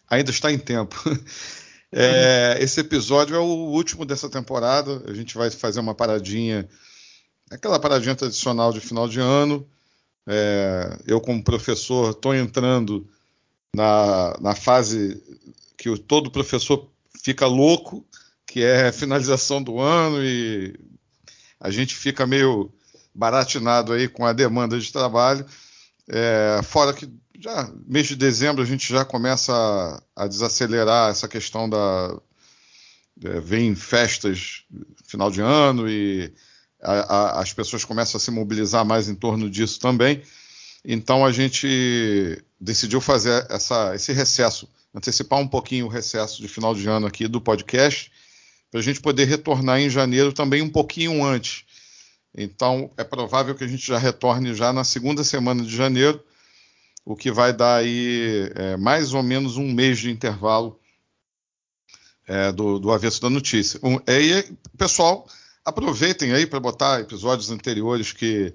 ainda 0.09 0.31
está 0.31 0.51
em 0.53 0.59
tempo. 0.59 0.97
É, 1.91 2.59
esse 2.61 2.81
episódio 2.81 3.35
é 3.35 3.39
o 3.39 3.45
último 3.45 4.05
dessa 4.05 4.29
temporada. 4.29 5.03
A 5.07 5.15
gente 5.15 5.35
vai 5.35 5.51
fazer 5.51 5.81
uma 5.81 5.95
paradinha, 5.95 6.69
aquela 7.51 7.81
paradinha 7.81 8.15
tradicional 8.15 8.75
de 8.75 8.81
final 8.81 9.09
de 9.09 9.19
ano. 9.21 9.67
É, 10.27 10.99
eu, 11.07 11.19
como 11.19 11.43
professor, 11.43 12.11
estou 12.11 12.35
entrando 12.35 13.09
na, 13.75 14.37
na 14.39 14.55
fase 14.55 15.23
que 15.79 15.89
o, 15.89 15.97
todo 15.97 16.31
professor 16.31 16.91
fica 17.23 17.47
louco, 17.47 18.07
que 18.47 18.63
é 18.63 18.93
finalização 18.93 19.63
do 19.63 19.81
ano 19.81 20.23
e 20.23 20.79
a 21.59 21.71
gente 21.71 21.95
fica 21.95 22.27
meio 22.27 22.71
baratinado 23.15 23.93
aí 23.93 24.09
com 24.09 24.27
a 24.27 24.33
demanda 24.33 24.79
de 24.79 24.93
trabalho. 24.93 25.47
É, 26.09 26.61
fora 26.63 26.93
que 26.93 27.09
já 27.39 27.73
mês 27.87 28.09
de 28.09 28.17
dezembro 28.17 28.63
a 28.63 28.67
gente 28.67 28.93
já 28.93 29.05
começa 29.05 29.53
a, 30.17 30.25
a 30.25 30.27
desacelerar 30.27 31.11
essa 31.11 31.29
questão 31.29 31.71
da 31.71 32.21
é, 33.25 33.41
vem 33.41 33.75
festas 33.75 34.65
final 35.07 35.31
de 35.31 35.41
ano 35.41 35.89
e 35.89 36.33
a, 36.83 36.93
a, 36.93 37.41
as 37.41 37.53
pessoas 37.53 37.85
começam 37.85 38.19
a 38.19 38.21
se 38.21 38.31
mobilizar 38.31 38.85
mais 38.85 39.09
em 39.09 39.15
torno 39.15 39.49
disso 39.49 39.81
também. 39.81 40.23
Então 40.85 41.25
a 41.25 41.33
gente 41.33 42.43
decidiu 42.61 43.01
fazer 43.01 43.47
essa, 43.51 43.95
esse 43.95 44.13
recesso, 44.13 44.69
antecipar 44.95 45.39
um 45.39 45.49
pouquinho 45.49 45.87
o 45.87 45.89
recesso 45.89 46.41
de 46.41 46.49
final 46.49 46.75
de 46.75 46.89
ano 46.89 47.07
aqui 47.07 47.27
do 47.29 47.41
podcast, 47.41 48.11
para 48.71 48.81
a 48.81 48.83
gente 48.83 49.01
poder 49.01 49.25
retornar 49.25 49.81
em 49.81 49.91
janeiro 49.91 50.33
também 50.33 50.63
um 50.63 50.71
pouquinho 50.71 51.25
antes. 51.25 51.65
Então 52.37 52.91
é 52.97 53.05
provável 53.05 53.55
que 53.55 53.65
a 53.65 53.69
gente 53.69 53.87
já 53.87 53.99
retorne 53.99 54.55
já 54.55 54.73
na 54.73 54.85
segunda 54.85 55.25
semana 55.25 55.65
de 55.65 55.75
janeiro 55.75 56.23
o 57.09 57.17
que 57.17 57.33
vai 57.33 57.55
dar 57.55 57.77
aí 57.77 58.53
é, 58.55 58.77
mais 58.77 59.15
ou 59.15 59.23
menos 59.23 59.57
um 59.57 59.73
mês 59.73 59.99
de 59.99 60.11
intervalo 60.11 60.79
é, 62.27 62.53
do, 62.53 62.79
do 62.79 62.93
avesso 62.93 63.23
da 63.23 63.31
notícia. 63.31 63.81
Um, 63.83 63.97
é, 64.07 64.47
pessoal, 64.77 65.27
aproveitem 65.65 66.35
aí 66.35 66.45
para 66.47 66.61
botar 66.61 67.01
episódios 67.01 67.51
anteriores 67.51 68.13
que, 68.13 68.53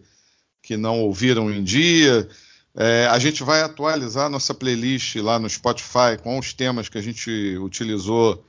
que 0.61 0.77
não 0.77 1.01
ouviram 1.01 1.49
em 1.49 1.63
dia. 1.63 2.29
É, 2.75 3.07
a 3.07 3.17
gente 3.17 3.41
vai 3.41 3.63
atualizar 3.63 4.29
nossa 4.29 4.53
playlist 4.53 5.15
lá 5.15 5.39
no 5.39 5.49
Spotify 5.49 6.15
com 6.21 6.37
os 6.37 6.53
temas 6.53 6.87
que 6.87 6.99
a 6.99 7.01
gente 7.01 7.57
utilizou 7.57 8.45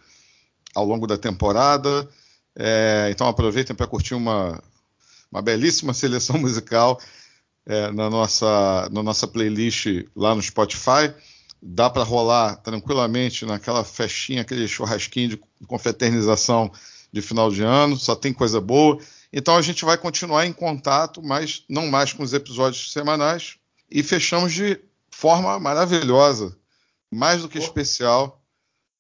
ao 0.75 0.85
longo 0.85 1.07
da 1.07 1.17
temporada. 1.17 2.07
É, 2.55 3.09
então 3.11 3.27
aproveitem 3.27 3.75
para 3.75 3.87
curtir 3.87 4.13
uma, 4.13 4.63
uma 5.33 5.41
belíssima 5.41 5.95
seleção 5.95 6.37
musical 6.37 7.01
é, 7.67 7.91
na, 7.91 8.11
nossa, 8.11 8.89
na 8.91 9.03
nossa 9.03 9.27
playlist 9.27 9.87
lá 10.15 10.35
no 10.35 10.43
Spotify. 10.43 11.13
Dá 11.63 11.89
para 11.89 12.03
rolar 12.03 12.57
tranquilamente 12.57 13.47
naquela 13.47 13.85
festinha, 13.85 14.43
aquele 14.43 14.69
churrasquinho 14.69 15.31
de 15.31 15.41
confraternização 15.67 16.71
de 17.11 17.23
final 17.23 17.51
de 17.51 17.63
ano, 17.63 17.97
só 17.97 18.15
tem 18.15 18.33
coisa 18.33 18.61
boa. 18.61 18.99
Então 19.33 19.57
a 19.57 19.63
gente 19.63 19.85
vai 19.85 19.97
continuar 19.97 20.47
em 20.47 20.53
contato, 20.53 21.23
mas 21.23 21.65
não 21.69 21.87
mais 21.87 22.13
com 22.13 22.23
os 22.23 22.33
episódios 22.33 22.93
semanais. 22.93 23.57
E 23.91 24.03
fechamos 24.03 24.53
de 24.53 24.81
forma 25.11 25.59
maravilhosa, 25.59 26.57
mais 27.11 27.43
do 27.43 27.49
que 27.49 27.59
especial. 27.59 28.43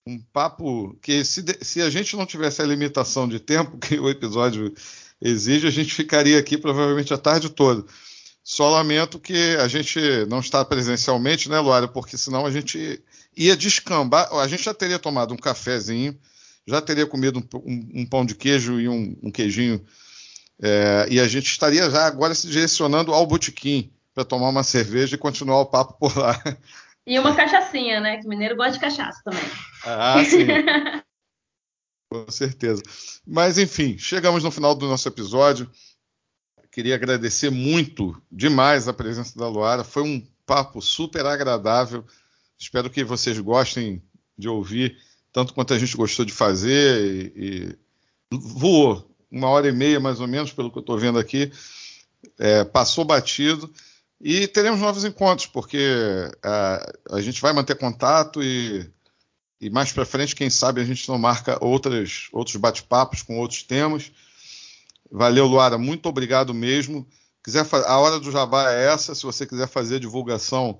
Um 0.06 0.20
papo 0.32 0.96
que, 1.02 1.24
se, 1.24 1.44
se 1.60 1.82
a 1.82 1.90
gente 1.90 2.16
não 2.16 2.26
tivesse 2.26 2.62
a 2.62 2.66
limitação 2.66 3.28
de 3.28 3.40
tempo 3.40 3.76
que 3.82 3.98
o 3.98 4.08
episódio 4.08 4.72
exige, 5.20 5.66
a 5.66 5.70
gente 5.70 5.92
ficaria 5.92 6.38
aqui 6.38 6.56
provavelmente 6.56 7.12
a 7.12 7.18
tarde 7.18 7.48
toda. 7.50 7.84
Só 8.44 8.68
lamento 8.68 9.18
que 9.18 9.56
a 9.56 9.66
gente 9.66 9.98
não 10.28 10.40
está 10.40 10.62
presencialmente, 10.62 11.48
né, 11.48 11.58
Luário? 11.58 11.88
Porque 11.88 12.18
senão 12.18 12.44
a 12.44 12.50
gente 12.50 13.02
ia 13.34 13.56
descambar. 13.56 14.30
A 14.34 14.46
gente 14.46 14.64
já 14.64 14.74
teria 14.74 14.98
tomado 14.98 15.32
um 15.32 15.36
cafezinho, 15.38 16.14
já 16.66 16.82
teria 16.82 17.06
comido 17.06 17.38
um, 17.38 17.58
um, 17.58 18.02
um 18.02 18.06
pão 18.06 18.22
de 18.22 18.34
queijo 18.34 18.78
e 18.78 18.86
um, 18.86 19.16
um 19.22 19.30
queijinho. 19.30 19.82
É, 20.62 21.06
e 21.10 21.18
a 21.18 21.26
gente 21.26 21.46
estaria 21.46 21.90
já 21.90 22.06
agora 22.06 22.34
se 22.34 22.46
direcionando 22.46 23.14
ao 23.14 23.26
botequim 23.26 23.90
para 24.14 24.26
tomar 24.26 24.50
uma 24.50 24.62
cerveja 24.62 25.14
e 25.14 25.18
continuar 25.18 25.60
o 25.60 25.66
papo 25.66 25.94
por 25.98 26.16
lá. 26.16 26.38
E 27.06 27.18
uma 27.18 27.34
cachaçinha, 27.34 28.00
né? 28.00 28.18
Que 28.18 28.28
mineiro 28.28 28.56
gosta 28.56 28.72
de 28.72 28.80
cachaça 28.80 29.20
também. 29.24 29.44
Ah, 29.84 30.22
sim. 30.24 30.46
Com 32.12 32.30
certeza. 32.30 32.82
Mas, 33.26 33.58
enfim, 33.58 33.98
chegamos 33.98 34.44
no 34.44 34.50
final 34.50 34.74
do 34.74 34.86
nosso 34.86 35.08
episódio. 35.08 35.70
Queria 36.74 36.96
agradecer 36.96 37.50
muito, 37.50 38.20
demais, 38.32 38.88
a 38.88 38.92
presença 38.92 39.38
da 39.38 39.48
Luara. 39.48 39.84
Foi 39.84 40.02
um 40.02 40.20
papo 40.44 40.82
super 40.82 41.24
agradável. 41.24 42.04
Espero 42.58 42.90
que 42.90 43.04
vocês 43.04 43.38
gostem 43.38 44.02
de 44.36 44.48
ouvir, 44.48 44.98
tanto 45.32 45.54
quanto 45.54 45.72
a 45.72 45.78
gente 45.78 45.96
gostou 45.96 46.24
de 46.24 46.32
fazer. 46.32 47.32
E, 47.36 47.36
e 47.36 47.78
voou 48.32 49.08
uma 49.30 49.48
hora 49.50 49.68
e 49.68 49.72
meia, 49.72 50.00
mais 50.00 50.18
ou 50.18 50.26
menos, 50.26 50.52
pelo 50.52 50.68
que 50.68 50.78
eu 50.78 50.80
estou 50.80 50.98
vendo 50.98 51.16
aqui. 51.16 51.52
É, 52.40 52.64
passou 52.64 53.04
batido. 53.04 53.72
E 54.20 54.48
teremos 54.48 54.80
novos 54.80 55.04
encontros, 55.04 55.46
porque 55.46 55.78
a, 56.42 56.92
a 57.12 57.20
gente 57.20 57.40
vai 57.40 57.52
manter 57.52 57.78
contato 57.78 58.42
e 58.42 58.90
E 59.60 59.70
mais 59.70 59.92
para 59.92 60.04
frente, 60.04 60.34
quem 60.34 60.50
sabe 60.50 60.80
a 60.80 60.84
gente 60.84 61.08
não 61.08 61.18
marca 61.18 61.56
outras, 61.64 62.28
outros 62.32 62.56
bate-papos 62.56 63.22
com 63.22 63.38
outros 63.38 63.62
temas. 63.62 64.10
Valeu, 65.10 65.46
Luara, 65.46 65.78
muito 65.78 66.08
obrigado 66.08 66.52
mesmo. 66.52 67.06
Quiser 67.42 67.66
a 67.86 67.98
hora 67.98 68.18
do 68.18 68.30
Jabá 68.30 68.72
é 68.72 68.86
essa. 68.86 69.14
Se 69.14 69.22
você 69.22 69.46
quiser 69.46 69.68
fazer 69.68 69.96
a 69.96 70.00
divulgação 70.00 70.78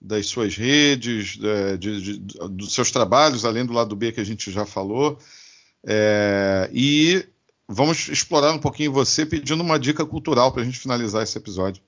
das 0.00 0.26
suas 0.26 0.56
redes, 0.56 1.36
de, 1.36 1.78
de, 1.78 2.00
de, 2.00 2.18
dos 2.48 2.72
seus 2.72 2.90
trabalhos, 2.90 3.44
além 3.44 3.66
do 3.66 3.72
lado 3.72 3.96
B 3.96 4.12
que 4.12 4.20
a 4.20 4.24
gente 4.24 4.50
já 4.50 4.64
falou. 4.64 5.18
É, 5.86 6.70
e 6.72 7.26
vamos 7.68 8.08
explorar 8.08 8.52
um 8.52 8.58
pouquinho 8.58 8.92
você 8.92 9.26
pedindo 9.26 9.62
uma 9.62 9.78
dica 9.78 10.06
cultural 10.06 10.52
para 10.52 10.62
a 10.62 10.64
gente 10.64 10.78
finalizar 10.78 11.22
esse 11.22 11.36
episódio. 11.36 11.82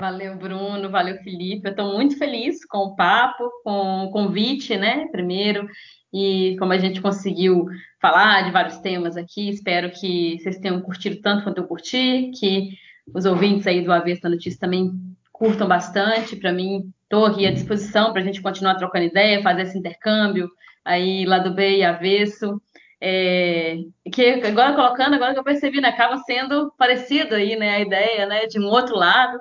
Valeu, 0.00 0.36
Bruno. 0.36 0.90
Valeu, 0.90 1.18
Felipe. 1.24 1.66
Eu 1.66 1.72
estou 1.72 1.92
muito 1.92 2.16
feliz 2.16 2.64
com 2.64 2.78
o 2.78 2.96
papo, 2.96 3.50
com 3.64 4.04
o 4.04 4.10
convite, 4.12 4.76
né? 4.76 5.08
Primeiro, 5.08 5.68
e 6.12 6.56
como 6.58 6.72
a 6.72 6.78
gente 6.78 7.00
conseguiu 7.00 7.66
falar 8.00 8.42
de 8.42 8.50
vários 8.50 8.78
temas 8.78 9.16
aqui, 9.16 9.50
espero 9.50 9.90
que 9.90 10.38
vocês 10.38 10.58
tenham 10.58 10.80
curtido 10.80 11.20
tanto 11.20 11.44
quanto 11.44 11.58
eu 11.58 11.66
curti, 11.66 12.30
que 12.38 12.70
os 13.14 13.24
ouvintes 13.24 13.66
aí 13.66 13.82
do 13.82 13.92
Avesta 13.92 14.28
Notícia 14.28 14.60
também 14.60 14.92
curtam 15.32 15.68
bastante. 15.68 16.36
Para 16.36 16.52
mim, 16.52 16.92
estou 17.02 17.26
aqui 17.26 17.46
à 17.46 17.52
disposição 17.52 18.12
para 18.12 18.22
a 18.22 18.24
gente 18.24 18.42
continuar 18.42 18.74
trocando 18.74 19.06
ideia, 19.06 19.42
fazer 19.42 19.62
esse 19.62 19.78
intercâmbio 19.78 20.48
aí 20.84 21.24
lado 21.26 21.54
B 21.54 21.78
e 21.78 21.84
avesso. 21.84 22.60
É, 23.00 23.76
que 24.12 24.26
agora 24.44 24.74
colocando, 24.74 25.14
agora 25.14 25.32
que 25.32 25.38
eu 25.38 25.44
percebi, 25.44 25.80
né, 25.80 25.88
acaba 25.88 26.18
sendo 26.18 26.72
parecido 26.76 27.34
aí, 27.34 27.54
né, 27.56 27.76
a 27.76 27.80
ideia, 27.80 28.26
né, 28.26 28.46
de 28.46 28.58
um 28.58 28.66
outro 28.66 28.96
lado. 28.96 29.38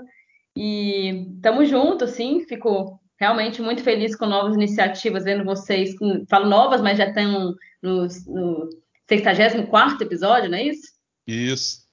E 0.55 1.27
estamos 1.35 1.69
juntos, 1.69 2.11
assim, 2.11 2.41
fico 2.41 2.99
realmente 3.19 3.61
muito 3.61 3.83
feliz 3.83 4.15
com 4.15 4.25
novas 4.25 4.55
iniciativas, 4.55 5.23
vendo 5.23 5.43
vocês, 5.43 5.95
falo 6.29 6.47
novas, 6.47 6.81
mas 6.81 6.97
já 6.97 7.07
estão 7.07 7.55
no, 7.81 8.07
no 8.27 8.69
64 9.09 10.03
episódio, 10.03 10.49
não 10.49 10.57
é 10.57 10.63
isso? 10.63 10.93
Isso. 11.25 11.87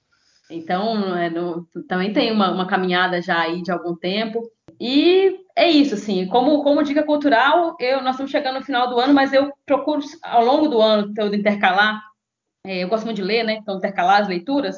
Então, 0.49 1.17
é 1.17 1.29
no, 1.29 1.67
também 1.87 2.13
tem 2.13 2.31
uma, 2.31 2.51
uma, 2.51 2.67
caminhada 2.67 3.21
já 3.21 3.41
aí 3.41 3.61
de 3.63 3.71
algum 3.71 3.95
tempo. 3.95 4.43
E 4.79 5.39
é 5.55 5.69
isso, 5.69 5.95
assim, 5.95 6.27
como, 6.27 6.63
como 6.63 6.83
dica 6.83 7.03
cultural, 7.03 7.75
eu, 7.79 8.01
nós 8.01 8.11
estamos 8.11 8.31
chegando 8.31 8.59
no 8.59 8.65
final 8.65 8.89
do 8.89 8.99
ano, 8.99 9.13
mas 9.13 9.33
eu 9.33 9.51
procuro, 9.65 10.01
ao 10.21 10.45
longo 10.45 10.67
do 10.67 10.81
ano 10.81 11.13
todo, 11.13 11.35
intercalar, 11.35 11.99
é, 12.65 12.83
eu 12.83 12.87
gosto 12.87 13.05
muito 13.05 13.17
de 13.17 13.23
ler, 13.23 13.43
né? 13.43 13.53
Então, 13.53 13.77
intercalar 13.77 14.21
as 14.21 14.27
leituras. 14.27 14.75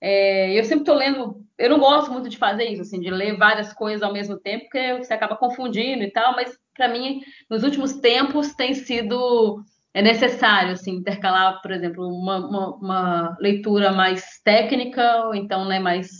É, 0.00 0.58
eu 0.58 0.64
sempre 0.64 0.80
estou 0.80 0.94
lendo, 0.94 1.42
eu 1.58 1.70
não 1.70 1.78
gosto 1.78 2.12
muito 2.12 2.28
de 2.28 2.36
fazer 2.36 2.64
isso, 2.64 2.82
assim, 2.82 3.00
de 3.00 3.10
ler 3.10 3.36
várias 3.36 3.72
coisas 3.72 4.02
ao 4.02 4.12
mesmo 4.12 4.38
tempo, 4.38 4.64
porque 4.64 4.98
você 4.98 5.14
acaba 5.14 5.36
confundindo 5.36 6.02
e 6.02 6.10
tal, 6.10 6.34
mas 6.34 6.56
para 6.74 6.88
mim, 6.88 7.22
nos 7.48 7.62
últimos 7.62 7.94
tempos, 7.94 8.54
tem 8.54 8.74
sido 8.74 9.64
é 9.96 10.02
necessário 10.02 10.72
assim, 10.72 10.96
intercalar, 10.96 11.62
por 11.62 11.70
exemplo, 11.70 12.06
uma, 12.06 12.36
uma, 12.46 12.74
uma 12.76 13.36
leitura 13.40 13.92
mais 13.92 14.42
técnica, 14.44 15.24
ou 15.24 15.34
então 15.34 15.64
né, 15.64 15.78
mais 15.78 16.10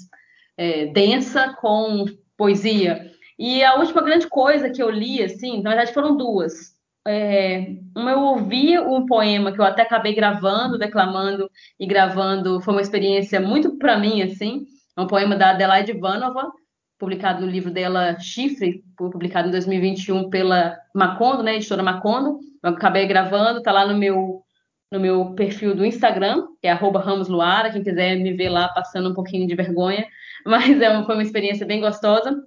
é, 0.56 0.86
densa, 0.86 1.54
com 1.60 2.06
poesia. 2.38 3.12
E 3.38 3.62
a 3.62 3.74
última 3.74 4.00
grande 4.00 4.28
coisa 4.28 4.70
que 4.70 4.82
eu 4.82 4.88
li, 4.88 5.22
assim, 5.22 5.60
na 5.60 5.70
verdade 5.70 5.92
foram 5.92 6.16
duas. 6.16 6.75
É, 7.06 7.76
eu 7.94 8.20
ouvi 8.20 8.78
um 8.78 9.06
poema 9.06 9.52
que 9.52 9.60
eu 9.60 9.64
até 9.64 9.82
acabei 9.82 10.14
gravando, 10.14 10.78
declamando 10.78 11.48
e 11.78 11.86
gravando, 11.86 12.60
foi 12.60 12.74
uma 12.74 12.80
experiência 12.80 13.40
muito 13.40 13.78
para 13.78 13.96
mim, 13.96 14.22
assim, 14.22 14.66
é 14.96 15.00
um 15.00 15.06
poema 15.06 15.36
da 15.36 15.50
Adelaide 15.50 15.92
Ivanova, 15.92 16.50
publicado 16.98 17.44
no 17.44 17.50
livro 17.50 17.70
dela 17.70 18.18
Chifre, 18.18 18.82
publicado 18.96 19.48
em 19.48 19.50
2021 19.52 20.30
pela 20.30 20.76
Macondo, 20.94 21.42
né, 21.42 21.56
editora 21.56 21.82
Macondo. 21.82 22.40
Eu 22.62 22.70
acabei 22.70 23.06
gravando, 23.06 23.62
tá 23.62 23.70
lá 23.70 23.86
no 23.86 23.96
meu 23.96 24.42
no 24.90 25.00
meu 25.00 25.34
perfil 25.34 25.74
do 25.74 25.84
Instagram, 25.84 26.46
que 26.60 26.68
é 26.68 26.72
@ramosluara, 26.72 27.72
quem 27.72 27.82
quiser 27.82 28.16
me 28.16 28.32
ver 28.34 28.48
lá 28.48 28.68
passando 28.68 29.10
um 29.10 29.14
pouquinho 29.14 29.46
de 29.46 29.54
vergonha, 29.54 30.06
mas 30.46 30.80
é 30.80 31.04
foi 31.04 31.14
uma 31.14 31.22
experiência 31.22 31.66
bem 31.66 31.80
gostosa. 31.80 32.40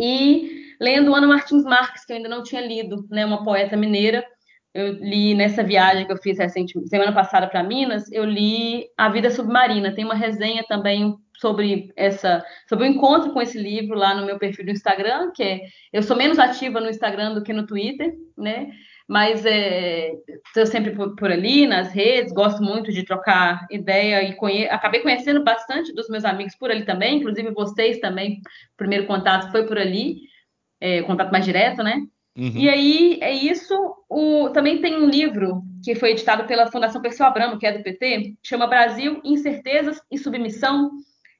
E 0.00 0.65
lendo 0.80 1.14
Ana 1.14 1.26
Martins 1.26 1.64
Marques, 1.64 2.04
que 2.04 2.12
eu 2.12 2.16
ainda 2.16 2.28
não 2.28 2.42
tinha 2.42 2.60
lido, 2.60 3.06
né, 3.10 3.24
uma 3.24 3.44
poeta 3.44 3.76
mineira. 3.76 4.24
Eu 4.74 4.92
li 4.92 5.34
nessa 5.34 5.62
viagem 5.62 6.06
que 6.06 6.12
eu 6.12 6.18
fiz 6.18 6.38
recentemente, 6.38 6.90
semana 6.90 7.12
passada 7.12 7.46
para 7.46 7.62
Minas, 7.62 8.12
eu 8.12 8.24
li 8.24 8.86
A 8.96 9.08
Vida 9.08 9.30
Submarina. 9.30 9.94
Tem 9.94 10.04
uma 10.04 10.14
resenha 10.14 10.62
também 10.68 11.16
sobre 11.38 11.92
essa 11.96 12.44
sobre 12.68 12.86
o 12.86 12.88
encontro 12.88 13.32
com 13.32 13.40
esse 13.40 13.58
livro 13.58 13.96
lá 13.96 14.14
no 14.14 14.26
meu 14.26 14.38
perfil 14.38 14.64
do 14.64 14.70
Instagram, 14.70 15.30
que 15.34 15.42
é 15.42 15.60
eu 15.92 16.02
sou 16.02 16.16
menos 16.16 16.38
ativa 16.38 16.80
no 16.80 16.88
Instagram 16.88 17.34
do 17.34 17.42
que 17.42 17.52
no 17.52 17.66
Twitter, 17.66 18.14
né? 18.36 18.68
Mas 19.08 19.46
é, 19.46 20.12
sempre 20.66 20.90
por, 20.90 21.14
por, 21.14 21.30
ali 21.30 21.64
nas 21.66 21.92
redes, 21.92 22.32
gosto 22.32 22.60
muito 22.60 22.90
de 22.90 23.04
trocar 23.04 23.64
ideia 23.70 24.22
e 24.24 24.34
conhe 24.34 24.68
acabei 24.68 25.00
conhecendo 25.00 25.44
bastante 25.44 25.94
dos 25.94 26.08
meus 26.08 26.24
amigos 26.24 26.56
por 26.56 26.70
ali 26.70 26.84
também, 26.84 27.18
inclusive 27.18 27.50
vocês 27.52 28.00
também. 28.00 28.40
O 28.74 28.76
primeiro 28.76 29.06
contato 29.06 29.50
foi 29.52 29.64
por 29.64 29.78
ali, 29.78 30.16
é, 30.80 31.02
contato 31.02 31.32
mais 31.32 31.44
direto, 31.44 31.82
né? 31.82 32.02
Uhum. 32.36 32.52
E 32.54 32.68
aí 32.68 33.18
é 33.22 33.32
isso. 33.32 33.74
O, 34.08 34.50
também 34.50 34.80
tem 34.80 34.96
um 34.96 35.08
livro 35.08 35.62
que 35.82 35.94
foi 35.94 36.10
editado 36.10 36.44
pela 36.46 36.70
Fundação 36.70 37.00
Perseu 37.00 37.24
Abramo, 37.24 37.58
que 37.58 37.66
é 37.66 37.72
do 37.72 37.82
PT, 37.82 38.34
chama 38.42 38.66
Brasil, 38.66 39.20
Incertezas 39.24 40.00
e 40.10 40.18
Submissão. 40.18 40.90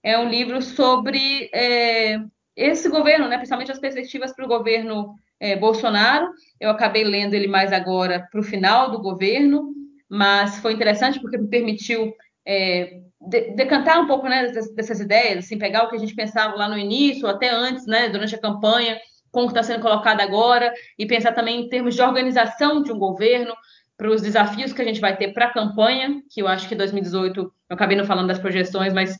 É 0.02 0.18
um 0.18 0.28
livro 0.28 0.62
sobre 0.62 1.50
é, 1.52 2.18
esse 2.56 2.88
governo, 2.88 3.28
né, 3.28 3.36
principalmente 3.36 3.72
as 3.72 3.78
perspectivas 3.78 4.32
para 4.34 4.44
o 4.44 4.48
governo 4.48 5.14
é, 5.38 5.56
Bolsonaro. 5.56 6.28
Eu 6.60 6.70
acabei 6.70 7.04
lendo 7.04 7.34
ele 7.34 7.48
mais 7.48 7.72
agora 7.72 8.26
para 8.30 8.40
o 8.40 8.44
final 8.44 8.90
do 8.90 9.00
governo, 9.00 9.74
mas 10.08 10.58
foi 10.60 10.72
interessante 10.72 11.20
porque 11.20 11.36
me 11.36 11.48
permitiu 11.48 12.14
é, 12.46 13.00
de, 13.20 13.50
decantar 13.50 14.00
um 14.00 14.06
pouco 14.06 14.28
né, 14.28 14.46
dessas, 14.46 14.74
dessas, 14.74 15.00
ideias, 15.00 15.44
assim, 15.44 15.58
pegar 15.58 15.84
o 15.84 15.90
que 15.90 15.96
a 15.96 15.98
gente 15.98 16.14
pensava 16.14 16.54
lá 16.54 16.68
no 16.68 16.78
início, 16.78 17.26
até 17.26 17.50
antes, 17.50 17.86
né, 17.86 18.08
durante 18.08 18.34
a 18.34 18.40
campanha, 18.40 18.98
como 19.36 19.48
está 19.48 19.62
sendo 19.62 19.82
colocado 19.82 20.22
agora, 20.22 20.72
e 20.98 21.04
pensar 21.04 21.32
também 21.32 21.60
em 21.60 21.68
termos 21.68 21.94
de 21.94 22.00
organização 22.00 22.82
de 22.82 22.90
um 22.90 22.98
governo, 22.98 23.54
para 23.94 24.10
os 24.10 24.22
desafios 24.22 24.72
que 24.72 24.80
a 24.80 24.84
gente 24.84 24.98
vai 24.98 25.14
ter 25.14 25.34
para 25.34 25.44
a 25.44 25.52
campanha, 25.52 26.22
que 26.30 26.40
eu 26.40 26.48
acho 26.48 26.66
que 26.66 26.74
2018, 26.74 27.38
eu 27.38 27.52
acabei 27.68 27.98
não 27.98 28.06
falando 28.06 28.28
das 28.28 28.38
projeções, 28.38 28.94
mas 28.94 29.18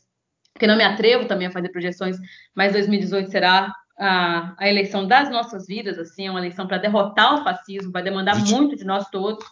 porque 0.51 0.65
não 0.65 0.75
me 0.75 0.83
atrevo 0.83 1.25
também 1.25 1.45
a 1.45 1.51
fazer 1.51 1.69
projeções, 1.69 2.17
mas 2.55 2.73
2018 2.73 3.29
será 3.29 3.71
a, 3.95 4.55
a 4.57 4.67
eleição 4.67 5.07
das 5.07 5.29
nossas 5.29 5.67
vidas, 5.67 5.99
assim, 5.99 6.25
é 6.25 6.31
uma 6.31 6.39
eleição 6.39 6.65
para 6.65 6.79
derrotar 6.79 7.35
o 7.35 7.43
fascismo, 7.43 7.91
vai 7.91 8.01
demandar 8.01 8.37
20, 8.37 8.49
muito 8.49 8.75
de 8.75 8.85
nós 8.85 9.07
todos. 9.11 9.45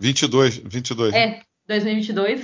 22, 0.00 0.58
22. 0.58 1.14
É, 1.14 1.40
2022. 1.66 2.42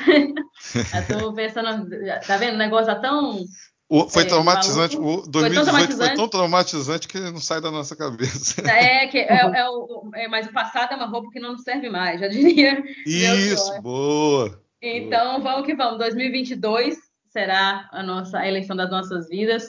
Estou 0.74 1.32
pensando, 1.36 1.90
tá 2.26 2.38
vendo? 2.38 2.54
O 2.54 2.58
negócio 2.58 2.86
tá 2.86 2.94
tão 2.94 3.44
o, 3.88 4.08
foi 4.08 4.24
é, 4.24 4.26
traumatizante. 4.26 4.96
O 4.96 5.22
2018 5.22 5.30
foi 5.30 5.46
tão 5.46 5.58
traumatizante. 5.58 6.06
foi 6.06 6.16
tão 6.16 6.28
traumatizante 6.28 7.08
que 7.08 7.20
não 7.20 7.38
sai 7.38 7.60
da 7.60 7.70
nossa 7.70 7.94
cabeça. 7.94 8.60
É, 8.68 9.06
que 9.06 9.18
é, 9.18 9.28
é, 9.58 9.68
o, 9.68 10.10
é, 10.14 10.28
mas 10.28 10.46
o 10.46 10.52
passado 10.52 10.92
é 10.92 10.96
uma 10.96 11.06
roupa 11.06 11.30
que 11.30 11.38
não 11.38 11.56
serve 11.56 11.88
mais, 11.88 12.20
já 12.20 12.28
diria. 12.28 12.82
Isso, 13.06 13.80
boa. 13.80 14.60
Então, 14.82 15.40
boa. 15.40 15.52
vamos 15.52 15.66
que 15.66 15.74
vamos. 15.74 15.98
2022 15.98 16.96
será 17.28 17.88
a 17.92 18.02
nossa 18.02 18.38
a 18.38 18.48
eleição 18.48 18.74
das 18.74 18.90
nossas 18.90 19.28
vidas. 19.28 19.68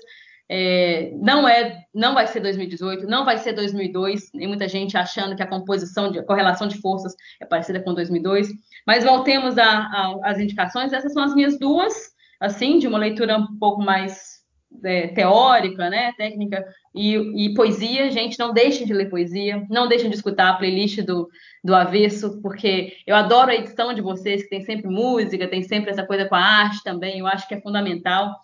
É, 0.50 1.12
não 1.16 1.48
é, 1.48 1.84
não 1.94 2.14
vai 2.14 2.26
ser 2.26 2.40
2018, 2.40 3.06
não 3.06 3.26
vai 3.26 3.38
ser 3.38 3.54
2002. 3.54 4.32
Tem 4.32 4.48
muita 4.48 4.68
gente 4.68 4.98
achando 4.98 5.36
que 5.36 5.44
a 5.44 5.48
composição 5.48 6.10
de 6.10 6.20
a 6.20 6.24
correlação 6.24 6.68
de 6.68 6.80
forças 6.80 7.14
é 7.40 7.46
parecida 7.46 7.82
com 7.82 7.94
2002. 7.94 8.50
Mas 8.86 9.04
voltemos 9.04 9.56
às 9.58 10.40
indicações. 10.40 10.94
Essas 10.94 11.14
são 11.14 11.22
as 11.22 11.36
minhas 11.36 11.60
duas, 11.60 11.94
assim, 12.40 12.80
de 12.80 12.88
uma 12.88 12.98
leitura 12.98 13.38
um 13.38 13.58
pouco 13.58 13.82
mais 13.82 14.38
é, 14.84 15.08
teórica, 15.08 15.90
né, 15.90 16.12
técnica 16.18 16.66
e, 16.94 17.16
e, 17.46 17.54
poesia. 17.54 18.12
Gente, 18.12 18.38
não 18.38 18.54
deixem 18.54 18.86
de 18.86 18.94
ler 18.94 19.10
poesia, 19.10 19.66
não 19.70 19.88
deixem 19.88 20.10
de 20.10 20.16
escutar 20.16 20.50
a 20.50 20.56
playlist 20.56 21.02
do, 21.02 21.28
do 21.64 21.76
Avesso, 21.76 22.42
porque 22.42 22.94
eu 23.06 23.16
adoro 23.16 23.52
a 23.52 23.56
edição 23.56 23.94
de 23.94 24.02
vocês, 24.02 24.44
que 24.44 24.50
tem 24.50 24.62
sempre 24.62 24.88
música, 24.90 25.48
tem 25.48 25.64
sempre 25.64 25.92
essa 25.92 26.06
coisa 26.06 26.28
com 26.28 26.36
a 26.36 26.42
arte 26.42 26.84
também, 26.84 27.20
eu 27.20 27.28
acho 27.28 27.48
que 27.48 27.56
é 27.56 27.62
fundamental. 27.62 28.36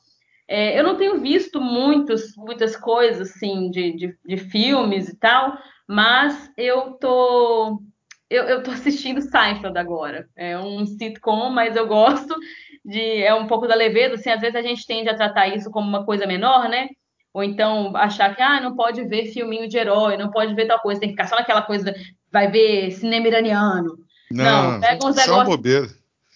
É, 0.48 0.78
eu 0.78 0.84
não 0.84 0.98
tenho 0.98 1.20
visto 1.20 1.60
muitos, 1.61 2.36
muitas 2.36 2.76
coisas 2.76 3.30
assim 3.30 3.70
de, 3.70 3.94
de, 3.95 4.18
de 4.26 4.38
filmes 4.38 5.07
e 5.10 5.18
tal, 5.18 5.57
mas 5.88 6.52
eu 6.57 6.94
tô 6.94 7.82
eu, 8.30 8.44
eu 8.45 8.64
tô 8.64 8.72
assistindo 8.72 9.22
Seinfeld 9.22 9.78
agora. 9.78 10.28
É 10.36 10.57
um 10.57 10.86
sitcom, 10.86 11.49
mas 11.49 11.76
eu 11.76 11.88
gosto 11.88 12.36
de 12.84 13.23
é 13.23 13.34
um 13.34 13.47
pouco 13.47 13.68
da 13.68 13.76
leveza, 13.76 14.15
assim, 14.15 14.30
às 14.30 14.41
vezes 14.41 14.55
a 14.55 14.61
gente 14.61 14.85
tende 14.85 15.10
a 15.10 15.15
tratar 15.15 15.47
isso 15.47 15.72
como 15.72 15.88
uma 15.88 16.05
coisa 16.05 16.26
menor, 16.26 16.68
né? 16.68 16.89
Ou 17.34 17.43
então 17.43 17.95
achar 17.95 18.35
que 18.35 18.41
ah, 18.41 18.61
não 18.61 18.76
pode 18.76 19.03
ver 19.05 19.31
filminho 19.31 19.68
de 19.68 19.77
herói, 19.77 20.18
não 20.18 20.30
pode 20.30 20.53
ver 20.53 20.68
tal 20.68 20.80
coisa, 20.80 20.99
tem 20.99 21.10
que 21.10 21.15
ficar 21.15 21.27
só 21.27 21.35
naquela 21.35 21.61
coisa, 21.61 21.93
vai 22.31 22.49
ver 22.51 22.91
cinema 22.91 23.27
iraniano. 23.27 23.97
Não, 24.30 24.73
não 24.73 24.80
pega 24.80 25.05
uns 25.05 25.15
negócios. 25.15 25.47
bobeira. 25.47 25.88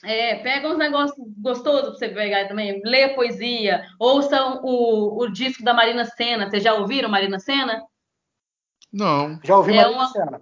É, 0.04 0.36
pega 0.36 0.70
uns 0.70 0.78
negócios 0.78 1.18
gostosos 1.40 1.82
para 1.82 1.92
você 1.92 2.10
pegar 2.10 2.48
também, 2.48 2.82
lê 2.86 3.10
poesia, 3.10 3.84
ouçam 4.00 4.62
o, 4.64 5.24
o 5.24 5.30
disco 5.30 5.64
da 5.64 5.74
Marina 5.74 6.06
Senna. 6.06 6.50
Vocês 6.50 6.64
já 6.64 6.74
ouviram 6.76 7.10
Marina 7.10 7.40
Senna? 7.40 7.84
Não. 8.94 9.40
Já 9.44 9.58
ouvi 9.58 9.74
é 9.74 9.82
Marina 9.82 9.96
uma... 9.96 10.08
Senna. 10.08 10.42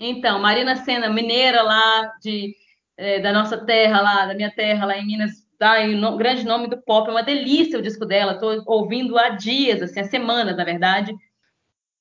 Então, 0.00 0.38
Marina 0.40 0.76
Senna, 0.76 1.08
mineira 1.08 1.62
lá 1.62 2.12
de, 2.20 2.54
é, 2.96 3.20
da 3.20 3.32
nossa 3.32 3.58
terra, 3.58 4.00
lá 4.00 4.26
da 4.26 4.34
minha 4.34 4.50
terra, 4.50 4.86
lá 4.86 4.96
em 4.96 5.06
Minas, 5.06 5.32
dá 5.58 5.80
o 5.80 5.96
no, 5.96 6.16
grande 6.16 6.44
nome 6.44 6.68
do 6.68 6.80
pop, 6.82 7.08
é 7.08 7.10
uma 7.10 7.22
delícia 7.22 7.78
o 7.78 7.82
disco 7.82 8.04
dela, 8.04 8.32
estou 8.32 8.62
ouvindo 8.66 9.18
há 9.18 9.30
dias, 9.30 9.82
assim, 9.82 10.00
há 10.00 10.04
semanas, 10.04 10.56
na 10.56 10.64
verdade. 10.64 11.14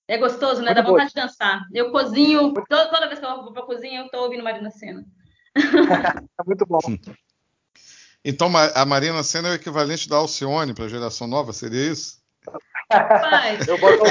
É 0.07 0.17
gostoso, 0.17 0.61
né? 0.61 0.73
Muito 0.73 0.75
Dá 0.75 0.89
vontade 0.89 1.09
de 1.09 1.21
dançar. 1.21 1.65
Eu 1.73 1.91
cozinho, 1.91 2.53
toda, 2.53 2.87
toda 2.87 3.07
vez 3.07 3.19
que 3.19 3.25
eu 3.25 3.43
vou 3.43 3.53
para 3.53 3.63
a 3.63 3.65
cozinha, 3.65 4.01
eu 4.01 4.05
estou 4.05 4.23
ouvindo 4.23 4.43
Marina 4.43 4.69
Senna. 4.69 5.05
é 5.55 6.43
muito 6.45 6.65
bom. 6.65 6.79
Então, 8.25 8.51
a 8.55 8.85
Marina 8.85 9.23
Senna 9.23 9.49
é 9.49 9.51
o 9.51 9.55
equivalente 9.55 10.07
da 10.07 10.17
Alcione 10.17 10.73
para 10.73 10.85
a 10.85 10.89
geração 10.89 11.27
nova, 11.27 11.53
seria 11.53 11.91
isso? 11.91 12.22
Eu 13.67 13.77
boto 13.77 14.03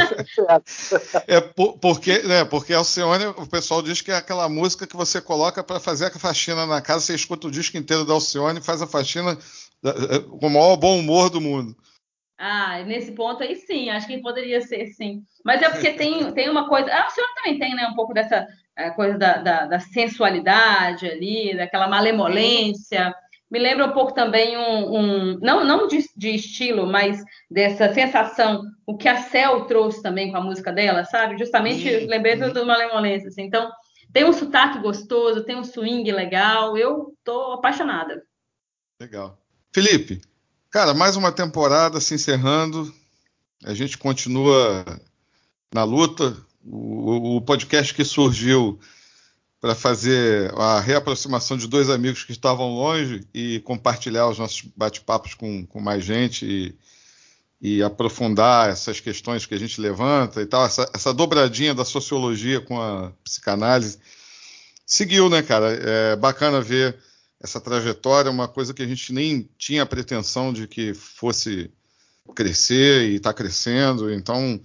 é 1.29 1.41
porque, 1.81 2.19
né, 2.23 2.45
porque 2.45 2.73
Alcione, 2.73 3.27
o 3.27 3.47
pessoal 3.47 3.83
diz 3.83 4.01
que 4.01 4.11
é 4.11 4.17
aquela 4.17 4.49
música 4.49 4.87
que 4.87 4.97
você 4.97 5.21
coloca 5.21 5.63
para 5.63 5.79
fazer 5.79 6.07
a 6.07 6.11
faxina 6.11 6.67
na 6.67 6.81
casa, 6.81 7.01
você 7.01 7.15
escuta 7.15 7.47
o 7.47 7.51
disco 7.51 7.77
inteiro 7.77 8.05
da 8.05 8.15
Alcione 8.15 8.59
e 8.59 8.65
faz 8.65 8.83
a 8.83 8.87
faxina 8.87 9.39
eh, 9.85 10.19
com 10.19 10.47
o 10.47 10.51
maior 10.51 10.77
bom 10.77 10.99
humor 10.99 11.31
do 11.31 11.41
mundo. 11.41 11.77
Ah, 12.39 12.83
nesse 12.83 13.13
ponto 13.13 13.43
aí 13.43 13.55
sim, 13.55 13.89
acho 13.91 14.07
que 14.07 14.19
poderia 14.19 14.61
ser 14.61 14.87
sim. 14.87 15.23
Mas 15.45 15.63
é 15.63 15.71
porque 15.71 15.93
tem, 15.93 16.33
tem 16.33 16.51
uma 16.51 16.69
coisa. 16.69 16.91
A 16.91 17.05
Alcione 17.05 17.35
também 17.37 17.59
tem, 17.59 17.75
né? 17.75 17.87
Um 17.87 17.95
pouco 17.95 18.13
dessa 18.13 18.49
eh, 18.77 18.91
coisa 18.91 19.17
da, 19.17 19.37
da, 19.37 19.67
da 19.67 19.79
sensualidade 19.79 21.07
ali, 21.07 21.57
daquela 21.57 21.87
malemolência 21.87 23.15
me 23.53 23.59
lembra 23.59 23.85
um 23.85 23.93
pouco 23.93 24.15
também 24.15 24.57
um, 24.57 24.97
um 24.97 25.39
não, 25.39 25.63
não 25.63 25.87
de, 25.87 26.03
de, 26.17 26.31
estilo, 26.31 26.87
mas 26.87 27.23
dessa 27.51 27.93
sensação, 27.93 28.63
o 28.87 28.97
que 28.97 29.07
a 29.07 29.23
Cel 29.25 29.67
trouxe 29.67 30.03
também 30.03 30.31
com 30.31 30.39
a 30.39 30.41
música 30.41 30.73
dela, 30.73 31.05
sabe? 31.05 31.37
Justamente 31.37 31.83
sim, 31.83 32.07
lembrei 32.07 32.39
sim. 32.39 32.51
do 32.51 32.65
Malemolência, 32.65 33.29
assim. 33.29 33.43
Então, 33.43 33.71
tem 34.11 34.25
um 34.25 34.33
sotaque 34.33 34.79
gostoso, 34.79 35.45
tem 35.45 35.55
um 35.55 35.65
swing 35.65 36.11
legal, 36.11 36.79
eu 36.79 37.15
tô 37.23 37.53
apaixonada. 37.53 38.23
Legal. 38.99 39.39
Felipe, 39.71 40.23
cara, 40.71 40.95
mais 40.95 41.15
uma 41.17 41.31
temporada 41.31 42.01
se 42.01 42.15
encerrando, 42.15 42.91
a 43.67 43.75
gente 43.75 43.99
continua 43.99 44.83
na 45.75 45.85
luta, 45.85 46.35
o, 46.65 47.37
o 47.37 47.43
podcast 47.43 47.93
que 47.93 48.03
surgiu 48.03 48.81
para 49.63 49.77
fazer 49.77 50.53
a 50.57 50.81
reaproximação 50.81 51.57
de 51.57 51.69
dois 51.69 51.89
amigos 51.89 52.25
que 52.25 52.33
estavam 52.33 52.75
longe 52.75 53.25
e 53.33 53.61
compartilhar 53.61 54.29
os 54.29 54.37
nossos 54.37 54.63
bate-papos 54.77 55.35
com, 55.35 55.65
com, 55.65 55.81
mais 55.81 56.05
gente 56.05 56.45
e, 56.45 57.77
e, 57.77 57.81
aprofundar 57.81 58.71
essas 58.71 58.99
questões 58.99 59.47
que 59.47 59.55
a 59.55 59.59
gente 59.59 59.81
levanta 59.81 60.43
e 60.43 60.47
tal, 60.47 60.67
essa, 60.67 60.91
essa, 60.93 61.15
dobradinha 61.15 61.73
da 61.77 61.85
sociologia 61.85 62.61
com 62.61 62.83
a 62.83 63.13
psicanálise. 63.23 64.01
Seguiu, 64.85 65.31
né, 65.31 65.43
cara? 65.43 65.69
É 65.71 66.17
bacana 66.17 66.61
ver 66.61 66.99
essa 67.41 67.61
trajetória, 67.61 68.33
uma 68.33 68.49
coisa 68.49 68.75
que 68.75 68.83
a 68.83 68.87
gente 68.87 69.13
nem 69.13 69.49
tinha 69.57 69.87
pretensão 69.87 70.53
de 70.53 70.67
que 70.67 70.93
fosse 70.93 71.71
crescer 72.35 73.11
e 73.11 73.15
está 73.15 73.33
crescendo. 73.33 74.13
Então, 74.13 74.61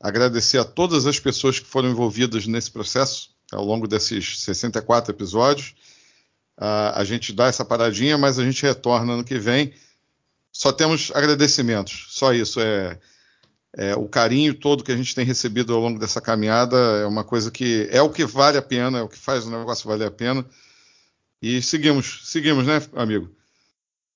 agradecer 0.00 0.58
a 0.58 0.64
todas 0.64 1.08
as 1.08 1.18
pessoas 1.18 1.58
que 1.58 1.66
foram 1.66 1.90
envolvidas 1.90 2.46
nesse 2.46 2.70
processo 2.70 3.36
ao 3.52 3.64
longo 3.64 3.86
desses 3.86 4.40
64 4.40 5.12
episódios. 5.12 5.74
Uh, 6.58 6.92
a 6.94 7.04
gente 7.04 7.32
dá 7.32 7.46
essa 7.46 7.64
paradinha, 7.64 8.18
mas 8.18 8.38
a 8.38 8.44
gente 8.44 8.62
retorna 8.62 9.16
no 9.16 9.24
que 9.24 9.38
vem. 9.38 9.72
Só 10.52 10.72
temos 10.72 11.12
agradecimentos, 11.14 12.06
só 12.08 12.32
isso. 12.32 12.60
É, 12.60 12.98
é, 13.76 13.94
o 13.94 14.08
carinho 14.08 14.54
todo 14.54 14.82
que 14.82 14.90
a 14.90 14.96
gente 14.96 15.14
tem 15.14 15.24
recebido 15.24 15.74
ao 15.74 15.80
longo 15.80 15.98
dessa 15.98 16.20
caminhada 16.20 16.76
é 16.76 17.06
uma 17.06 17.22
coisa 17.22 17.50
que 17.50 17.88
é 17.92 18.02
o 18.02 18.10
que 18.10 18.24
vale 18.24 18.58
a 18.58 18.62
pena, 18.62 18.98
é 18.98 19.02
o 19.02 19.08
que 19.08 19.18
faz 19.18 19.46
o 19.46 19.50
negócio 19.50 19.88
valer 19.88 20.08
a 20.08 20.10
pena. 20.10 20.44
E 21.40 21.62
seguimos, 21.62 22.28
seguimos, 22.28 22.66
né, 22.66 22.80
amigo? 22.94 23.30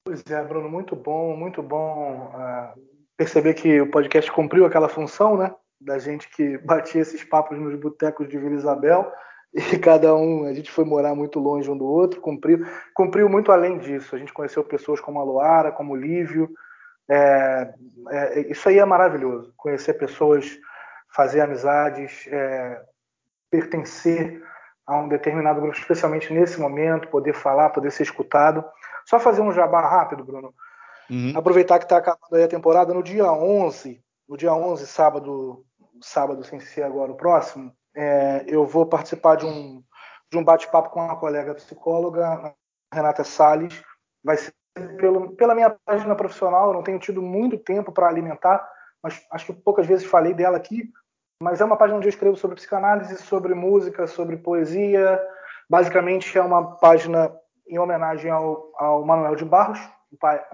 Pois 0.04 0.22
é, 0.28 0.42
Bruno, 0.42 0.68
muito 0.68 0.96
bom, 0.96 1.36
muito 1.36 1.62
bom 1.62 2.32
uh, 2.34 2.80
perceber 3.16 3.54
que 3.54 3.80
o 3.80 3.90
podcast 3.90 4.32
cumpriu 4.32 4.66
aquela 4.66 4.88
função, 4.88 5.36
né? 5.36 5.54
Da 5.84 5.98
gente 5.98 6.28
que 6.28 6.58
batia 6.58 7.00
esses 7.00 7.24
papos 7.24 7.58
nos 7.58 7.74
botecos 7.78 8.28
de 8.28 8.38
Vila 8.38 8.54
Isabel 8.54 9.12
e 9.52 9.78
cada 9.78 10.14
um, 10.14 10.46
a 10.46 10.54
gente 10.54 10.70
foi 10.70 10.84
morar 10.84 11.14
muito 11.14 11.38
longe 11.38 11.70
um 11.70 11.76
do 11.76 11.84
outro, 11.84 12.20
cumpriu, 12.20 12.66
cumpriu 12.94 13.28
muito 13.28 13.52
além 13.52 13.78
disso. 13.78 14.14
A 14.14 14.18
gente 14.18 14.32
conheceu 14.32 14.64
pessoas 14.64 15.00
como 15.00 15.20
a 15.20 15.24
Luara, 15.24 15.72
como 15.72 15.92
o 15.92 15.96
Lívio. 15.96 16.50
É, 17.10 17.74
é, 18.10 18.40
isso 18.50 18.68
aí 18.68 18.78
é 18.78 18.84
maravilhoso. 18.84 19.52
Conhecer 19.56 19.94
pessoas, 19.94 20.58
fazer 21.14 21.42
amizades, 21.42 22.26
é, 22.28 22.82
pertencer 23.50 24.42
a 24.86 24.96
um 24.96 25.08
determinado 25.08 25.60
grupo, 25.60 25.76
especialmente 25.76 26.32
nesse 26.32 26.58
momento, 26.58 27.08
poder 27.08 27.34
falar, 27.34 27.70
poder 27.70 27.92
ser 27.92 28.04
escutado. 28.04 28.64
Só 29.04 29.20
fazer 29.20 29.42
um 29.42 29.52
jabá 29.52 29.80
rápido, 29.80 30.24
Bruno. 30.24 30.54
Uhum. 31.10 31.32
Aproveitar 31.36 31.78
que 31.78 31.84
está 31.84 31.98
acabando 31.98 32.34
aí 32.34 32.44
a 32.44 32.48
temporada, 32.48 32.94
no 32.94 33.02
dia 33.02 33.30
11, 33.30 34.02
no 34.28 34.36
dia 34.36 34.52
11, 34.52 34.86
sábado 34.86 35.64
sábado, 36.04 36.44
sem 36.44 36.60
ser 36.60 36.82
agora 36.82 37.12
o 37.12 37.16
próximo, 37.16 37.72
é, 37.94 38.44
eu 38.46 38.66
vou 38.66 38.86
participar 38.86 39.36
de 39.36 39.46
um, 39.46 39.82
de 40.30 40.38
um 40.38 40.44
bate-papo 40.44 40.90
com 40.90 41.04
uma 41.04 41.18
colega 41.18 41.54
psicóloga, 41.54 42.54
Renata 42.92 43.24
Salles. 43.24 43.82
Vai 44.24 44.36
ser 44.36 44.52
pelo, 44.98 45.34
pela 45.36 45.54
minha 45.54 45.70
página 45.84 46.14
profissional, 46.14 46.68
eu 46.68 46.74
não 46.74 46.82
tenho 46.82 46.98
tido 46.98 47.20
muito 47.20 47.58
tempo 47.58 47.92
para 47.92 48.08
alimentar, 48.08 48.66
mas 49.02 49.20
acho 49.30 49.46
que 49.46 49.52
poucas 49.52 49.86
vezes 49.86 50.06
falei 50.06 50.32
dela 50.32 50.56
aqui. 50.56 50.90
Mas 51.42 51.60
é 51.60 51.64
uma 51.64 51.76
página 51.76 51.98
onde 51.98 52.06
eu 52.06 52.10
escrevo 52.10 52.36
sobre 52.36 52.56
psicanálise, 52.56 53.16
sobre 53.16 53.52
música, 53.52 54.06
sobre 54.06 54.36
poesia. 54.36 55.20
Basicamente, 55.68 56.38
é 56.38 56.42
uma 56.42 56.76
página 56.76 57.34
em 57.66 57.78
homenagem 57.78 58.30
ao, 58.30 58.70
ao 58.76 59.04
Manuel 59.04 59.34
de 59.34 59.44
Barros, 59.44 59.80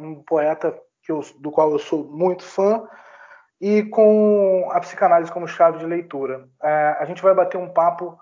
um 0.00 0.22
poeta 0.22 0.76
eu, 1.08 1.20
do 1.40 1.50
qual 1.50 1.70
eu 1.72 1.78
sou 1.78 2.04
muito 2.04 2.44
fã 2.44 2.86
e 3.60 3.82
com 3.84 4.68
a 4.70 4.80
psicanálise 4.80 5.32
como 5.32 5.48
chave 5.48 5.78
de 5.78 5.86
leitura. 5.86 6.48
É, 6.62 6.96
a 7.00 7.04
gente 7.04 7.22
vai 7.22 7.34
bater 7.34 7.56
um 7.56 7.68
papo, 7.68 8.18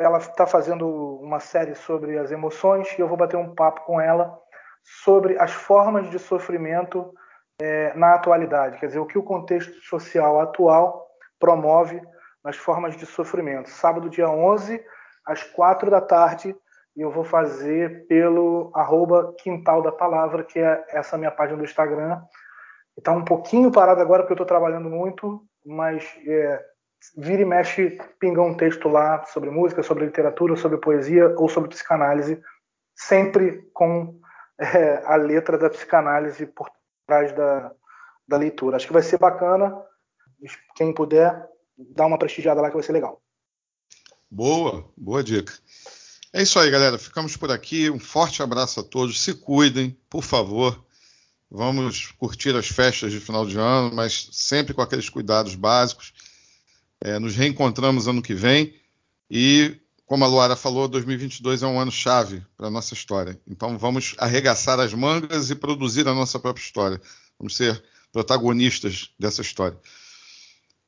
ela 0.00 0.18
está 0.18 0.46
fazendo 0.46 0.88
uma 1.20 1.40
série 1.40 1.74
sobre 1.74 2.18
as 2.18 2.30
emoções 2.30 2.88
e 2.96 3.00
eu 3.00 3.08
vou 3.08 3.16
bater 3.16 3.36
um 3.36 3.54
papo 3.54 3.82
com 3.82 4.00
ela 4.00 4.38
sobre 5.02 5.38
as 5.38 5.52
formas 5.52 6.08
de 6.10 6.18
sofrimento 6.18 7.12
é, 7.60 7.92
na 7.94 8.14
atualidade, 8.14 8.78
quer 8.78 8.86
dizer, 8.86 9.00
o 9.00 9.06
que 9.06 9.18
o 9.18 9.22
contexto 9.22 9.74
social 9.82 10.40
atual 10.40 11.06
promove 11.38 12.00
nas 12.42 12.56
formas 12.56 12.96
de 12.96 13.04
sofrimento. 13.04 13.68
Sábado, 13.68 14.08
dia 14.08 14.28
11, 14.28 14.82
às 15.26 15.42
4 15.42 15.90
da 15.90 16.00
tarde, 16.00 16.56
e 16.96 17.00
eu 17.00 17.10
vou 17.10 17.24
fazer 17.24 18.06
pelo 18.06 18.70
arroba 18.74 19.34
Quintal 19.38 19.82
da 19.82 19.92
Palavra, 19.92 20.44
que 20.44 20.58
é 20.58 20.84
essa 20.90 21.18
minha 21.18 21.30
página 21.30 21.58
do 21.58 21.64
Instagram, 21.64 22.20
Está 22.98 23.12
um 23.12 23.24
pouquinho 23.24 23.70
parado 23.70 24.00
agora 24.00 24.22
porque 24.22 24.32
eu 24.32 24.42
estou 24.42 24.46
trabalhando 24.46 24.90
muito, 24.90 25.46
mas 25.64 26.04
é, 26.26 26.64
vira 27.16 27.42
e 27.42 27.44
mexe, 27.44 27.96
pinga 28.18 28.42
um 28.42 28.56
texto 28.56 28.88
lá 28.88 29.24
sobre 29.26 29.50
música, 29.50 29.84
sobre 29.84 30.04
literatura, 30.04 30.56
sobre 30.56 30.78
poesia 30.78 31.32
ou 31.38 31.48
sobre 31.48 31.70
psicanálise, 31.70 32.42
sempre 32.96 33.62
com 33.72 34.20
é, 34.58 35.00
a 35.06 35.14
letra 35.14 35.56
da 35.56 35.70
psicanálise 35.70 36.44
por 36.46 36.68
trás 37.06 37.32
da, 37.32 37.72
da 38.26 38.36
leitura. 38.36 38.76
Acho 38.76 38.88
que 38.88 38.92
vai 38.92 39.02
ser 39.02 39.18
bacana. 39.18 39.80
Quem 40.74 40.92
puder, 40.92 41.48
dá 41.76 42.04
uma 42.04 42.18
prestigiada 42.18 42.60
lá 42.60 42.68
que 42.68 42.74
vai 42.74 42.82
ser 42.82 42.92
legal. 42.92 43.22
Boa, 44.28 44.84
boa 44.96 45.22
dica. 45.22 45.52
É 46.32 46.42
isso 46.42 46.58
aí, 46.58 46.68
galera. 46.68 46.98
Ficamos 46.98 47.36
por 47.36 47.50
aqui. 47.50 47.88
Um 47.88 48.00
forte 48.00 48.42
abraço 48.42 48.80
a 48.80 48.82
todos. 48.82 49.22
Se 49.22 49.34
cuidem, 49.34 49.96
por 50.10 50.22
favor. 50.22 50.84
Vamos 51.50 52.12
curtir 52.18 52.54
as 52.54 52.68
festas 52.68 53.10
de 53.10 53.20
final 53.20 53.46
de 53.46 53.58
ano, 53.58 53.94
mas 53.94 54.28
sempre 54.32 54.74
com 54.74 54.82
aqueles 54.82 55.08
cuidados 55.08 55.54
básicos. 55.54 56.12
É, 57.00 57.18
nos 57.18 57.34
reencontramos 57.34 58.06
ano 58.06 58.20
que 58.20 58.34
vem 58.34 58.74
e, 59.30 59.76
como 60.04 60.24
a 60.24 60.28
Luara 60.28 60.56
falou, 60.56 60.88
2022 60.88 61.62
é 61.62 61.66
um 61.66 61.80
ano 61.80 61.90
chave 61.90 62.42
para 62.56 62.66
a 62.66 62.70
nossa 62.70 62.92
história. 62.92 63.40
Então 63.46 63.78
vamos 63.78 64.14
arregaçar 64.18 64.78
as 64.80 64.92
mangas 64.92 65.50
e 65.50 65.54
produzir 65.54 66.06
a 66.06 66.14
nossa 66.14 66.38
própria 66.38 66.62
história. 66.62 67.00
Vamos 67.38 67.56
ser 67.56 67.82
protagonistas 68.12 69.10
dessa 69.18 69.40
história. 69.40 69.78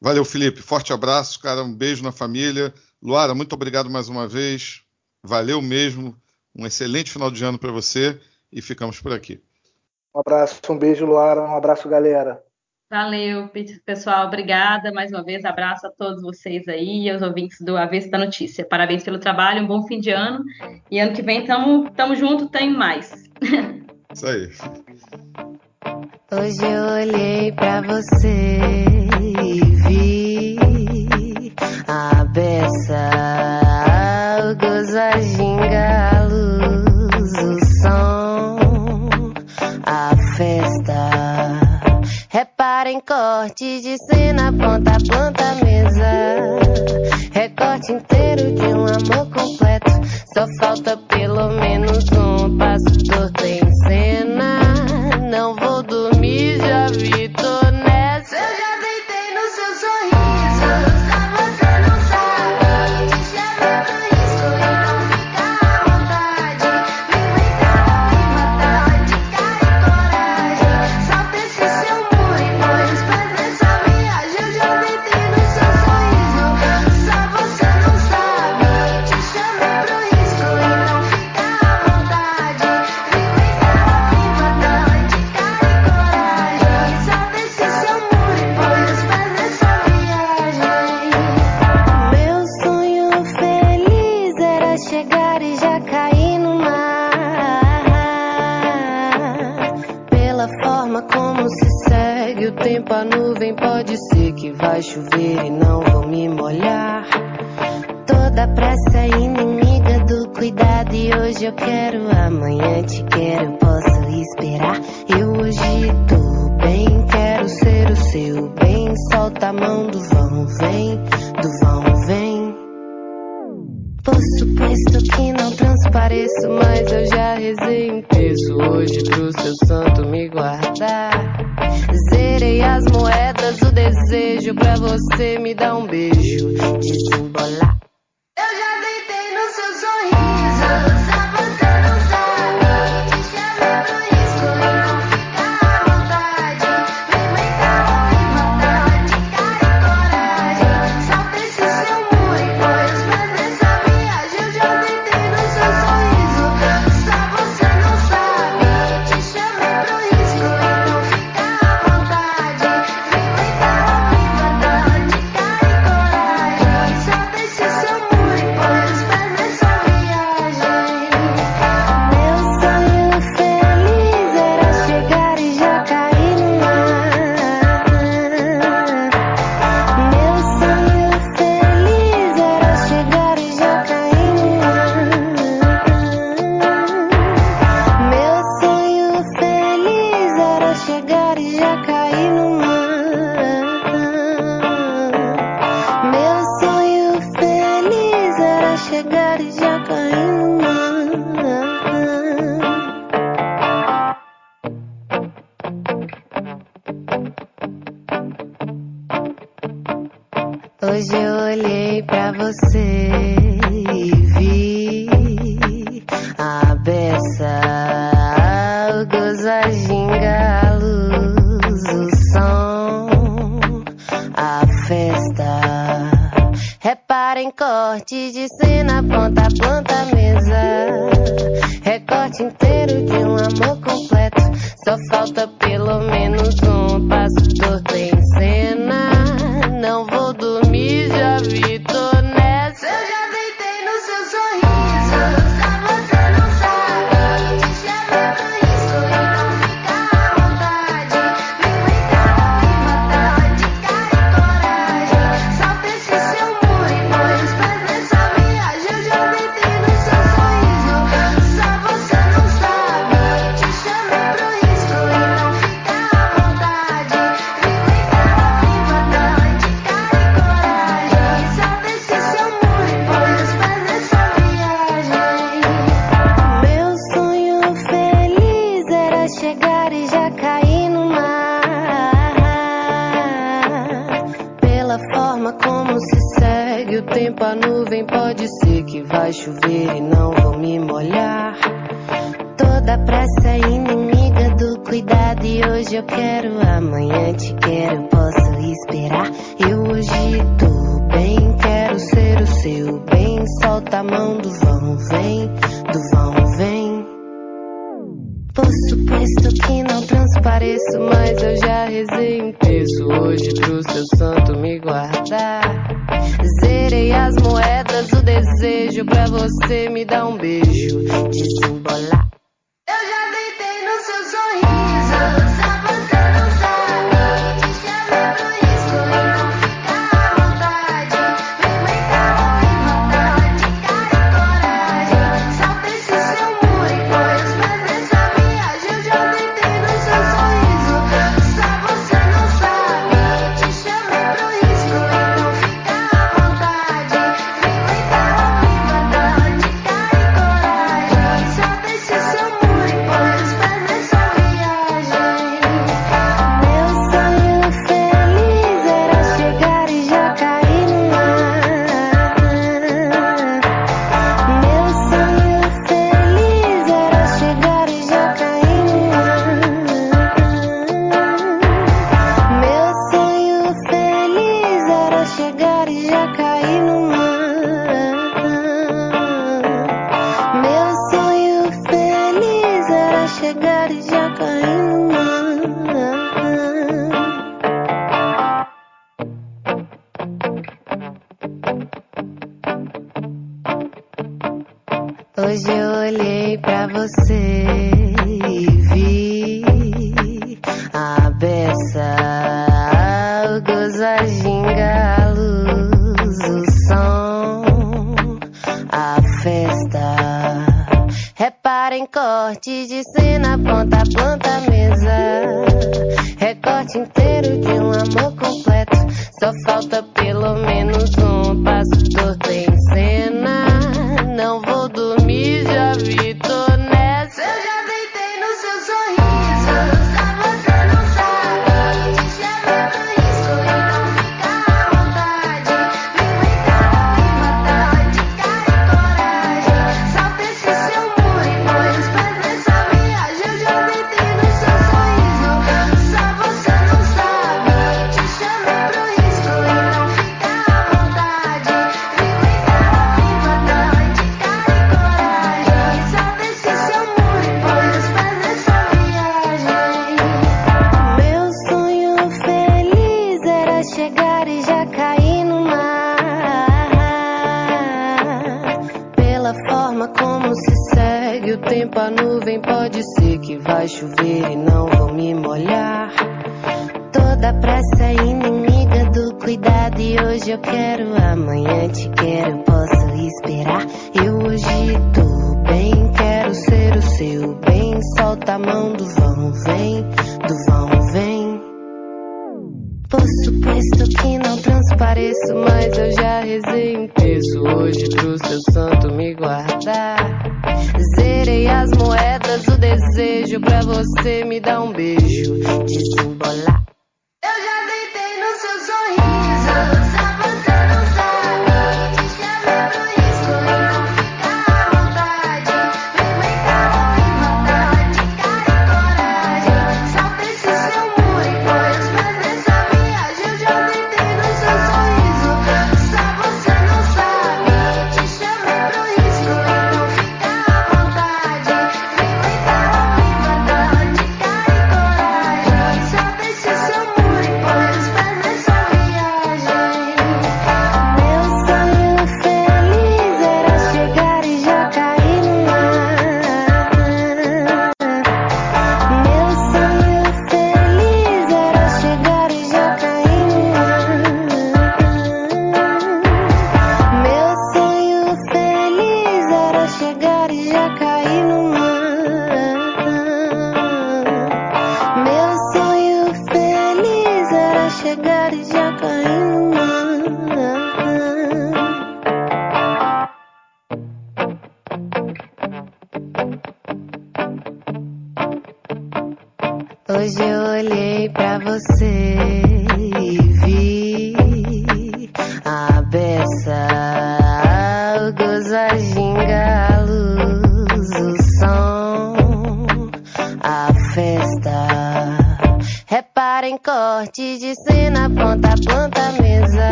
Valeu, 0.00 0.24
Felipe. 0.24 0.62
Forte 0.62 0.92
abraço, 0.92 1.40
cara. 1.40 1.62
Um 1.64 1.74
beijo 1.74 2.02
na 2.02 2.12
família. 2.12 2.72
Luara, 3.02 3.34
muito 3.34 3.52
obrigado 3.52 3.90
mais 3.90 4.08
uma 4.08 4.28
vez. 4.28 4.82
Valeu 5.22 5.60
mesmo. 5.60 6.16
Um 6.54 6.66
excelente 6.66 7.10
final 7.10 7.30
de 7.30 7.44
ano 7.44 7.58
para 7.58 7.72
você 7.72 8.18
e 8.50 8.62
ficamos 8.62 9.00
por 9.00 9.12
aqui. 9.12 9.42
Um 10.16 10.20
abraço, 10.20 10.62
um 10.70 10.78
beijo, 10.78 11.04
Luara. 11.04 11.42
Um 11.42 11.54
abraço, 11.54 11.86
galera. 11.90 12.42
Valeu, 12.90 13.50
pessoal. 13.84 14.26
Obrigada 14.26 14.90
mais 14.90 15.12
uma 15.12 15.22
vez. 15.22 15.44
Abraço 15.44 15.86
a 15.86 15.90
todos 15.90 16.22
vocês 16.22 16.66
aí 16.68 17.10
aos 17.10 17.20
ouvintes 17.20 17.60
do 17.60 17.76
Avesso 17.76 18.10
da 18.10 18.16
Notícia. 18.16 18.64
Parabéns 18.64 19.04
pelo 19.04 19.18
trabalho, 19.18 19.62
um 19.62 19.66
bom 19.66 19.82
fim 19.86 20.00
de 20.00 20.10
ano. 20.10 20.42
E 20.90 20.98
ano 20.98 21.12
que 21.12 21.20
vem 21.20 21.44
tamo, 21.44 21.90
tamo 21.90 22.16
junto, 22.16 22.48
tem 22.48 22.72
mais. 22.72 23.12
Isso 24.10 24.26
aí. 24.26 24.48
Hoje 26.32 26.64
eu 26.64 26.84
olhei 26.94 27.52
para 27.52 27.82
você 27.82 28.86
e 29.20 29.60
vi 29.86 30.56
a 31.86 32.24
beça 32.24 33.55
Recorte 43.08 43.80
de 43.82 43.96
cena, 43.98 44.52
ponta 44.52 44.90
a 44.90 44.98
ponta, 44.98 45.54
mesa. 45.64 46.58
Recorte 47.32 47.92
inteiro 47.92 48.52
de 48.52 48.66
um 48.66 48.84
amor 48.84 49.30
completo. 49.30 49.92
Só 50.34 50.44
falta 50.58 50.96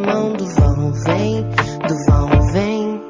mão 0.00 0.32
do 0.32 0.46
vão, 0.46 0.92
vem, 1.04 1.42
do 1.86 1.94
vão, 2.08 2.52
vem. 2.52 3.00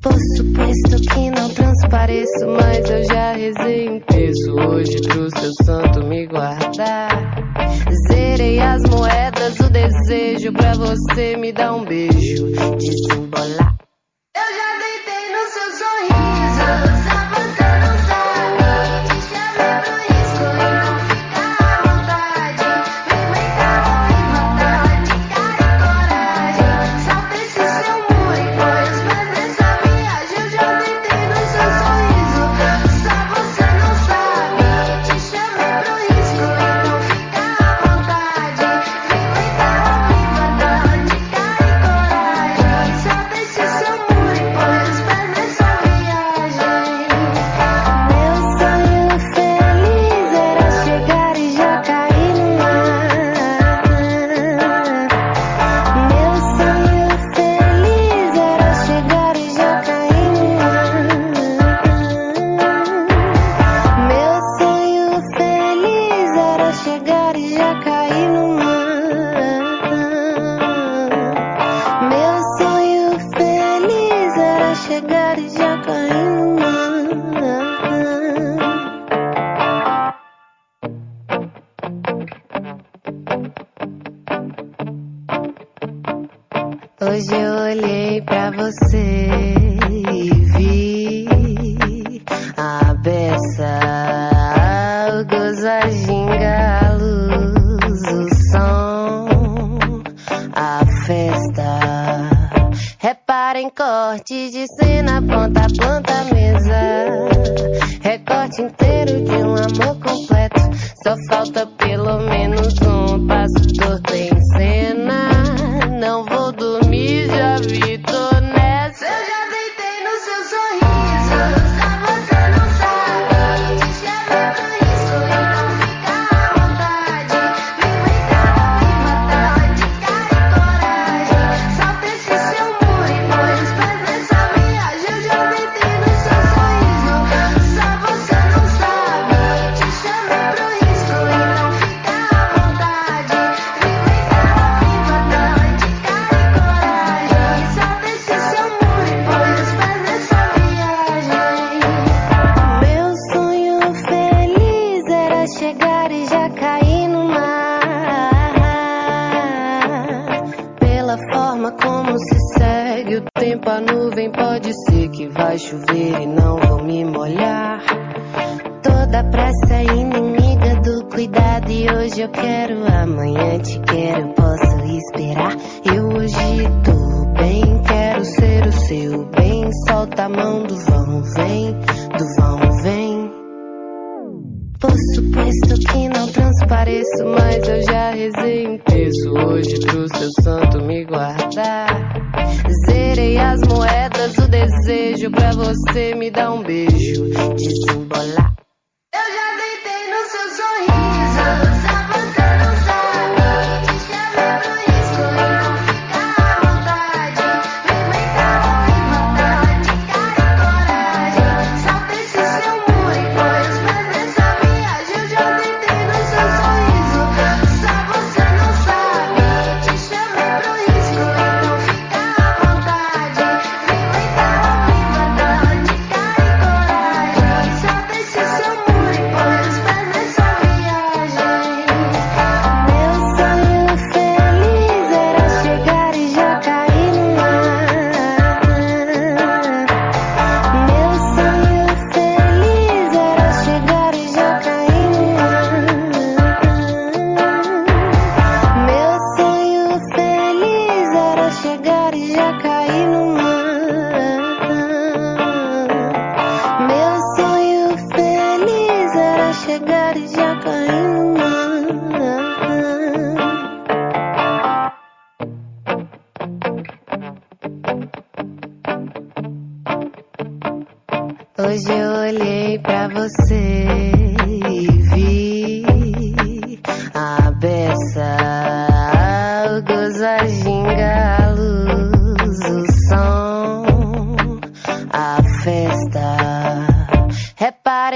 Por 0.00 0.18
suposto 0.36 1.14
que 1.14 1.30
não 1.30 1.48
transpareço, 1.50 2.46
mas 2.60 2.90
eu 2.90 3.04
já 3.04 3.32
rezei 3.32 3.88
um 3.88 4.00
peso 4.00 4.54
hoje 4.54 5.00
pro 5.02 5.30
seu 5.38 5.52
santo 5.64 6.04
me 6.04 6.26
guardar. 6.26 7.10
Zerei 8.08 8.58
as 8.58 8.82
moedas, 8.82 9.60
o 9.60 9.70
desejo 9.70 10.52
pra 10.52 10.72
você 10.72 11.36
me 11.36 11.52
dar 11.52 11.74
um 11.74 11.84
beijo. 11.84 12.21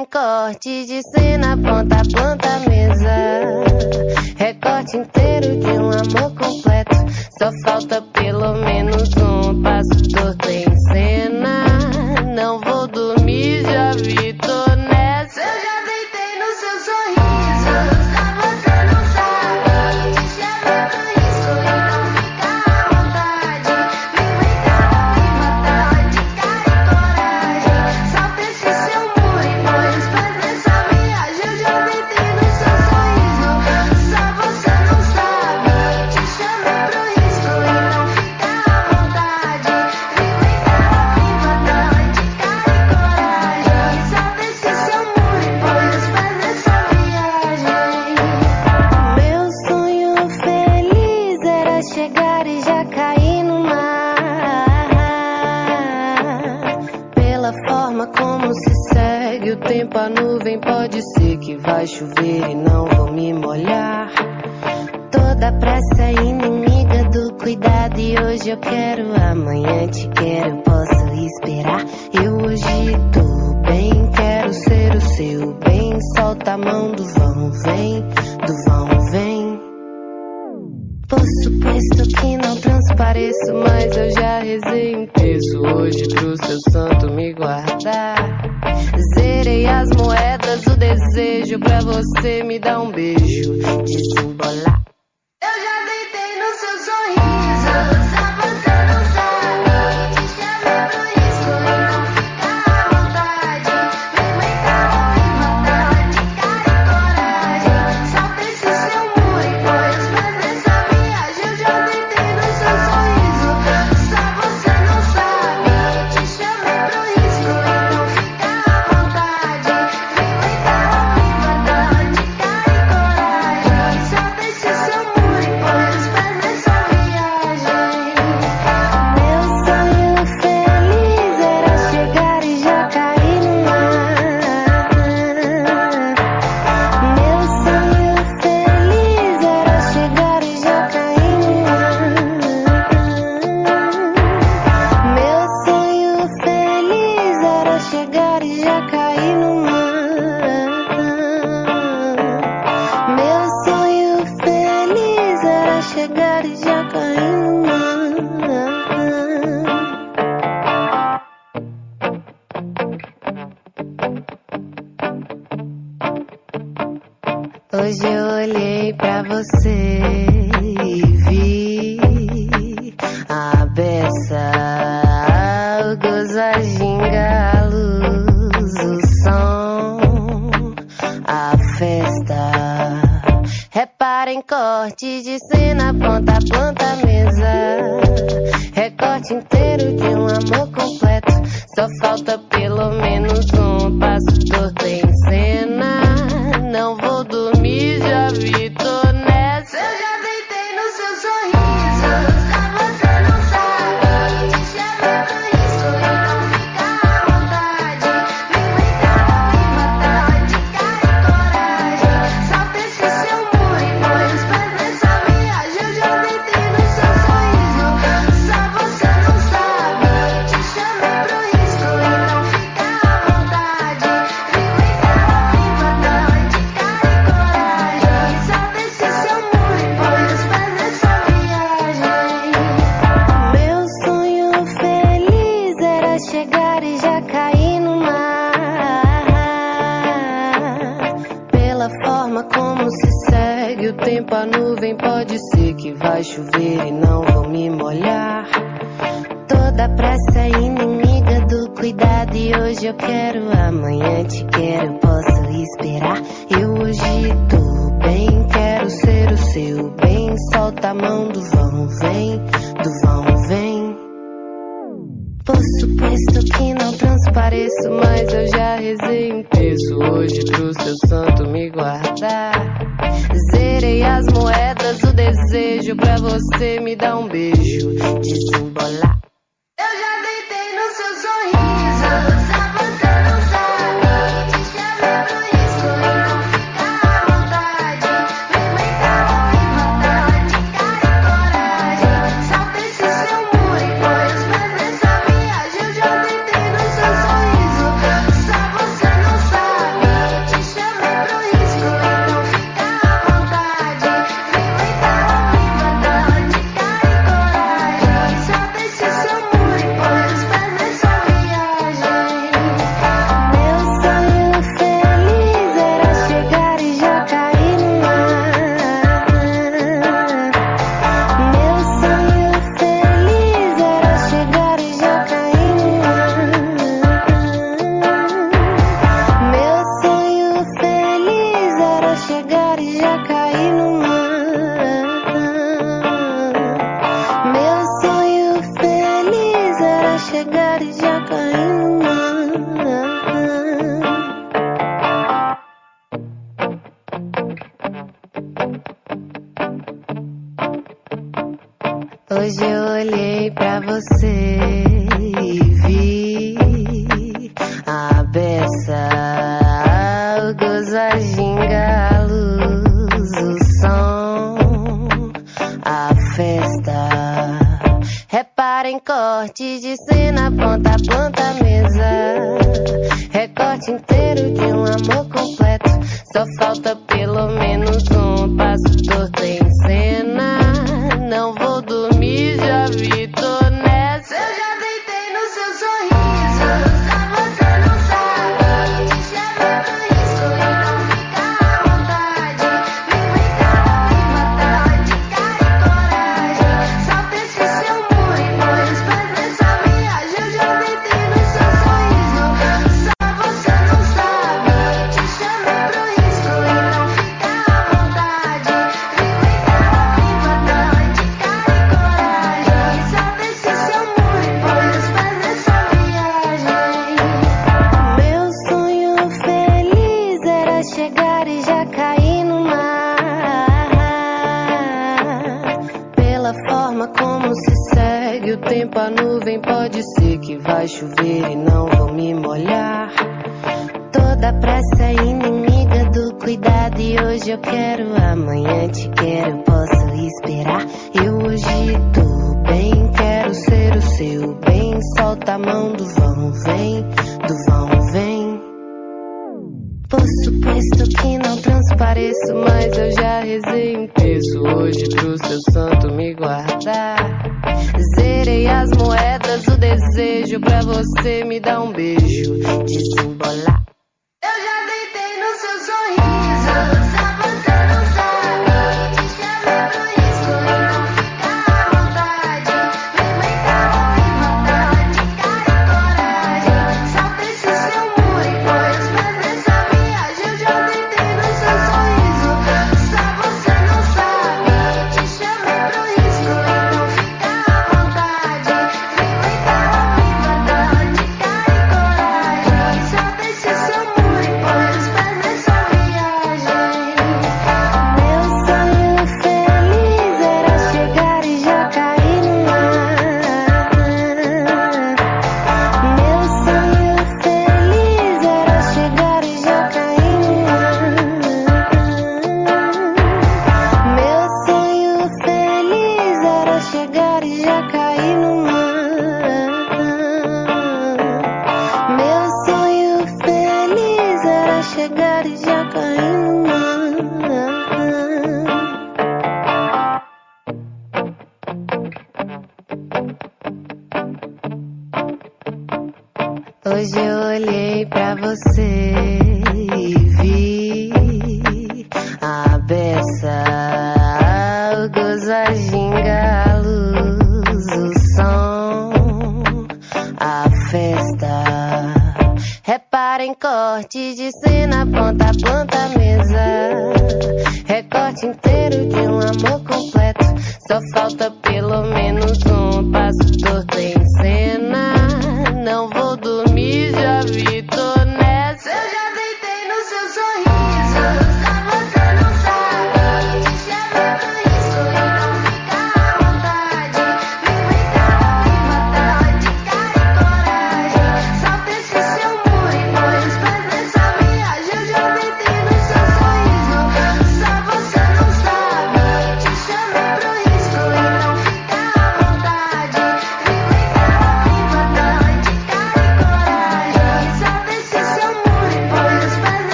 Reparem 0.00 0.06
corte 0.06 0.86
de 0.86 1.02
cena, 1.02 1.56
ponta 1.56 1.96
a 1.96 2.02
ponta 2.04 2.69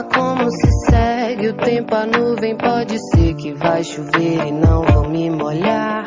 forma 0.00 0.04
como 0.04 0.50
se 0.50 0.70
segue 0.88 1.48
o 1.48 1.54
tempo, 1.54 1.94
a 1.94 2.06
nuvem 2.06 2.56
pode 2.56 2.96
ser 3.10 3.34
que 3.34 3.52
vai 3.54 3.82
chover 3.84 4.46
e 4.46 4.52
não 4.52 4.82
vou 4.82 5.08
me 5.08 5.30
molhar. 5.30 6.06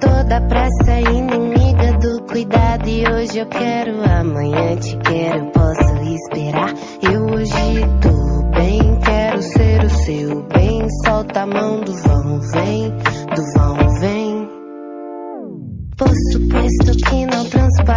Toda 0.00 0.40
pressa 0.42 0.90
é 0.90 1.00
inimiga 1.02 1.92
do 1.98 2.22
cuidado 2.24 2.88
e 2.88 3.04
hoje 3.08 3.38
eu 3.38 3.46
quero, 3.46 4.02
amanhã 4.04 4.76
te 4.76 4.96
quero, 4.98 5.50
posso 5.52 6.02
esperar. 6.02 6.74
Eu 7.02 7.24
hoje 7.26 7.80
tô 8.00 8.50
bem, 8.50 8.98
quero 9.00 9.42
ser 9.42 9.84
o 9.84 9.90
seu 9.90 10.42
bem, 10.44 10.86
solta 11.04 11.42
a 11.42 11.46
mão 11.46 11.80
do 11.80 11.92
vento. 11.92 12.11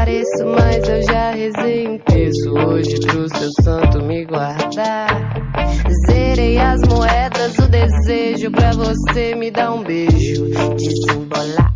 pareço, 0.06 0.46
mas 0.46 0.88
eu 0.88 1.02
já 1.02 1.32
rezei 1.32 1.88
um 1.88 1.98
terço 1.98 2.54
hoje 2.54 3.00
pro 3.00 3.28
seu 3.28 3.50
santo 3.64 4.04
me 4.04 4.24
guardar. 4.24 5.08
Zerei 6.08 6.60
as 6.60 6.80
moedas, 6.82 7.58
o 7.58 7.68
desejo 7.68 8.52
pra 8.52 8.72
você 8.72 9.34
me 9.34 9.50
dar 9.50 9.74
um 9.74 9.84
beijo. 9.84 10.46
Desembolar 10.76 11.76